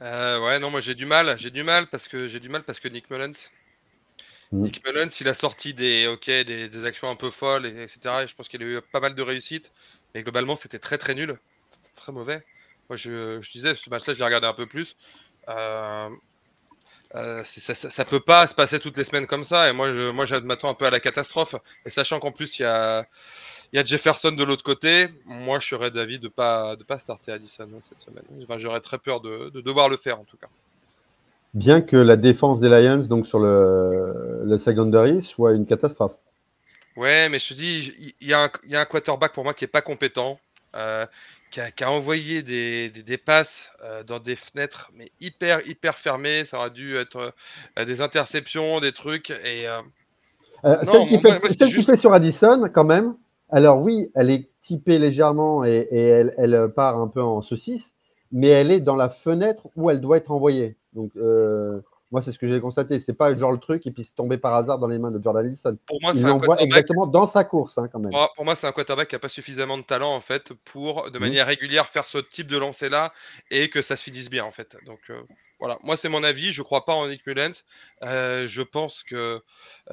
Ouais, 0.01 0.60
non, 0.60 0.72
moi 0.72 0.80
j'ai 0.80 0.95
du 0.95 1.06
mal. 1.06 1.38
J'ai 1.38 1.51
du 1.51 1.64
mal 1.64 1.86
parce 1.88 2.08
que 2.08 2.28
j'ai 2.28 2.39
du 2.39 2.49
mal 2.49 2.64
parce 2.64 2.80
que 2.80 2.88
Nick 2.88 3.12
Mullens. 3.12 3.51
Nick 4.54 4.86
Mullens, 4.86 5.20
il 5.20 5.28
a 5.28 5.34
sorti 5.34 5.74
des, 5.74 6.08
ok, 6.08 6.30
des, 6.30 6.86
actions 6.86 7.10
un 7.10 7.16
peu 7.16 7.32
folles, 7.32 7.66
et, 7.66 7.84
etc. 7.84 7.99
Et 8.24 8.28
je 8.28 8.36
pense 8.36 8.47
qu'il 8.47 8.62
a 8.62 8.66
eu 8.66 8.82
pas 8.82 8.99
mal 8.99 9.16
de 9.16 9.22
réussite. 9.22 9.72
Mais 10.14 10.22
globalement, 10.22 10.56
c'était 10.56 10.80
très 10.80 10.97
très 10.97 11.16
nul. 11.16 11.39
très 11.95 12.12
mauvais. 12.12 12.45
Moi, 12.89 12.97
je, 12.97 13.39
disais, 13.51 13.76
ce 13.76 13.89
match-là, 13.89 14.14
je 14.14 14.20
l'ai 14.20 14.26
regardé 14.26 14.45
un 14.45 14.54
peu 14.54 14.68
plus. 14.68 14.95
Euh, 15.49 16.10
euh, 17.16 17.43
ça, 17.43 17.74
ça, 17.74 18.06
peut 18.06 18.20
pas 18.20 18.45
se 18.45 18.54
passer 18.54 18.80
toutes 18.80 18.97
les 18.97 19.04
semaines 19.06 19.26
comme 19.28 19.43
ça. 19.43 19.70
Et 19.70 19.74
moi, 19.74 19.91
je, 19.91 20.12
moi, 20.12 20.26
m'attends 20.41 20.70
un 20.70 20.76
peu 20.76 20.86
à 20.86 20.91
la 20.91 20.99
catastrophe. 20.99 21.56
Et 21.86 21.89
sachant 21.89 22.20
qu'en 22.20 22.32
plus, 22.32 22.60
il 22.60 22.64
y 22.64 22.66
a, 22.66 23.06
Jefferson 23.74 24.34
de 24.34 24.43
l'autre 24.43 24.64
côté, 24.64 25.08
moi, 25.26 25.60
je 25.60 25.68
serais 25.68 25.89
d'avis 25.89 26.20
de 26.20 26.28
pas, 26.28 26.76
de 26.76 26.84
pas 26.84 26.99
starter 26.99 27.32
Addison 27.32 27.64
hein, 27.64 27.80
cette 27.82 28.01
semaine. 28.01 28.26
J'aurais 28.60 28.82
très 28.82 28.99
peur 28.99 29.20
de 29.20 29.49
devoir 29.62 29.89
le 29.89 29.97
faire, 29.97 30.20
en 30.20 30.26
tout 30.26 30.38
cas 30.38 30.47
bien 31.54 31.82
que 31.82 31.95
la 31.95 32.16
défense 32.16 32.60
des 32.60 32.70
Lions, 32.70 33.06
donc 33.08 33.28
sur 33.28 33.39
le, 33.39 34.41
le 34.43 34.58
secondary, 34.58 35.22
soit 35.22 35.54
une 35.54 35.66
catastrophe. 35.66 36.16
Ouais, 36.95 37.30
mais 37.30 37.39
je 37.39 37.49
te 37.49 37.54
dis, 37.54 38.16
il 38.22 38.28
y, 38.28 38.34
a 38.34 38.49
un 38.72 38.86
quarterback 38.86 39.34
pour 39.34 39.43
moi 39.43 39.54
qui 39.54 39.66
est 39.66 39.68
pas 39.68 39.82
compétent, 39.82 40.39
euh, 40.76 41.06
qui, 41.49 41.60
a, 41.60 41.91
envoyé 41.91 42.43
des, 42.43 42.89
des, 42.89 43.18
passes 43.18 43.72
euh, 43.84 44.04
dans 44.04 44.20
des 44.20 44.36
fenêtres, 44.36 44.91
mais 44.95 45.12
hyper, 45.20 45.68
hyper 45.68 45.97
fermées. 45.97 46.45
Ça 46.45 46.58
aurait 46.60 46.72
dû 46.72 46.95
être 46.97 47.34
euh, 47.80 47.86
des 47.86 48.01
interceptions, 48.01 48.80
des 48.80 48.91
trucs. 48.91 49.32
Et, 49.32 49.68
celle 50.64 51.08
qui, 51.08 51.20
fait, 51.20 51.39
qui 51.58 51.84
fait 51.84 51.97
sur 51.97 52.14
Addison, 52.14 52.70
quand 52.74 52.86
même, 52.86 53.16
alors 53.49 53.82
oui, 53.82 54.10
elle 54.16 54.30
est 54.30 54.49
typée 54.64 54.97
légèrement 54.97 55.66
et, 55.66 55.88
et 55.91 56.08
elle, 56.08 56.34
elle, 56.38 56.72
part 56.74 56.97
un 56.99 57.08
peu 57.08 57.22
en 57.22 57.41
saucisse, 57.41 57.93
mais 58.32 58.47
elle 58.47 58.72
est 58.72 58.80
dans 58.80 58.95
la 58.95 59.10
fenêtre 59.10 59.68
où 59.76 59.89
elle 59.89 59.99
doit 59.99 60.18
être 60.18 60.32
envoyée. 60.32 60.78
Donc, 60.94 61.12
euh, 61.16 61.82
moi, 62.14 62.22
c'est 62.22 62.32
ce 62.32 62.38
que 62.38 62.46
j'ai 62.46 62.62
constaté. 62.62 63.00
C'est 63.00 63.16
pas 63.16 63.36
genre 63.36 63.52
le 63.52 63.58
truc 63.58 63.88
et 63.88 63.91
puis 63.91 64.04
c'est 64.04 64.14
tombé 64.14 64.38
par 64.38 64.54
hasard 64.54 64.78
dans 64.78 64.86
les 64.86 65.00
mains 65.00 65.10
de 65.10 65.22
Jordan 65.22 65.48
Wilson. 65.48 65.80
Pour 65.88 65.98
moi, 66.00 66.14
c'est 66.14 66.28
l'envoie 66.28 66.62
exactement 66.62 67.08
dans 67.08 67.26
sa 67.26 67.44
course, 67.44 67.80
hein, 67.80 67.88
quand 67.91 67.98
même. 67.98 68.12
Pour 68.36 68.46
moi, 68.46 68.56
c'est 68.56 68.68
un 68.68 68.72
quarterback 68.72 69.08
qui 69.08 69.16
a 69.16 69.20
pas 69.20 69.30
suffisamment 69.30 69.80
de 69.80 69.84
talent 69.84 70.14
en 70.14 70.22
fait 70.22 70.54
pour, 70.64 71.10
de 71.10 71.18
mmh. 71.18 71.22
manière 71.22 71.48
régulière, 71.48 71.88
faire 71.88 72.06
ce 72.06 72.20
type 72.20 72.46
de 72.46 72.58
lancer 72.58 72.88
là 72.88 73.12
et 73.50 73.72
que 73.72 73.82
ça 73.82 73.96
se 73.96 74.04
finisse 74.04 74.30
bien 74.30 74.46
en 74.46 74.52
fait. 74.52 74.78
Donc 74.86 75.00
euh, 75.10 75.24
voilà, 75.60 75.80
moi 75.82 75.98
c'est 75.98 76.08
mon 76.08 76.24
avis. 76.24 76.54
Je 76.54 76.62
crois 76.62 76.86
pas 76.86 76.94
en 76.94 77.08
Nick 77.08 77.26
Mullens. 77.26 77.64
Euh, 78.04 78.48
je 78.48 78.62
pense 78.62 79.02
que 79.02 79.41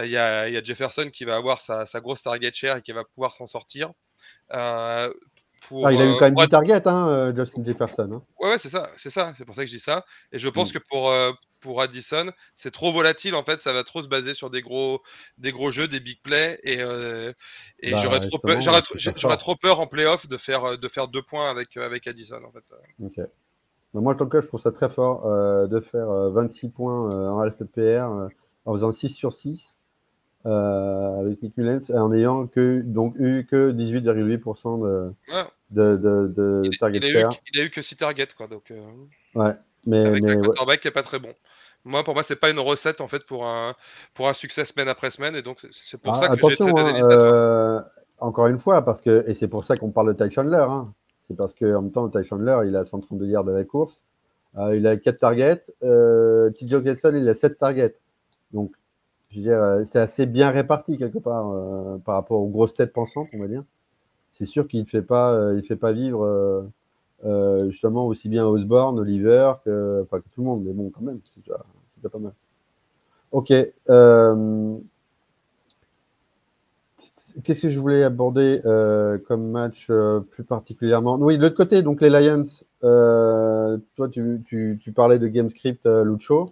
il 0.00 0.10
y, 0.10 0.18
a 0.18 0.62
Jefferson 0.62 1.08
qui 1.10 1.24
va 1.24 1.36
avoir 1.36 1.62
sa, 1.62 1.86
grosse 2.00 2.22
target 2.22 2.52
share 2.52 2.76
et 2.76 2.82
qui 2.82 2.92
va 2.92 3.04
pouvoir 3.04 3.32
s'en 3.32 3.46
sortir 3.46 3.92
pour. 5.68 5.86
Ah, 5.86 5.92
il 5.92 6.00
a 6.00 6.04
eu 6.04 6.08
euh, 6.08 6.14
quand 6.18 6.24
même 6.26 6.34
pour 6.34 6.42
10 6.42 6.48
targets, 6.48 6.86
hein, 6.88 7.08
euh, 7.08 7.34
Justin 7.36 7.64
Jefferson. 7.64 8.10
hein. 8.12 8.22
Ouais, 8.40 8.50
ouais, 8.50 8.58
c'est 8.58 8.68
ça, 8.68 8.90
c'est 8.96 9.10
ça, 9.10 9.32
c'est 9.36 9.44
pour 9.44 9.54
ça 9.54 9.62
que 9.62 9.68
je 9.68 9.74
dis 9.76 9.80
ça. 9.80 10.04
Et 10.32 10.38
je 10.38 10.48
pense 10.48 10.70
Mm. 10.70 10.78
que 10.78 10.84
pour, 10.88 11.10
euh, 11.10 11.32
pour 11.60 11.82
Addison, 11.82 12.30
c'est 12.54 12.70
trop 12.70 12.92
volatile 12.92 13.34
en 13.34 13.42
fait, 13.44 13.60
ça 13.60 13.72
va 13.72 13.84
trop 13.84 14.02
se 14.02 14.08
baser 14.08 14.34
sur 14.34 14.48
des 14.50 14.62
gros, 14.62 15.02
des 15.38 15.52
gros 15.52 15.70
jeux, 15.70 15.88
des 15.88 16.00
big 16.00 16.20
plays, 16.22 16.58
et, 16.62 16.80
euh, 16.80 17.32
et 17.80 17.90
Bah, 17.92 17.98
j'aurais 18.02 18.20
trop 18.20 18.38
peur, 18.38 18.60
j'aurais 18.62 18.82
j'aurais 19.16 19.36
trop 19.36 19.54
en 19.80 19.86
playoff 19.86 20.26
de 20.26 20.36
faire, 20.38 20.78
de 20.78 20.88
faire 20.88 21.08
deux 21.08 21.22
points 21.22 21.50
avec, 21.50 21.76
avec 21.76 22.06
Addison 22.06 22.42
en 22.44 22.52
fait. 22.52 22.64
Ok. 23.02 23.16
Bah, 23.92 24.00
moi, 24.00 24.12
en 24.14 24.16
tant 24.16 24.26
que 24.26 24.30
coach, 24.30 24.44
je 24.44 24.48
trouve 24.48 24.60
ça 24.60 24.72
très 24.72 24.88
fort 24.88 25.26
euh, 25.26 25.66
de 25.66 25.80
faire 25.80 26.08
euh, 26.08 26.30
26 26.30 26.68
points 26.68 27.10
en 27.10 27.40
euh, 27.42 28.28
en 28.64 28.74
faisant 28.74 28.92
6 28.92 29.08
sur 29.10 29.34
6 29.34 29.58
euh, 29.58 29.79
avec 30.44 31.42
Nick 31.42 31.56
Mullens 31.56 31.90
et 31.90 31.98
en 31.98 32.12
ayant 32.12 32.46
que, 32.46 32.80
donc, 32.84 33.14
eu 33.18 33.46
que 33.50 33.72
18,8% 33.72 34.78
de, 34.78 35.12
Ouais, 35.32 35.44
de, 35.70 35.96
de, 35.96 36.32
de 36.34 36.62
il, 36.64 36.78
target 36.78 36.98
il 36.98 37.16
a 37.16 37.20
eu, 37.20 37.26
il 37.54 37.60
a 37.60 37.64
eu 37.64 37.70
que 37.70 37.82
6 37.82 37.96
targets 37.96 38.28
quoi, 38.36 38.46
donc. 38.46 38.70
euh, 38.70 38.80
Ouais. 39.34 39.54
Mais, 39.86 40.06
avec 40.06 40.22
mais 40.22 40.32
un 40.32 40.36
ouais. 40.36 40.42
quarterback 40.42 40.80
qui 40.80 40.88
est 40.88 40.92
pas 40.92 41.02
très 41.02 41.18
bon. 41.18 41.32
Moi, 41.84 42.04
pour 42.04 42.14
moi, 42.14 42.22
c'est 42.22 42.36
pas 42.36 42.50
une 42.50 42.58
recette 42.58 43.00
en 43.00 43.08
fait 43.08 43.24
pour 43.24 43.46
un 43.46 43.74
pour 44.12 44.28
un 44.28 44.34
succès 44.34 44.64
semaine 44.66 44.88
après 44.88 45.10
semaine, 45.10 45.34
et 45.34 45.42
donc 45.42 45.58
c'est- 45.70 45.96
pour 45.96 46.14
Ah, 46.14 46.20
ça 46.20 46.28
que 46.28 46.48
j'ai 46.48 46.56
hein, 46.62 46.94
euh, 47.10 47.80
encore 48.18 48.48
une 48.48 48.58
fois, 48.58 48.84
parce 48.84 49.00
que, 49.00 49.24
et 49.26 49.34
c'est 49.34 49.48
pour 49.48 49.64
ça 49.64 49.76
qu'on 49.76 49.90
parle 49.90 50.14
de 50.14 50.24
Ty 50.24 50.30
Chandler. 50.30 50.66
Hein, 50.68 50.92
c'est 51.26 51.36
parce 51.36 51.54
qu'en 51.54 51.80
même 51.82 51.92
temps, 51.92 52.08
Ty 52.08 52.24
Chandler, 52.24 52.58
il 52.66 52.76
a 52.76 52.84
132 52.84 53.26
yards 53.26 53.44
de 53.44 53.52
la 53.52 53.64
course. 53.64 54.02
Euh, 54.58 54.76
il 54.76 54.86
a 54.86 54.96
4 54.96 55.18
targets. 55.20 55.62
Euh, 55.82 56.50
TJ 56.50 56.74
il 57.14 57.28
a 57.28 57.34
7 57.34 57.58
targets. 57.58 57.96
Donc, 58.52 58.72
je 59.30 59.36
veux 59.36 59.42
dire, 59.42 59.62
euh, 59.62 59.84
c'est 59.84 60.00
assez 60.00 60.26
bien 60.26 60.50
réparti 60.50 60.98
quelque 60.98 61.18
part 61.18 61.50
euh, 61.50 61.98
par 61.98 62.16
rapport 62.16 62.40
aux 62.40 62.48
grosses 62.48 62.74
têtes 62.74 62.92
pensantes, 62.92 63.28
on 63.32 63.38
va 63.38 63.46
dire. 63.46 63.62
C'est 64.34 64.46
sûr 64.46 64.66
qu'il 64.66 64.80
ne 64.80 64.86
fait 64.86 65.02
pas, 65.02 65.32
euh, 65.32 65.62
fait 65.62 65.76
pas 65.76 65.92
vivre 65.92 66.68
justement 67.68 68.06
aussi 68.06 68.28
bien 68.28 68.46
Osborne, 68.46 68.98
Oliver 68.98 69.52
que, 69.64 70.06
que 70.10 70.16
tout 70.34 70.40
le 70.40 70.44
monde. 70.44 70.62
Mais 70.64 70.72
bon, 70.72 70.90
quand 70.90 71.02
même, 71.02 71.20
c'est 71.24 71.40
déjà, 71.40 71.58
pas 72.10 72.18
mal. 72.18 72.32
Ok. 73.30 73.52
Qu'est-ce 77.44 77.62
que 77.62 77.70
je 77.70 77.78
voulais 77.78 78.02
aborder 78.02 78.62
comme 79.28 79.50
match 79.50 79.90
plus 80.30 80.44
particulièrement? 80.44 81.16
Oui, 81.16 81.36
de 81.36 81.42
l'autre 81.42 81.56
côté, 81.56 81.82
donc 81.82 82.00
les 82.00 82.08
Lions. 82.08 82.44
toi, 82.80 84.08
tu, 84.10 84.42
tu, 84.46 84.92
parlais 84.92 85.18
de 85.18 85.28
game 85.28 85.50
script, 85.50 85.84
euh, 85.84 86.02
Lucho. 86.04 86.46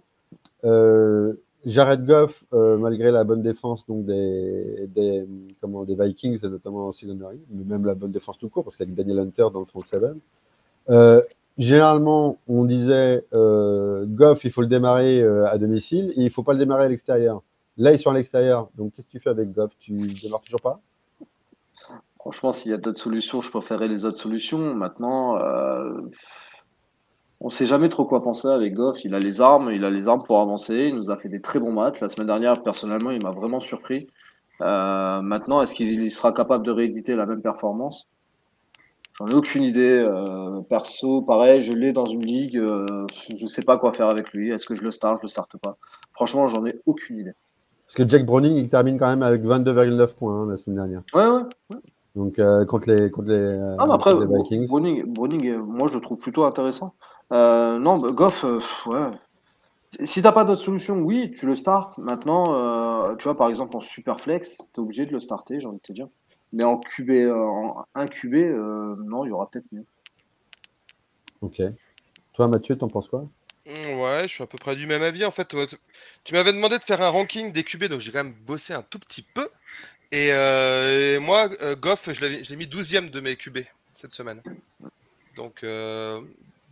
Jared 1.65 2.05
Goff, 2.05 2.43
euh, 2.53 2.77
malgré 2.77 3.11
la 3.11 3.23
bonne 3.23 3.41
défense 3.41 3.85
donc 3.85 4.05
des, 4.05 5.25
comment, 5.59 5.83
des 5.83 5.95
Vikings, 5.95 6.39
et 6.43 6.47
notamment 6.47 6.87
en 6.87 6.91
secondary, 6.93 7.39
mais 7.49 7.65
même 7.65 7.85
la 7.85 7.95
bonne 7.95 8.11
défense 8.11 8.37
tout 8.37 8.49
court, 8.49 8.63
parce 8.63 8.77
qu'avec 8.77 8.95
Daniel 8.95 9.19
Hunter 9.19 9.47
dans 9.53 9.59
le 9.59 9.65
front 9.65 9.83
7, 9.83 10.01
euh, 10.89 11.21
généralement, 11.57 12.37
on 12.47 12.65
disait 12.65 13.25
euh, 13.33 14.05
Goff, 14.07 14.43
il 14.45 14.51
faut 14.51 14.61
le 14.61 14.67
démarrer 14.67 15.21
euh, 15.21 15.49
à 15.49 15.57
domicile 15.57 16.13
et 16.15 16.23
il 16.23 16.31
faut 16.31 16.43
pas 16.43 16.53
le 16.53 16.59
démarrer 16.59 16.85
à 16.85 16.89
l'extérieur. 16.89 17.43
Là, 17.77 17.93
ils 17.93 17.99
sont 17.99 18.09
à 18.09 18.13
l'extérieur. 18.13 18.69
Donc, 18.75 18.93
qu'est-ce 18.93 19.07
que 19.07 19.11
tu 19.11 19.19
fais 19.19 19.29
avec 19.29 19.51
Goff? 19.51 19.71
Tu 19.79 19.91
démarres 19.91 20.41
toujours 20.41 20.61
pas? 20.61 20.79
Franchement, 22.19 22.51
s'il 22.51 22.71
y 22.71 22.73
a 22.73 22.77
d'autres 22.77 22.99
solutions, 22.99 23.41
je 23.41 23.49
préférerais 23.49 23.87
les 23.87 24.03
autres 24.03 24.17
solutions. 24.17 24.73
Maintenant, 24.75 25.37
on 27.41 27.49
sait 27.49 27.65
jamais 27.65 27.89
trop 27.89 28.05
quoi 28.05 28.21
penser 28.21 28.47
avec 28.47 28.73
Goff. 28.73 29.03
Il 29.05 29.15
a 29.15 29.19
les 29.19 29.39
armes, 29.41 29.71
il 29.71 29.85
a 29.85 29.89
les 29.89 30.07
armes 30.07 30.23
pour 30.23 30.39
avancer. 30.41 30.87
Il 30.89 30.95
nous 30.95 31.09
a 31.09 31.17
fait 31.17 31.29
des 31.29 31.41
très 31.41 31.59
bons 31.59 31.71
matchs. 31.71 32.01
La 32.01 32.09
semaine 32.09 32.27
dernière, 32.27 32.61
personnellement, 32.63 33.11
il 33.11 33.21
m'a 33.21 33.31
vraiment 33.31 33.59
surpris. 33.59 34.07
Euh, 34.61 35.21
maintenant, 35.21 35.61
est-ce 35.61 35.73
qu'il 35.73 36.11
sera 36.11 36.33
capable 36.33 36.65
de 36.65 36.71
rééditer 36.71 37.15
la 37.15 37.25
même 37.25 37.41
performance? 37.41 38.09
J'en 39.17 39.27
ai 39.27 39.33
aucune 39.33 39.63
idée. 39.63 40.03
Euh, 40.05 40.61
perso, 40.69 41.21
pareil, 41.21 41.61
je 41.61 41.71
l'ai 41.73 41.93
dans 41.93 42.05
une 42.05 42.25
ligue. 42.25 42.57
euh, 42.57 43.05
je 43.33 43.45
sais 43.45 43.63
pas 43.63 43.77
quoi 43.77 43.93
faire 43.93 44.07
avec 44.07 44.31
lui. 44.33 44.51
Est-ce 44.51 44.65
que 44.65 44.75
je 44.75 44.83
le 44.83 44.91
starte, 44.91 45.19
je 45.19 45.23
le 45.23 45.29
starte 45.29 45.57
pas? 45.57 45.77
Franchement, 46.11 46.47
j'en 46.49 46.65
ai 46.65 46.79
aucune 46.85 47.19
idée. 47.19 47.33
Parce 47.85 47.95
que 47.95 48.07
Jack 48.09 48.25
Browning, 48.25 48.57
il 48.57 48.69
termine 48.69 48.99
quand 48.99 49.07
même 49.07 49.23
avec 49.23 49.43
22,9 49.43 50.07
points 50.13 50.41
hein, 50.43 50.47
la 50.49 50.57
semaine 50.57 50.75
dernière. 50.75 51.01
Ouais, 51.13 51.25
ouais. 51.25 51.77
Donc, 52.15 52.35
contre 52.67 52.89
les, 52.89 53.09
contre 53.09 53.29
les, 53.29 53.35
euh, 53.35 53.75
Ah, 53.79 53.85
mais 53.87 53.93
après, 53.93 54.11
contre 54.13 54.25
les 54.25 54.37
Vikings. 54.37 54.67
Browning, 54.67 55.03
Browning, 55.05 55.57
moi, 55.57 55.87
je 55.89 55.95
le 55.95 56.01
trouve 56.01 56.17
plutôt 56.17 56.43
intéressant. 56.43 56.93
Euh, 57.31 57.79
non, 57.79 57.97
bah, 57.97 58.11
Goff, 58.11 58.43
euh, 58.43 58.59
ouais. 58.87 59.11
Si 60.05 60.21
t'as 60.21 60.31
pas 60.31 60.43
d'autre 60.45 60.61
solution, 60.61 60.97
oui, 60.99 61.31
tu 61.31 61.45
le 61.45 61.55
startes. 61.55 61.97
Maintenant, 61.97 62.53
euh, 62.55 63.15
tu 63.15 63.23
vois, 63.23 63.35
par 63.37 63.49
exemple, 63.49 63.75
en 63.75 63.79
super 63.81 64.21
flex, 64.21 64.57
t'es 64.73 64.79
obligé 64.79 65.05
de 65.05 65.11
le 65.11 65.19
starter, 65.19 65.59
j'ai 65.59 65.67
envie 65.67 65.77
de 65.77 65.81
te 65.81 65.93
dire. 65.93 66.07
Mais 66.53 66.63
en 66.63 66.77
QB, 66.77 67.09
euh, 67.11 67.35
en 67.35 67.85
1 67.95 68.07
QB, 68.07 68.35
euh, 68.35 68.95
non, 68.99 69.25
il 69.25 69.29
y 69.29 69.31
aura 69.31 69.49
peut-être 69.49 69.71
mieux. 69.71 69.85
Ok. 71.41 71.61
Toi, 72.33 72.47
Mathieu, 72.47 72.77
t'en 72.77 72.87
penses 72.87 73.07
quoi? 73.07 73.27
Mm, 73.65 73.99
Ouais, 73.99 74.21
je 74.23 74.27
suis 74.27 74.43
à 74.43 74.47
peu 74.47 74.57
près 74.57 74.75
du 74.75 74.85
même 74.87 75.01
avis. 75.01 75.25
En 75.25 75.31
fait, 75.31 75.55
tu- 76.23 76.33
m'avais 76.33 76.53
demandé 76.53 76.77
de 76.77 76.83
faire 76.83 77.01
un 77.01 77.09
ranking 77.09 77.51
des 77.51 77.63
QB, 77.63 77.85
donc 77.85 78.01
j'ai 78.01 78.11
quand 78.11 78.23
même 78.23 78.33
bossé 78.45 78.73
un 78.73 78.81
tout 78.83 78.99
petit 78.99 79.21
peu. 79.23 79.47
Et, 80.11 80.29
euh, 80.31 81.15
et 81.15 81.19
moi, 81.19 81.49
Goff, 81.75 82.11
je 82.11 82.25
l'ai 82.25 82.55
mis 82.55 82.65
12ème 82.67 83.09
de 83.09 83.19
mes 83.19 83.35
QB 83.35 83.59
cette 83.93 84.11
semaine. 84.11 84.41
Donc, 85.35 85.63
euh, 85.63 86.21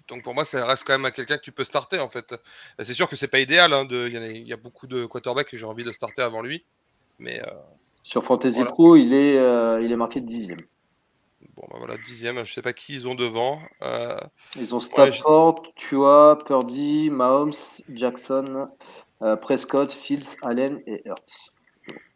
donc 0.08 0.24
pour 0.24 0.34
moi, 0.34 0.46
ça 0.46 0.66
reste 0.66 0.84
quand 0.86 0.94
même 0.94 1.06
à 1.06 1.12
quelqu'un 1.12 1.38
que 1.38 1.44
tu 1.44 1.52
peux 1.52 1.64
starter 1.64 2.00
en 2.00 2.10
fait. 2.10 2.34
Et 2.80 2.86
C'est 2.86 2.94
sûr 2.94 3.08
que 3.10 3.16
c'est 3.16 3.28
pas 3.28 3.40
idéal. 3.40 3.74
hein, 3.74 3.88
Il 3.90 4.14
y, 4.14 4.18
a- 4.18 4.28
il 4.32 4.48
y 4.48 4.54
a 4.54 4.58
beaucoup 4.58 4.88
de 4.88 5.06
quarterbacks 5.06 5.50
que 5.50 5.58
j'ai 5.58 5.66
envie 5.66 5.84
de 5.84 5.92
starter 5.92 6.22
avant 6.22 6.42
lui. 6.42 6.64
Mais 7.20 7.42
euh, 7.42 7.52
Sur 8.04 8.24
Fantasy 8.24 8.58
Voilà. 8.60 8.72
Pro, 8.72 8.96
il 8.96 9.14
est, 9.14 9.38
euh, 9.38 9.82
il 9.84 9.92
est 9.92 9.96
marqué 9.98 10.22
dixième. 10.22 10.62
bon, 11.56 11.64
bah 11.70 11.78
voilà, 11.80 11.98
dixième. 11.98 12.44
Je 12.46 12.54
sais 12.54 12.62
pas 12.62 12.74
qui 12.74 12.94
ils 12.96 13.08
ont 13.08 13.16
devant. 13.16 13.60
Euh, 13.82 14.20
Ils 14.56 14.74
ont 14.76 14.80
Stafford, 14.80 15.64
Tua, 15.76 16.40
Purdy, 16.46 17.10
Mahomes, 17.10 17.54
Jackson, 17.90 18.70
euh, 19.24 19.36
Prescott, 19.36 19.92
Fields, 19.92 20.38
Allen 20.44 20.82
et 20.88 21.02
Hurts. 21.06 21.52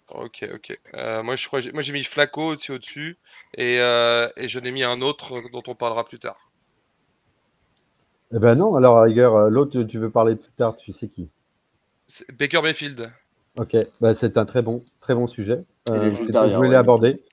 Ok, 0.09 0.45
ok. 0.53 0.77
Euh, 0.95 1.23
moi, 1.23 1.35
je 1.37 1.47
crois, 1.47 1.61
j'ai- 1.61 1.71
moi 1.71 1.81
j'ai 1.81 1.93
mis 1.93 2.03
Flacco 2.03 2.43
aussi 2.53 2.71
au-dessus 2.71 3.17
et, 3.57 3.79
euh, 3.79 4.27
et 4.35 4.49
je 4.49 4.59
n'ai 4.59 4.71
mis 4.71 4.83
un 4.83 4.99
autre 5.01 5.41
dont 5.51 5.63
on 5.67 5.73
parlera 5.75 6.03
plus 6.03 6.19
tard. 6.19 6.50
Eh 8.33 8.39
ben 8.39 8.55
non, 8.55 8.75
alors, 8.75 8.97
à 8.97 9.03
rigueur, 9.03 9.49
l'autre, 9.49 9.83
tu 9.83 9.97
veux 9.99 10.09
parler 10.09 10.35
plus 10.35 10.51
tard, 10.53 10.77
tu 10.77 10.93
sais 10.93 11.07
qui? 11.07 11.29
Baker 12.39 12.61
Mayfield. 12.61 13.09
Ok, 13.57 13.75
bah, 13.99 14.15
c'est 14.15 14.37
un 14.37 14.45
très 14.45 14.61
bon, 14.61 14.83
très 15.01 15.15
bon 15.15 15.27
sujet. 15.27 15.63
Euh, 15.89 16.09
derrière, 16.29 16.51
je 16.51 16.55
voulais 16.55 16.69
ouais. 16.69 16.73
l'aborder. 16.73 17.23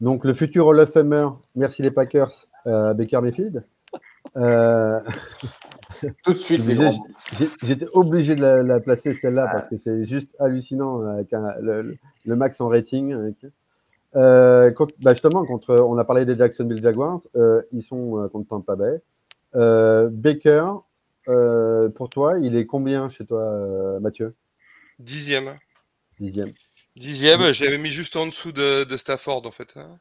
Donc, 0.00 0.24
le 0.24 0.34
futur 0.34 0.66
Hall 0.66 0.80
of 0.80 0.90
Famer, 0.90 1.28
merci 1.54 1.82
les 1.82 1.90
Packers, 1.90 2.32
euh, 2.66 2.94
Baker 2.94 3.20
Mayfield. 3.20 3.64
Euh, 4.36 5.00
Tout 6.24 6.32
de 6.32 6.38
suite, 6.38 6.62
J'étais 7.62 7.86
obligé 7.92 8.34
de 8.34 8.40
la, 8.40 8.62
la 8.62 8.80
placer 8.80 9.14
celle-là 9.14 9.48
parce 9.52 9.68
que 9.68 9.76
c'est 9.76 10.04
juste 10.06 10.30
hallucinant 10.38 11.02
euh, 11.02 11.14
avec 11.14 11.32
un- 11.32 11.54
le, 11.60 11.96
max 12.36 12.60
en 12.60 12.68
rating. 12.68 13.12
avec- 13.12 13.46
Euh, 14.16 14.70
contre- 14.72 14.94
bah, 15.00 15.12
justement, 15.12 15.44
contre, 15.44 15.74
on 15.76 15.96
a 15.98 16.04
parlé 16.04 16.24
des 16.24 16.36
Jacksonville 16.36 16.82
Jaguars, 16.82 17.20
euh, 17.36 17.62
ils 17.72 17.82
sont 17.82 18.28
contre 18.32 18.48
Tampa 18.48 18.74
Bay. 18.74 19.00
Euh, 19.56 20.08
Baker, 20.10 20.72
euh, 21.28 21.88
pour 21.90 22.08
toi, 22.10 22.38
il 22.38 22.56
est 22.56 22.66
combien 22.66 23.08
chez 23.08 23.26
toi, 23.26 23.42
euh, 23.42 24.00
Mathieu? 24.00 24.34
Dixième. 24.98 25.56
Dixième. 26.18 26.52
Dixième, 26.96 27.40
Oui. 27.40 27.54
j'avais 27.54 27.78
mis 27.78 27.90
juste 27.90 28.16
en 28.16 28.26
dessous 28.26 28.52
de, 28.52 28.84
de 28.84 28.96
Stafford 28.96 29.46
en 29.46 29.50
fait. 29.50 29.76
hein. 29.76 29.98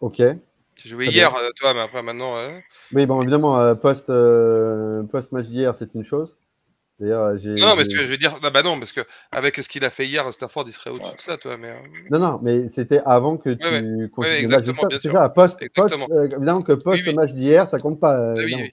Ok. 0.00 0.16
J'ai 0.18 0.88
joué 0.88 1.06
Très 1.06 1.14
hier, 1.14 1.34
euh, 1.36 1.50
toi, 1.56 1.74
mais 1.74 1.80
après 1.80 2.02
maintenant. 2.02 2.36
euh, 2.36 2.58
Oui, 2.92 3.06
bon, 3.06 3.20
évidemment, 3.22 3.60
euh, 3.60 3.74
post, 3.74 4.08
euh, 4.08 5.02
post-match 5.04 5.46
d'hier, 5.46 5.74
c'est 5.74 5.94
une 5.94 6.04
chose. 6.04 6.36
D'ailleurs, 7.00 7.24
euh, 7.24 7.38
j'ai. 7.38 7.54
Non, 7.54 7.68
non, 7.68 7.76
mais 7.76 7.84
ce 7.84 7.90
que 7.90 8.02
je 8.02 8.06
veux 8.06 8.16
dire, 8.18 8.38
bah, 8.42 8.50
bah 8.50 8.62
non, 8.62 8.78
parce 8.78 8.92
que 8.92 9.00
avec 9.32 9.56
ce 9.56 9.68
qu'il 9.68 9.84
a 9.86 9.90
fait 9.90 10.06
hier, 10.06 10.30
Stafford, 10.34 10.64
il 10.66 10.72
serait 10.72 10.90
au-dessus 10.90 11.16
de 11.16 11.20
ça, 11.20 11.38
toi. 11.38 11.56
Mais, 11.56 11.70
euh, 11.70 11.74
Non, 12.10 12.18
non, 12.18 12.40
mais 12.42 12.68
c'était 12.68 13.00
avant 13.06 13.38
que 13.38 13.50
tu 13.50 13.64
ouais. 13.66 13.80
continues 13.80 14.08
Ouais, 14.18 14.42
le 14.42 14.48
match 14.48 14.58
exactement, 14.68 14.82
C'est 14.90 15.10
ça, 15.10 15.28
post, 15.30 15.58
post, 15.74 15.92
Exactement. 15.94 16.06
euh, 16.10 16.26
évidemment 16.28 16.60
que 16.62 16.72
post 16.72 17.02
oui. 17.06 17.14
match 17.14 17.32
d'hier, 17.32 17.68
ça 17.68 17.78
compte 17.78 17.98
pas. 17.98 18.18
euh, 18.18 18.34
Ah 18.38 18.42
oui. 18.44 18.70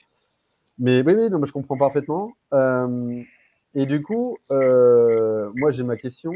Mais 0.79 1.01
oui, 1.01 1.13
oui, 1.15 1.29
non, 1.29 1.39
mais 1.39 1.47
je 1.47 1.53
comprends 1.53 1.77
parfaitement. 1.77 2.33
Euh, 2.53 3.21
et 3.73 3.85
du 3.85 4.01
coup, 4.03 4.37
moi 4.49 5.71
j'ai 5.71 5.83
ma 5.83 5.95
question. 5.97 6.33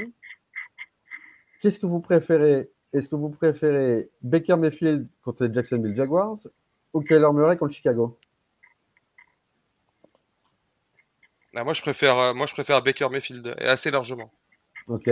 Qu'est-ce 1.62 1.80
que 1.80 1.86
vous 1.86 2.00
préférez? 2.00 2.70
Est-ce 2.94 3.08
que 3.10 3.16
vous 3.16 3.30
préférez 3.30 4.10
Baker 4.22 4.56
Mayfield 4.58 5.08
contre 5.24 5.46
les 5.46 5.54
Jacksonville 5.54 5.96
Jaguars 5.96 6.38
ou 6.94 7.02
Kyler 7.02 7.28
Murray 7.34 7.56
contre 7.58 7.74
Chicago? 7.74 8.18
Ah, 11.56 11.64
moi, 11.64 11.74
je 11.74 11.82
préfère, 11.82 12.18
euh, 12.18 12.34
moi, 12.34 12.46
je 12.48 12.54
préfère 12.54 12.82
Baker 12.82 13.10
Mayfield, 13.10 13.56
et 13.60 13.66
assez 13.66 13.92
largement. 13.92 14.32
Ok. 14.88 15.10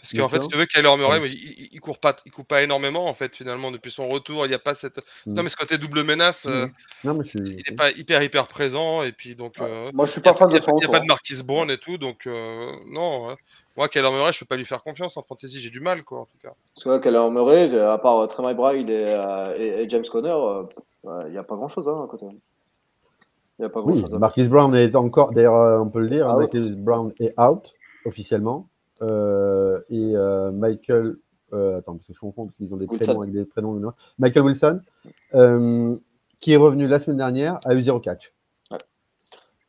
Parce 0.00 0.14
qu'en 0.14 0.28
fait, 0.30 0.40
si 0.40 0.48
tu 0.48 0.56
veux, 0.56 0.64
Kyler 0.64 0.96
Murray, 0.96 1.20
il, 1.28 1.68
il, 1.72 1.80
court 1.80 1.98
pas, 1.98 2.16
il 2.24 2.32
court 2.32 2.46
pas 2.46 2.62
énormément 2.62 3.06
en 3.06 3.12
fait 3.12 3.36
finalement 3.36 3.70
depuis 3.70 3.90
son 3.90 4.04
retour. 4.08 4.46
Il 4.46 4.48
n'y 4.48 4.54
a 4.54 4.58
pas 4.58 4.74
cette, 4.74 4.98
mm. 5.26 5.34
non 5.34 5.42
mais 5.42 5.50
ce 5.50 5.56
côté 5.56 5.76
double 5.76 6.04
menace, 6.04 6.46
euh, 6.46 6.66
non, 7.04 7.14
mais 7.14 7.24
il 7.24 7.62
n'est 7.68 7.76
pas 7.76 7.90
hyper 7.90 8.22
hyper 8.22 8.46
présent 8.46 9.02
et 9.02 9.12
puis 9.12 9.34
donc. 9.34 9.60
Euh, 9.60 9.90
moi, 9.92 10.06
je 10.06 10.12
suis 10.12 10.20
pas 10.22 10.32
fan 10.32 10.48
de 10.48 10.60
son 10.60 10.72
Il 10.76 10.80
n'y 10.80 10.84
a, 10.86 10.88
pas 10.88 11.00
de 11.00 11.06
Marquis 11.06 11.42
Brown 11.42 11.70
et 11.70 11.76
tout, 11.76 11.98
donc 11.98 12.26
euh, 12.26 12.72
non. 12.86 13.36
Moi, 13.76 13.88
Kyler 13.88 14.10
Murray, 14.10 14.32
je 14.32 14.40
peux 14.40 14.46
pas 14.46 14.56
lui 14.56 14.64
faire 14.64 14.82
confiance 14.82 15.16
en 15.16 15.22
fantasy. 15.22 15.60
J'ai 15.60 15.70
du 15.70 15.80
mal 15.80 16.02
quoi 16.02 16.20
en 16.20 16.24
tout 16.24 16.38
cas. 16.42 16.54
Parce 16.74 16.84
que 16.84 17.02
Kyler 17.02 17.30
Murray, 17.30 17.78
à 17.78 17.98
part 17.98 18.26
Trey 18.28 18.42
McBride 18.42 18.88
et, 18.88 19.82
et, 19.82 19.88
James 19.88 20.04
Conner, 20.10 20.34
il 21.04 21.30
n'y 21.30 21.38
a 21.38 21.44
pas 21.44 21.56
grand 21.56 21.68
chose 21.68 21.88
hein, 21.88 22.02
à 22.02 22.08
côté. 22.08 22.26
Il 23.60 23.64
y 23.64 23.66
a 23.66 23.68
pas 23.68 23.82
grand 23.82 23.90
oui, 23.90 24.00
chose. 24.00 24.18
Marquis 24.18 24.48
Brown 24.48 24.74
est 24.74 24.96
encore, 24.96 25.32
d'ailleurs, 25.32 25.82
on 25.82 25.90
peut 25.90 26.00
le 26.00 26.08
dire, 26.08 26.26
Marquis 26.34 26.72
Brown 26.78 27.12
est 27.20 27.38
out 27.38 27.72
officiellement. 28.06 28.70
Euh, 29.02 29.80
et 29.88 30.12
euh, 30.14 30.50
Michael, 30.50 31.16
euh, 31.52 31.78
attends, 31.78 31.96
parce 31.96 32.06
que 32.06 32.12
je 32.12 32.20
confonds, 32.20 32.46
parce 32.46 32.56
qu'ils 32.56 32.72
ont 32.74 32.76
des 32.76 32.86
prénoms 32.86 33.22
avec 33.22 33.34
des 33.34 33.44
prénoms. 33.44 33.92
Michael 34.18 34.44
Wilson, 34.44 34.80
qui 36.38 36.52
est 36.52 36.56
revenu 36.56 36.86
la 36.86 37.00
semaine 37.00 37.18
dernière, 37.18 37.58
a 37.64 37.74
eu 37.74 37.82
zéro 37.82 38.00
catch. 38.00 38.32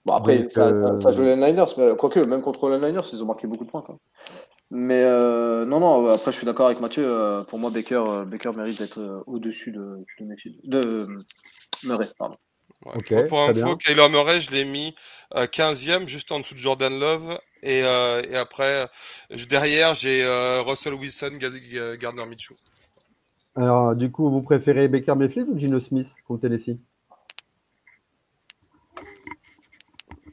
Bon, 0.04 0.14
après, 0.14 0.50
ça, 0.50 0.72
joue 1.12 1.24
les 1.24 1.36
Niners, 1.36 1.66
mais 1.78 1.96
quoique, 1.96 2.20
même 2.20 2.42
contre 2.42 2.70
les 2.70 2.78
Niners, 2.78 3.08
ils 3.14 3.22
ont 3.22 3.28
marqué 3.28 3.46
beaucoup 3.46 3.66
de 3.66 3.70
points. 3.70 3.84
Quoi. 3.84 3.98
Mais 4.72 5.04
non, 5.04 5.80
non, 5.80 6.08
après, 6.08 6.32
je 6.32 6.38
suis 6.38 6.46
d'accord 6.46 6.68
avec 6.68 6.82
Mathieu. 6.82 7.44
pour 7.48 7.60
moi, 7.60 7.70
Baker, 7.70 8.26
Baker 8.26 8.52
mérite 8.56 8.80
d'être 8.80 9.24
au-dessus 9.28 9.72
de, 9.72 10.04
de, 10.20 10.36
de 10.66 11.08
Murray. 11.84 12.10
Pardon. 12.18 12.36
Pour 12.82 13.42
info, 13.42 13.78
Kyler 13.78 14.10
Murray, 14.10 14.42
je 14.42 14.52
l'ai 14.52 14.66
mis 14.66 14.96
15e, 15.34 16.08
juste 16.08 16.32
en 16.32 16.40
dessous 16.40 16.56
de 16.56 16.60
Jordan 16.60 17.00
Love. 17.00 17.40
Et, 17.64 17.84
euh, 17.84 18.22
et 18.30 18.36
après, 18.36 18.88
derrière, 19.50 19.94
j'ai 19.94 20.24
euh, 20.24 20.62
Russell 20.62 20.96
Wilson, 20.96 21.38
Gardner 22.00 22.26
Mitchell. 22.26 22.58
Alors, 23.56 23.96
du 23.96 24.10
coup, 24.10 24.30
vous 24.30 24.42
préférez 24.42 24.88
Baker 24.88 25.16
Mayfield 25.16 25.50
ou 25.50 25.60
Gino 25.60 25.80
Smith 25.80 26.08
contre 26.28 26.42
Tennessee? 26.42 26.78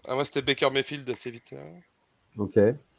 Ah, 0.06 0.14
Moi, 0.14 0.24
c'était 0.24 0.42
Baker 0.42 0.70
Mayfield 0.70 1.08
assez 1.10 1.30
vite. 1.30 1.54
Ok. 2.38 2.58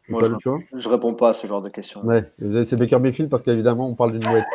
Moi, 0.09 0.23
je, 0.25 0.79
je, 0.79 0.89
réponds 0.89 1.13
pas 1.13 1.29
à 1.29 1.33
ce 1.33 1.45
genre 1.45 1.61
de 1.61 1.69
questions. 1.69 2.03
Ouais, 2.03 2.31
c'est 2.39 2.75
Baker 2.75 2.99
Mayfield 2.99 3.29
parce 3.29 3.43
qu'évidemment, 3.43 3.87
on 3.87 3.95
parle 3.95 4.17
d'une 4.17 4.27
mouette. 4.27 4.45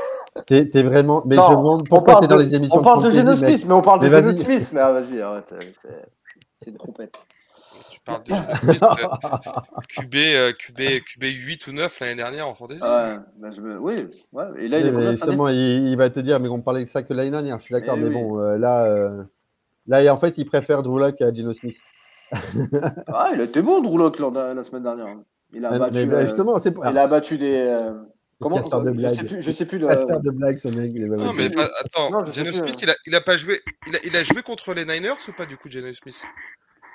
T'es 0.46 0.70
es 0.72 0.82
vraiment. 0.82 1.22
Mais 1.26 1.36
je 1.36 1.40
me 1.40 1.56
demande 1.56 1.88
pourquoi 1.88 2.20
t'es 2.20 2.26
dans 2.26 2.36
les 2.36 2.54
émissions. 2.54 2.80
On 2.80 2.82
parle 2.82 3.04
de, 3.04 3.10
Geno 3.10 3.34
Smith, 3.34 3.64
mais 3.66 3.74
on 3.74 3.82
parle 3.82 4.00
de 4.00 4.08
Geno 4.08 4.34
Smith. 4.36 4.70
Mais 4.72 4.80
ah, 4.80 4.92
vas-y, 4.92 5.20
arrête. 5.20 5.54
C'est 6.58 6.70
une 6.70 6.76
trompette 6.76 7.16
parle 8.04 8.22
de 8.24 8.32
QB, 9.88 10.56
QB, 10.58 10.80
QB 11.04 11.22
8 11.22 11.66
ou 11.66 11.72
9 11.72 12.00
l'année 12.00 12.14
dernière 12.16 12.48
en 12.48 12.54
fantasy. 12.54 12.82
Ouais, 12.82 13.16
bah, 13.38 13.50
je 13.50 13.60
Oui, 13.78 14.06
ouais. 14.32 14.44
Et 14.58 14.68
là, 14.68 14.80
il 14.80 14.86
est 14.86 15.10
justement, 15.12 15.48
il, 15.48 15.88
il, 15.88 15.96
va 15.96 16.10
te 16.10 16.20
dire, 16.20 16.40
mais 16.40 16.48
on 16.48 16.60
parlait 16.60 16.84
de 16.84 16.88
ça 16.88 17.02
que 17.02 17.12
l'année 17.12 17.30
dernière, 17.30 17.58
je 17.58 17.64
suis 17.64 17.72
d'accord, 17.72 17.96
mais, 17.96 18.10
bon, 18.10 18.38
euh, 18.40 18.58
là, 18.58 18.84
euh, 18.84 19.22
là, 19.86 20.14
en 20.14 20.18
fait, 20.18 20.34
il 20.36 20.46
préfère 20.46 20.82
Drew 20.82 21.02
à 21.02 21.32
Gino 21.32 21.52
Smith. 21.52 21.76
ah, 22.32 23.30
il 23.32 23.40
a 23.40 23.44
été 23.44 23.62
bon, 23.62 23.80
Drew 23.80 23.98
la, 23.98 24.62
semaine 24.62 24.82
dernière. 24.82 25.16
Il 25.52 25.64
a 25.64 25.78
battu, 25.78 26.06
bah, 26.06 26.24
justement, 26.24 26.60
c'est 26.60 26.74
il 26.90 26.98
a 26.98 27.06
battu 27.06 27.38
des. 27.38 27.78
Euh, 28.34 28.36
comment 28.40 28.60
de 28.60 28.98
je 28.98 29.08
sais 29.08 29.24
plus, 29.24 29.42
je 29.42 29.52
sais 29.52 29.66
plus 29.66 29.78
de... 29.78 29.86
de 29.86 30.30
blague, 30.30 30.58
ce 30.58 30.68
mec. 30.68 30.92
Non, 30.94 31.32
mais 31.34 31.50
attends, 31.84 32.24
Geno 32.32 32.52
Smith, 32.52 32.78
il 32.82 32.90
a, 32.90 32.94
il 33.06 33.14
a 33.14 33.20
pas 33.20 33.36
joué. 33.36 33.60
Il 33.86 33.94
a, 33.94 33.98
il 34.04 34.16
a 34.16 34.24
joué 34.24 34.42
contre 34.42 34.74
les 34.74 34.84
Niners 34.84 35.16
ou 35.28 35.32
pas 35.32 35.46
du 35.46 35.56
coup, 35.56 35.68
Geno 35.68 35.92
Smith? 35.92 36.24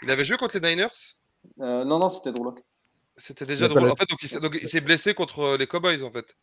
Il 0.04 0.12
avait 0.12 0.26
joué 0.26 0.38
contre 0.38 0.60
les 0.60 0.70
Niners? 0.70 1.16
Euh, 1.62 1.86
Non, 1.86 2.00
non, 2.00 2.10
c'était 2.10 2.32
Drew 2.32 2.54
C'était 3.16 3.46
déjà 3.46 3.68
Drew 3.68 3.78
En 3.90 3.96
fait, 3.96 4.10
donc 4.10 4.20
il 4.62 4.68
s'est 4.68 4.82
blessé 4.82 5.14
contre 5.14 5.40
euh, 5.40 5.58
les 5.58 5.68
Cowboys, 5.68 6.04
en 6.04 6.12
fait. 6.12 6.36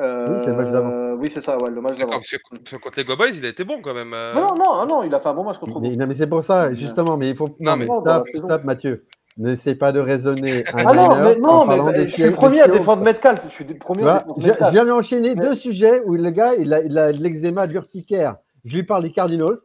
Euh, 0.00 1.14
oui, 1.16 1.30
c'est 1.30 1.40
ça, 1.40 1.56
ouais, 1.58 1.70
le 1.70 1.80
match 1.80 1.98
d'avant. 1.98 2.12
Parce 2.12 2.28
que 2.28 2.76
contre 2.76 2.98
les 2.98 3.04
Cowboys, 3.04 3.36
il 3.36 3.44
a 3.44 3.48
été 3.48 3.64
bon 3.64 3.80
quand 3.82 3.94
même. 3.94 4.10
Non, 4.10 4.56
non, 4.56 4.86
non, 4.86 5.02
il 5.02 5.14
a 5.14 5.20
fait 5.20 5.28
un 5.28 5.34
bon 5.34 5.44
match 5.44 5.58
contre 5.58 5.80
mais, 5.80 5.96
Non, 5.96 6.06
mais 6.06 6.16
c'est 6.16 6.28
pour 6.28 6.44
ça, 6.44 6.72
justement, 6.74 7.16
mais 7.16 7.30
il 7.30 7.36
faut. 7.36 7.56
Non, 7.60 7.76
mais 7.76 7.86
stop, 7.86 8.28
stop, 8.34 8.64
Mathieu. 8.64 9.06
N'essaie 9.36 9.74
pas 9.74 9.90
de 9.90 9.98
raisonner. 9.98 10.64
Un 10.74 10.86
ah 10.86 10.94
non, 10.94 11.08
mais 11.20 11.36
non, 11.36 11.66
mais 11.66 12.06
je 12.06 12.10
suis 12.10 12.22
le 12.22 12.30
premier 12.30 12.60
à 12.60 12.68
défendre 12.68 13.02
Metcalf. 13.02 13.42
Je 13.44 13.48
suis 13.48 13.64
le 13.64 13.74
premier 13.74 14.06
à 14.06 14.18
défendre 14.20 14.38
Metcalf. 14.38 14.68
Je 14.68 14.72
viens 14.72 14.84
d'enchaîner 14.84 15.34
deux 15.34 15.56
sujets 15.56 16.02
où 16.04 16.14
le 16.14 16.30
gars, 16.30 16.54
il 16.54 16.72
a, 16.72 16.82
il 16.82 16.96
a 16.96 17.12
de 17.12 17.20
l'eczéma 17.20 17.66
urticaire. 17.66 18.36
Je 18.64 18.76
lui 18.76 18.84
parle 18.84 19.02
des 19.02 19.12
Cardinals 19.12 19.58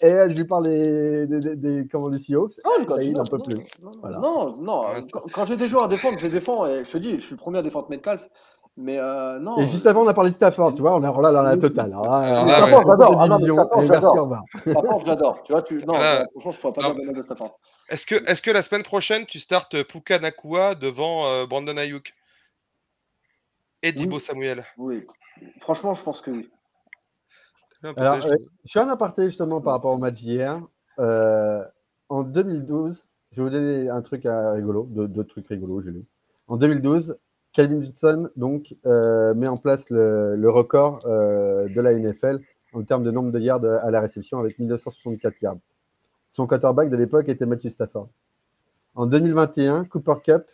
et 0.00 0.14
je 0.28 0.36
lui 0.36 0.44
parle 0.44 0.64
des, 0.64 1.26
des, 1.26 1.56
des, 1.56 1.88
comment, 1.90 2.10
des 2.10 2.18
Seahawks. 2.18 2.52
Non, 2.64 2.94
ça, 2.94 3.02
il 3.02 3.14
n'en 3.14 3.24
peut 3.24 3.38
plus. 3.38 3.56
Non, 3.82 4.56
non, 4.58 4.84
quand, 5.32 5.46
j'ai 5.46 5.56
des 5.56 5.68
joueurs 5.68 5.84
à 5.84 5.88
défendre, 5.88 6.18
je 6.18 6.26
les 6.26 6.30
défends. 6.30 6.66
Et 6.66 6.84
je 6.84 6.90
te 6.90 6.98
dis, 6.98 7.14
je 7.14 7.20
suis 7.20 7.34
le 7.34 7.38
premier 7.38 7.58
à 7.58 7.62
défendre 7.62 7.88
Metcalf. 7.88 8.28
Mais 8.78 8.98
euh, 8.98 9.38
non. 9.38 9.58
Et 9.58 9.70
juste 9.70 9.86
avant, 9.86 10.04
on 10.04 10.08
a 10.08 10.12
parlé 10.12 10.30
de 10.30 10.34
Stafford, 10.34 10.74
tu 10.74 10.82
vois, 10.82 10.94
on 10.96 11.02
est 11.02 11.22
là 11.22 11.32
dans 11.32 11.42
la 11.42 11.56
totale. 11.56 11.96
Ah, 12.04 12.46
Stafford, 12.46 12.84
j'adore. 12.86 13.22
Ah, 13.22 13.86
Stafford, 13.86 15.06
j'adore. 15.06 15.42
Tu 15.44 15.52
vois, 15.52 15.62
tu... 15.62 15.82
non, 15.86 15.94
franchement, 16.38 16.72
je 16.74 16.80
ne 16.80 16.92
pas 16.94 16.94
de 16.94 17.12
de 17.14 17.22
Stafford. 17.22 17.58
Est-ce 17.88 18.06
que, 18.06 18.16
est 18.16 18.42
que 18.42 18.50
la 18.50 18.60
semaine 18.60 18.82
prochaine, 18.82 19.24
tu 19.24 19.40
startes 19.40 19.82
Puka 19.84 20.18
Nakua 20.18 20.74
devant 20.74 21.26
euh, 21.26 21.46
Brandon 21.46 21.76
Ayuk? 21.78 22.12
Et 23.82 23.92
Dibo 23.92 24.18
Samuel 24.18 24.64
Oui. 24.76 25.06
Franchement, 25.60 25.94
je 25.94 26.02
pense 26.02 26.20
que 26.20 26.30
oui. 26.30 26.50
Alors, 27.96 28.20
je 28.20 28.28
suis 28.66 28.78
un 28.78 28.88
aparté 28.88 29.26
justement 29.26 29.62
par 29.62 29.72
rapport 29.72 29.92
au 29.92 29.98
match 29.98 30.16
d'hier. 30.16 30.60
Euh, 30.98 31.64
en 32.10 32.24
2012, 32.24 33.04
je 33.32 33.36
vais 33.36 33.42
vous 33.42 33.50
donner 33.50 33.88
un 33.88 34.02
truc 34.02 34.22
rigolo, 34.24 34.86
deux, 34.90 35.24
trucs 35.24 35.48
rigolos, 35.48 35.82
j'ai 35.82 35.90
lu. 35.90 36.04
En 36.48 36.56
2012, 36.56 37.16
Calvin 37.56 37.82
Johnson 37.82 38.30
donc, 38.36 38.76
euh, 38.86 39.34
met 39.34 39.48
en 39.48 39.56
place 39.56 39.88
le, 39.90 40.48
record 40.48 41.00
euh, 41.06 41.68
de 41.68 41.80
la 41.80 41.94
NFL 41.94 42.40
en 42.72 42.82
termes 42.84 43.02
de 43.02 43.10
nombre 43.10 43.32
de 43.32 43.40
yards 43.40 43.64
à 43.64 43.90
la 43.90 44.00
réception 44.00 44.38
avec 44.38 44.58
1964 44.58 45.34
yards. 45.40 45.56
Son 46.32 46.46
quarterback 46.46 46.90
de 46.90 46.96
l'époque 46.96 47.28
était 47.28 47.46
Matthew 47.46 47.70
Stafford. 47.70 48.08
En 48.94 49.06
2021, 49.06 49.84
Cooper 49.86 50.16
Cup 50.22 50.44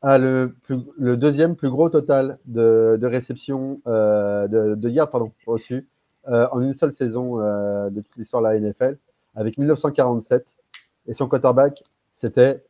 a 0.00 0.18
le, 0.18 0.56
le 0.98 1.16
deuxième 1.16 1.54
plus 1.54 1.70
gros 1.70 1.88
total 1.90 2.38
de, 2.46 2.96
de 3.00 3.06
réception 3.06 3.80
de, 3.86 4.74
de, 4.74 4.88
yards 4.88 5.10
pardon, 5.10 5.32
reçus 5.46 5.86
euh, 6.28 6.46
en 6.52 6.60
une 6.60 6.74
seule 6.74 6.92
saison 6.92 7.40
euh, 7.40 7.90
de 7.90 8.00
toute 8.00 8.16
l'histoire 8.16 8.42
de 8.42 8.48
la 8.48 8.60
NFL, 8.60 8.96
avec 9.34 9.58
1947. 9.58 10.46
Et 11.08 11.14
son 11.14 11.28
quarterback, 11.28 11.82
c'était 12.14 12.64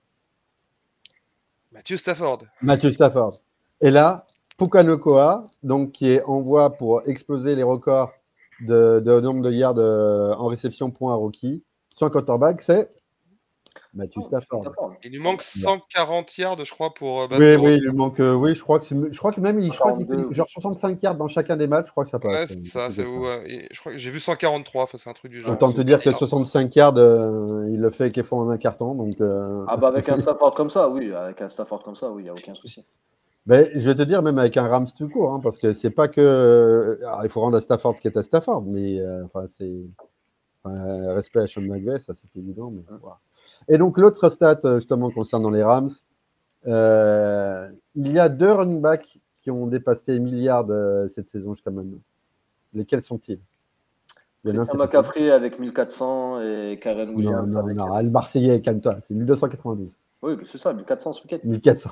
Matthew 1.70 1.96
Stafford. 1.96 2.44
Matthew 2.62 2.92
Stafford. 2.92 3.40
Et 3.83 3.91
là, 3.91 4.26
Pukanokoa, 4.59 5.51
donc 5.62 5.93
qui 5.93 6.09
est 6.09 6.22
en 6.22 6.41
voie 6.41 6.70
pour 6.70 7.07
exploser 7.07 7.57
les 7.57 7.64
records 7.64 8.12
de, 8.61 9.03
de 9.05 9.20
nombre 9.20 9.43
de 9.43 9.51
yards 9.51 9.74
euh, 9.78 10.33
en 10.35 10.47
réception 10.47 10.91
point 10.91 11.12
à 11.12 11.16
rookie. 11.16 11.64
Son 11.99 12.09
quarterback, 12.09 12.62
c'est 12.62 12.91
Matthew 13.95 14.18
oh, 14.18 14.24
Stafford. 14.24 14.95
Il 15.05 15.11
lui 15.12 15.18
manque 15.18 15.43
140 15.43 16.39
yards, 16.39 16.64
je 16.64 16.70
crois, 16.70 16.95
pour 16.95 17.22
euh, 17.22 17.28
battre. 17.28 17.43
Oui, 17.43 17.57
oui, 17.57 17.74
il 17.74 17.83
lui 17.83 17.93
manque. 17.93 18.20
Euh, 18.20 18.33
oui, 18.33 18.55
je 18.55 18.62
crois 18.62 18.78
que 18.78 18.86
je 18.86 19.19
crois 19.19 19.32
que 19.32 19.40
même 19.40 19.59
il, 19.59 19.73
je 19.73 19.78
crois 19.78 19.94
qu'il 19.94 20.06
fait 20.06 20.32
genre 20.32 20.48
65 20.48 21.02
yards 21.02 21.16
dans 21.16 21.28
chacun 21.28 21.56
des 21.56 21.66
matchs. 21.66 21.86
Je 21.89 21.90
crois 21.90 22.05
que 22.05 22.11
ça 22.11 22.19
passe. 22.19 22.32
Ouais, 22.32 22.47
c'est 22.47 22.65
ça. 22.65 22.90
C'est 22.90 23.05
où 23.05 23.24
Je 23.24 23.81
crois 23.81 23.93
que 23.93 23.98
j'ai 23.98 24.11
vu 24.11 24.20
143. 24.20 24.85
Enfin, 24.85 24.97
c'est 24.97 25.11
un 25.11 25.12
truc 25.12 25.31
du 25.31 25.40
genre. 25.40 25.52
Autant 25.52 25.73
te 25.73 25.81
dire 25.81 26.01
que 26.01 26.11
65 26.11 26.74
yards, 26.74 26.97
euh, 26.97 27.66
il 27.69 27.81
le 27.81 27.90
fait 27.90 28.11
qu'il 28.12 28.24
faut 28.24 28.36
en 28.36 28.48
un 28.48 28.59
carton. 28.59 28.94
Donc. 28.94 29.15
Ah 29.69 29.77
bah 29.77 29.89
avec 29.89 30.09
un 30.09 30.16
Stafford 30.16 30.55
comme 30.55 30.70
ça, 30.70 30.89
oui, 30.89 31.12
avec 31.12 31.43
un 31.43 31.48
Stafford 31.48 31.82
comme 31.82 31.97
ça, 31.97 32.11
oui, 32.11 32.23
il 32.23 32.27
y 32.27 32.31
a 32.31 32.32
aucun 32.32 32.55
souci. 32.55 32.85
Mais 33.47 33.70
je 33.74 33.81
vais 33.81 33.94
te 33.94 34.02
dire, 34.02 34.23
même 34.23 34.39
avec 34.39 34.56
un 34.56 34.69
Rams 34.69 34.86
tout 34.97 35.09
court, 35.09 35.35
hein, 35.35 35.40
parce 35.43 35.59
que 35.59 35.73
c'est 35.73 35.90
pas 35.90 36.09
que. 36.09 36.98
il 37.24 37.28
faut 37.28 37.40
rendre 37.40 37.56
à 37.56 37.60
Stafford 37.60 37.97
ce 37.97 38.01
qui 38.01 38.09
est 38.09 38.16
à 38.16 38.23
Stafford, 38.23 38.62
mais 38.62 39.01
enfin, 39.24 39.47
c'est. 39.59 39.85
respect 40.64 41.40
à 41.40 41.47
Sean 41.47 41.62
McVay, 41.62 42.01
ça 42.01 42.14
c'est 42.14 42.39
évident. 42.39 42.70
Mais, 42.70 42.82
voilà. 43.01 43.19
Et 43.69 43.78
donc, 43.78 43.98
l'autre 43.98 44.28
stat, 44.28 44.60
euh, 44.64 44.77
justement, 44.77 45.10
concernant 45.10 45.51
les 45.51 45.62
Rams, 45.62 45.90
euh, 46.66 47.69
il 47.94 48.12
y 48.12 48.19
a 48.19 48.28
deux 48.28 48.52
running 48.52 48.81
backs 48.81 49.19
qui 49.43 49.51
ont 49.51 49.66
dépassé 49.66 50.19
milliards 50.20 50.66
euh, 50.70 51.09
cette 51.09 51.28
saison 51.28 51.55
jusqu'à 51.55 51.70
maintenant. 51.70 52.01
Lesquels 52.74 53.02
sont-ils? 53.02 53.40
Christian 54.44 54.77
McCaffrey 54.77 55.31
avec 55.31 55.60
1400 55.60 56.40
et 56.40 56.78
Karen 56.81 57.10
Williams. 57.10 57.55
Non, 57.55 57.62
non, 57.62 57.74
non, 57.74 57.98
le 57.98 58.10
Marseillais, 58.10 58.60
calme-toi, 58.60 58.97
c'est 59.06 59.14
1292. 59.14 59.94
Oui, 60.23 60.36
c'est 60.44 60.59
ça, 60.59 60.73
1400 60.73 61.12
ce 61.12 61.23
week 61.23 61.44
1400. 61.44 61.90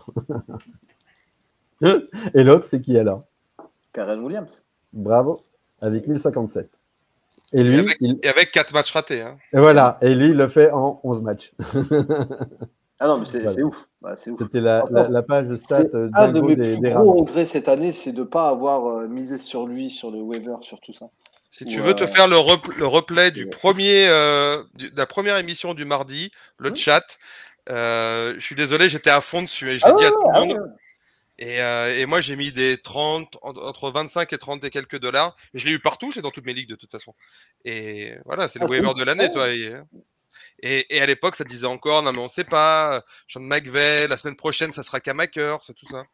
et 2.34 2.42
l'autre, 2.42 2.66
c'est 2.70 2.80
qui 2.80 2.98
alors? 2.98 3.24
Karen 3.92 4.20
Williams. 4.20 4.64
Bravo, 4.92 5.40
avec 5.80 6.06
1057. 6.06 6.68
Et 7.52 7.64
lui, 7.64 7.80
avec, 7.80 7.96
il... 8.00 8.18
et 8.22 8.28
avec 8.28 8.52
4 8.52 8.72
matchs 8.72 8.92
ratés. 8.92 9.22
Hein. 9.22 9.36
Et 9.52 9.58
voilà, 9.58 9.98
et 10.02 10.14
lui, 10.14 10.30
il 10.30 10.36
le 10.36 10.48
fait 10.48 10.70
en 10.70 11.00
11 11.02 11.22
matchs. 11.22 11.52
ah 13.00 13.08
non, 13.08 13.18
mais 13.18 13.24
c'est 13.24 13.62
ouf. 13.62 13.88
Bah, 14.00 14.12
ouf. 14.12 14.38
C'était 14.38 14.60
la, 14.60 14.84
la, 14.90 15.08
la, 15.08 15.22
page 15.22 15.46
de 15.46 15.56
stats 15.56 15.84
Un 16.14 16.28
de 16.28 16.40
mes 16.40 16.54
des, 16.54 16.76
plus 16.78 16.90
gros 16.90 17.12
regrets 17.12 17.44
cette 17.44 17.68
année, 17.68 17.92
c'est 17.92 18.12
de 18.12 18.20
ne 18.20 18.24
pas 18.24 18.48
avoir 18.48 18.86
euh, 18.86 19.08
misé 19.08 19.36
sur 19.36 19.66
lui, 19.66 19.90
sur 19.90 20.10
le 20.10 20.20
waiver, 20.20 20.56
sur 20.60 20.80
tout 20.80 20.92
ça. 20.92 21.06
Si 21.50 21.64
tu 21.64 21.80
veux 21.80 21.94
te 21.94 22.04
euh, 22.04 22.06
faire 22.06 22.28
le, 22.28 22.36
le 22.78 22.86
replay 22.86 23.32
du 23.32 23.48
premier, 23.48 24.06
euh, 24.08 24.62
de 24.74 24.88
la 24.96 25.06
première 25.06 25.36
émission 25.36 25.74
du 25.74 25.84
mardi, 25.84 26.30
le 26.58 26.70
hum. 26.70 26.76
chat, 26.76 27.18
je 27.66 28.38
suis 28.38 28.54
désolé, 28.54 28.88
j'étais 28.88 29.10
à 29.10 29.20
fond 29.20 29.42
dessus 29.42 29.70
et 29.70 29.78
je 29.78 29.86
l'ai 29.86 29.92
ah 29.92 29.98
dit 29.98 30.04
à 30.04 30.10
tout 30.10 30.22
le 30.22 30.46
monde. 30.46 30.72
Et, 31.40 31.62
euh, 31.62 31.98
et 31.98 32.04
moi, 32.04 32.20
j'ai 32.20 32.36
mis 32.36 32.52
des 32.52 32.76
30, 32.76 33.38
entre 33.40 33.90
25 33.90 34.30
et 34.32 34.38
30 34.38 34.62
et 34.64 34.70
quelques 34.70 34.98
dollars. 34.98 35.34
Je 35.54 35.64
l'ai 35.66 35.72
eu 35.72 35.80
partout, 35.80 36.12
c'est 36.12 36.20
dans 36.20 36.30
toutes 36.30 36.44
mes 36.44 36.52
ligues 36.52 36.68
de 36.68 36.76
toute 36.76 36.90
façon. 36.90 37.14
Et 37.64 38.14
voilà, 38.26 38.46
c'est 38.46 38.58
le 38.58 38.66
Ah, 38.66 38.70
waiver 38.70 38.92
de 38.94 39.02
l'année, 39.02 39.32
toi. 39.32 39.48
Et, 39.50 39.72
et, 40.62 40.94
et 40.94 41.00
à 41.00 41.06
l'époque, 41.06 41.36
ça 41.36 41.44
disait 41.44 41.66
encore, 41.66 42.02
non 42.02 42.12
mais 42.12 42.18
on 42.18 42.28
sait 42.28 42.44
pas, 42.44 43.02
Sean 43.26 43.40
McVeigh, 43.40 44.06
la 44.06 44.18
semaine 44.18 44.36
prochaine, 44.36 44.70
ça 44.70 44.82
sera 44.82 45.00
Kamakers, 45.00 45.64
c'est 45.64 45.74
tout 45.74 45.88
ça. 45.88 46.04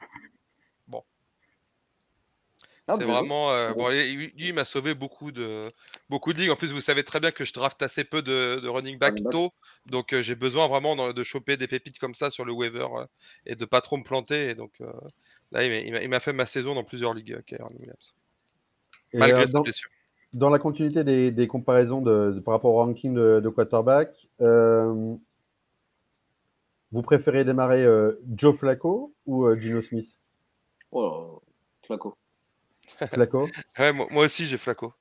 Ah, 2.88 2.94
c'est 2.96 3.02
joué. 3.02 3.12
vraiment. 3.12 3.50
euh, 3.50 3.72
bon, 3.72 3.88
lui, 3.88 4.16
lui, 4.16 4.32
il 4.36 4.54
m'a 4.54 4.64
sauvé 4.64 4.94
beaucoup 4.94 5.32
de, 5.32 5.72
beaucoup 6.08 6.32
de 6.32 6.38
ligues. 6.38 6.50
En 6.50 6.56
plus, 6.56 6.72
vous 6.72 6.80
savez 6.80 7.02
très 7.02 7.18
bien 7.18 7.32
que 7.32 7.44
je 7.44 7.52
draft 7.52 7.82
assez 7.82 8.04
peu 8.04 8.22
de, 8.22 8.60
de 8.60 8.68
running 8.68 8.98
back 8.98 9.16
tôt. 9.30 9.50
Donc, 9.86 10.12
euh, 10.12 10.22
j'ai 10.22 10.36
besoin 10.36 10.68
vraiment 10.68 10.94
de, 10.94 11.12
de 11.12 11.24
choper 11.24 11.56
des 11.56 11.66
pépites 11.66 11.98
comme 11.98 12.14
ça 12.14 12.30
sur 12.30 12.44
le 12.44 12.52
waiver 12.52 12.86
euh, 12.96 13.06
et 13.44 13.56
de 13.56 13.64
pas 13.64 13.80
trop 13.80 13.96
me 13.96 14.04
planter. 14.04 14.50
Et 14.50 14.54
donc, 14.54 14.72
euh, 14.80 14.92
là, 15.52 15.64
il 15.64 16.08
m'a- 16.08 16.20
fait 16.20 16.32
ma 16.32 16.46
saison 16.46 16.74
dans 16.74 16.84
plusieurs 16.84 17.12
ligues, 17.12 17.42
Kyren 17.44 17.74
Williams. 17.78 18.14
Malgré 19.14 19.42
euh, 19.42 19.46
sa 19.46 19.52
dans, 19.52 19.62
blessure. 19.62 19.90
dans 20.34 20.50
la 20.50 20.58
continuité 20.58 21.02
des, 21.02 21.30
des 21.32 21.48
comparaisons 21.48 22.02
de, 22.02 22.32
de- 22.34 22.40
par 22.40 22.54
rapport 22.54 22.72
au 22.72 22.76
ranking 22.76 23.14
de, 23.14 23.40
de 23.42 23.48
quarterback, 23.48 24.10
euh, 24.40 25.14
vous 26.92 27.02
préférez 27.02 27.44
démarrer 27.44 27.84
euh, 27.84 28.12
Joe 28.36 28.56
Flacco 28.56 29.12
ou 29.26 29.44
euh, 29.44 29.58
Gino 29.58 29.82
Smith? 29.82 30.08
Oh, 30.92 31.42
Flaco? 33.12 33.48
Ouais, 33.78 33.92
moi, 33.92 34.06
moi 34.10 34.24
aussi, 34.24 34.46
j'ai 34.46 34.58
Flaco. 34.58 34.92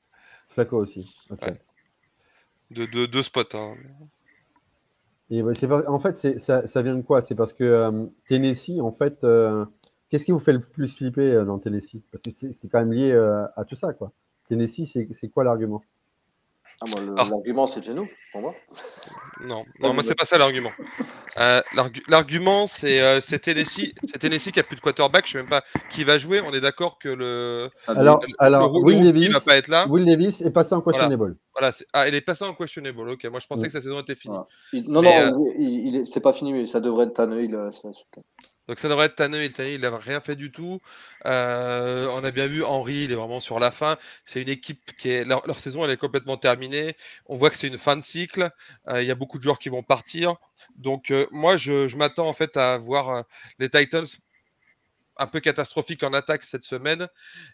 Flacco 0.49 0.77
aussi. 0.77 1.15
ok. 1.29 1.41
Ouais. 1.41 1.61
De 2.71 2.85
deux 2.85 3.07
de 3.07 3.21
spots. 3.21 3.55
hein. 3.55 3.75
Et 5.29 5.41
en 5.41 5.99
fait, 5.99 6.39
ça, 6.39 6.67
ça 6.67 6.81
vient 6.81 6.95
de 6.95 7.01
quoi? 7.01 7.21
C'est 7.21 7.35
parce 7.35 7.53
que 7.53 7.63
euh, 7.63 8.05
Tennessee, 8.29 8.79
en 8.79 8.91
fait, 8.91 9.23
euh, 9.23 9.65
qu'est-ce 10.09 10.25
qui 10.25 10.31
vous 10.31 10.39
fait 10.39 10.53
le 10.53 10.59
plus 10.61 10.95
flipper 10.95 11.31
euh, 11.33 11.45
dans 11.45 11.57
Tennessee? 11.57 12.01
Parce 12.11 12.21
que 12.23 12.31
c'est 12.31 12.53
c'est 12.53 12.67
quand 12.67 12.79
même 12.79 12.93
lié 12.93 13.11
à 13.55 13.65
tout 13.65 13.75
ça, 13.75 13.93
quoi. 13.93 14.11
Tennessee, 14.49 14.87
c'est 14.91 15.07
c'est 15.13 15.29
quoi 15.29 15.43
l'argument? 15.43 15.81
Ah, 16.81 16.85
moi, 16.89 16.99
le- 16.99 17.15
Ah. 17.17 17.25
l'argument, 17.29 17.67
c'est 17.67 17.83
Geno, 17.85 18.05
pour 18.33 18.41
moi. 18.41 18.53
Non, 19.47 19.63
non 19.79 19.93
moi, 19.93 20.03
c'est 20.03 20.15
pas 20.15 20.25
ça 20.25 20.37
l'argument. 20.37 20.71
Euh, 21.37 21.61
l'argu- 21.73 22.03
L'argument, 22.09 22.65
c'est 22.67 23.01
euh, 23.01 23.19
c'est 23.21 23.39
Tennessee. 23.39 23.93
Qui 24.51 24.59
a 24.59 24.63
plus 24.63 24.75
de 24.75 24.81
quarterback. 24.81 25.25
Je 25.25 25.31
sais 25.33 25.37
même 25.37 25.47
pas 25.49 25.63
qui 25.89 26.03
va 26.03 26.17
jouer. 26.17 26.41
On 26.41 26.51
est 26.53 26.59
d'accord 26.61 26.97
que 26.99 27.09
le, 27.09 27.69
Ah, 27.87 27.93
Alors, 27.97 28.19
le, 28.21 28.27
alors 28.39 28.71
le- 28.73 28.79
le 28.79 28.83
Will 28.85 28.95
rookie 28.97 29.07
Levis, 29.07 29.27
va 29.29 29.39
pas 29.39 29.55
être 29.57 29.67
là. 29.69 29.87
Will 29.89 30.05
Levis 30.05 30.37
est 30.43 30.51
passé 30.51 30.73
en 30.75 30.81
questionable. 30.81 31.37
Voilà, 31.53 31.71
c'est- 31.71 31.87
ah, 31.93 32.07
il 32.07 32.15
est 32.15 32.21
passé 32.21 32.43
en 32.43 32.53
questionable. 32.53 33.09
Ok, 33.09 33.23
moi 33.25 33.39
je 33.39 33.47
pensais 33.47 33.63
Mm. 33.63 33.65
que 33.67 33.71
sa 33.71 33.81
saison 33.81 33.99
était 34.01 34.15
finie. 34.15 34.33
Voilà. 34.35 34.47
Il- 34.73 34.89
non, 34.91 35.01
Mais, 35.01 35.31
non, 35.31 35.45
est- 35.57 36.03
c'est 36.05 36.19
pas 36.21 36.33
fini, 36.33 36.51
mais 36.53 36.65
ça 36.65 36.79
devrait 36.81 37.05
être 37.05 37.13
Tannehill. 37.13 37.69
Donc 38.67 38.79
ça 38.79 38.89
devrait 38.89 39.07
être 39.07 39.15
Tannehill. 39.15 39.53
Tannehill, 39.53 39.75
il 39.75 39.81
n'a 39.81 39.97
rien 39.97 40.21
fait 40.21 40.35
du 40.35 40.51
tout. 40.51 40.79
Euh, 41.25 42.07
on 42.11 42.23
a 42.23 42.31
bien 42.31 42.47
vu 42.47 42.63
Henry, 42.63 43.03
il 43.05 43.11
est 43.11 43.15
vraiment 43.15 43.39
sur 43.39 43.59
la 43.59 43.71
fin. 43.71 43.97
C'est 44.25 44.41
une 44.41 44.49
équipe 44.49 44.95
qui 44.97 45.09
est 45.09 45.25
leur, 45.25 45.59
saison, 45.59 45.85
elle 45.85 45.91
est 45.91 45.97
complètement 45.97 46.37
terminée. 46.37 46.95
On 47.27 47.37
voit 47.37 47.49
que 47.49 47.57
c'est 47.57 47.67
une 47.67 47.77
fin 47.77 47.95
de 47.95 48.03
cycle. 48.03 48.49
Euh, 48.87 49.01
Il 49.01 49.07
y 49.07 49.11
a 49.11 49.15
beaucoup 49.15 49.37
de 49.37 49.43
joueurs 49.43 49.59
qui 49.59 49.69
vont 49.69 49.83
partir. 49.83 50.35
Donc 50.75 51.11
euh, 51.11 51.27
moi, 51.31 51.57
je, 51.57 51.95
m'attends 51.95 52.27
en 52.27 52.33
fait 52.33 52.57
à 52.57 52.77
voir 52.77 53.23
les 53.59 53.69
Titans 53.69 54.05
un 55.17 55.27
peu 55.27 55.39
catastrophiques 55.39 56.03
en 56.03 56.13
attaque 56.13 56.43
cette 56.43 56.63
semaine. 56.63 57.07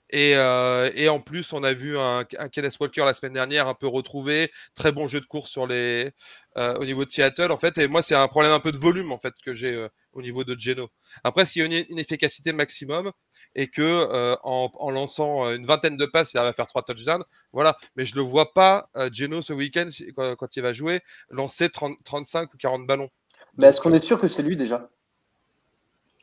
Et, 0.09 0.35
en 0.37 1.19
plus, 1.19 1.53
on 1.53 1.63
a 1.63 1.73
vu 1.73 1.97
un, 1.97 2.23
Kenneth 2.51 2.77
Walker 2.79 3.05
la 3.05 3.13
semaine 3.13 3.33
dernière 3.33 3.67
un 3.67 3.75
peu 3.75 3.87
retrouvé. 3.87 4.51
Très 4.75 4.91
bon 4.91 5.07
jeu 5.07 5.19
de 5.19 5.25
course 5.25 5.51
sur 5.51 5.67
les, 5.67 6.11
au 6.55 6.85
niveau 6.85 7.05
de 7.05 7.11
Seattle, 7.11 7.51
en 7.51 7.57
fait. 7.57 7.77
Et 7.77 7.87
moi, 7.87 8.01
c'est 8.01 8.15
un 8.15 8.27
problème 8.27 8.53
un 8.53 8.59
peu 8.59 8.71
de 8.71 8.77
volume, 8.77 9.11
en 9.11 9.19
fait, 9.19 9.33
que 9.45 9.53
j'ai 9.53 9.87
au 10.13 10.21
niveau 10.21 10.43
de 10.43 10.57
Geno. 10.59 10.89
Après, 11.23 11.45
s'il 11.45 11.61
y 11.61 11.63
a 11.63 11.79
une, 11.79 11.85
une 11.89 11.99
efficacité 11.99 12.53
maximum 12.53 13.11
et 13.55 13.67
que 13.67 13.81
euh, 13.81 14.35
en, 14.43 14.71
en 14.75 14.91
lançant 14.91 15.45
euh, 15.45 15.55
une 15.55 15.65
vingtaine 15.65 15.97
de 15.97 16.05
passes, 16.05 16.33
il 16.33 16.37
va 16.39 16.53
faire 16.53 16.67
trois 16.67 16.83
touchdowns, 16.83 17.23
voilà. 17.53 17.77
Mais 17.95 18.05
je 18.05 18.13
ne 18.15 18.21
le 18.21 18.27
vois 18.27 18.53
pas, 18.53 18.89
euh, 18.97 19.09
Geno, 19.11 19.41
ce 19.41 19.53
week-end, 19.53 19.87
si- 19.89 20.13
quand, 20.13 20.35
quand 20.35 20.55
il 20.55 20.61
va 20.63 20.73
jouer, 20.73 21.01
lancer 21.29 21.69
30, 21.69 21.97
35 22.03 22.53
ou 22.53 22.57
40 22.57 22.85
ballons. 22.87 23.09
Mais 23.57 23.67
est-ce 23.67 23.81
qu'on 23.81 23.91
euh, 23.91 23.95
est 23.95 23.99
sûr 23.99 24.19
que 24.19 24.27
c'est 24.27 24.43
lui 24.43 24.55
déjà? 24.55 24.89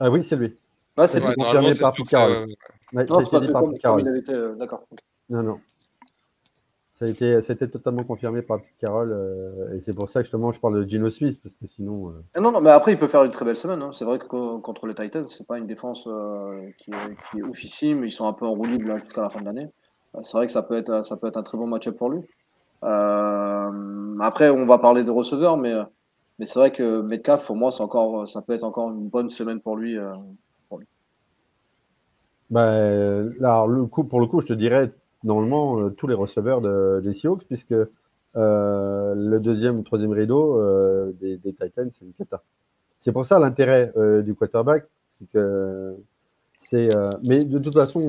Ah 0.00 0.10
oui, 0.10 0.24
c'est 0.24 0.36
lui. 0.36 0.56
Ouais, 0.96 1.06
Ça 1.06 1.08
c'est 1.08 1.22
a 1.24 1.28
lui. 1.28 1.34
confirmé 1.34 1.74
par 1.74 1.92
Carroll. 2.08 2.46
que- 2.46 2.96
Ouais, 2.96 3.04
Non, 3.04 3.24
c'est 3.24 3.52
par 3.52 3.62
comme, 3.62 3.78
comme 3.78 4.00
il 4.00 4.08
avait 4.08 4.18
été. 4.20 4.32
euh, 4.32 4.54
D'accord. 4.54 4.86
Non, 5.28 5.42
non. 5.42 5.60
Ça 6.98 7.06
a 7.06 7.08
été, 7.08 7.40
ça 7.42 7.52
a 7.52 7.56
été 7.56 7.70
totalement 7.70 8.04
confirmé 8.04 8.42
par 8.42 8.60
Pete 8.60 8.76
Carroll. 8.80 9.12
euh, 9.12 9.74
et 9.76 9.80
c'est 9.86 9.94
pour 9.94 10.08
ça 10.10 10.20
que 10.20 10.24
justement, 10.24 10.52
je 10.52 10.60
parle 10.60 10.84
de 10.84 10.88
Gino 10.88 11.10
Smith, 11.10 11.40
parce 11.42 11.54
que 11.54 11.66
sinon. 11.76 12.10
euh, 12.10 12.12
Ah 12.34 12.40
non, 12.40 12.52
non, 12.52 12.60
mais 12.60 12.70
après, 12.70 12.92
il 12.92 12.98
peut 12.98 13.08
faire 13.08 13.24
une 13.24 13.32
très 13.32 13.44
belle 13.44 13.56
semaine. 13.56 13.82
hein. 13.82 13.92
C'est 13.92 14.04
vrai 14.04 14.18
que 14.18 14.26
co- 14.26 14.60
contre 14.60 14.86
les 14.86 14.94
Titans, 14.94 15.26
c'est 15.28 15.46
pas 15.46 15.58
une 15.58 15.66
défense 15.66 16.06
euh, 16.06 16.70
qui, 16.78 16.90
est, 16.90 17.16
qui 17.30 17.38
est 17.38 17.42
oufissime. 17.42 18.04
Ils 18.04 18.12
sont 18.12 18.26
un 18.26 18.32
peu 18.32 18.46
en 18.46 18.52
roue 18.54 18.66
libre 18.66 18.88
là, 18.88 18.98
jusqu'à 18.98 19.22
la 19.22 19.30
fin 19.30 19.40
de 19.40 19.46
l'année. 19.46 19.68
Euh, 20.14 20.20
C'est 20.22 20.36
vrai 20.36 20.46
que 20.46 20.52
ça 20.52 20.62
peut 20.62 20.76
être, 20.76 21.04
ça 21.04 21.16
peut 21.16 21.26
être 21.26 21.36
un 21.38 21.42
très 21.42 21.58
bon 21.58 21.66
match-up 21.66 21.96
pour 21.96 22.10
lui. 22.10 22.20
Après, 24.20 24.50
on 24.50 24.66
va 24.66 24.78
parler 24.78 25.04
de 25.04 25.10
receveurs, 25.10 25.56
mais, 25.56 25.74
mais 26.38 26.46
c'est 26.46 26.58
vrai 26.58 26.72
que 26.72 27.00
Metcalf, 27.02 27.46
pour 27.46 27.56
moi, 27.56 27.70
encore, 27.80 28.26
ça 28.28 28.42
peut 28.42 28.52
être 28.54 28.64
encore 28.64 28.90
une 28.90 29.08
bonne 29.08 29.30
semaine 29.30 29.60
pour 29.60 29.76
lui. 29.76 29.96
Bah, 32.50 32.70
là, 33.38 33.52
alors, 33.52 33.68
le 33.68 33.86
coup, 33.86 34.04
pour 34.04 34.20
le 34.20 34.26
coup, 34.26 34.40
je 34.40 34.46
te 34.46 34.52
dirais 34.54 34.90
normalement 35.24 35.80
euh, 35.80 35.90
tous 35.90 36.06
les 36.06 36.14
receveurs 36.14 36.60
de- 36.60 37.00
des 37.04 37.14
Seahawks, 37.14 37.44
puisque 37.46 37.72
euh, 37.72 39.14
le 39.16 39.38
deuxième 39.40 39.78
ou 39.78 39.82
troisième 39.82 40.12
rideau 40.12 40.58
euh, 40.60 41.12
des, 41.20 41.38
Titans, 41.38 41.90
c'est 41.98 42.04
une 42.04 42.12
cata. 42.14 42.42
C'est 43.02 43.12
pour 43.12 43.26
ça 43.26 43.38
l'intérêt 43.38 43.92
du 44.24 44.34
quarterback, 44.34 44.86
mais 47.24 47.44
de 47.44 47.58
toute 47.58 47.74
façon, 47.74 48.06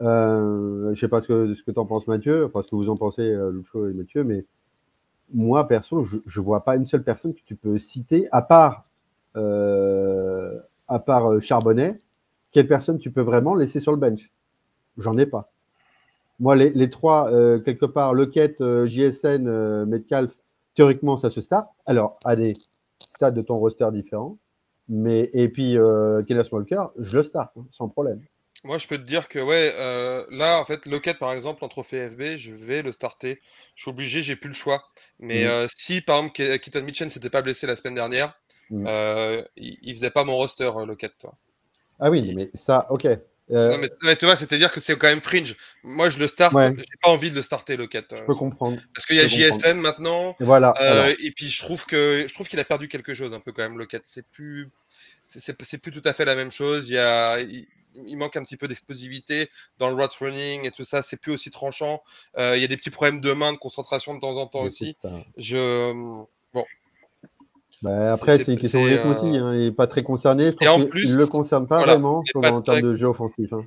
je 0.00 0.94
sais 0.98 1.08
pas 1.08 1.20
ce 1.20 1.28
que 1.28 1.54
ce 1.54 1.62
que 1.62 1.70
t'en 1.70 1.86
penses, 1.86 2.06
Mathieu, 2.06 2.46
enfin 2.46 2.62
ce 2.62 2.68
que 2.70 2.76
vous 2.76 2.88
en 2.90 2.96
pensez, 2.96 3.36
Lucho 3.52 3.88
et 3.88 3.92
Mathieu, 3.92 4.24
mais 4.24 4.44
moi 5.34 5.68
perso, 5.68 6.04
je, 6.04 6.18
je 6.26 6.40
vois 6.40 6.64
pas 6.64 6.76
une 6.76 6.86
seule 6.86 7.04
personne 7.04 7.34
que 7.34 7.42
tu 7.46 7.56
peux 7.56 7.78
citer 7.80 8.28
à 8.32 8.42
part 8.42 8.86
à 10.88 10.98
part 10.98 11.40
Charbonnet 11.40 11.98
quelle 12.52 12.66
personne 12.68 12.98
tu 12.98 13.10
peux 13.10 13.20
vraiment 13.20 13.54
laisser 13.54 13.80
sur 13.80 13.92
le 13.92 13.98
bench? 13.98 14.30
J'en 14.98 15.18
ai 15.18 15.26
pas. 15.26 15.52
Moi, 16.40 16.56
les, 16.56 16.70
les 16.70 16.90
trois, 16.90 17.32
euh, 17.32 17.58
quelque 17.58 17.86
part, 17.86 18.14
Lockett, 18.14 18.60
euh, 18.60 18.86
JSN, 18.86 19.48
euh, 19.48 19.86
Metcalf, 19.86 20.32
théoriquement, 20.74 21.18
ça 21.18 21.30
se 21.30 21.40
start. 21.40 21.68
Alors, 21.86 22.18
à 22.24 22.36
des 22.36 22.52
stades 23.08 23.34
de 23.34 23.42
ton 23.42 23.58
roster 23.58 23.88
différents. 23.92 24.38
Mais, 24.88 25.28
et 25.34 25.48
puis, 25.48 25.76
euh, 25.76 26.22
Kenneth 26.22 26.50
Walker, 26.50 26.84
je 26.98 27.16
le 27.16 27.22
start, 27.22 27.50
hein, 27.56 27.66
sans 27.72 27.88
problème. 27.88 28.20
Moi, 28.64 28.78
je 28.78 28.86
peux 28.88 28.98
te 28.98 29.02
dire 29.02 29.28
que 29.28 29.38
ouais, 29.38 29.72
euh, 29.78 30.24
là, 30.30 30.60
en 30.60 30.64
fait, 30.64 30.86
Lockett, 30.86 31.18
par 31.18 31.32
exemple, 31.32 31.64
en 31.64 31.68
trophée 31.68 32.08
FB, 32.10 32.36
je 32.36 32.52
vais 32.52 32.82
le 32.82 32.92
starter. 32.92 33.40
Je 33.74 33.82
suis 33.82 33.90
obligé, 33.90 34.22
j'ai 34.22 34.36
plus 34.36 34.48
le 34.48 34.54
choix. 34.54 34.82
Mais 35.20 35.44
euh, 35.46 35.66
si, 35.68 36.00
par 36.00 36.18
exemple, 36.18 36.34
Ke- 36.40 36.58
Keaton 36.58 36.82
Mitchell 36.82 37.10
s'était 37.10 37.30
pas 37.30 37.42
blessé 37.42 37.66
la 37.66 37.76
semaine 37.76 37.94
dernière, 37.94 38.34
euh, 38.86 39.42
il, 39.56 39.78
il 39.82 39.94
faisait 39.94 40.10
pas 40.10 40.24
mon 40.24 40.36
roster, 40.36 40.70
Lockett, 40.86 41.16
toi. 41.18 41.36
Ah 42.00 42.10
oui, 42.10 42.32
mais 42.34 42.50
ça, 42.54 42.86
ok. 42.90 43.06
Euh, 43.50 43.70
Non, 43.70 43.78
mais, 43.78 43.90
mais 44.02 44.16
tu 44.16 44.24
vois, 44.26 44.36
c'est-à-dire 44.36 44.70
que 44.70 44.80
c'est 44.80 44.96
quand 44.98 45.06
même 45.08 45.20
fringe. 45.20 45.56
Moi, 45.82 46.10
je 46.10 46.18
le 46.18 46.26
Ouais. 46.52 46.72
j'ai 46.76 46.84
pas 47.02 47.08
envie 47.08 47.30
de 47.30 47.36
le 47.36 47.42
starter, 47.42 47.76
Lockett. 47.76 48.12
euh, 48.12 48.20
je 48.20 48.24
peux 48.26 48.34
comprendre. 48.34 48.78
parce 48.94 49.06
qu'il 49.06 49.16
y 49.16 49.20
a 49.20 49.22
comprendre. 49.28 49.54
JSN 49.54 49.78
maintenant. 49.80 50.36
Et 50.40 50.44
voilà. 50.44 50.74
euh, 50.80 51.04
alors. 51.04 51.16
et 51.22 51.30
puis 51.32 51.48
je 51.48 51.62
trouve 51.62 51.86
que 51.86 52.26
je 52.28 52.34
trouve 52.34 52.46
qu'il 52.48 52.60
a 52.60 52.64
perdu 52.64 52.88
quelque 52.88 53.14
chose 53.14 53.32
un 53.34 53.40
peu 53.40 53.52
quand 53.52 53.62
même 53.62 53.78
Lockett. 53.78 54.02
C'est 54.04 54.26
plus 54.26 54.68
c'est- 55.26 55.78
plus 55.78 55.92
tout 55.92 56.02
à 56.04 56.12
fait 56.12 56.24
la 56.24 56.34
même 56.34 56.50
chose. 56.52 56.88
Il 56.88 56.94
y 56.94 56.98
a 56.98 57.38
il, 57.40 57.66
il 58.06 58.16
manque 58.16 58.36
un 58.36 58.44
petit 58.44 58.56
peu 58.56 58.68
d'explosivité 58.68 59.50
dans 59.78 59.88
le 59.88 59.94
route 59.94 60.12
running 60.20 60.66
et 60.66 60.70
tout 60.70 60.84
ça. 60.84 61.02
C'est 61.02 61.16
plus 61.20 61.32
aussi 61.32 61.50
tranchant. 61.50 62.02
Euh, 62.38 62.54
il 62.56 62.60
y 62.62 62.64
a 62.64 62.68
des 62.68 62.76
petits 62.76 62.90
problèmes 62.90 63.20
de 63.20 63.32
main, 63.32 63.52
de 63.52 63.58
concentration 63.58 64.14
de 64.14 64.20
temps 64.20 64.36
en 64.36 64.46
temps 64.46 64.62
aussi. 64.62 64.96
Je 65.36 66.24
Bah, 67.82 68.12
après, 68.12 68.38
c'est- 68.38 68.50
une 68.52 68.58
question 68.58 68.82
de 68.84 68.88
rythme 68.88 69.08
euh, 69.08 69.14
aussi. 69.14 69.36
Hein. 69.36 69.54
Il 69.54 69.60
n'est 69.66 69.72
pas 69.72 69.86
très 69.86 70.02
concerné. 70.02 70.52
Je 70.52 70.64
Et 70.64 70.68
en 70.68 70.84
plus, 70.84 71.02
qu'il 71.02 71.12
ne 71.14 71.18
le 71.18 71.26
concerne 71.26 71.66
pas 71.66 71.78
voilà, 71.78 71.92
vraiment, 71.94 72.22
il 72.26 72.40
pas 72.40 72.52
en 72.52 72.60
termes 72.62 72.78
très- 72.78 72.82
de 72.82 72.96
jeu 72.96 73.06
offensif. 73.06 73.52
hein. 73.52 73.64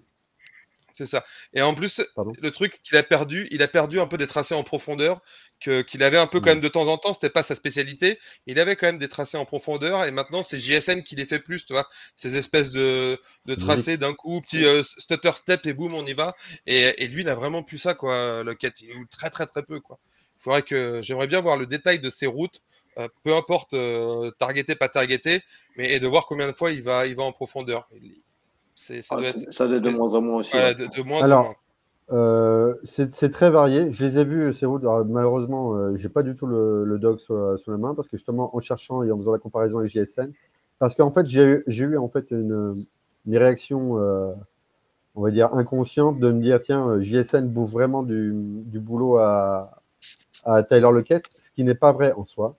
C'est 0.93 1.05
ça. 1.05 1.23
Et 1.53 1.61
en 1.61 1.73
plus, 1.73 2.01
Pardon. 2.15 2.31
le 2.43 2.51
truc 2.51 2.81
qu'il 2.83 2.97
a 2.97 3.01
perdu, 3.03 3.47
il 3.49 3.63
a 3.63 3.67
perdu 3.69 4.01
un 4.01 4.07
peu 4.07 4.17
des 4.17 4.27
tracés 4.27 4.53
en 4.53 4.63
profondeur 4.63 5.21
qu'il 5.61 6.03
avait 6.03 6.17
un 6.17 6.27
peu 6.27 6.41
quand 6.41 6.47
Mm. 6.49 6.55
même 6.55 6.61
de 6.61 6.67
temps 6.67 6.85
en 6.85 6.97
temps. 6.97 7.13
C'était 7.13 7.29
pas 7.29 7.43
sa 7.43 7.55
spécialité. 7.55 8.19
Il 8.45 8.59
avait 8.59 8.75
quand 8.75 8.88
même 8.88 8.97
des 8.97 9.07
tracés 9.07 9.38
en 9.38 9.45
profondeur 9.45 10.03
et 10.03 10.11
maintenant 10.11 10.43
c'est 10.43 10.57
JSN 10.59 11.01
qui 11.03 11.15
les 11.15 11.25
fait 11.25 11.39
plus, 11.39 11.65
tu 11.65 11.71
vois. 11.71 11.88
Ces 12.17 12.35
espèces 12.35 12.71
de, 12.71 13.13
de 13.13 13.17
C'est 13.53 13.55
tracés 13.57 13.97
d'un 13.97 14.13
coup, 14.13 14.41
petit 14.41 14.65
euh, 14.65 14.83
stutter 14.83 15.31
step 15.35 15.65
et 15.65 15.71
boum, 15.73 15.93
on 15.93 16.05
y 16.05 16.13
va. 16.13 16.35
Et, 16.67 17.01
et 17.01 17.07
lui 17.07 17.23
n'a 17.23 17.35
vraiment 17.35 17.63
plus 17.63 17.77
ça, 17.77 17.93
quoi. 17.93 18.43
Le 18.43 18.53
cat, 18.53 18.71
il 18.81 18.89
très 19.09 19.29
très 19.29 19.45
très 19.45 19.63
peu, 19.63 19.79
quoi. 19.79 19.97
Il 20.39 20.43
faudrait 20.43 20.61
que 20.63 20.99
j'aimerais 21.01 21.27
bien 21.27 21.39
voir 21.39 21.55
le 21.55 21.67
détail 21.67 21.99
de 21.99 22.09
ses 22.09 22.25
routes, 22.27 22.59
euh, 22.97 23.07
peu 23.23 23.35
importe 23.35 23.73
euh, 23.73 24.31
targeté 24.39 24.76
pas 24.76 24.89
targeté, 24.89 25.41
mais 25.77 25.91
et 25.93 25.99
de 25.99 26.07
voir 26.07 26.26
combien 26.26 26.47
de 26.47 26.53
fois 26.53 26.72
il 26.72 26.84
va 26.84 27.05
il 27.05 27.15
va 27.15 27.23
en 27.23 27.31
profondeur. 27.31 27.88
Il- 27.93 28.22
C'est 28.76 29.01
ça 29.01 29.15
Ah, 29.18 29.22
doit 29.22 29.30
c'est- 29.31 29.41
être 29.43 29.53
ça 29.53 29.68
doit 29.68 29.77
être 29.77 29.84
de 29.84 29.89
moins 29.89 30.13
en 30.15 30.22
moins 30.22 30.38
aussi. 30.38 30.51
voilà, 30.53 30.69
ouais. 30.69 30.76
de, 30.76 30.88
de 30.88 31.01
moins 31.03 31.19
en 31.19 31.23
Alors, 31.23 31.43
moins. 31.43 31.55
Euh, 32.13 32.76
c'est 32.84 33.15
c'est 33.15 33.31
très 33.31 33.49
varié. 33.49 33.93
Je 33.93 34.03
les 34.05 34.18
ai 34.18 34.26
vus, 34.26 34.53
ces 34.53 34.65
routes. 34.65 34.81
Alors, 34.81 35.05
malheureusement, 35.05 35.76
euh, 35.76 35.95
j'ai 35.97 36.09
pas 36.09 36.23
du 36.23 36.35
tout 36.35 36.45
le, 36.45 36.84
le 36.84 36.99
dog 36.99 37.19
sur, 37.19 37.35
la- 37.35 37.57
sur 37.57 37.72
la 37.72 37.77
main 37.77 37.93
parce 37.95 38.07
que 38.09 38.18
justement, 38.18 38.53
en 38.55 38.59
cherchant 38.59 39.03
et 39.03 39.11
en 39.11 39.18
faisant 39.18 39.31
la 39.31 39.39
comparaison 39.39 39.80
avec 39.80 39.91
JSN, 39.91 40.31
parce 40.80 40.95
qu'en 40.95 41.11
fait, 41.11 41.26
j'ai 41.27 41.43
eu- 41.43 41.63
j'ai 41.68 41.85
eu 41.85 41.97
en 41.97 42.09
fait 42.09 42.30
une, 42.31 42.85
une 43.27 43.38
réaction, 43.38 43.93
on 45.15 45.22
va 45.22 45.31
dire, 45.31 45.53
inconsciente 45.53 46.19
de 46.19 46.31
me 46.31 46.41
dire 46.41 46.61
tiens, 46.63 46.99
JSN 47.01 47.47
bouffe 47.47 47.72
vraiment 47.72 48.03
du, 48.03 48.31
boulot 48.80 49.18
à, 49.18 49.81
à 50.43 50.63
Tyler 50.63 50.89
Lockett, 50.91 51.26
ce 51.39 51.51
qui 51.51 51.63
n'est 51.63 51.76
pas 51.76 51.91
vrai 51.93 52.13
en 52.13 52.26
soi. 52.26 52.55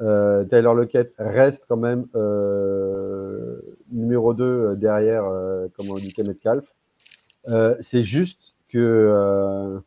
Euh, 0.00 0.44
Tyler 0.44 0.72
Lockett 0.74 1.12
reste 1.18 1.64
quand 1.68 1.76
même 1.76 2.06
euh, 2.14 3.60
numéro 3.90 4.34
2 4.34 4.76
derrière, 4.76 5.24
euh, 5.24 5.68
comme 5.76 5.90
on 5.90 5.94
dit, 5.94 6.12
Metcalf. 6.18 6.74
Euh, 7.48 7.76
c'est 7.80 8.02
juste 8.02 8.54
que 8.68 8.78
euh, 8.78 9.78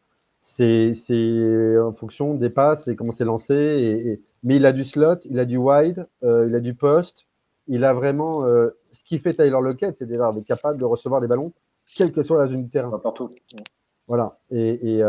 c'est 0.41 1.77
en 1.79 1.93
fonction 1.93 2.35
des 2.35 2.49
passes 2.49 2.87
et 2.87 2.95
comment 2.95 3.11
c'est 3.13 3.25
lancé. 3.25 3.53
Et, 3.53 4.21
mais 4.43 4.55
il 4.55 4.65
a 4.65 4.73
du 4.73 4.83
slot, 4.83 5.17
il 5.25 5.39
a 5.39 5.45
du 5.45 5.57
wide, 5.57 6.03
il 6.23 6.55
a 6.55 6.59
du 6.59 6.73
post. 6.73 7.25
Il 7.67 7.85
a 7.85 7.93
vraiment 7.93 8.43
ce 8.43 9.03
qui 9.05 9.19
fait 9.19 9.33
Tyler 9.33 9.59
Lockett, 9.61 9.95
c'est 9.99 10.07
déjà 10.07 10.31
d'être 10.31 10.45
capable 10.45 10.79
de 10.79 10.83
recevoir 10.83 11.21
des 11.21 11.27
ballons, 11.27 11.53
quelle 11.95 12.11
que 12.11 12.23
soit 12.23 12.39
la 12.39 12.47
zone 12.49 12.63
du 12.63 12.69
terrain. 12.69 12.89
Partout. 12.97 13.29
Voilà. 14.07 14.39
Et, 14.49 14.97
et 14.97 15.03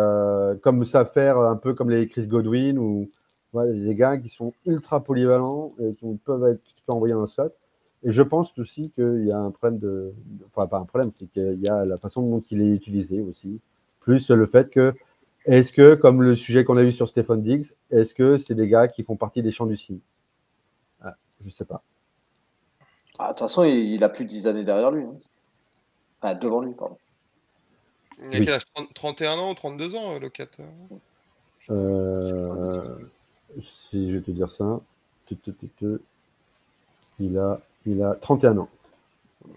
comme 0.62 0.85
ça 0.85 1.07
faire 1.07 1.39
un 1.39 1.57
peu 1.57 1.73
comme 1.73 1.89
les 1.89 2.07
Chris 2.09 2.27
Godwin 2.27 2.79
ou 2.79 3.09
des 3.55 3.95
gars 3.95 4.19
qui 4.19 4.29
sont 4.29 4.53
ultra 4.66 5.03
polyvalents 5.03 5.73
et 5.79 5.95
qui 5.95 6.07
peuvent 6.24 6.45
être 6.47 6.62
tu 6.65 6.83
peux 6.87 6.93
envoyer 6.93 7.15
un 7.15 7.27
slot. 7.27 7.53
Et 8.05 8.11
je 8.11 8.23
pense 8.23 8.57
aussi 8.59 8.91
qu'il 8.91 9.27
y 9.27 9.33
a 9.33 9.39
un 9.39 9.51
problème 9.51 9.79
de. 9.79 10.12
Enfin, 10.47 10.66
pas 10.66 10.79
un 10.79 10.85
problème, 10.85 11.12
c'est 11.15 11.27
qu'il 11.27 11.61
y 11.62 11.69
a 11.69 11.85
la 11.85 11.99
façon 11.99 12.23
dont 12.23 12.43
il 12.51 12.61
est 12.61 12.74
utilisé 12.74 13.20
aussi. 13.20 13.61
Plus 14.01 14.29
le 14.31 14.47
fait 14.47 14.70
que. 14.70 14.95
Est-ce 15.45 15.73
que, 15.73 15.97
comme 15.97 16.23
le 16.23 16.37
sujet 16.37 16.62
qu'on 16.62 16.77
a 16.77 16.85
vu 16.85 16.93
sur 16.93 17.09
Stephen 17.09 17.43
Diggs, 17.43 17.66
est-ce 17.91 18.15
que 18.15 18.39
c'est 18.39 18.55
des 18.55 18.69
gars 18.69 18.87
qui 18.87 19.03
font 19.03 19.16
partie 19.16 19.43
des 19.43 19.51
champs 19.51 19.66
du 19.66 19.77
signe 19.77 19.99
ah, 21.03 21.16
Je 21.45 21.51
sais 21.51 21.65
pas. 21.65 21.83
Ah, 23.19 23.24
de 23.24 23.29
toute 23.31 23.41
façon, 23.41 23.65
il, 23.65 24.03
a 24.05 24.09
plus 24.09 24.24
de 24.24 24.31
10 24.31 24.47
années 24.47 24.62
derrière 24.62 24.93
lui. 24.93 25.03
Hein. 25.03 25.16
Enfin, 26.20 26.37
devant 26.37 26.61
lui, 26.61 26.73
pardon. 26.74 26.97
Il 28.20 28.37
a 28.37 28.39
quel 28.39 28.51
âge 28.51 28.62
31 28.95 29.33
ans 29.39 29.51
ou 29.51 29.55
32 29.55 29.97
ans, 29.97 30.19
le 30.20 30.29
4 30.29 30.61
euh, 31.70 32.97
si 33.62 34.11
je 34.11 34.16
vais 34.16 34.23
te 34.23 34.31
dire 34.31 34.51
ça, 34.53 34.81
il 37.19 37.39
a, 37.39 37.61
il 37.87 38.03
a 38.03 38.15
31 38.15 38.59
ans. 38.59 38.69
De 39.45 39.51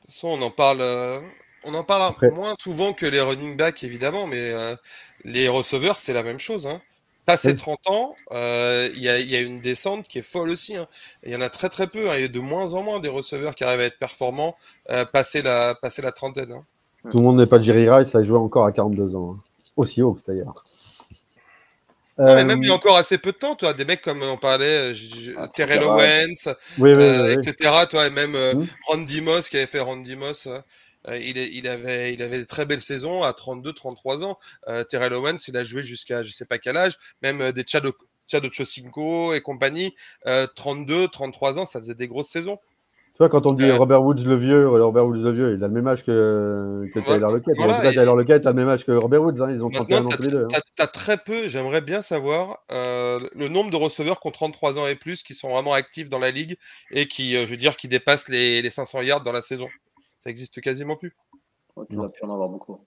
toute 0.00 0.06
façon, 0.06 0.28
on 0.28 0.42
en 0.42 0.50
parle, 0.50 0.80
euh, 0.80 1.20
on 1.64 1.74
en 1.74 1.84
parle 1.84 2.14
moins 2.32 2.54
souvent 2.60 2.92
que 2.92 3.06
les 3.06 3.20
running 3.20 3.56
backs, 3.56 3.84
évidemment, 3.84 4.26
mais 4.26 4.52
euh, 4.52 4.76
les 5.24 5.48
receveurs, 5.48 5.98
c'est 5.98 6.12
la 6.12 6.22
même 6.22 6.38
chose. 6.38 6.66
Hein. 6.66 6.80
Passé 7.26 7.56
30 7.56 7.88
ans, 7.88 8.14
euh, 8.32 8.90
il 8.94 9.02
y, 9.02 9.08
a, 9.08 9.40
une 9.40 9.60
descente 9.60 10.06
qui 10.06 10.18
est 10.18 10.22
folle 10.22 10.50
aussi. 10.50 10.76
Hein. 10.76 10.86
Il 11.22 11.32
y 11.32 11.36
en 11.36 11.40
a 11.40 11.48
très 11.48 11.70
très 11.70 11.86
peu. 11.86 12.10
Hein. 12.10 12.16
Il 12.16 12.20
y 12.20 12.24
a 12.24 12.28
de 12.28 12.40
moins 12.40 12.74
en 12.74 12.82
moins 12.82 13.00
des 13.00 13.08
receveurs 13.08 13.54
qui 13.54 13.64
arrivent 13.64 13.80
à 13.80 13.84
être 13.84 13.98
performants 13.98 14.56
passer, 15.10 15.40
la, 15.40 15.74
passer 15.74 16.02
la 16.02 16.12
trentaine. 16.12 16.52
Hein. 16.52 16.64
Tout 17.10 17.16
le 17.16 17.22
monde 17.22 17.38
n'est 17.38 17.46
pas 17.46 17.60
Jerry 17.60 17.88
Rice, 17.88 18.10
ça 18.10 18.18
a 18.18 18.24
joué 18.24 18.36
encore 18.36 18.66
à 18.66 18.72
42 18.72 19.16
ans. 19.16 19.38
Aussi 19.76 20.02
haut 20.02 20.18
d'ailleurs 20.26 20.52
mais 22.18 22.44
même 22.44 22.62
il 22.62 22.66
y 22.66 22.70
a 22.70 22.72
euh, 22.72 22.76
encore 22.76 22.96
assez 22.96 23.18
peu 23.18 23.32
de 23.32 23.36
temps, 23.36 23.56
toi, 23.56 23.74
des 23.74 23.84
mecs 23.84 24.00
comme 24.00 24.22
on 24.22 24.36
parlait, 24.36 24.92
euh, 24.92 25.34
ah, 25.36 25.48
Terrell 25.48 25.82
Owens, 25.82 26.54
euh, 26.80 27.36
etc. 27.36 27.86
Toi, 27.90 28.06
et 28.06 28.10
même 28.10 28.32
mmh. 28.32 28.66
Randy 28.86 29.20
Moss 29.20 29.48
qui 29.48 29.56
avait 29.56 29.66
fait 29.66 29.80
Randy 29.80 30.14
Moss. 30.14 30.48
il, 31.08 31.36
il, 31.36 31.66
avait, 31.66 32.14
il 32.14 32.22
avait 32.22 32.38
des 32.38 32.46
très 32.46 32.66
belles 32.66 32.82
saisons 32.82 33.22
à 33.22 33.32
32, 33.32 33.72
33 33.72 34.24
ans. 34.24 34.38
Terrell 34.88 35.12
Owens, 35.12 35.38
il 35.48 35.56
a 35.56 35.64
joué 35.64 35.82
jusqu'à 35.82 36.22
je 36.22 36.30
sais 36.32 36.46
pas 36.46 36.58
quel 36.58 36.76
âge. 36.76 36.96
Même 37.22 37.52
des 37.52 37.64
Chad, 37.66 37.84
Chad 38.28 38.48
Chosinko 38.50 39.34
et 39.34 39.40
compagnie, 39.40 39.94
32, 40.54 41.08
33 41.08 41.58
ans, 41.58 41.66
ça 41.66 41.80
faisait 41.80 41.94
des 41.94 42.08
grosses 42.08 42.30
saisons. 42.30 42.58
Tu 43.14 43.18
vois, 43.18 43.28
quand 43.28 43.46
on 43.46 43.52
dit 43.52 43.70
Robert 43.70 44.02
Woods 44.02 44.24
le 44.24 44.36
vieux, 44.36 44.68
Robert 44.68 45.06
Woods 45.06 45.22
le 45.22 45.30
vieux, 45.30 45.54
il 45.54 45.62
a 45.62 45.68
le 45.68 45.72
même 45.72 45.86
âge 45.86 46.04
que, 46.04 46.90
que 46.92 46.98
Tyler 46.98 47.20
Lockett. 47.20 47.54
Voilà, 47.56 47.80
Tyler 47.88 48.06
Lockett 48.06 48.44
a 48.44 48.50
le 48.50 48.56
même 48.56 48.68
âge 48.68 48.84
que 48.84 48.90
Robert 48.90 49.22
Woods, 49.22 49.40
hein, 49.40 49.52
ils 49.52 49.62
ont 49.62 49.70
31 49.70 50.06
ans 50.06 50.08
tous 50.08 50.22
les 50.22 50.30
deux. 50.30 50.44
Hein. 50.46 50.60
Tu 50.76 50.82
as, 50.82 50.88
très 50.88 51.16
peu, 51.16 51.46
j'aimerais 51.46 51.80
bien 51.80 52.02
savoir 52.02 52.64
euh, 52.72 53.20
le 53.36 53.46
nombre 53.46 53.70
de 53.70 53.76
receveurs 53.76 54.18
qui 54.18 54.26
ont 54.26 54.32
33 54.32 54.80
ans 54.80 54.88
et 54.88 54.96
plus, 54.96 55.22
qui 55.22 55.34
sont 55.34 55.50
vraiment 55.50 55.74
actifs 55.74 56.08
dans 56.08 56.18
la 56.18 56.32
ligue 56.32 56.56
et 56.90 57.06
qui, 57.06 57.36
euh, 57.36 57.46
je 57.46 57.50
veux 57.52 57.56
dire, 57.56 57.76
qui 57.76 57.86
dépassent 57.86 58.28
les, 58.28 58.62
les 58.62 58.70
500 58.70 59.02
yards 59.02 59.22
dans 59.22 59.30
la 59.30 59.42
saison. 59.42 59.68
Ça 60.18 60.28
existe 60.28 60.60
quasiment 60.60 60.96
plus. 60.96 61.14
tu 61.88 61.96
vas 61.96 62.08
plus 62.08 62.24
en 62.24 62.32
avoir 62.32 62.48
beaucoup. 62.48 62.80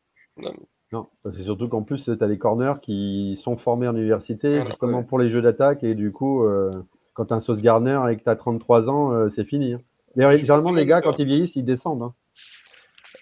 Non. 0.92 1.08
c'est 1.24 1.46
surtout 1.46 1.70
qu'en 1.70 1.84
plus, 1.84 2.04
tu 2.04 2.12
as 2.20 2.28
les 2.28 2.38
corners 2.38 2.82
qui 2.82 3.40
sont 3.42 3.56
formés 3.56 3.88
en 3.88 3.96
université, 3.96 4.62
justement 4.66 5.04
pour 5.04 5.20
les 5.20 5.30
jeux 5.30 5.42
d'attaque, 5.42 5.86
et 5.86 5.96
du 5.96 6.12
coup, 6.12 6.44
euh, 6.44 6.84
quand 7.14 7.28
tu 7.28 7.34
as 7.34 7.38
un 7.38 7.42
Sauce 7.42 7.62
Garner 7.62 8.02
et 8.12 8.18
que 8.18 8.24
tu 8.24 8.30
as 8.30 8.36
33 8.36 8.90
ans, 8.90 9.30
c'est 9.34 9.46
fini. 9.46 9.72
Hein. 9.72 9.82
Mais 10.16 10.38
généralement, 10.38 10.72
les 10.72 10.86
gars, 10.86 11.02
quand 11.02 11.16
ils 11.20 11.26
vieillissent, 11.26 11.56
ils 11.56 11.66
descendent. 11.66 12.04
Hein. 12.04 12.14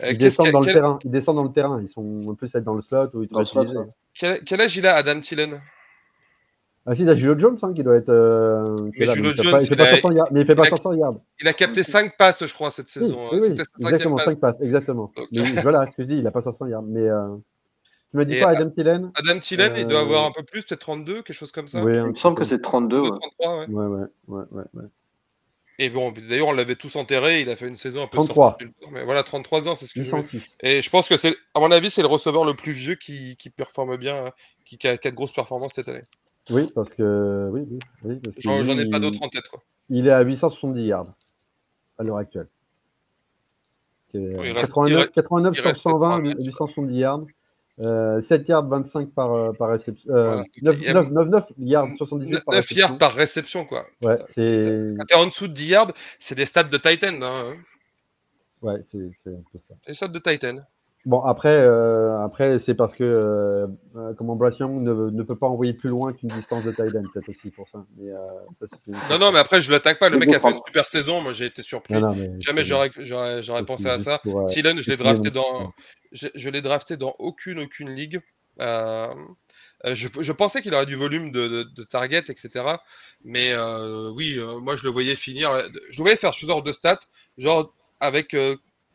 Euh, 0.04 0.12
ils 0.12 0.18
descendent 0.18 0.52
dans 0.52 0.60
le 0.60 0.72
terrain. 0.72 1.00
Ils 1.04 1.12
descendent 1.12 1.38
dans 1.38 1.44
le 1.44 1.52
terrain. 1.52 1.82
Ils 1.82 1.92
sont 1.92 2.30
un 2.30 2.36
peu 2.36 2.48
être 2.54 2.64
dans 2.64 2.74
le 2.74 2.82
slot 2.82 3.10
ou 3.14 3.24
ils 3.24 3.30
quel, 4.14 4.44
quel, 4.44 4.62
âge 4.62 4.78
il 4.78 4.88
a, 4.88 4.96
Adam 4.96 5.20
Tillen 5.20 5.62
Ah 6.86 6.96
si, 6.96 7.02
il 7.02 7.10
a 7.10 7.16
Julio 7.16 7.38
Jones 7.38 7.58
hein, 7.62 7.74
qui 7.74 7.84
doit 7.84 7.96
être. 7.96 8.10
Euh, 8.10 8.76
mais 8.98 9.08
Julio 9.08 9.34
Jones, 9.34 9.60
il 9.62 9.68
fait 9.68 9.76
pas 9.76 9.92
500 9.92 10.12
yards. 10.12 10.28
Mais 10.32 10.42
il 10.42 10.46
fait 10.46 10.56
pas 10.56 10.66
500 10.66 10.94
yards. 10.94 11.16
Il 11.42 11.48
a 11.48 11.54
capté 11.54 11.84
5 11.84 12.18
passes, 12.18 12.46
je 12.46 12.54
crois, 12.54 12.72
cette 12.72 12.88
saison. 12.88 13.18
Oui, 13.32 13.40
oui, 13.42 13.48
exactement, 13.80 14.18
5 14.18 14.40
passes, 14.40 14.56
exactement. 14.62 15.12
Mais, 15.32 15.62
voilà, 15.62 15.86
ce 15.86 15.98
que 15.98 16.04
je 16.04 16.08
dis, 16.08 16.18
il 16.18 16.28
a 16.28 16.32
pas 16.32 16.42
500 16.42 16.68
yards. 16.68 16.84
Mais 16.84 17.08
euh, 17.08 17.36
tu 18.12 18.18
m'as 18.18 18.26
dit 18.26 18.40
quoi, 18.40 18.50
Adam 18.50 18.70
Tillen 18.70 19.12
Adam 19.16 19.40
Tillen, 19.40 19.74
il 19.78 19.88
doit 19.88 20.02
avoir 20.02 20.26
un 20.26 20.32
peu 20.32 20.44
plus, 20.44 20.64
peut-être 20.64 20.82
32, 20.82 21.22
quelque 21.22 21.34
chose 21.34 21.52
comme 21.52 21.68
ça. 21.68 21.84
Oui, 21.84 21.94
il 21.96 22.04
me 22.04 22.16
semble 22.16 22.38
que 22.38 22.46
c'est 22.46 22.62
32. 22.62 23.02
33, 23.02 23.60
ouais. 23.60 23.68
Ouais, 23.68 23.86
ouais, 23.86 24.08
ouais, 24.28 24.64
ouais. 24.74 24.84
Et 25.78 25.90
bon, 25.90 26.12
d'ailleurs, 26.12 26.48
on 26.48 26.54
l'avait 26.54 26.76
tous 26.76 26.96
enterré. 26.96 27.42
Il 27.42 27.50
a 27.50 27.56
fait 27.56 27.68
une 27.68 27.76
saison 27.76 28.04
un 28.04 28.08
peu 28.08 28.18
33. 28.18 28.58
mais 28.92 29.04
voilà, 29.04 29.24
33 29.24 29.68
ans, 29.68 29.76
c'est 29.76 29.86
ce 29.86 29.94
que 29.94 30.04
je 30.04 30.12
veux. 30.12 30.24
Et 30.62 30.82
je 30.82 30.90
pense 30.90 31.10
que 31.10 31.18
c'est, 31.18 31.36
à 31.54 31.60
mon 31.60 31.72
avis, 31.72 31.90
c'est 31.90 32.02
le 32.02 32.08
receveur 32.08 32.46
le 32.46 32.54
plus 32.54 32.72
vieux 32.72 32.96
qui, 32.96 33.36
qui 33.38 33.50
performe 33.50 33.98
bien, 33.98 34.32
qui, 34.66 34.76
a 34.88 34.98
quatre 34.98 35.16
grosses 35.16 35.34
performances 35.34 35.74
cette 35.74 35.90
année. 35.90 36.04
Oui, 36.50 36.70
parce 36.74 36.90
que 36.90 37.50
oui, 37.52 37.68
oui, 38.04 38.20
J'en, 38.38 38.78
ai 38.78 38.90
pas 38.90 39.00
d'autres 39.00 39.22
en 39.22 39.30
tête, 39.30 39.48
quoi. 39.50 39.62
Il 39.90 40.08
est 40.08 40.12
à 40.12 40.22
870 40.22 40.86
yards 40.86 41.14
à 41.98 42.04
l'heure 42.04 42.18
actuelle. 42.18 42.48
89, 44.14 45.12
89 45.12 45.56
sur 45.56 45.76
120, 45.76 46.20
870 46.20 46.98
yards. 46.98 47.26
7 47.78 47.86
euh, 47.86 48.22
yards 48.48 48.68
25 48.70 49.12
par, 49.12 49.34
euh, 49.34 49.52
par 49.52 49.70
réception. 49.70 50.14
9, 50.62 50.94
9, 50.94 51.12
9, 51.12 51.28
9, 51.28 51.44
yards 51.58 51.90
78 51.98 52.44
par 52.46 52.54
réception. 52.56 52.80
yards 52.80 52.98
par 52.98 53.14
réception, 53.14 53.66
quoi. 53.66 53.86
Ouais, 54.02 54.18
c'est... 54.30 54.94
Quand 54.98 55.06
t'es 55.06 55.16
en 55.16 55.28
dessous 55.28 55.48
de 55.48 55.54
10 55.54 55.68
yards, 55.68 55.92
c'est 56.18 56.36
des 56.36 56.46
stats 56.46 56.64
de 56.64 56.78
Titan. 56.78 57.22
Hein. 57.22 57.56
Ouais, 58.62 58.82
c'est, 58.90 59.12
c'est 59.22 59.30
un 59.30 59.44
peu 59.52 59.60
ça. 59.68 59.76
C'est 59.82 59.92
des 59.92 59.96
stats 59.96 60.08
de 60.08 60.20
Titan. 60.20 60.56
Bon, 61.06 61.22
après, 61.22 61.50
euh, 61.50 62.18
après 62.24 62.60
c'est 62.66 62.74
parce 62.74 62.96
que 62.96 63.04
euh, 63.04 63.68
euh, 63.96 64.14
comment 64.18 64.36
Bryce 64.36 64.58
Young 64.58 64.82
ne, 64.82 65.12
ne, 65.12 65.24
peut 65.24 65.36
pas 65.36 65.46
envoyer 65.48 65.74
plus 65.74 65.90
loin 65.90 66.14
qu'une 66.14 66.30
distance 66.30 66.64
de 66.64 66.72
tight 66.72 66.96
end, 66.96 67.04
peut-être 67.14 67.30
aussi 67.30 67.52
pour 67.52 67.70
ça. 67.70 67.86
Mais, 67.96 68.10
euh, 68.10 68.68
ça 68.92 69.14
non, 69.14 69.28
non, 69.28 69.32
mais 69.32 69.38
après, 69.38 69.62
je 69.62 69.68
ne 69.68 69.74
l'attaque 69.74 70.00
pas. 70.00 70.10
Le 70.10 70.18
mec 70.18 70.34
a 70.34 70.40
fait 70.40 70.50
une 70.50 70.62
super 70.66 70.88
saison. 70.88 71.22
Moi, 71.22 71.34
j'ai 71.34 71.46
été 71.46 71.62
surpris. 71.62 71.94
Jamais 72.40 72.64
j'aurais, 72.64 73.66
pensé 73.66 73.88
à 73.88 74.00
ça. 74.00 74.20
Pour, 74.24 74.48
Thielen, 74.48 74.82
je 74.82 74.90
l'ai 74.90 74.98
drafté 74.98 75.30
dans, 75.30 75.74
je, 76.12 76.28
je 76.34 76.50
l'ai 76.50 76.64
drafté 76.64 76.98
dans 76.98 77.14
aucune, 77.20 77.60
aucune 77.60 77.92
ligue. 77.92 78.20
Je, 78.60 80.08
je, 80.20 80.32
pensais 80.32 80.64
qu'il 80.64 80.74
aurait 80.74 80.88
du 80.88 80.96
volume 80.96 81.32
de, 81.32 81.48
de, 81.48 81.64
de 81.64 81.84
target, 81.84 82.24
etc. 82.30 82.50
Mais 83.24 83.54
oui, 84.16 84.40
moi 84.60 84.76
je 84.76 84.84
le 84.84 84.90
voyais 84.90 85.16
finir. 85.16 85.56
Je 85.92 86.00
le 86.00 86.04
voyais 86.04 86.18
faire 86.18 86.34
ce 86.34 86.48
genre 86.48 86.64
de 86.64 86.74
stats, 86.74 86.98
genre 87.38 87.72
avec 88.00 88.36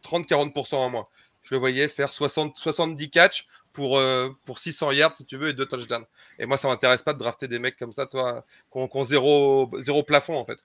30-40% 0.03 0.75
en 0.75 0.91
moins 0.91 1.07
je 1.43 1.55
le 1.55 1.59
voyais 1.59 1.89
faire 1.89 2.13
60, 2.13 2.57
70 2.57 3.11
catchs 3.11 3.47
pour, 3.73 3.99
euh, 3.99 4.31
pour 4.45 4.59
600 4.59 4.93
yards, 4.93 5.17
si 5.17 5.25
tu 5.25 5.37
veux, 5.37 5.49
et 5.49 5.53
deux 5.53 5.67
touchdowns. 5.67 6.05
Et 6.39 6.47
moi, 6.47 6.57
ça 6.57 6.69
m'intéresse 6.69 7.03
pas 7.03 7.13
de 7.13 7.19
drafter 7.19 7.49
des 7.49 7.59
mecs 7.59 7.77
comme 7.77 7.93
ça, 7.93 8.07
toi, 8.07 8.45
qui 8.73 8.79
ont, 8.79 9.05
zéro, 9.05 9.71
zéro 9.79 10.03
plafond, 10.03 10.35
en 10.35 10.45
fait. 10.45 10.59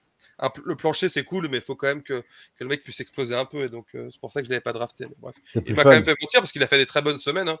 le 0.64 0.76
plancher, 0.76 1.08
c'est 1.08 1.24
cool, 1.24 1.48
mais 1.48 1.58
il 1.58 1.62
faut 1.62 1.76
quand 1.76 1.86
même 1.86 2.02
que, 2.02 2.20
que, 2.20 2.24
le 2.60 2.66
mec 2.66 2.82
puisse 2.82 3.00
exploser 3.00 3.34
un 3.34 3.44
peu. 3.44 3.64
Et 3.64 3.68
donc, 3.68 3.86
euh, 3.94 4.08
c'est 4.10 4.20
pour 4.20 4.32
ça 4.32 4.40
que 4.40 4.46
je 4.46 4.50
l'avais 4.50 4.60
pas 4.60 4.72
drafté. 4.72 5.06
bref. 5.18 5.36
Il 5.54 5.74
m'a 5.74 5.84
quand 5.84 5.90
même 5.90 6.04
fait 6.04 6.16
mentir 6.20 6.40
parce 6.40 6.52
qu'il 6.52 6.62
a 6.62 6.66
fait 6.66 6.78
des 6.78 6.86
très 6.86 7.02
bonnes 7.02 7.18
semaines. 7.18 7.48
Hein. 7.48 7.58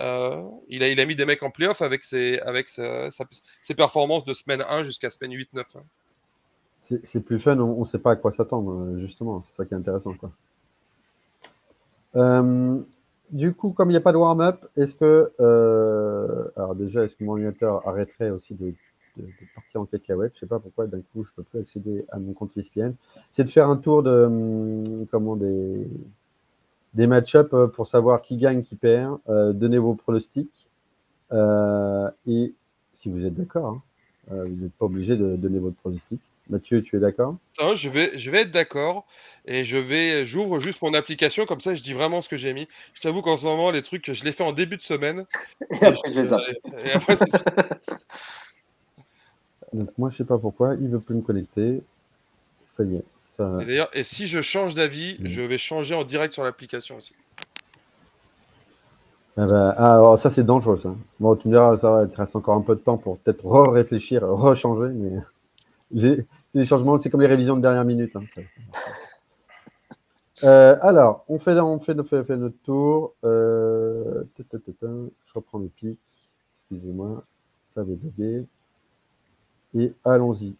Euh, 0.00 0.42
il, 0.68 0.82
a, 0.82 0.88
il 0.88 1.00
a 1.00 1.06
mis 1.06 1.16
des 1.16 1.24
mecs 1.24 1.42
en 1.42 1.50
playoff 1.50 1.82
avec, 1.82 2.04
ses, 2.04 2.38
avec 2.40 2.68
sa, 2.68 3.08
ses 3.60 3.74
performances 3.74 4.24
de 4.24 4.34
semaine 4.34 4.64
1 4.68 4.84
jusqu'à 4.84 5.10
semaine 5.10 5.32
8-9. 5.32 5.64
Hein. 5.76 5.82
C'est 7.04 7.20
plus 7.20 7.40
fun, 7.40 7.58
on 7.58 7.80
ne 7.80 7.86
sait 7.86 7.98
pas 7.98 8.12
à 8.12 8.16
quoi 8.16 8.32
s'attendre, 8.32 8.98
justement. 8.98 9.42
C'est 9.48 9.56
ça 9.56 9.64
qui 9.64 9.72
est 9.72 9.76
intéressant. 9.76 10.12
Quoi. 10.14 10.30
Euh, 12.16 12.80
du 13.30 13.52
coup, 13.54 13.70
comme 13.70 13.90
il 13.90 13.94
n'y 13.94 13.98
a 13.98 14.02
pas 14.02 14.12
de 14.12 14.16
warm-up, 14.16 14.64
est-ce 14.76 14.94
que. 14.94 15.32
Euh, 15.40 16.44
alors, 16.56 16.74
déjà, 16.74 17.04
est-ce 17.04 17.16
que 17.16 17.24
mon 17.24 17.32
ordinateur 17.32 17.86
arrêterait 17.86 18.30
aussi 18.30 18.54
de, 18.54 18.74
partir 19.54 19.80
en 19.80 19.84
cacahuète? 19.86 20.32
Je 20.34 20.38
ne 20.38 20.40
sais 20.40 20.46
pas 20.46 20.58
pourquoi, 20.58 20.86
d'un 20.86 21.00
coup, 21.00 21.24
je 21.24 21.30
ne 21.30 21.36
peux 21.36 21.42
plus 21.42 21.60
accéder 21.60 22.04
à 22.10 22.18
mon 22.18 22.32
compte 22.32 22.56
ESPN. 22.56 22.92
C'est 23.32 23.44
de 23.44 23.50
faire 23.50 23.68
un 23.68 23.76
tour 23.76 24.02
de. 24.02 24.24
Hum, 24.24 25.06
comment 25.10 25.36
des 25.36 25.88
des 26.94 27.08
match-up 27.08 27.52
euh, 27.54 27.66
pour 27.66 27.88
savoir 27.88 28.22
qui 28.22 28.36
gagne, 28.36 28.62
qui 28.62 28.76
perd. 28.76 29.18
donnez 29.26 29.78
vos 29.78 29.94
pronostics. 29.94 30.68
et 31.32 32.54
si 32.94 33.10
vous 33.10 33.24
êtes 33.26 33.34
d'accord, 33.34 33.80
hein, 34.30 34.44
vous 34.46 34.62
n'êtes 34.62 34.72
pas 34.74 34.86
obligé 34.86 35.16
de 35.16 35.36
donner 35.36 35.58
votre 35.58 35.76
pronostic. 35.76 36.20
Mathieu, 36.50 36.82
tu 36.82 36.96
es 36.96 37.00
d'accord? 37.00 37.36
Je 37.74 37.88
vais, 37.88 38.18
je 38.18 38.30
vais 38.30 38.42
être 38.42 38.50
d'accord 38.50 39.06
et 39.46 39.64
je 39.64 39.78
vais, 39.78 40.26
j'ouvre 40.26 40.60
juste 40.60 40.82
mon 40.82 40.92
application 40.92 41.46
comme 41.46 41.60
ça, 41.60 41.74
je 41.74 41.82
dis 41.82 41.94
vraiment 41.94 42.20
ce 42.20 42.28
que 42.28 42.36
j'ai 42.36 42.52
mis. 42.52 42.68
Je 42.92 43.00
t'avoue 43.00 43.22
qu'en 43.22 43.36
ce 43.36 43.46
moment, 43.46 43.70
les 43.70 43.82
trucs, 43.82 44.12
je 44.12 44.24
les 44.24 44.32
fais 44.32 44.44
en 44.44 44.52
début 44.52 44.76
de 44.76 44.82
semaine. 44.82 45.24
Et, 45.70 45.84
après, 45.84 46.12
je, 46.12 46.20
les 46.20 46.34
Et 46.86 46.92
après, 46.92 47.16
Donc 49.72 49.88
moi, 49.98 50.10
je 50.10 50.18
sais 50.18 50.24
pas 50.24 50.38
pourquoi, 50.38 50.74
il 50.74 50.88
veut 50.88 51.00
plus 51.00 51.16
me 51.16 51.22
connecter. 51.22 51.82
Ça 52.76 52.84
y 52.84 52.96
est. 52.96 53.04
Ça... 53.36 53.56
Et 53.60 53.64
d'ailleurs, 53.64 53.90
et 53.92 54.04
si 54.04 54.28
je 54.28 54.40
change 54.40 54.74
d'avis, 54.74 55.16
je 55.22 55.40
vais 55.40 55.58
changer 55.58 55.94
en 55.94 56.04
direct 56.04 56.32
sur 56.32 56.44
l'application 56.44 56.96
aussi. 56.96 57.14
Ah, 59.36 59.46
bah, 59.46 59.74
ah 59.76 59.94
alors 59.94 60.16
ça 60.16 60.30
c'est 60.30 60.44
dangereux 60.44 60.78
ça. 60.80 60.94
Bon, 61.18 61.34
tu 61.34 61.48
me 61.48 61.54
diras, 61.54 61.76
ça 61.78 61.90
va, 61.90 62.04
il 62.04 62.08
te 62.08 62.16
reste 62.16 62.36
encore 62.36 62.54
un 62.54 62.60
peu 62.60 62.76
de 62.76 62.80
temps 62.80 62.98
pour 62.98 63.18
peut-être 63.18 63.44
re-réfléchir, 63.44 64.22
re-changer, 64.22 64.90
mais 64.94 65.20
les, 65.90 66.26
changements, 66.64 67.00
c'est 67.00 67.10
comme 67.10 67.20
les 67.20 67.26
révisions 67.26 67.56
de 67.56 67.62
dernière 67.62 67.84
minute. 67.84 68.14
Hein, 68.16 68.22
euh, 70.44 70.76
alors, 70.80 71.24
on 71.28 71.38
fait, 71.38 71.58
on 71.60 71.78
fait, 71.78 71.94
fait, 72.04 72.24
fait 72.24 72.36
notre 72.36 72.58
tour. 72.64 73.14
Euh, 73.24 74.24
je 74.38 75.32
reprends 75.34 75.58
le 75.58 75.68
pic. 75.68 75.98
Excusez-moi, 76.70 77.22
ça 77.74 77.82
avait 77.82 77.94
bugué. 77.94 78.46
Et 79.74 79.92
allons-y. 80.04 80.54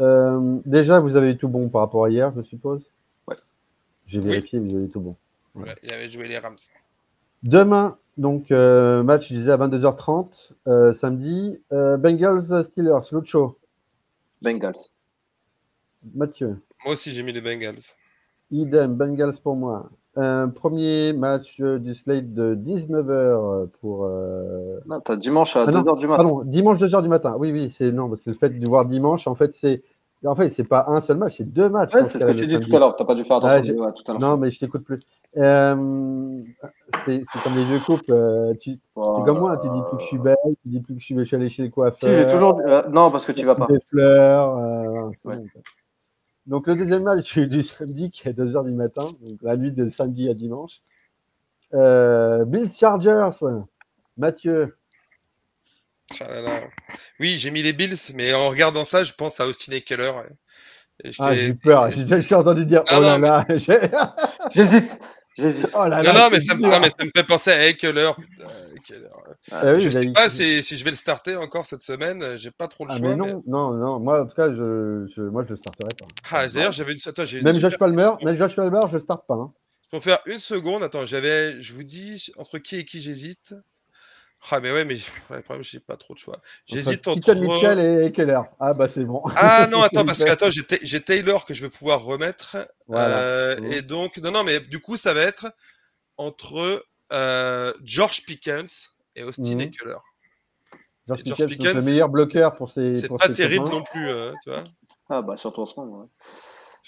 Euh, 0.00 0.58
déjà, 0.64 1.00
vous 1.00 1.16
avez 1.16 1.32
eu 1.32 1.36
tout 1.36 1.48
bon 1.48 1.68
par 1.68 1.82
rapport 1.82 2.04
à 2.04 2.10
hier, 2.10 2.32
je 2.36 2.42
suppose? 2.42 2.82
Ouais. 3.28 3.36
J'ai 4.06 4.20
vérifié, 4.20 4.58
vous 4.58 4.74
avez 4.74 4.86
eu 4.86 4.88
tout 4.88 5.00
bon. 5.00 5.16
Ouais. 5.54 5.74
il 5.82 5.92
avait 5.92 6.08
joué 6.08 6.26
les 6.26 6.38
Rams. 6.38 6.56
Demain, 7.42 7.96
donc, 8.20 8.50
match, 8.50 9.28
je 9.28 9.34
disais, 9.34 9.50
à 9.50 9.56
22h30, 9.56 10.52
euh, 10.66 10.92
samedi. 10.92 11.62
Euh, 11.72 11.96
Bengals 11.96 12.64
Steelers, 12.64 13.00
l'autre 13.12 13.26
show. 13.26 13.56
Bengals. 14.42 14.90
Mathieu. 16.14 16.58
Moi 16.84 16.94
aussi, 16.94 17.12
j'ai 17.12 17.22
mis 17.22 17.32
les 17.32 17.40
Bengals. 17.40 17.94
Idem, 18.50 18.94
Bengals 18.94 19.38
pour 19.42 19.56
moi. 19.56 19.90
Un 20.16 20.48
premier 20.48 21.12
match 21.12 21.60
du 21.60 21.94
slate 21.94 22.34
de 22.34 22.56
19h 22.56 23.68
pour. 23.80 24.08
Non, 24.86 25.00
as 25.06 25.16
dimanche 25.16 25.56
à 25.56 25.66
2h 25.66 25.84
ah 25.86 25.98
du 25.98 26.06
matin. 26.08 26.22
Pardon, 26.24 26.42
dimanche 26.44 26.78
2h 26.78 27.02
du 27.02 27.08
matin. 27.08 27.36
Oui, 27.38 27.52
oui, 27.52 27.72
c'est 27.76 27.92
non, 27.92 28.10
c'est 28.16 28.30
le 28.30 28.36
fait 28.36 28.50
de 28.50 28.68
voir 28.68 28.86
dimanche. 28.86 29.28
En 29.28 29.36
fait, 29.36 29.54
c'est 29.54 29.84
en 30.28 30.36
fait, 30.36 30.50
c'est 30.50 30.68
pas 30.68 30.84
un 30.88 31.00
seul 31.00 31.16
match, 31.16 31.36
c'est 31.38 31.50
deux 31.50 31.68
matchs. 31.68 31.94
Ouais, 31.94 32.04
c'est 32.04 32.18
ce 32.18 32.24
que 32.24 32.32
tu 32.32 32.46
dis 32.46 32.60
tout 32.60 32.74
à 32.76 32.78
l'heure. 32.78 32.94
Tu 32.94 33.02
n'as 33.02 33.06
pas 33.06 33.14
dû 33.14 33.24
faire 33.24 33.38
attention 33.38 33.76
ah, 33.82 33.92
tout 33.92 34.02
à 34.06 34.12
l'heure. 34.12 34.20
Non, 34.20 34.36
mais 34.36 34.50
je 34.50 34.58
t'écoute 34.58 34.84
plus. 34.84 35.00
Euh, 35.36 36.42
c'est 37.06 37.24
comme 37.42 37.56
les 37.56 37.64
vieux 37.64 37.78
couples. 37.78 38.12
Euh, 38.12 38.52
tu, 38.60 38.74
oh, 38.96 39.16
c'est 39.18 39.24
comme 39.24 39.38
moi, 39.38 39.56
tu 39.56 39.68
dis 39.68 39.80
plus 39.88 39.96
que 39.96 40.02
je 40.02 40.06
suis 40.08 40.18
belle, 40.18 40.36
tu 40.62 40.68
dis 40.68 40.80
plus 40.80 40.94
que 40.94 41.00
je 41.00 41.24
suis 41.24 41.36
allé 41.36 41.48
chez 41.48 41.62
les 41.62 41.70
coiffeurs. 41.70 42.10
Si, 42.10 42.14
j'ai 42.14 42.28
toujours. 42.28 42.60
Euh, 42.66 42.82
non, 42.90 43.10
parce 43.10 43.24
que 43.24 43.32
tu 43.32 43.46
vas 43.46 43.54
pas. 43.54 43.66
Des 43.66 43.80
fleurs. 43.88 45.10
Ouais. 45.24 45.36
donc, 46.46 46.66
le 46.66 46.76
deuxième 46.76 47.04
match 47.04 47.38
du 47.38 47.62
samedi 47.62 48.10
qui 48.10 48.28
est 48.28 48.38
à 48.38 48.44
2h 48.44 48.64
du 48.64 48.74
matin, 48.74 49.06
donc 49.22 49.38
la 49.42 49.56
nuit 49.56 49.72
de 49.72 49.88
samedi 49.88 50.28
à 50.28 50.34
dimanche. 50.34 50.82
Bills 51.72 52.72
Chargers, 52.74 53.30
Mathieu. 54.18 54.76
Ah 56.20 56.60
oui, 57.20 57.38
j'ai 57.38 57.50
mis 57.50 57.62
les 57.62 57.72
Bills, 57.72 57.96
mais 58.14 58.32
en 58.34 58.50
regardant 58.50 58.84
ça, 58.84 59.04
je 59.04 59.12
pense 59.12 59.40
à 59.40 59.46
Austin 59.46 59.72
Eckler. 59.72 60.12
Ah, 61.18 61.34
j'ai 61.34 61.54
peur. 61.54 61.90
J'ai 61.90 62.34
entendu 62.34 62.66
dire. 62.66 62.82
oh 62.92 63.00
là 63.00 63.18
là. 63.18 63.46
J'hésite. 64.54 65.00
J'hésite. 65.38 65.70
Oh 65.74 65.86
non, 65.88 66.02
non, 66.02 66.28
mais 66.30 66.40
ça, 66.40 66.54
me 66.54 67.10
fait 67.14 67.24
penser 67.24 67.50
à 67.50 67.66
Eckler. 67.66 68.10
Ah, 69.52 69.78
je 69.78 69.88
sais 69.88 70.12
pas 70.12 70.28
si, 70.28 70.62
je 70.62 70.84
vais 70.84 70.90
le 70.90 70.96
starter 70.96 71.36
encore 71.36 71.66
cette 71.66 71.80
semaine. 71.80 72.36
J'ai 72.36 72.50
pas 72.50 72.68
trop 72.68 72.84
le 72.84 72.92
ah, 72.92 72.96
choix. 72.98 73.08
Mais 73.08 73.16
non, 73.16 73.40
non, 73.46 73.72
non. 73.74 74.00
Moi, 74.00 74.22
en 74.22 74.26
tout 74.26 74.34
cas, 74.34 74.50
je, 74.50 75.06
je 75.14 75.22
moi, 75.22 75.44
je 75.44 75.50
le 75.50 75.56
starterai 75.56 75.90
pas. 75.98 76.06
Ah, 76.30 76.48
d'ailleurs, 76.48 76.72
j'avais 76.72 76.92
une. 76.92 76.98
Attends, 77.06 77.24
même 77.42 77.60
Josh 77.60 77.78
Palmer, 77.78 78.10
même 78.22 78.36
Josh 78.36 78.56
Palmer, 78.56 78.80
je 78.88 78.94
le 78.94 79.00
starte 79.00 79.26
pas. 79.26 79.34
Hein. 79.34 79.52
Pour 79.90 80.02
faire 80.04 80.20
une 80.26 80.38
seconde, 80.38 80.82
attends, 80.84 81.04
j'avais, 81.06 81.60
je 81.60 81.74
vous 81.74 81.82
dis 81.82 82.32
entre 82.36 82.58
qui 82.58 82.76
et 82.76 82.84
qui 82.84 83.00
j'hésite. 83.00 83.54
Ah, 84.50 84.60
mais 84.60 84.72
ouais, 84.72 84.84
mais 84.84 84.96
le 85.30 85.42
problème, 85.42 85.62
j'ai 85.62 85.80
pas 85.80 85.96
trop 85.96 86.14
de 86.14 86.18
choix. 86.18 86.38
J'hésite 86.66 87.06
entre. 87.06 87.20
Keaton 87.20 87.40
Mitchell 87.40 87.78
et 87.78 88.12
Keller. 88.12 88.40
Ah, 88.58 88.72
bah 88.72 88.88
c'est 88.92 89.04
bon. 89.04 89.22
Ah 89.36 89.66
non, 89.70 89.82
attends, 89.82 90.04
parce 90.04 90.24
que 90.24 90.30
attends, 90.30 90.48
j'ai 90.50 91.00
Taylor 91.02 91.44
que 91.44 91.52
je 91.52 91.62
vais 91.62 91.70
pouvoir 91.70 92.02
remettre. 92.04 92.56
Euh, 92.90 93.56
et 93.70 93.82
donc, 93.82 94.16
non, 94.18 94.30
non, 94.30 94.44
mais 94.44 94.60
du 94.60 94.80
coup, 94.80 94.96
ça 94.96 95.12
va 95.12 95.20
être 95.22 95.52
entre 96.16 96.84
euh, 97.12 97.72
George 97.84 98.24
Pickens 98.24 98.90
et 99.14 99.22
Austin 99.22 99.56
mmh. 99.56 99.60
Eckler. 99.60 99.96
George, 101.06 101.20
George 101.24 101.46
Pickens, 101.46 101.74
le 101.74 101.82
meilleur 101.82 102.08
bloqueur 102.08 102.56
pour 102.56 102.70
ses. 102.70 102.92
C'est 102.92 103.08
pas 103.08 103.28
terrible 103.28 103.68
non 103.68 103.82
plus, 103.82 104.08
euh, 104.08 104.32
tu 104.42 104.50
vois. 104.50 104.64
Ah, 105.10 105.22
bah 105.22 105.36
surtout 105.36 105.62
en 105.62 105.66
ce 105.66 105.78
moment. 105.78 106.00
Ouais. 106.00 106.06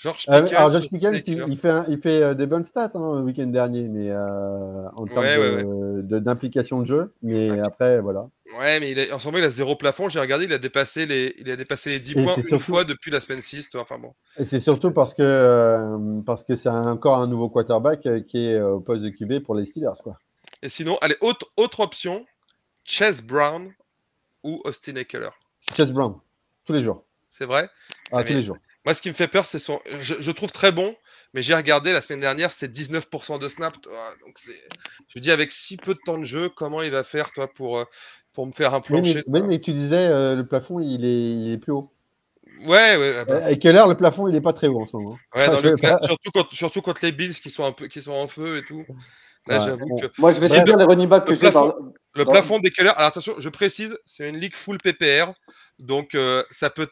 George 0.03 0.25
ah 0.27 0.43
Pickens, 0.43 0.59
alors 0.59 0.71
George 0.71 0.89
Pickens, 0.89 1.23
il, 1.27 1.59
fait, 1.59 1.83
il 1.87 2.01
fait 2.01 2.23
euh, 2.23 2.35
des 2.35 2.47
bonnes 2.47 2.65
stats 2.65 2.91
hein, 2.95 3.19
le 3.19 3.23
week-end 3.23 3.47
dernier, 3.47 3.89
mais 3.89 4.11
euh, 4.11 4.89
en 4.97 5.07
termes 5.07 6.03
d'implication 6.03 6.81
de, 6.81 6.87
jeu. 6.87 7.13
Mais 7.23 7.51
après, 7.61 8.01
voilà. 8.01 8.29
Ouais, 8.59 8.81
mais 8.81 8.91
il 8.91 9.13
en 9.13 9.21
ce 9.21 9.27
moment, 9.27 9.39
il 9.39 9.45
a 9.45 9.51
zéro 9.51 9.77
plafond. 9.77 10.09
J'ai 10.09 10.19
regardé, 10.19 10.47
il 10.47 10.53
a 10.53 10.59
dépassé 10.59 11.07
les, 11.07 11.37
il 11.39 11.49
a 11.53 11.57
dépassé 11.57 11.91
les 11.91 12.01
10 12.01 12.15
points 12.15 12.37
une 12.51 12.59
fois 12.59 12.85
depuis 12.85 13.13
la 13.13 13.21
semaine 13.21 13.41
6. 13.41 13.71
Enfin, 13.77 13.99
bon. 13.99 14.13
Et 14.39 14.45
c'est 14.45 14.59
surtout 14.59 14.93
parce 14.93 15.15
que 15.15 15.23
euh, 15.23 16.21
parce 16.27 16.43
que 16.43 16.57
c'est 16.57 16.69
encore 16.69 17.19
un 17.19 17.29
nouveau 17.29 17.49
quarterback 17.49 18.09
qui 18.27 18.47
est 18.47 18.61
au 18.61 18.81
poste 18.81 19.05
de 19.05 19.11
QB 19.11 19.45
pour 19.45 19.55
les 19.55 19.67
Steelers. 19.67 20.03
Quoi. 20.03 20.19
Et 20.63 20.69
sinon, 20.69 20.99
allez, 21.01 21.17
autre, 21.21 21.47
autre 21.57 21.79
option 21.79 22.27
Chase 22.85 23.23
Brown 23.23 23.73
ou 24.43 24.61
Austin 24.65 24.97
Eckler? 24.97 25.31
Chase 25.77 25.93
Brown, 25.93 26.17
tous 26.65 26.73
les 26.73 26.83
jours. 26.83 27.05
C'est 27.29 27.47
vrai? 27.47 27.71
Ah, 28.11 28.25
Tous 28.25 28.35
les 28.35 28.43
jours. 28.43 28.59
Moi, 28.85 28.95
ce 28.95 29.03
qui 29.03 29.09
me 29.09 29.15
fait 29.15 29.29
peur, 29.29 29.47
c'est 29.47 29.59
son. 29.59 29.79
Je, 30.01 30.31
trouve 30.33 30.51
très 30.51 30.73
bon, 30.73 30.95
mais 31.35 31.43
j'ai 31.43 31.55
regardé 31.55 31.93
la 31.93 32.01
semaine 32.01 32.21
dernière, 32.21 32.53
c'est 32.53 32.71
19% 32.71 33.39
de 33.39 33.49
snap. 33.49 33.75
Donc, 34.25 34.35
c'est. 34.37 34.59
Je 35.09 35.21
dis, 35.21 35.31
avec 35.31 35.53
si 35.53 35.77
peu 35.77 35.95
de 35.95 36.01
temps 36.05 36.19
de 36.19 36.25
jeu, 36.25 36.49
comment 36.49 36.83
il 36.83 36.91
va 36.91 37.05
faire, 37.05 37.33
toi, 37.33 37.47
pour, 37.47 37.79
euh, 37.79 37.85
pour 38.33 38.47
me 38.47 38.53
faire 38.53 38.75
un 38.75 38.81
plancher 38.81 39.23
Oui, 39.27 39.43
mais, 39.43 39.61
tu 39.61 39.73
disais, 39.73 40.09
euh, 40.09 40.35
le 40.35 40.47
plafond, 40.47 40.81
il 40.81 41.05
est, 41.05 41.31
il 41.31 41.53
est 41.53 41.59
plus 41.59 41.73
haut. 41.73 41.93
Ouais, 42.67 42.97
ouais. 42.97 43.15
Ah 43.19 43.25
bah. 43.25 43.51
Et 43.51 43.59
quelle 43.59 43.77
heure 43.77 43.89
le 43.89 43.97
plafond, 43.97 44.29
il 44.29 44.35
est 44.35 44.41
pas 44.41 44.53
très 44.53 44.67
haut 44.67 44.83
en 44.83 44.87
ce 44.87 44.97
moment? 44.97 45.17
Ouais, 45.35 45.47
dans 45.47 45.61
le... 45.61 45.77
surtout, 45.77 46.31
quand, 46.35 46.53
surtout 46.53 46.83
quand 46.83 47.01
les 47.03 47.13
Bills 47.13 47.35
qui 47.35 47.51
sont, 47.51 47.65
un 47.65 47.73
peu, 47.73 47.87
qui 47.87 48.01
sont 48.01 48.13
en 48.13 48.27
feu 48.27 48.59
et 48.59 48.65
tout. 48.65 48.85
Là, 49.49 49.59
j'avoue 49.59 49.97
que... 49.97 50.07
Moi, 50.19 50.33
je 50.33 50.41
vais 50.41 50.49
te 50.49 50.65
dire 50.65 50.77
les 50.77 50.85
running 50.85 51.09
backs 51.09 51.25
que 51.25 51.35
j'ai. 51.35 51.51
Le 52.15 52.25
plafond 52.25 52.59
des 52.59 52.73
Alors, 52.79 52.99
attention, 52.99 53.35
je 53.39 53.49
précise, 53.49 53.99
c'est 54.05 54.29
une 54.29 54.37
ligue 54.37 54.55
full 54.55 54.79
PPR. 54.79 55.33
Donc, 55.83 56.15
euh, 56.15 56.45
ça 56.51 56.71
peut. 56.71 56.89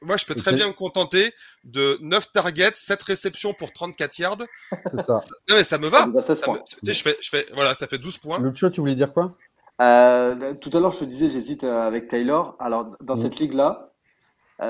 moi, 0.00 0.16
je 0.16 0.24
peux 0.24 0.34
très 0.34 0.54
bien 0.54 0.66
me 0.66 0.72
contenter 0.72 1.34
de 1.62 1.98
9 2.00 2.32
targets, 2.32 2.72
7 2.74 3.02
réceptions 3.02 3.52
pour 3.52 3.70
34 3.74 4.18
yards. 4.18 4.38
C'est 4.86 5.02
ça. 5.02 5.18
non, 5.50 5.56
mais 5.56 5.64
ça 5.64 5.76
me 5.76 5.88
va. 5.88 6.06
Bah, 6.06 6.22
ça, 6.22 6.34
je 6.34 6.92
fais, 7.02 7.16
je 7.20 7.28
fais, 7.28 7.46
voilà, 7.52 7.74
ça 7.74 7.86
fait 7.86 7.98
12 7.98 8.16
points. 8.18 8.38
Le 8.38 8.52
tu 8.70 8.80
voulais 8.80 8.94
dire 8.94 9.12
quoi? 9.12 9.36
Euh, 9.82 10.54
Tout 10.54 10.70
à 10.72 10.80
l'heure, 10.80 10.92
je 10.92 11.00
te 11.00 11.04
disais, 11.04 11.28
j'hésite 11.28 11.64
euh, 11.64 11.86
avec 11.86 12.08
Taylor. 12.08 12.56
Alors, 12.58 12.96
dans 13.02 13.14
mm. 13.14 13.18
cette 13.18 13.38
ligue-là, 13.38 13.92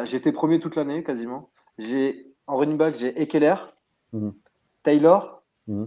été 0.03 0.33
premier 0.33 0.59
toute 0.59 0.75
l'année 0.75 1.05
quasiment. 1.05 1.51
J'ai 1.79 2.35
en 2.49 2.57
running 2.57 2.77
back, 2.77 2.97
j'ai 2.99 3.23
Ekeler, 3.23 3.55
mm. 4.13 4.31
Taylor, 4.83 5.45
mm. 5.69 5.85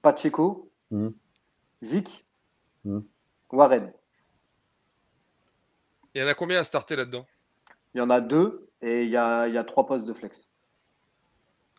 Pacheco, 0.00 0.70
Zik, 1.82 2.24
Warren. 3.50 3.92
Il 6.14 6.20
y 6.20 6.24
en 6.24 6.28
a 6.28 6.34
combien 6.34 6.60
à 6.60 6.64
starter 6.64 6.96
là-dedans? 6.96 7.26
Il 7.94 7.98
y 7.98 8.00
en 8.00 8.10
a 8.10 8.20
deux 8.20 8.68
et 8.82 9.04
il 9.04 9.10
y 9.10 9.16
a, 9.16 9.46
il 9.48 9.54
y 9.54 9.58
a 9.58 9.64
trois 9.64 9.86
postes 9.86 10.06
de 10.06 10.12
flex. 10.12 10.48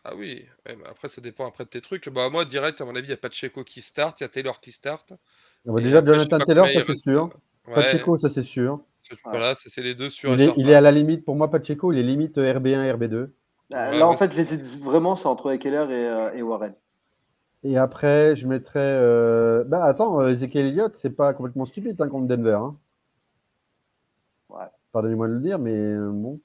Ah 0.04 0.14
oui, 0.16 0.44
après 0.88 1.08
ça 1.08 1.20
dépend 1.20 1.46
après 1.46 1.64
de 1.64 1.68
tes 1.68 1.80
trucs. 1.80 2.08
Bah, 2.08 2.28
moi, 2.28 2.44
direct, 2.44 2.80
à 2.80 2.84
mon 2.84 2.96
avis, 2.96 3.06
il 3.06 3.10
n'y 3.10 3.14
a 3.14 3.18
pas 3.18 3.28
de 3.28 3.34
Checo 3.34 3.62
qui 3.62 3.82
start, 3.82 4.20
il 4.20 4.24
y 4.24 4.26
a 4.26 4.28
Taylor 4.28 4.60
qui 4.60 4.72
start. 4.72 5.12
Ah 5.12 5.72
bah, 5.72 5.80
déjà, 5.80 6.04
Jonathan 6.04 6.38
Taylor, 6.40 6.66
ça 6.66 6.80
c'est 6.86 6.96
sûr. 6.96 7.30
Pacheco, 7.72 8.18
ça 8.18 8.28
c'est 8.30 8.42
sûr. 8.42 8.80
Voilà, 9.24 9.54
c'est 9.54 9.82
les 9.82 9.94
deux 9.94 10.10
sur. 10.10 10.32
Il 10.32 10.40
est, 10.40 10.52
il 10.56 10.70
est, 10.70 10.74
à 10.74 10.80
la 10.80 10.90
limite, 10.90 11.24
pour 11.24 11.36
moi, 11.36 11.50
Pacheco, 11.50 11.92
il 11.92 11.98
est 11.98 12.02
limite 12.02 12.36
RB1, 12.38 12.96
RB2. 12.96 13.14
Euh, 13.14 13.28
là, 13.70 14.08
en 14.08 14.16
fait, 14.16 14.34
j'hésite 14.34 14.64
vraiment, 14.82 15.14
c'est 15.14 15.26
entre 15.26 15.52
Ekeler 15.52 15.86
et, 15.88 16.08
euh, 16.08 16.34
et, 16.34 16.42
Warren. 16.42 16.74
Et 17.62 17.78
après, 17.78 18.34
je 18.34 18.46
mettrais. 18.46 18.80
Euh... 18.80 19.62
Bah 19.64 19.84
attends, 19.84 20.26
Ezekiel 20.26 20.66
Elliott, 20.66 20.96
c'est 20.96 21.10
pas 21.10 21.32
complètement 21.32 21.66
stupide 21.66 22.00
hein, 22.00 22.08
contre 22.08 22.26
Denver. 22.26 22.58
Hein. 22.60 22.76
Pardonnez-moi 24.92 25.28
de 25.28 25.32
le 25.34 25.40
dire, 25.40 25.58
mais 25.58 25.74
euh, 25.74 26.10
bon. 26.10 26.40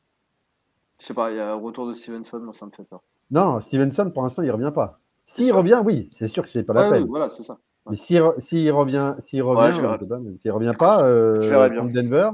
Je 0.99 1.05
sais 1.05 1.13
pas, 1.13 1.31
il 1.31 1.37
y 1.37 1.39
a 1.39 1.51
un 1.51 1.55
retour 1.55 1.87
de 1.87 1.93
Stevenson, 1.93 2.39
moi 2.39 2.53
ça 2.53 2.65
me 2.65 2.71
fait 2.71 2.83
peur. 2.83 3.03
Non, 3.29 3.59
Stevenson, 3.61 4.09
pour 4.11 4.23
l'instant, 4.23 4.41
il 4.41 4.51
revient 4.51 4.71
pas. 4.73 4.99
S'il 5.25 5.51
revient, 5.53 5.81
oui, 5.83 6.09
c'est 6.17 6.29
sûr 6.29 6.43
que 6.43 6.49
c'est 6.49 6.63
pas 6.63 6.73
la 6.73 6.89
peine. 6.89 7.05
voilà, 7.05 7.29
c'est 7.29 7.43
ça. 7.43 7.59
Mais 7.89 7.97
s'il 7.97 8.21
revient, 8.21 9.15
s'il 9.19 9.43
revient, 9.43 9.73
s'il 10.39 10.51
revient 10.51 10.73
pas, 10.77 11.03
euh, 11.03 11.69
contre 11.77 11.93
Denver, 11.93 12.31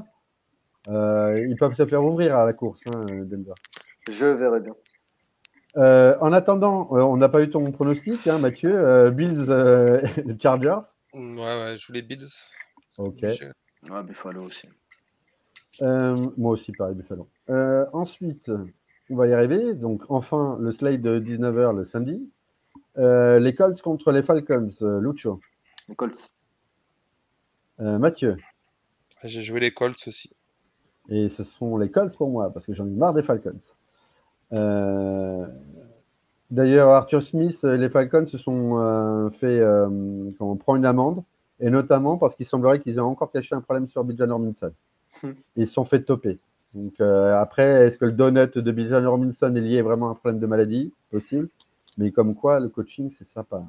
euh, 0.88 1.45
ils 1.48 1.56
peuvent 1.56 1.76
se 1.76 1.85
faire 1.85 2.03
ouvrir 2.03 2.35
à 2.35 2.45
la 2.45 2.53
course, 2.53 2.81
hein, 2.85 3.06
Denver. 3.10 3.53
Je 4.07 4.26
verrai 4.27 4.61
bien. 4.61 4.73
en 6.22 6.31
attendant, 6.31 6.88
on 6.91 7.18
n'a 7.18 7.30
pas 7.30 7.41
eu 7.41 7.49
ton 7.49 7.72
pronostic, 7.72 8.27
hein, 8.27 8.38
Mathieu. 8.38 9.10
Bills, 9.11 9.45
Chargers. 10.41 10.80
Ouais, 11.14 11.35
ouais, 11.35 11.76
je 11.77 11.88
voulais 11.88 12.03
Bills. 12.03 12.27
Ok. 12.99 13.23
Ouais, 13.23 14.03
Buffalo 14.03 14.44
aussi. 14.44 14.68
Euh, 15.82 16.16
moi 16.38 16.52
aussi, 16.52 16.72
pareil, 16.72 16.95
Buffalo. 16.95 17.28
Euh, 17.50 17.86
ensuite, 17.94 18.52
on 19.10 19.16
va 19.16 19.28
y 19.28 19.34
arriver. 19.34 19.74
Donc, 19.74 20.04
enfin, 20.10 20.58
le 20.60 20.72
slide 20.72 21.02
de 21.02 21.20
19h 21.20 21.76
le 21.76 21.86
samedi. 21.86 22.30
Euh, 22.98 23.40
les 23.40 23.56
Colts 23.56 23.82
contre 23.82 24.12
les 24.12 24.24
Falcons, 24.24 24.70
euh, 24.82 25.00
Lucho. 25.00 25.40
Les 25.90 25.95
Colts. 25.95 26.32
Euh, 27.80 27.98
Mathieu. 27.98 28.38
J'ai 29.24 29.41
joué 29.41 29.60
les 29.60 29.72
Colts 29.72 30.08
aussi. 30.08 30.32
Et 31.10 31.30
ce 31.30 31.44
sont 31.44 31.78
les 31.78 31.90
Colts 31.90 32.16
pour 32.16 32.30
moi, 32.30 32.52
parce 32.54 32.66
que 32.66 32.74
j'en 32.74 32.86
ai 32.86 32.91
marre 32.91 33.14
des 33.14 33.24
Falcons. 33.24 33.60
D'ailleurs, 36.52 36.90
Arthur 36.90 37.24
Smith 37.24 37.64
et 37.64 37.78
les 37.78 37.90
Falcons 37.90 38.28
se 38.28 38.38
sont 38.38 39.32
fait, 39.40 39.60
quand 40.38 40.52
on 40.52 40.56
prend 40.56 40.76
une 40.76 40.86
amende, 40.86 41.24
et 41.60 41.70
notamment 41.70 42.18
parce 42.18 42.36
qu'il 42.36 42.45
semblerait 42.45 42.80
qu'ils 42.80 42.98
aient 42.98 43.00
encore 43.00 43.32
caché 43.32 43.56
un 43.56 43.62
problème 43.62 43.90
sur 43.90 44.04
Bijan 44.04 44.28
Robinson. 44.32 44.72
Ils 45.56 45.68
se 45.68 45.73
sont 45.73 45.85
fait 45.85 46.03
toper. 46.03 46.40
Donc 46.73 46.99
après, 46.99 47.85
est-ce 47.85 47.98
que 47.99 48.06
le 48.06 48.14
donut 48.14 48.57
de 48.57 48.72
Bijan 48.72 49.07
Robinson 49.10 49.56
est 49.56 49.61
lié 49.61 49.81
vraiment 49.81 50.07
à 50.07 50.11
un 50.11 50.15
problème 50.15 50.40
de 50.40 50.48
maladie? 50.48 50.91
Possible. 51.11 51.49
Mais 51.98 52.11
comme 52.11 52.35
quoi, 52.35 52.60
le 52.60 52.69
coaching, 52.69 53.11
c'est 53.18 53.27
sympa. 53.27 53.64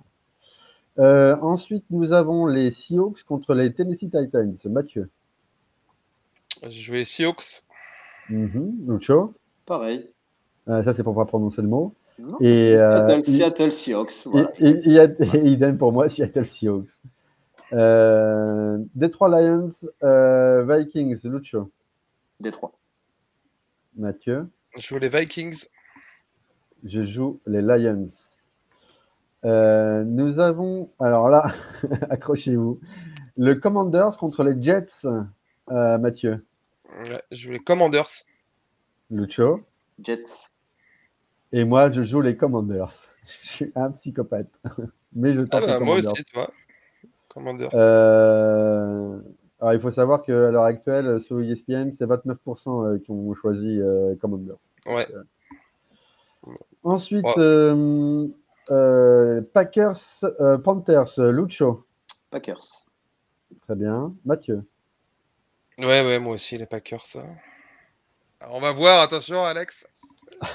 Euh, 0.98 1.36
ensuite, 1.40 1.84
nous 1.90 2.12
avons 2.12 2.46
les 2.46 2.70
Seahawks 2.70 3.24
contre 3.24 3.54
les 3.54 3.72
Tennessee 3.72 4.10
Titans. 4.10 4.56
Mathieu. 4.66 5.10
J'ai 6.62 6.80
joué 6.80 6.98
les 6.98 7.04
Seahawks. 7.04 7.64
Mm 8.30 8.88
Lucho. 8.88 9.34
Pareil. 9.66 10.10
Euh, 10.68 10.82
ça, 10.82 10.94
c'est 10.94 11.02
pour 11.02 11.14
pas 11.14 11.24
prononcer 11.24 11.62
le 11.62 11.68
mot. 11.68 11.94
et, 12.40 12.76
euh, 12.76 13.22
Seattle, 13.22 13.72
Seahawks. 13.72 14.26
Voilà. 14.26 14.52
Et, 14.60 14.68
et, 14.68 15.48
idem 15.48 15.76
pour 15.76 15.92
moi, 15.92 16.08
Seattle 16.08 16.46
Seahawks. 16.46 16.88
Euh, 17.74 18.78
Detroit 18.94 19.28
Lions, 19.28 19.72
Vikings, 20.66 21.20
Lucho. 21.24 21.70
Détroit. 22.40 22.72
Mathieu. 23.96 24.48
Je 24.76 24.82
joue 24.82 24.98
les 24.98 25.08
Vikings 25.08 25.66
je 26.84 27.02
joue 27.02 27.40
les 27.46 27.62
Lions. 27.62 28.08
Euh, 29.44 30.04
nous 30.04 30.38
avons, 30.38 30.90
alors 31.00 31.28
là, 31.28 31.54
accrochez-vous, 32.10 32.80
le 33.36 33.54
Commanders 33.54 34.16
contre 34.16 34.44
les 34.44 34.62
Jets, 34.62 35.06
euh, 35.70 35.98
Mathieu. 35.98 36.44
je 37.30 37.36
joue 37.36 37.50
les 37.52 37.58
Commanders. 37.58 38.24
Lucho. 39.10 39.62
Jets. 40.02 40.52
Et 41.52 41.64
moi, 41.64 41.90
je 41.90 42.04
joue 42.04 42.20
les 42.20 42.36
Commanders. 42.36 42.94
Je 43.42 43.48
suis 43.48 43.72
un 43.74 43.90
psychopathe. 43.92 44.50
Mais 45.14 45.32
je 45.32 45.40
tente 45.40 45.62
ah 45.64 45.78
bah, 45.78 45.80
Moi 45.80 45.96
aussi, 45.96 46.24
tu 46.24 46.34
vois. 46.34 46.52
Commanders. 47.34 47.70
Euh, 47.74 49.18
alors, 49.60 49.74
il 49.74 49.80
faut 49.80 49.90
savoir 49.90 50.22
qu'à 50.22 50.32
l'heure 50.50 50.64
actuelle, 50.64 51.20
sur 51.20 51.40
ESPN, 51.40 51.90
c'est 51.92 52.06
29% 52.06 53.00
qui 53.00 53.10
ont 53.10 53.34
choisi 53.34 53.80
Commanders. 54.20 54.56
Ouais. 54.86 55.06
Ensuite, 56.84 57.26
euh, 57.38 58.28
euh, 58.70 59.40
Packers, 59.54 60.00
euh, 60.22 60.58
Panthers, 60.58 61.18
Lucho. 61.18 61.86
Packers. 62.30 62.86
Très 63.62 63.74
bien. 63.74 64.14
Mathieu. 64.24 64.64
Ouais, 65.80 66.04
ouais, 66.04 66.18
moi 66.18 66.34
aussi, 66.34 66.56
les 66.56 66.66
Packers. 66.66 67.04
on 68.50 68.60
va 68.60 68.72
voir, 68.72 69.00
attention, 69.00 69.42
Alex. 69.42 69.88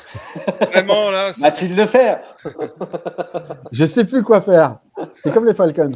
Vraiment, 0.72 1.10
là. 1.10 1.32
Va-t-il 1.40 1.76
le 1.76 1.88
faire 1.88 2.22
Je 3.72 3.86
sais 3.86 4.06
plus 4.06 4.24
quoi 4.24 4.42
faire. 4.42 4.80
C'est 5.24 5.34
comme 5.34 5.46
les 5.46 5.56
Falcons. 5.56 5.92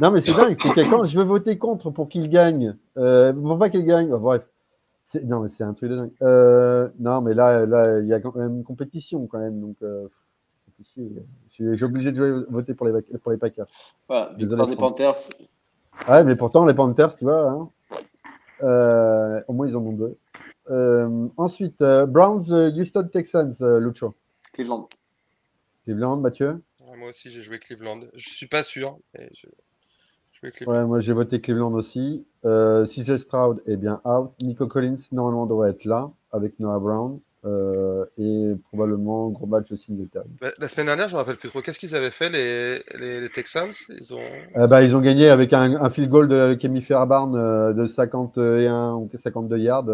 Non, 0.00 0.10
mais 0.10 0.20
c'est 0.20 0.32
dingue. 0.32 0.56
C'est 0.58 0.74
que 0.74 0.90
quand 0.90 1.04
je 1.04 1.18
veux 1.18 1.24
voter 1.24 1.56
contre 1.58 1.90
pour 1.90 2.08
qu'ils 2.08 2.28
gagnent, 2.28 2.76
euh, 2.96 3.32
pour 3.32 3.58
pas 3.58 3.70
qu'ils 3.70 3.84
gagnent, 3.84 4.10
bref, 4.16 4.42
non, 5.22 5.40
mais 5.40 5.48
c'est 5.48 5.64
un 5.64 5.74
truc 5.74 5.90
de 5.90 5.96
dingue. 5.96 6.12
Euh, 6.22 6.88
non, 6.98 7.20
mais 7.20 7.34
là, 7.34 7.66
là, 7.66 8.00
il 8.00 8.06
y 8.06 8.12
a 8.12 8.20
quand 8.20 8.34
même 8.34 8.56
une 8.56 8.64
compétition 8.64 9.26
quand 9.26 9.38
même, 9.38 9.60
donc 9.60 9.76
euh, 9.82 10.08
j'ai 11.50 11.84
obligé 11.84 12.10
de 12.10 12.46
voter 12.48 12.74
pour 12.74 12.88
les, 12.88 13.02
pour 13.02 13.30
les 13.30 13.38
Packers. 13.38 13.66
Voilà, 14.08 14.32
Désolé, 14.36 14.66
les 14.66 14.76
Panthers. 14.76 15.14
Ouais, 16.08 16.24
mais 16.24 16.34
pourtant 16.34 16.64
les 16.66 16.74
Panthers, 16.74 17.16
tu 17.16 17.24
vois, 17.24 17.48
hein, 17.48 17.70
euh, 18.62 19.42
au 19.46 19.52
moins 19.52 19.68
ils 19.68 19.76
en 19.76 19.82
ont 19.82 19.92
deux. 19.92 21.32
ensuite, 21.36 21.78
Browns, 21.78 22.50
Houston 22.50 23.08
Texans, 23.12 23.54
Lucho. 23.60 24.14
Cleveland. 24.52 24.88
Cleveland, 25.84 26.16
Mathieu? 26.16 26.60
moi 26.96 27.08
aussi, 27.08 27.30
j'ai 27.30 27.42
joué 27.42 27.58
Cleveland. 27.58 28.00
Je 28.14 28.28
suis 28.28 28.46
pas 28.46 28.62
sûr. 28.62 28.98
Mais 29.14 29.28
je... 29.34 29.46
Ouais, 30.66 30.84
moi 30.84 31.00
j'ai 31.00 31.12
voté 31.12 31.40
Cleveland 31.40 31.72
aussi. 31.74 32.26
Euh, 32.44 32.86
CJ 32.86 33.18
Stroud 33.18 33.62
est 33.66 33.76
bien 33.76 34.00
out. 34.04 34.30
Nico 34.40 34.66
Collins, 34.66 34.98
normalement, 35.12 35.46
devrait 35.46 35.70
être 35.70 35.84
là 35.84 36.10
avec 36.32 36.58
Noah 36.60 36.78
Brown. 36.78 37.20
Euh, 37.46 38.06
et 38.16 38.54
probablement 38.68 39.28
gros 39.28 39.46
match 39.46 39.70
aussi 39.70 39.92
de 39.92 40.08
bah, 40.40 40.48
La 40.58 40.68
semaine 40.68 40.86
dernière, 40.86 41.08
je 41.08 41.12
me 41.12 41.18
rappelle 41.18 41.36
plus 41.36 41.50
trop. 41.50 41.60
Qu'est-ce 41.60 41.78
qu'ils 41.78 41.94
avaient 41.94 42.10
fait 42.10 42.30
les, 42.30 42.78
les, 42.98 43.28
Texans? 43.28 43.70
Ils 43.90 44.14
ont... 44.14 44.18
Euh, 44.56 44.66
bah, 44.66 44.82
ils 44.82 44.96
ont 44.96 45.00
gagné 45.00 45.28
avec 45.28 45.52
un, 45.52 45.76
un 45.76 45.90
field 45.90 46.08
goal 46.08 46.28
de 46.28 46.54
Kemi 46.54 46.80
Fairbarn 46.80 47.36
euh, 47.36 47.74
de 47.74 47.86
51 47.86 48.94
ou 48.94 49.10
52 49.14 49.58
yards. 49.58 49.84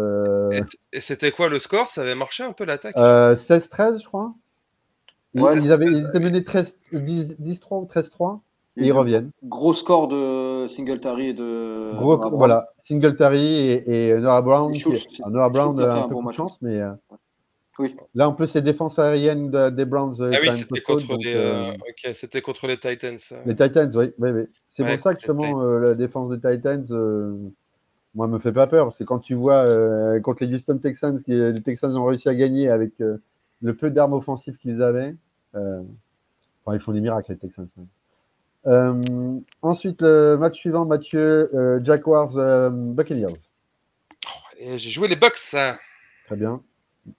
Et, 0.93 1.01
c'était 1.01 1.31
quoi 1.31 1.49
le 1.49 1.59
score? 1.59 1.91
Ça 1.91 2.01
avait 2.01 2.15
marché 2.15 2.43
un 2.43 2.53
peu 2.53 2.63
l'attaque? 2.63 2.95
16-13, 2.95 3.99
je 4.01 4.05
crois. 4.05 4.33
Ils, 5.33 5.41
ils, 5.41 5.71
avaient, 5.71 5.87
ils 5.87 6.05
étaient 6.07 6.19
menés 6.19 6.41
10-3 6.41 6.75
ou 6.93 7.89
13-3 7.93 8.39
ils 8.77 8.91
reviennent. 8.91 9.31
Gros 9.43 9.73
score 9.73 10.07
de 10.07 10.67
Singletary 10.67 11.29
et 11.29 11.33
de. 11.33 11.91
Gros, 11.97 12.17
voilà, 12.31 12.69
Singletary 12.83 13.45
et, 13.45 14.09
et 14.09 14.19
Noah 14.19 14.41
Brown. 14.41 14.73
Noah 15.27 15.49
Brown 15.49 15.79
a 15.79 16.03
un, 16.03 16.07
peu 16.07 16.15
de 16.15 16.31
chance, 16.33 16.57
mais. 16.61 16.79
Euh, 16.79 16.91
oui. 17.79 17.95
Là, 18.15 18.29
en 18.29 18.33
plus, 18.33 18.47
c'est 18.47 18.61
défense 18.61 18.99
aérienne 18.99 19.49
des 19.71 19.85
Browns. 19.85 20.15
Euh, 20.19 20.31
ah 20.33 20.37
oui, 20.41 20.51
c'était 20.51 20.81
contre, 20.81 21.17
les, 21.17 21.33
euh, 21.33 21.73
c'était 22.13 22.41
contre 22.41 22.67
les 22.67 22.77
Titans. 22.77 23.17
Les 23.45 23.55
Titans, 23.55 23.91
oui. 23.95 24.11
oui, 24.19 24.29
oui. 24.29 24.43
C'est 24.69 24.85
pour 24.85 24.99
ça 24.99 25.13
que 25.13 25.19
justement, 25.19 25.61
la 25.63 25.93
défense 25.93 26.29
des 26.29 26.37
Titans, 26.37 26.85
moi, 28.13 28.27
me 28.27 28.39
fait 28.39 28.51
pas 28.51 28.67
peur. 28.67 28.93
C'est 28.97 29.05
quand 29.05 29.19
tu 29.19 29.35
vois 29.35 29.65
contre 30.21 30.43
les 30.43 30.53
Houston 30.53 30.77
Texans, 30.77 31.21
qui, 31.23 31.31
les 31.31 31.61
Texans 31.61 31.95
ont 31.97 32.05
réussi 32.05 32.29
à 32.29 32.35
gagner 32.35 32.69
avec 32.69 32.91
le 32.99 33.73
peu 33.73 33.89
d'armes 33.89 34.13
offensives 34.13 34.57
qu'ils 34.57 34.83
avaient. 34.83 35.15
Enfin, 35.53 36.75
ils 36.75 36.81
font 36.81 36.91
des 36.91 37.01
miracles, 37.01 37.31
les 37.31 37.37
Texans. 37.37 37.67
Euh, 37.77 37.83
ensuite, 39.61 40.01
le 40.01 40.37
match 40.37 40.57
suivant, 40.57 40.85
Mathieu, 40.85 41.49
euh, 41.53 41.79
Jack 41.83 42.05
Wars, 42.07 42.37
euh, 42.37 42.69
Buccaneers. 42.69 43.37
Oh, 44.27 44.67
j'ai 44.77 44.89
joué 44.89 45.07
les 45.07 45.15
Bucks. 45.15 45.35
Très 45.35 46.35
bien. 46.35 46.61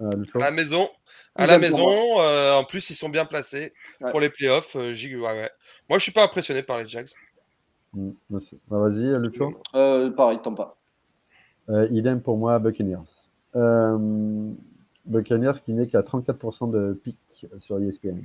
à 0.01 0.39
la 0.39 0.51
maison. 0.51 0.89
À 1.35 1.47
la 1.47 1.59
maison. 1.59 1.89
en 1.89 2.65
plus, 2.65 2.91
ils 2.91 2.95
sont 2.95 3.09
bien 3.09 3.25
placés 3.25 3.73
pour 4.11 4.21
les 4.21 4.29
playoffs. 4.29 4.75
Ouais, 4.75 4.93
ouais. 5.21 5.51
Moi, 5.89 5.99
je 5.99 6.03
suis 6.03 6.13
pas 6.13 6.25
impressionné 6.25 6.63
par 6.63 6.79
les 6.79 6.87
Jacks. 6.87 7.11
Mm, 7.95 8.11
bah, 8.31 8.39
Vas-y, 8.69 9.21
Lucho. 9.21 9.61
pareil, 10.17 10.41
pas. 10.43 10.79
idem 11.91 12.21
pour 12.21 12.37
moi, 12.37 12.59
Buccaneers. 12.59 12.99
Buccaneers 15.05 15.61
qui 15.65 15.73
n'est 15.73 15.89
qu'à 15.89 16.03
34% 16.03 16.71
de 16.71 16.93
pic 16.95 17.17
sur 17.61 17.81
ESPN. 17.81 18.23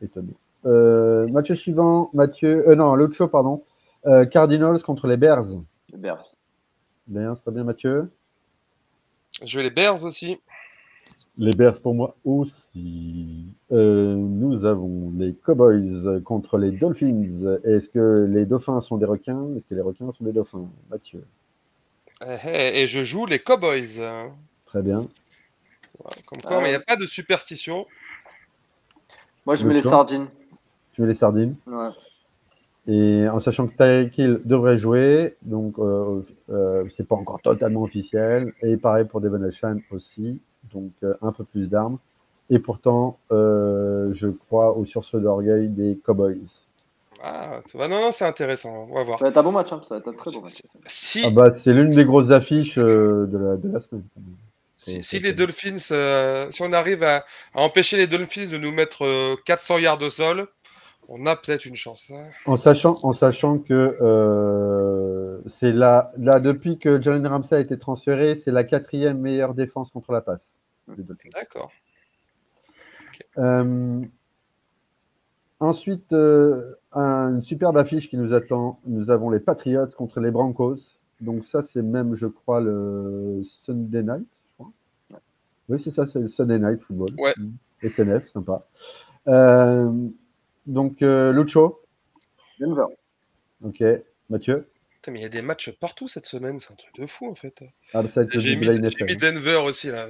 Étonné. 0.00 0.32
Euh, 0.64 1.26
match 1.28 1.52
suivant, 1.52 2.10
Mathieu. 2.12 2.68
Euh, 2.68 2.74
non, 2.74 2.94
l'autre 2.94 3.14
show, 3.14 3.28
pardon. 3.28 3.64
Euh, 4.06 4.24
Cardinals 4.24 4.82
contre 4.82 5.06
les 5.06 5.16
Bears. 5.16 5.46
Les 5.92 5.98
Bears. 5.98 6.24
Bien, 7.06 7.34
c'est 7.34 7.44
pas 7.44 7.50
bien, 7.50 7.64
Mathieu. 7.64 8.10
Je 9.44 9.58
vais 9.58 9.64
les 9.64 9.70
Bears 9.70 10.04
aussi. 10.04 10.38
Les 11.38 11.52
Bears 11.52 11.80
pour 11.80 11.94
moi 11.94 12.16
aussi. 12.24 13.56
nous 13.70 14.64
avons 14.64 15.12
les 15.16 15.34
Cowboys 15.34 16.20
contre 16.24 16.58
les 16.58 16.70
Dolphins. 16.70 17.58
Est-ce 17.64 17.88
que 17.88 18.26
les 18.28 18.44
dauphins 18.44 18.82
sont 18.82 18.98
des 18.98 19.06
requins? 19.06 19.46
Est-ce 19.56 19.64
que 19.68 19.74
les 19.74 19.80
requins 19.80 20.12
sont 20.12 20.24
des 20.24 20.32
dauphins? 20.32 20.68
Mathieu. 20.90 21.24
Eh, 22.24 22.36
eh, 22.44 22.82
et 22.82 22.86
je 22.86 23.02
joue 23.02 23.24
les 23.24 23.38
Cowboys. 23.38 24.00
Très 24.66 24.82
bien. 24.82 25.08
Comme 26.26 26.42
quoi, 26.42 26.60
il 26.64 26.68
n'y 26.68 26.74
a 26.74 26.80
pas 26.80 26.96
de 26.96 27.06
superstition. 27.06 27.86
Moi, 29.46 29.54
je 29.54 29.66
mets 29.66 29.74
les 29.74 29.82
sardines. 29.82 30.28
Tu 30.92 31.02
mets 31.02 31.08
les 31.08 31.14
sardines 31.14 31.56
Ouais. 31.66 31.88
Et 32.88 33.28
en 33.28 33.38
sachant 33.38 33.68
que 33.68 33.76
Tyreek 33.76 34.18
Hill 34.18 34.40
devrait 34.44 34.76
jouer, 34.76 35.36
donc 35.42 35.78
euh, 35.78 36.22
euh, 36.50 36.84
c'est 36.96 37.06
pas 37.06 37.14
encore 37.14 37.40
totalement 37.40 37.82
officiel. 37.82 38.52
Et 38.62 38.76
pareil 38.76 39.04
pour 39.04 39.20
Devon 39.20 39.48
Shan 39.52 39.76
aussi, 39.92 40.40
donc 40.72 40.90
euh, 41.04 41.14
un 41.22 41.30
peu 41.30 41.44
plus 41.44 41.68
d'armes. 41.68 41.98
Et 42.50 42.58
pourtant, 42.58 43.18
euh, 43.30 44.12
je 44.14 44.26
crois 44.26 44.76
au 44.76 44.84
sursaut 44.84 45.20
d'orgueil 45.20 45.68
des 45.68 45.96
Cowboys. 46.04 46.40
Ah, 47.22 47.60
non, 47.76 47.88
non, 47.88 48.10
c'est 48.10 48.24
intéressant. 48.24 48.88
On 48.90 48.94
va 48.94 49.04
voir. 49.04 49.18
Ça 49.20 49.26
va 49.26 49.30
être 49.30 49.36
un 49.36 49.42
bon 49.44 49.52
match, 49.52 49.72
hein. 49.72 49.80
ça 49.84 49.94
va 49.94 49.98
être 50.00 50.08
un 50.08 50.12
très 50.12 50.32
bon 50.32 50.40
match. 50.40 50.60
Si... 50.86 51.22
Ah 51.24 51.30
bah, 51.32 51.54
c'est 51.54 51.72
l'une 51.72 51.90
des 51.90 52.04
grosses 52.04 52.32
affiches 52.32 52.74
de 52.74 53.28
la, 53.32 53.56
de, 53.56 53.72
la, 53.72 53.80
semaine. 53.80 54.02
Si, 54.76 55.20
les 55.20 55.32
Dolphins, 55.32 55.78
si 56.50 56.62
on 56.62 56.72
arrive 56.72 57.04
à, 57.04 57.18
à, 57.54 57.60
empêcher 57.62 57.96
les 57.96 58.08
Dolphins 58.08 58.48
de 58.48 58.58
nous 58.58 58.72
mettre 58.72 59.06
400 59.44 59.78
yards 59.78 60.02
au 60.02 60.10
sol, 60.10 60.48
on 61.08 61.26
a 61.26 61.36
peut-être 61.36 61.66
une 61.66 61.76
chance. 61.76 62.10
Hein. 62.14 62.28
En, 62.46 62.56
sachant, 62.56 62.98
en 63.02 63.12
sachant 63.12 63.58
que 63.58 63.96
euh, 64.00 65.40
c'est 65.58 65.72
là, 65.72 66.12
là, 66.16 66.40
depuis 66.40 66.78
que 66.78 67.00
Jalen 67.00 67.26
Ramsey 67.26 67.56
a 67.56 67.60
été 67.60 67.78
transféré, 67.78 68.36
c'est 68.36 68.52
la 68.52 68.64
quatrième 68.64 69.18
meilleure 69.18 69.54
défense 69.54 69.90
contre 69.90 70.12
la 70.12 70.20
passe. 70.20 70.56
D'accord. 71.32 71.70
ensuite, 75.60 76.12
une 76.12 77.42
superbe 77.42 77.76
affiche 77.76 78.08
qui 78.10 78.16
nous 78.16 78.32
attend. 78.32 78.80
Nous 78.86 79.10
avons 79.10 79.30
les 79.30 79.40
Patriots 79.40 79.86
contre 79.96 80.20
les 80.20 80.30
Broncos. 80.30 80.78
Donc 81.20 81.44
ça, 81.44 81.62
c'est 81.62 81.82
même, 81.82 82.16
je 82.16 82.26
crois, 82.26 82.60
le 82.60 83.42
Sunday 83.44 84.02
Night, 84.02 84.26
je 84.26 84.54
crois. 84.54 84.72
Oui, 85.68 85.80
c'est 85.82 85.92
ça, 85.92 86.06
c'est 86.06 86.18
le 86.18 86.28
Sunday 86.28 86.58
Night 86.58 86.80
Football. 86.82 87.14
Ouais. 87.16 87.34
SNF, 87.88 88.28
sympa. 88.28 88.66
Euh, 90.68 90.72
donc, 90.72 91.02
euh, 91.02 91.32
Lucho 91.32 91.82
Denver. 92.60 92.86
Ok. 93.64 93.82
Mathieu 94.28 94.68
mais 95.08 95.18
il 95.18 95.22
y 95.22 95.26
a 95.26 95.30
des 95.30 95.42
matchs 95.42 95.72
partout 95.72 96.06
cette 96.06 96.26
semaine, 96.26 96.60
c'est 96.60 96.72
un 96.72 96.76
truc 96.76 96.94
de 96.96 97.06
fou 97.06 97.28
en 97.28 97.34
fait. 97.34 97.64
Ah, 97.92 98.02
J'ai 98.34 98.54
mis, 98.54 98.68
mis, 98.68 99.16
Denver 99.16 99.60
aussi 99.64 99.88
là. 99.88 100.06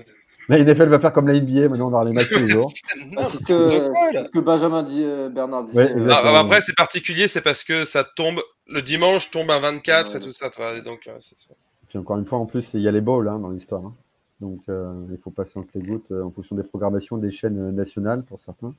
La 0.50 0.62
NFL 0.62 0.88
va 0.88 1.00
faire 1.00 1.14
comme 1.14 1.28
la 1.28 1.40
NBA, 1.40 1.70
maintenant 1.70 1.88
on 1.88 1.94
aura 1.94 2.04
les 2.04 2.12
matchs 2.12 2.28
tous 2.28 2.38
les 2.40 2.50
jours. 2.50 2.70
Ah, 3.16 3.24
c'est 3.30 3.38
ce, 3.38 4.30
que 4.30 4.40
Benjamin 4.40 4.82
dit, 4.82 5.02
euh, 5.02 5.30
Bernard 5.30 5.64
disait. 5.64 5.94
Ah, 6.10 6.38
après, 6.40 6.60
c'est 6.60 6.76
particulier, 6.76 7.26
c'est 7.26 7.40
parce 7.40 7.64
que 7.64 7.86
ça 7.86 8.04
tombe, 8.04 8.42
le 8.66 8.82
dimanche 8.82 9.30
tombe 9.30 9.50
à 9.50 9.58
24 9.60 10.16
et 10.16 10.20
tout 10.20 10.32
ça. 10.32 10.50
Donc, 10.84 11.08
c'est 11.20 11.38
ça. 11.38 11.54
Puis 11.88 11.98
encore 11.98 12.18
une 12.18 12.26
fois, 12.26 12.38
en 12.38 12.46
plus, 12.46 12.66
il 12.74 12.80
y 12.80 12.88
a 12.88 12.92
les 12.92 13.00
bowls 13.00 13.28
hein, 13.28 13.38
dans 13.38 13.50
l'histoire. 13.50 13.84
Hein. 13.84 13.94
Donc, 14.40 14.60
euh, 14.68 14.92
il 15.10 15.18
faut 15.18 15.30
passer 15.30 15.52
entre 15.56 15.70
les 15.74 15.82
gouttes 15.82 16.10
euh, 16.10 16.24
en 16.24 16.30
fonction 16.30 16.56
des 16.56 16.64
programmations 16.64 17.16
des 17.16 17.30
chaînes 17.30 17.70
nationales 17.70 18.24
pour 18.24 18.40
certains. 18.42 18.74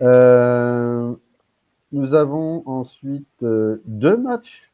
Nous 0.00 1.16
avons 2.14 2.62
ensuite 2.66 3.28
deux 3.40 4.16
matchs. 4.16 4.72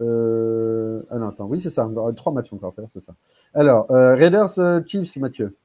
ah 0.00 0.04
non, 0.04 1.28
attends, 1.28 1.46
oui, 1.46 1.60
c'est 1.62 1.70
ça. 1.70 1.88
Trois 2.16 2.32
matchs 2.32 2.52
encore 2.52 2.70
à 2.70 2.72
faire, 2.72 2.88
c'est 2.94 3.04
ça. 3.04 3.14
Alors, 3.56 3.90
euh, 3.90 4.14
Raiders 4.14 4.58
euh, 4.58 4.82
Chiefs, 4.86 5.16
Mathieu. 5.16 5.56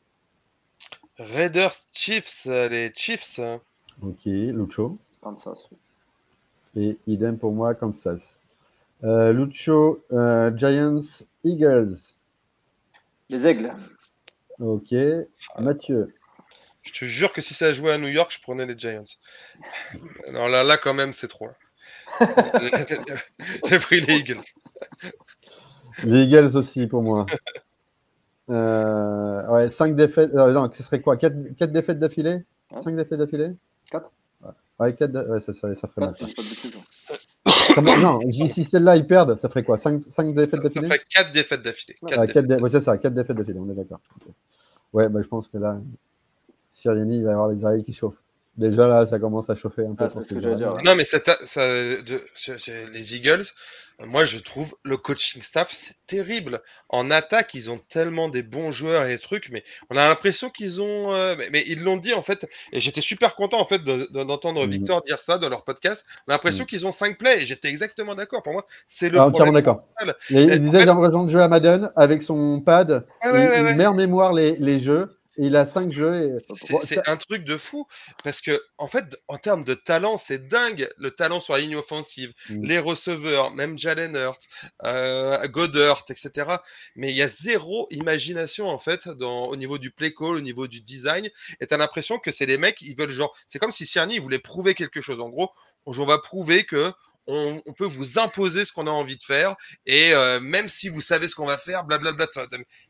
Raiders 1.18 1.74
Chiefs, 1.92 2.48
euh, 2.48 2.70
les 2.70 2.90
Chiefs. 2.96 3.42
Ok, 4.02 4.22
Lucho. 4.24 4.98
Kansas. 5.20 5.70
Et 6.78 6.98
idem 7.06 7.38
pour 7.38 7.52
moi, 7.52 7.76
Kansas. 7.76 8.22
Lucho, 9.04 10.02
Giants, 10.56 11.04
Eagles. 11.44 11.98
Les 13.30 13.46
Aigles. 13.46 13.74
Ok. 14.62 14.96
Mathieu. 15.60 16.14
Je 16.84 16.92
te 16.92 17.06
jure 17.06 17.32
que 17.32 17.42
si 17.42 17.54
ça 17.54 17.68
a 17.68 17.74
joué 17.74 17.92
à 17.92 17.98
New 17.98 18.08
York, 18.08 18.34
je 18.36 18.42
prenais 18.42 18.66
les 18.66 18.78
Giants. 18.78 19.04
Non, 20.34 20.48
là, 20.48 20.64
là 20.64 20.78
quand 20.78 20.94
même, 20.94 21.14
c'est 21.14 21.28
trop. 21.28 21.50
J'ai 23.70 23.80
pris 23.80 24.02
les 24.02 24.16
Eagles. 24.16 24.42
Les 26.04 26.24
Eagles 26.24 26.58
aussi 26.58 26.88
pour 26.88 27.04
moi. 27.04 27.26
Euh, 28.50 29.48
ouais, 29.48 29.70
5 29.70 29.96
défaites. 29.96 30.34
Euh, 30.34 30.52
non, 30.52 30.70
ce 30.74 30.84
serait 30.84 31.02
quoi? 31.02 31.18
4, 31.18 31.72
défaites 31.72 32.00
d'affilée? 32.00 32.44
5 32.84 32.96
défaites 32.96 33.20
d'affilée? 33.20 33.52
4 33.92 34.12
Ouais, 34.80 34.96
4 34.96 35.30
ouais, 35.30 35.42
ça, 35.42 35.54
ça, 35.54 35.76
ça 35.76 35.88
ferait 35.88 36.12
4, 37.76 37.82
mal. 37.82 38.00
non, 38.02 38.20
si 38.32 38.64
celle-là 38.64 38.96
ils 38.96 39.06
perdent, 39.06 39.38
ça 39.38 39.48
ferait 39.48 39.64
quoi? 39.64 39.78
5, 39.78 40.04
5 40.10 40.34
défaites 40.34 40.60
d'affilée? 40.60 40.88
Ça 40.88 40.96
ferait 40.96 41.06
4 41.08 41.32
défaites 41.32 41.62
d'affilée. 41.62 41.96
Ah, 42.12 42.26
dé... 42.26 42.56
ouais, 42.56 42.70
c'est 42.72 42.82
ça, 42.82 42.98
4 42.98 43.14
défaites 43.14 43.38
d'affilée, 43.38 43.60
on 43.60 43.70
est 43.70 43.76
d'accord. 43.76 44.02
Ouais, 44.92 45.08
bah, 45.08 45.22
je 45.22 45.28
pense 45.28 45.48
que 45.48 45.58
là, 45.58 45.80
Siriani, 46.74 47.18
il 47.18 47.24
va 47.24 47.32
y 47.32 47.34
avoir 47.34 47.50
les 47.50 47.64
oreilles 47.64 47.84
qui 47.84 47.94
chauffent. 47.94 48.22
Déjà 48.58 48.86
là, 48.86 49.08
ça 49.08 49.18
commence 49.18 49.50
à 49.50 49.56
chauffer 49.56 49.86
un 49.86 49.96
peu. 49.96 50.04
Ah, 50.04 50.10
c'est 50.10 50.24
ce 50.24 50.34
que 50.34 50.42
j'allais 50.42 50.56
dire. 50.58 50.74
Non, 50.84 50.96
mais 50.96 51.06
ça, 51.06 51.20
ça, 51.46 51.62
de, 51.62 52.22
les 52.92 53.16
Eagles, 53.16 53.46
moi, 54.06 54.26
je 54.26 54.40
trouve 54.40 54.76
le 54.84 54.98
coaching 54.98 55.42
staff, 55.42 55.70
c'est 55.72 55.96
terrible. 56.06 56.60
En 56.90 57.12
attaque, 57.12 57.54
ils 57.54 57.72
ont 57.72 57.80
tellement 57.90 58.28
des 58.30 58.44
bons 58.44 58.72
joueurs 58.72 59.06
et 59.06 59.10
des 59.16 59.20
trucs, 59.20 59.50
mais 59.52 59.64
on 59.90 59.96
a 59.96 60.08
l'impression 60.08 60.50
qu'ils 60.50 60.82
ont. 60.82 61.14
Euh, 61.14 61.36
mais, 61.52 61.64
ils 61.68 61.82
l'ont 61.82 61.98
dit, 61.98 62.14
en 62.14 62.22
fait, 62.22 62.46
et 62.74 62.82
j'étais 62.82 63.02
super 63.02 63.36
content, 63.36 63.60
en 63.60 63.66
fait, 63.66 63.84
d'entendre 63.84 64.66
mmh. 64.66 64.70
Victor 64.70 65.04
dire 65.04 65.22
ça 65.22 65.38
dans 65.38 65.50
leur 65.50 65.64
podcast. 65.64 66.06
On 66.28 66.32
a 66.32 66.36
l'impression 66.36 66.66
mmh. 66.66 66.68
qu'ils 66.68 66.88
ont 66.88 66.92
5 66.92 67.18
plays, 67.18 67.42
et 67.42 67.46
j'étais 67.46 67.70
exactement 67.70 68.16
d'accord. 68.16 68.44
Pour 68.44 68.54
moi, 68.54 68.66
c'est 68.88 69.10
le. 69.10 69.20
Ah, 69.20 69.28
entièrement 69.28 69.54
d'accord. 69.54 69.84
Il, 70.30 70.62
disait, 70.62 70.80
j'ai 70.80 70.86
l'impression 70.86 71.24
de 71.24 71.32
jouer 71.32 71.44
à 71.44 71.48
Madden 71.48 71.90
avec 71.96 72.22
son 72.22 72.60
pad. 72.60 73.06
il, 73.24 73.76
met 73.76 73.86
en 73.86 73.96
mémoire 73.96 74.34
les, 74.34 74.58
les 74.58 74.80
jeux 74.80 75.21
il 75.42 75.56
a 75.56 75.66
5 75.66 75.92
jeux. 75.92 76.36
C'est 76.84 77.08
un 77.08 77.18
truc 77.18 77.44
de 77.44 77.58
fou 77.58 77.88
parce 78.24 78.42
que, 78.42 78.62
en 78.78 78.88
fait, 78.88 79.18
en 79.28 79.38
termes 79.38 79.64
de 79.64 79.74
talent, 79.74 80.18
c'est 80.18 80.48
dingue 80.48 80.88
le 80.98 81.12
talent 81.12 81.40
sur 81.40 81.54
la 81.54 81.60
ligne 81.60 81.76
offensive, 81.76 82.32
mmh. 82.50 82.64
les 82.64 82.80
receveurs, 82.80 83.52
même 83.52 83.78
Jalen 83.78 84.16
Hurts, 84.16 84.48
euh, 84.84 85.48
Goddard, 85.48 86.06
etc. 86.10 86.58
Mais 86.96 87.12
il 87.12 87.18
y 87.18 87.22
a 87.22 87.28
zéro 87.28 87.88
imagination 87.90 88.68
en 88.68 88.78
fait 88.78 89.08
dans, 89.08 89.46
au 89.46 89.56
niveau 89.56 89.78
du 89.78 89.92
play 89.92 90.14
call, 90.14 90.36
au 90.36 90.42
niveau 90.42 90.68
du 90.68 90.82
design. 90.82 91.30
Et 91.60 91.68
tu 91.68 91.74
as 91.74 91.78
l'impression 91.78 92.20
que 92.20 92.32
c'est 92.32 92.46
les 92.46 92.58
mecs, 92.58 92.82
ils 92.82 92.96
veulent 92.96 93.10
genre. 93.10 93.36
C'est 93.48 93.60
comme 93.60 93.72
si 93.72 93.86
Cerny 93.86 94.20
voulait 94.20 94.40
prouver 94.40 94.76
quelque 94.76 95.02
chose. 95.02 95.20
En 95.20 95.30
gros, 95.30 95.52
on 95.86 95.92
va 96.06 96.20
prouver 96.20 96.66
que 96.66 96.92
on, 97.28 97.62
peut 97.78 97.86
vous 97.86 98.20
imposer 98.20 98.66
ce 98.66 98.74
qu'on 98.74 98.88
a 98.88 98.92
envie 98.92 99.16
de 99.16 99.24
faire 99.24 99.56
et 99.86 100.14
euh, 100.14 100.40
même 100.40 100.68
si 100.70 100.90
vous 100.90 101.02
savez 101.02 101.28
ce 101.28 101.36
qu'on 101.36 101.46
va 101.46 101.58
faire, 101.58 101.84
blablabla. 101.86 102.28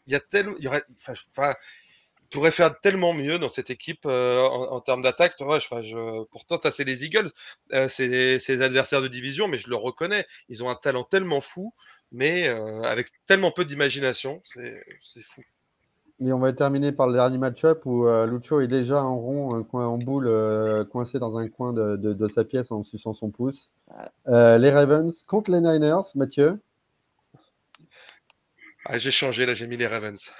Il 0.07 0.13
y 0.13 0.15
a 0.15 0.19
tellement, 0.19 0.55
il 0.57 0.63
y 0.63 0.67
aurait, 0.67 0.83
enfin, 0.99 1.53
pourrait 2.31 2.51
faire 2.51 2.79
tellement 2.79 3.13
mieux 3.13 3.37
dans 3.37 3.49
cette 3.49 3.69
équipe 3.69 4.05
euh, 4.05 4.41
en, 4.41 4.79
termes 4.81 5.01
d'attaque. 5.01 5.35
Je, 5.39 6.23
pourtant, 6.25 6.59
c'est 6.71 6.83
les 6.83 7.05
Eagles, 7.05 7.29
euh, 7.73 7.87
c'est 7.87 8.07
les 8.07 8.61
adversaires 8.61 9.01
de 9.01 9.07
division, 9.07 9.47
mais 9.47 9.57
je 9.57 9.69
le 9.69 9.75
reconnais. 9.75 10.25
Ils 10.49 10.63
ont 10.63 10.69
un 10.69 10.75
talent 10.75 11.03
tellement 11.03 11.41
fou, 11.41 11.73
mais 12.11 12.47
euh, 12.47 12.81
avec 12.83 13.09
tellement 13.27 13.51
peu 13.51 13.65
d'imagination, 13.65 14.41
c'est 14.43 14.83
fou. 15.23 15.41
Et 16.23 16.31
on 16.31 16.39
va 16.39 16.53
terminer 16.53 16.91
par 16.91 17.07
le 17.07 17.13
dernier 17.13 17.39
match-up 17.39 17.81
où 17.85 18.05
Lucho 18.27 18.61
est 18.61 18.67
déjà 18.67 19.03
en 19.03 19.17
rond, 19.17 19.55
un 19.55 19.63
coin 19.63 19.87
en 19.87 19.97
boule, 19.97 20.29
coincé 20.91 21.17
dans 21.17 21.35
un 21.37 21.47
coin 21.49 21.73
de, 21.73 22.27
sa 22.27 22.43
pièce 22.43 22.71
en 22.71 22.83
suçant 22.83 23.15
son 23.15 23.31
pouce. 23.31 23.71
les 24.27 24.69
Ravens 24.69 25.23
contre 25.25 25.49
les 25.49 25.61
Niners, 25.61 26.11
Mathieu? 26.13 26.59
Ah, 28.85 28.99
J'ai 28.99 29.11
changé, 29.11 29.47
là 29.47 29.55
j'ai 29.55 29.65
mis 29.65 29.77
les 29.77 29.87
Ravens. 29.87 30.31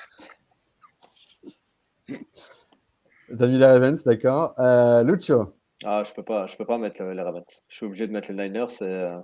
T'as 3.38 3.48
mis 3.48 3.58
les 3.58 3.66
Ravens, 3.66 4.04
d'accord. 4.04 4.54
Euh, 4.60 5.04
Lucio 5.04 5.54
Ah, 5.86 6.04
je 6.06 6.14
peux 6.14 6.24
pas, 6.24 6.48
je 6.48 6.58
peux 6.58 6.66
pas 6.66 6.78
mettre 6.78 7.04
les 7.04 7.22
Ravens. 7.22 7.46
Je 7.68 7.76
suis 7.76 7.86
obligé 7.86 8.08
de 8.08 8.14
mettre 8.14 8.32
les 8.32 8.50
Niners 8.50 8.82
euh, 8.82 9.20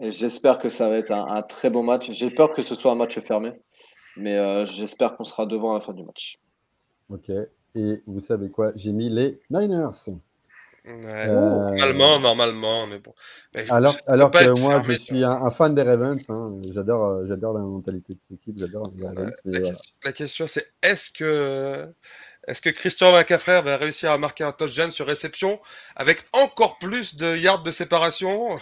et, 0.00 0.10
j'espère 0.10 0.58
que 0.58 0.68
ça 0.68 0.88
va 0.88 0.96
être 0.96 1.12
un, 1.12 1.42
très 1.42 1.70
bon 1.70 1.82
match. 1.82 2.10
J'ai 2.10 2.30
peur 2.30 2.52
que 2.52 2.62
ce 2.62 2.74
soit 2.74 2.92
un 2.92 2.94
match 2.94 3.18
fermé, 3.20 3.52
mais 4.16 4.38
euh, 4.38 4.64
j'espère 4.64 5.16
qu'on 5.16 5.24
sera 5.24 5.46
devant 5.46 5.72
à 5.72 5.74
la 5.74 5.80
fin 5.80 5.92
du 5.92 6.04
match. 6.04 6.38
Ok. 7.10 7.30
Et 7.74 8.02
vous 8.06 8.20
savez 8.20 8.50
quoi? 8.50 8.72
J'ai 8.76 8.92
mis 8.92 9.10
les 9.10 9.40
Niners. 9.50 10.10
Normalement, 10.88 12.20
normalement, 12.20 12.86
mais 12.86 12.98
bon. 12.98 13.14
alors, 13.68 13.96
alors 14.06 14.30
que 14.30 14.58
moi, 14.60 14.82
je 14.86 14.92
suis 14.92 15.24
un, 15.24 15.50
fan 15.50 15.74
des 15.74 15.82
Ravens. 15.82 16.22
Hein. 16.28 16.60
J'adore, 16.72 17.26
j'adore 17.26 17.54
la 17.54 17.60
mentalité 17.60 18.14
de 18.14 18.18
cette 18.28 18.38
équipe. 18.40 18.58
J'adore 18.58 18.84
les 18.96 19.06
Ravens. 19.06 19.32
la, 20.04 20.12
question, 20.12 20.46
c'est 20.46 20.66
est-ce 20.82 21.10
que 21.10 21.88
est-ce 22.48 22.62
que 22.62 22.70
Christian 22.70 23.12
McCaffrey 23.12 23.60
va 23.62 23.76
réussir 23.76 24.10
à 24.10 24.18
marquer 24.18 24.44
un 24.44 24.52
touchdown 24.52 24.90
sur 24.90 25.06
réception 25.06 25.60
avec 25.96 26.24
encore 26.32 26.78
plus 26.78 27.16
de 27.16 27.36
yards 27.36 27.62
de 27.62 27.70
séparation? 27.70 28.58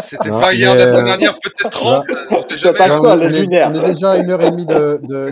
C'était 0.00 0.28
pas 0.28 0.52
hier, 0.52 0.74
la 0.74 0.88
semaine 0.88 1.06
dernière, 1.06 1.38
peut-être 1.38 1.70
30. 1.70 2.04
on, 2.30 2.42
est, 2.42 2.50
déjà 2.50 4.10
à 4.10 4.16
une 4.18 4.30
heure 4.30 4.42
et 4.42 4.50
demie 4.50 4.66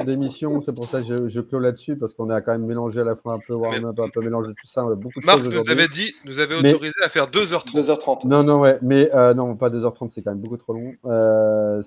d'émission, 0.06 0.62
c'est 0.62 0.74
pour 0.74 0.88
ça 0.88 1.02
que 1.02 1.28
je, 1.28 1.40
clôt 1.40 1.58
là-dessus, 1.58 1.96
parce 1.96 2.14
qu'on 2.14 2.30
a 2.30 2.40
quand 2.40 2.52
même 2.52 2.64
mélangé 2.64 3.00
à 3.00 3.04
la 3.04 3.14
fois 3.14 3.34
un 3.34 3.40
peu 3.46 3.54
warm-up, 3.54 4.00
un 4.00 4.08
peu 4.08 4.22
mélangé 4.22 4.48
tout 4.58 4.66
ça, 4.66 4.84
beaucoup 4.84 5.20
de 5.20 5.26
Marc 5.26 5.42
nous 5.42 5.70
avait 5.70 5.88
dit, 5.88 6.14
nous 6.24 6.40
avait 6.40 6.54
autorisé 6.54 6.94
à 7.04 7.10
faire 7.10 7.26
2h30. 7.26 7.74
2h30. 7.74 8.26
Non, 8.26 8.42
non, 8.42 8.60
ouais, 8.60 8.78
mais 8.80 9.14
euh, 9.14 9.34
non, 9.34 9.54
pas 9.54 9.68
2h30, 9.68 10.12
c'est 10.14 10.22
quand 10.22 10.30
même 10.30 10.40
beaucoup 10.40 10.56
trop 10.56 10.72
long. 10.72 10.94
Euh, 11.04 11.82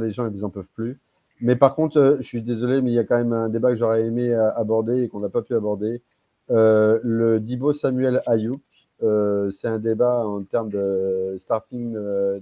les 0.00 0.10
gens, 0.10 0.28
ils 0.34 0.44
en 0.44 0.50
peuvent 0.50 0.64
plus. 0.74 0.98
Mais 1.40 1.56
par 1.56 1.74
contre, 1.74 1.98
euh, 1.98 2.16
je 2.20 2.26
suis 2.26 2.42
désolé, 2.42 2.82
mais 2.82 2.90
il 2.90 2.94
y 2.94 2.98
a 2.98 3.04
quand 3.04 3.16
même 3.16 3.32
un 3.32 3.48
débat 3.48 3.70
que 3.70 3.76
j'aurais 3.76 4.04
aimé 4.04 4.32
euh, 4.32 4.52
aborder 4.54 5.02
et 5.02 5.08
qu'on 5.08 5.20
n'a 5.20 5.28
pas 5.28 5.42
pu 5.42 5.54
aborder. 5.54 6.02
Euh, 6.50 7.00
le 7.02 7.40
Dibo 7.40 7.72
Samuel 7.72 8.20
Ayuk, 8.26 8.60
c'est 9.00 9.68
un 9.68 9.78
débat 9.78 10.26
en 10.26 10.42
termes 10.42 10.68
de 10.68 11.36
starting 11.40 11.96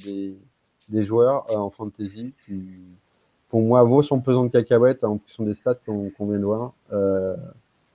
des, 0.04 0.36
des, 0.88 1.02
joueurs 1.04 1.46
en 1.56 1.70
fantasy 1.70 2.34
qui, 2.44 2.60
pour 3.48 3.60
moi, 3.60 3.84
vaut 3.84 4.02
son 4.02 4.20
pesant 4.20 4.44
de 4.44 4.48
cacahuètes 4.48 5.04
en 5.04 5.18
fonction 5.18 5.44
des 5.44 5.54
stats 5.54 5.78
qu'on 5.86 6.10
vient 6.18 6.40
de 6.40 6.44
voir. 6.44 6.72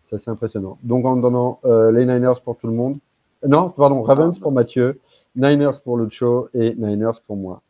c'est 0.10 0.16
assez 0.16 0.32
impressionnant. 0.32 0.78
Donc, 0.82 1.06
en 1.06 1.18
donnant 1.18 1.60
les 1.66 2.06
Niners 2.06 2.40
pour 2.42 2.56
tout 2.56 2.68
le 2.68 2.74
monde. 2.74 3.00
Non, 3.46 3.70
pardon, 3.70 4.02
Ravens 4.02 4.40
pour 4.40 4.54
Mathieu, 4.54 5.02
Niners 5.36 5.82
pour 5.84 5.98
Lucho 5.98 6.48
et 6.54 6.74
Niners 6.76 7.20
pour 7.28 7.36
moi. 7.36 7.62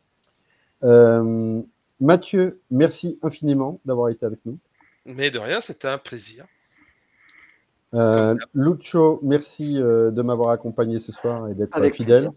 Mathieu, 2.00 2.60
merci 2.70 3.18
infiniment 3.22 3.80
d'avoir 3.84 4.08
été 4.08 4.26
avec 4.26 4.40
nous. 4.44 4.58
Mais 5.06 5.30
de 5.30 5.38
rien, 5.38 5.60
c'était 5.60 5.88
un 5.88 5.98
plaisir. 5.98 6.46
Euh, 7.94 8.34
Lucho, 8.54 9.20
merci 9.22 9.80
euh, 9.80 10.10
de 10.10 10.22
m'avoir 10.22 10.50
accompagné 10.50 10.98
ce 11.00 11.12
soir 11.12 11.48
et 11.48 11.54
d'être 11.54 11.80
fidèle. 11.90 12.30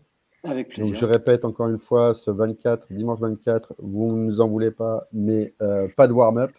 Avec 0.43 0.69
plaisir. 0.69 0.95
je 0.95 1.05
répète 1.05 1.45
encore 1.45 1.67
une 1.67 1.79
fois, 1.79 2.13
ce 2.13 2.29
24, 2.29 2.85
dimanche 2.91 3.19
24, 3.19 3.73
vous 3.79 4.15
ne 4.15 4.27
nous 4.27 4.39
en 4.39 4.47
voulez 4.47 4.69
pas, 4.69 5.07
mais 5.11 5.53
euh, 5.61 5.87
pas 5.97 6.07
de 6.07 6.13
warm-up. 6.13 6.51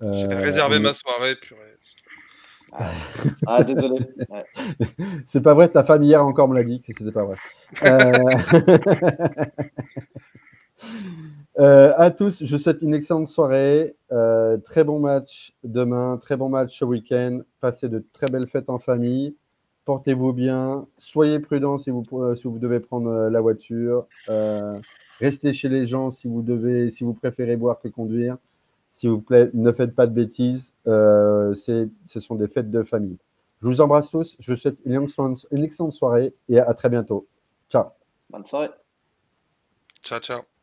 J'ai 0.00 0.26
réservé 0.26 0.78
ma 0.78 0.94
soirée, 0.94 1.36
purée. 1.36 1.60
Ah, 2.72 2.90
ah 3.46 3.62
désolé. 3.62 4.06
c'est 5.28 5.40
pas 5.40 5.54
vrai, 5.54 5.68
ta 5.68 5.84
femme 5.84 6.02
hier 6.02 6.22
encore 6.22 6.48
me 6.48 6.54
l'a 6.54 6.64
dit 6.64 6.82
que 6.82 6.92
c'était 6.92 7.12
pas 7.12 7.24
vrai. 7.24 7.36
Euh, 11.58 11.92
à 11.96 12.10
tous, 12.10 12.44
je 12.44 12.56
vous 12.56 12.62
souhaite 12.62 12.82
une 12.82 12.94
excellente 12.94 13.28
soirée. 13.28 13.96
Euh, 14.12 14.58
très 14.58 14.84
bon 14.84 15.00
match 15.00 15.54
demain, 15.64 16.18
très 16.18 16.36
bon 16.36 16.48
match 16.48 16.78
ce 16.78 16.84
week-end. 16.84 17.40
Passez 17.60 17.88
de 17.88 18.04
très 18.12 18.26
belles 18.26 18.48
fêtes 18.48 18.68
en 18.68 18.78
famille. 18.78 19.36
Portez-vous 19.84 20.32
bien. 20.32 20.86
Soyez 20.98 21.40
prudents 21.40 21.78
si 21.78 21.90
vous, 21.90 22.04
si 22.36 22.42
vous 22.44 22.58
devez 22.58 22.80
prendre 22.80 23.28
la 23.28 23.40
voiture. 23.40 24.06
restez 25.20 25.54
chez 25.54 25.68
les 25.68 25.86
gens 25.86 26.10
si 26.10 26.28
vous, 26.28 26.42
devez, 26.42 26.90
si 26.90 27.04
vous 27.04 27.14
préférez 27.14 27.56
boire 27.56 27.80
que 27.80 27.88
conduire. 27.88 28.36
S'il 28.96 29.10
vous 29.10 29.20
plaît, 29.20 29.50
ne 29.52 29.72
faites 29.72 29.94
pas 29.94 30.06
de 30.06 30.14
bêtises. 30.14 30.72
Euh, 30.86 31.54
ce 31.54 32.20
sont 32.20 32.34
des 32.34 32.48
fêtes 32.48 32.70
de 32.70 32.82
famille. 32.82 33.18
Je 33.60 33.68
vous 33.68 33.82
embrasse 33.82 34.10
tous. 34.10 34.36
Je 34.40 34.52
vous 34.52 34.58
souhaite 34.58 34.78
une 34.86 34.94
excellente 35.62 35.92
soirée 35.92 36.34
et 36.48 36.58
à 36.58 36.72
très 36.72 36.88
bientôt. 36.88 37.26
Ciao. 37.70 37.88
Bonne 38.30 38.46
soirée. 38.46 38.70
Ciao, 40.02 40.18
ciao. 40.20 40.55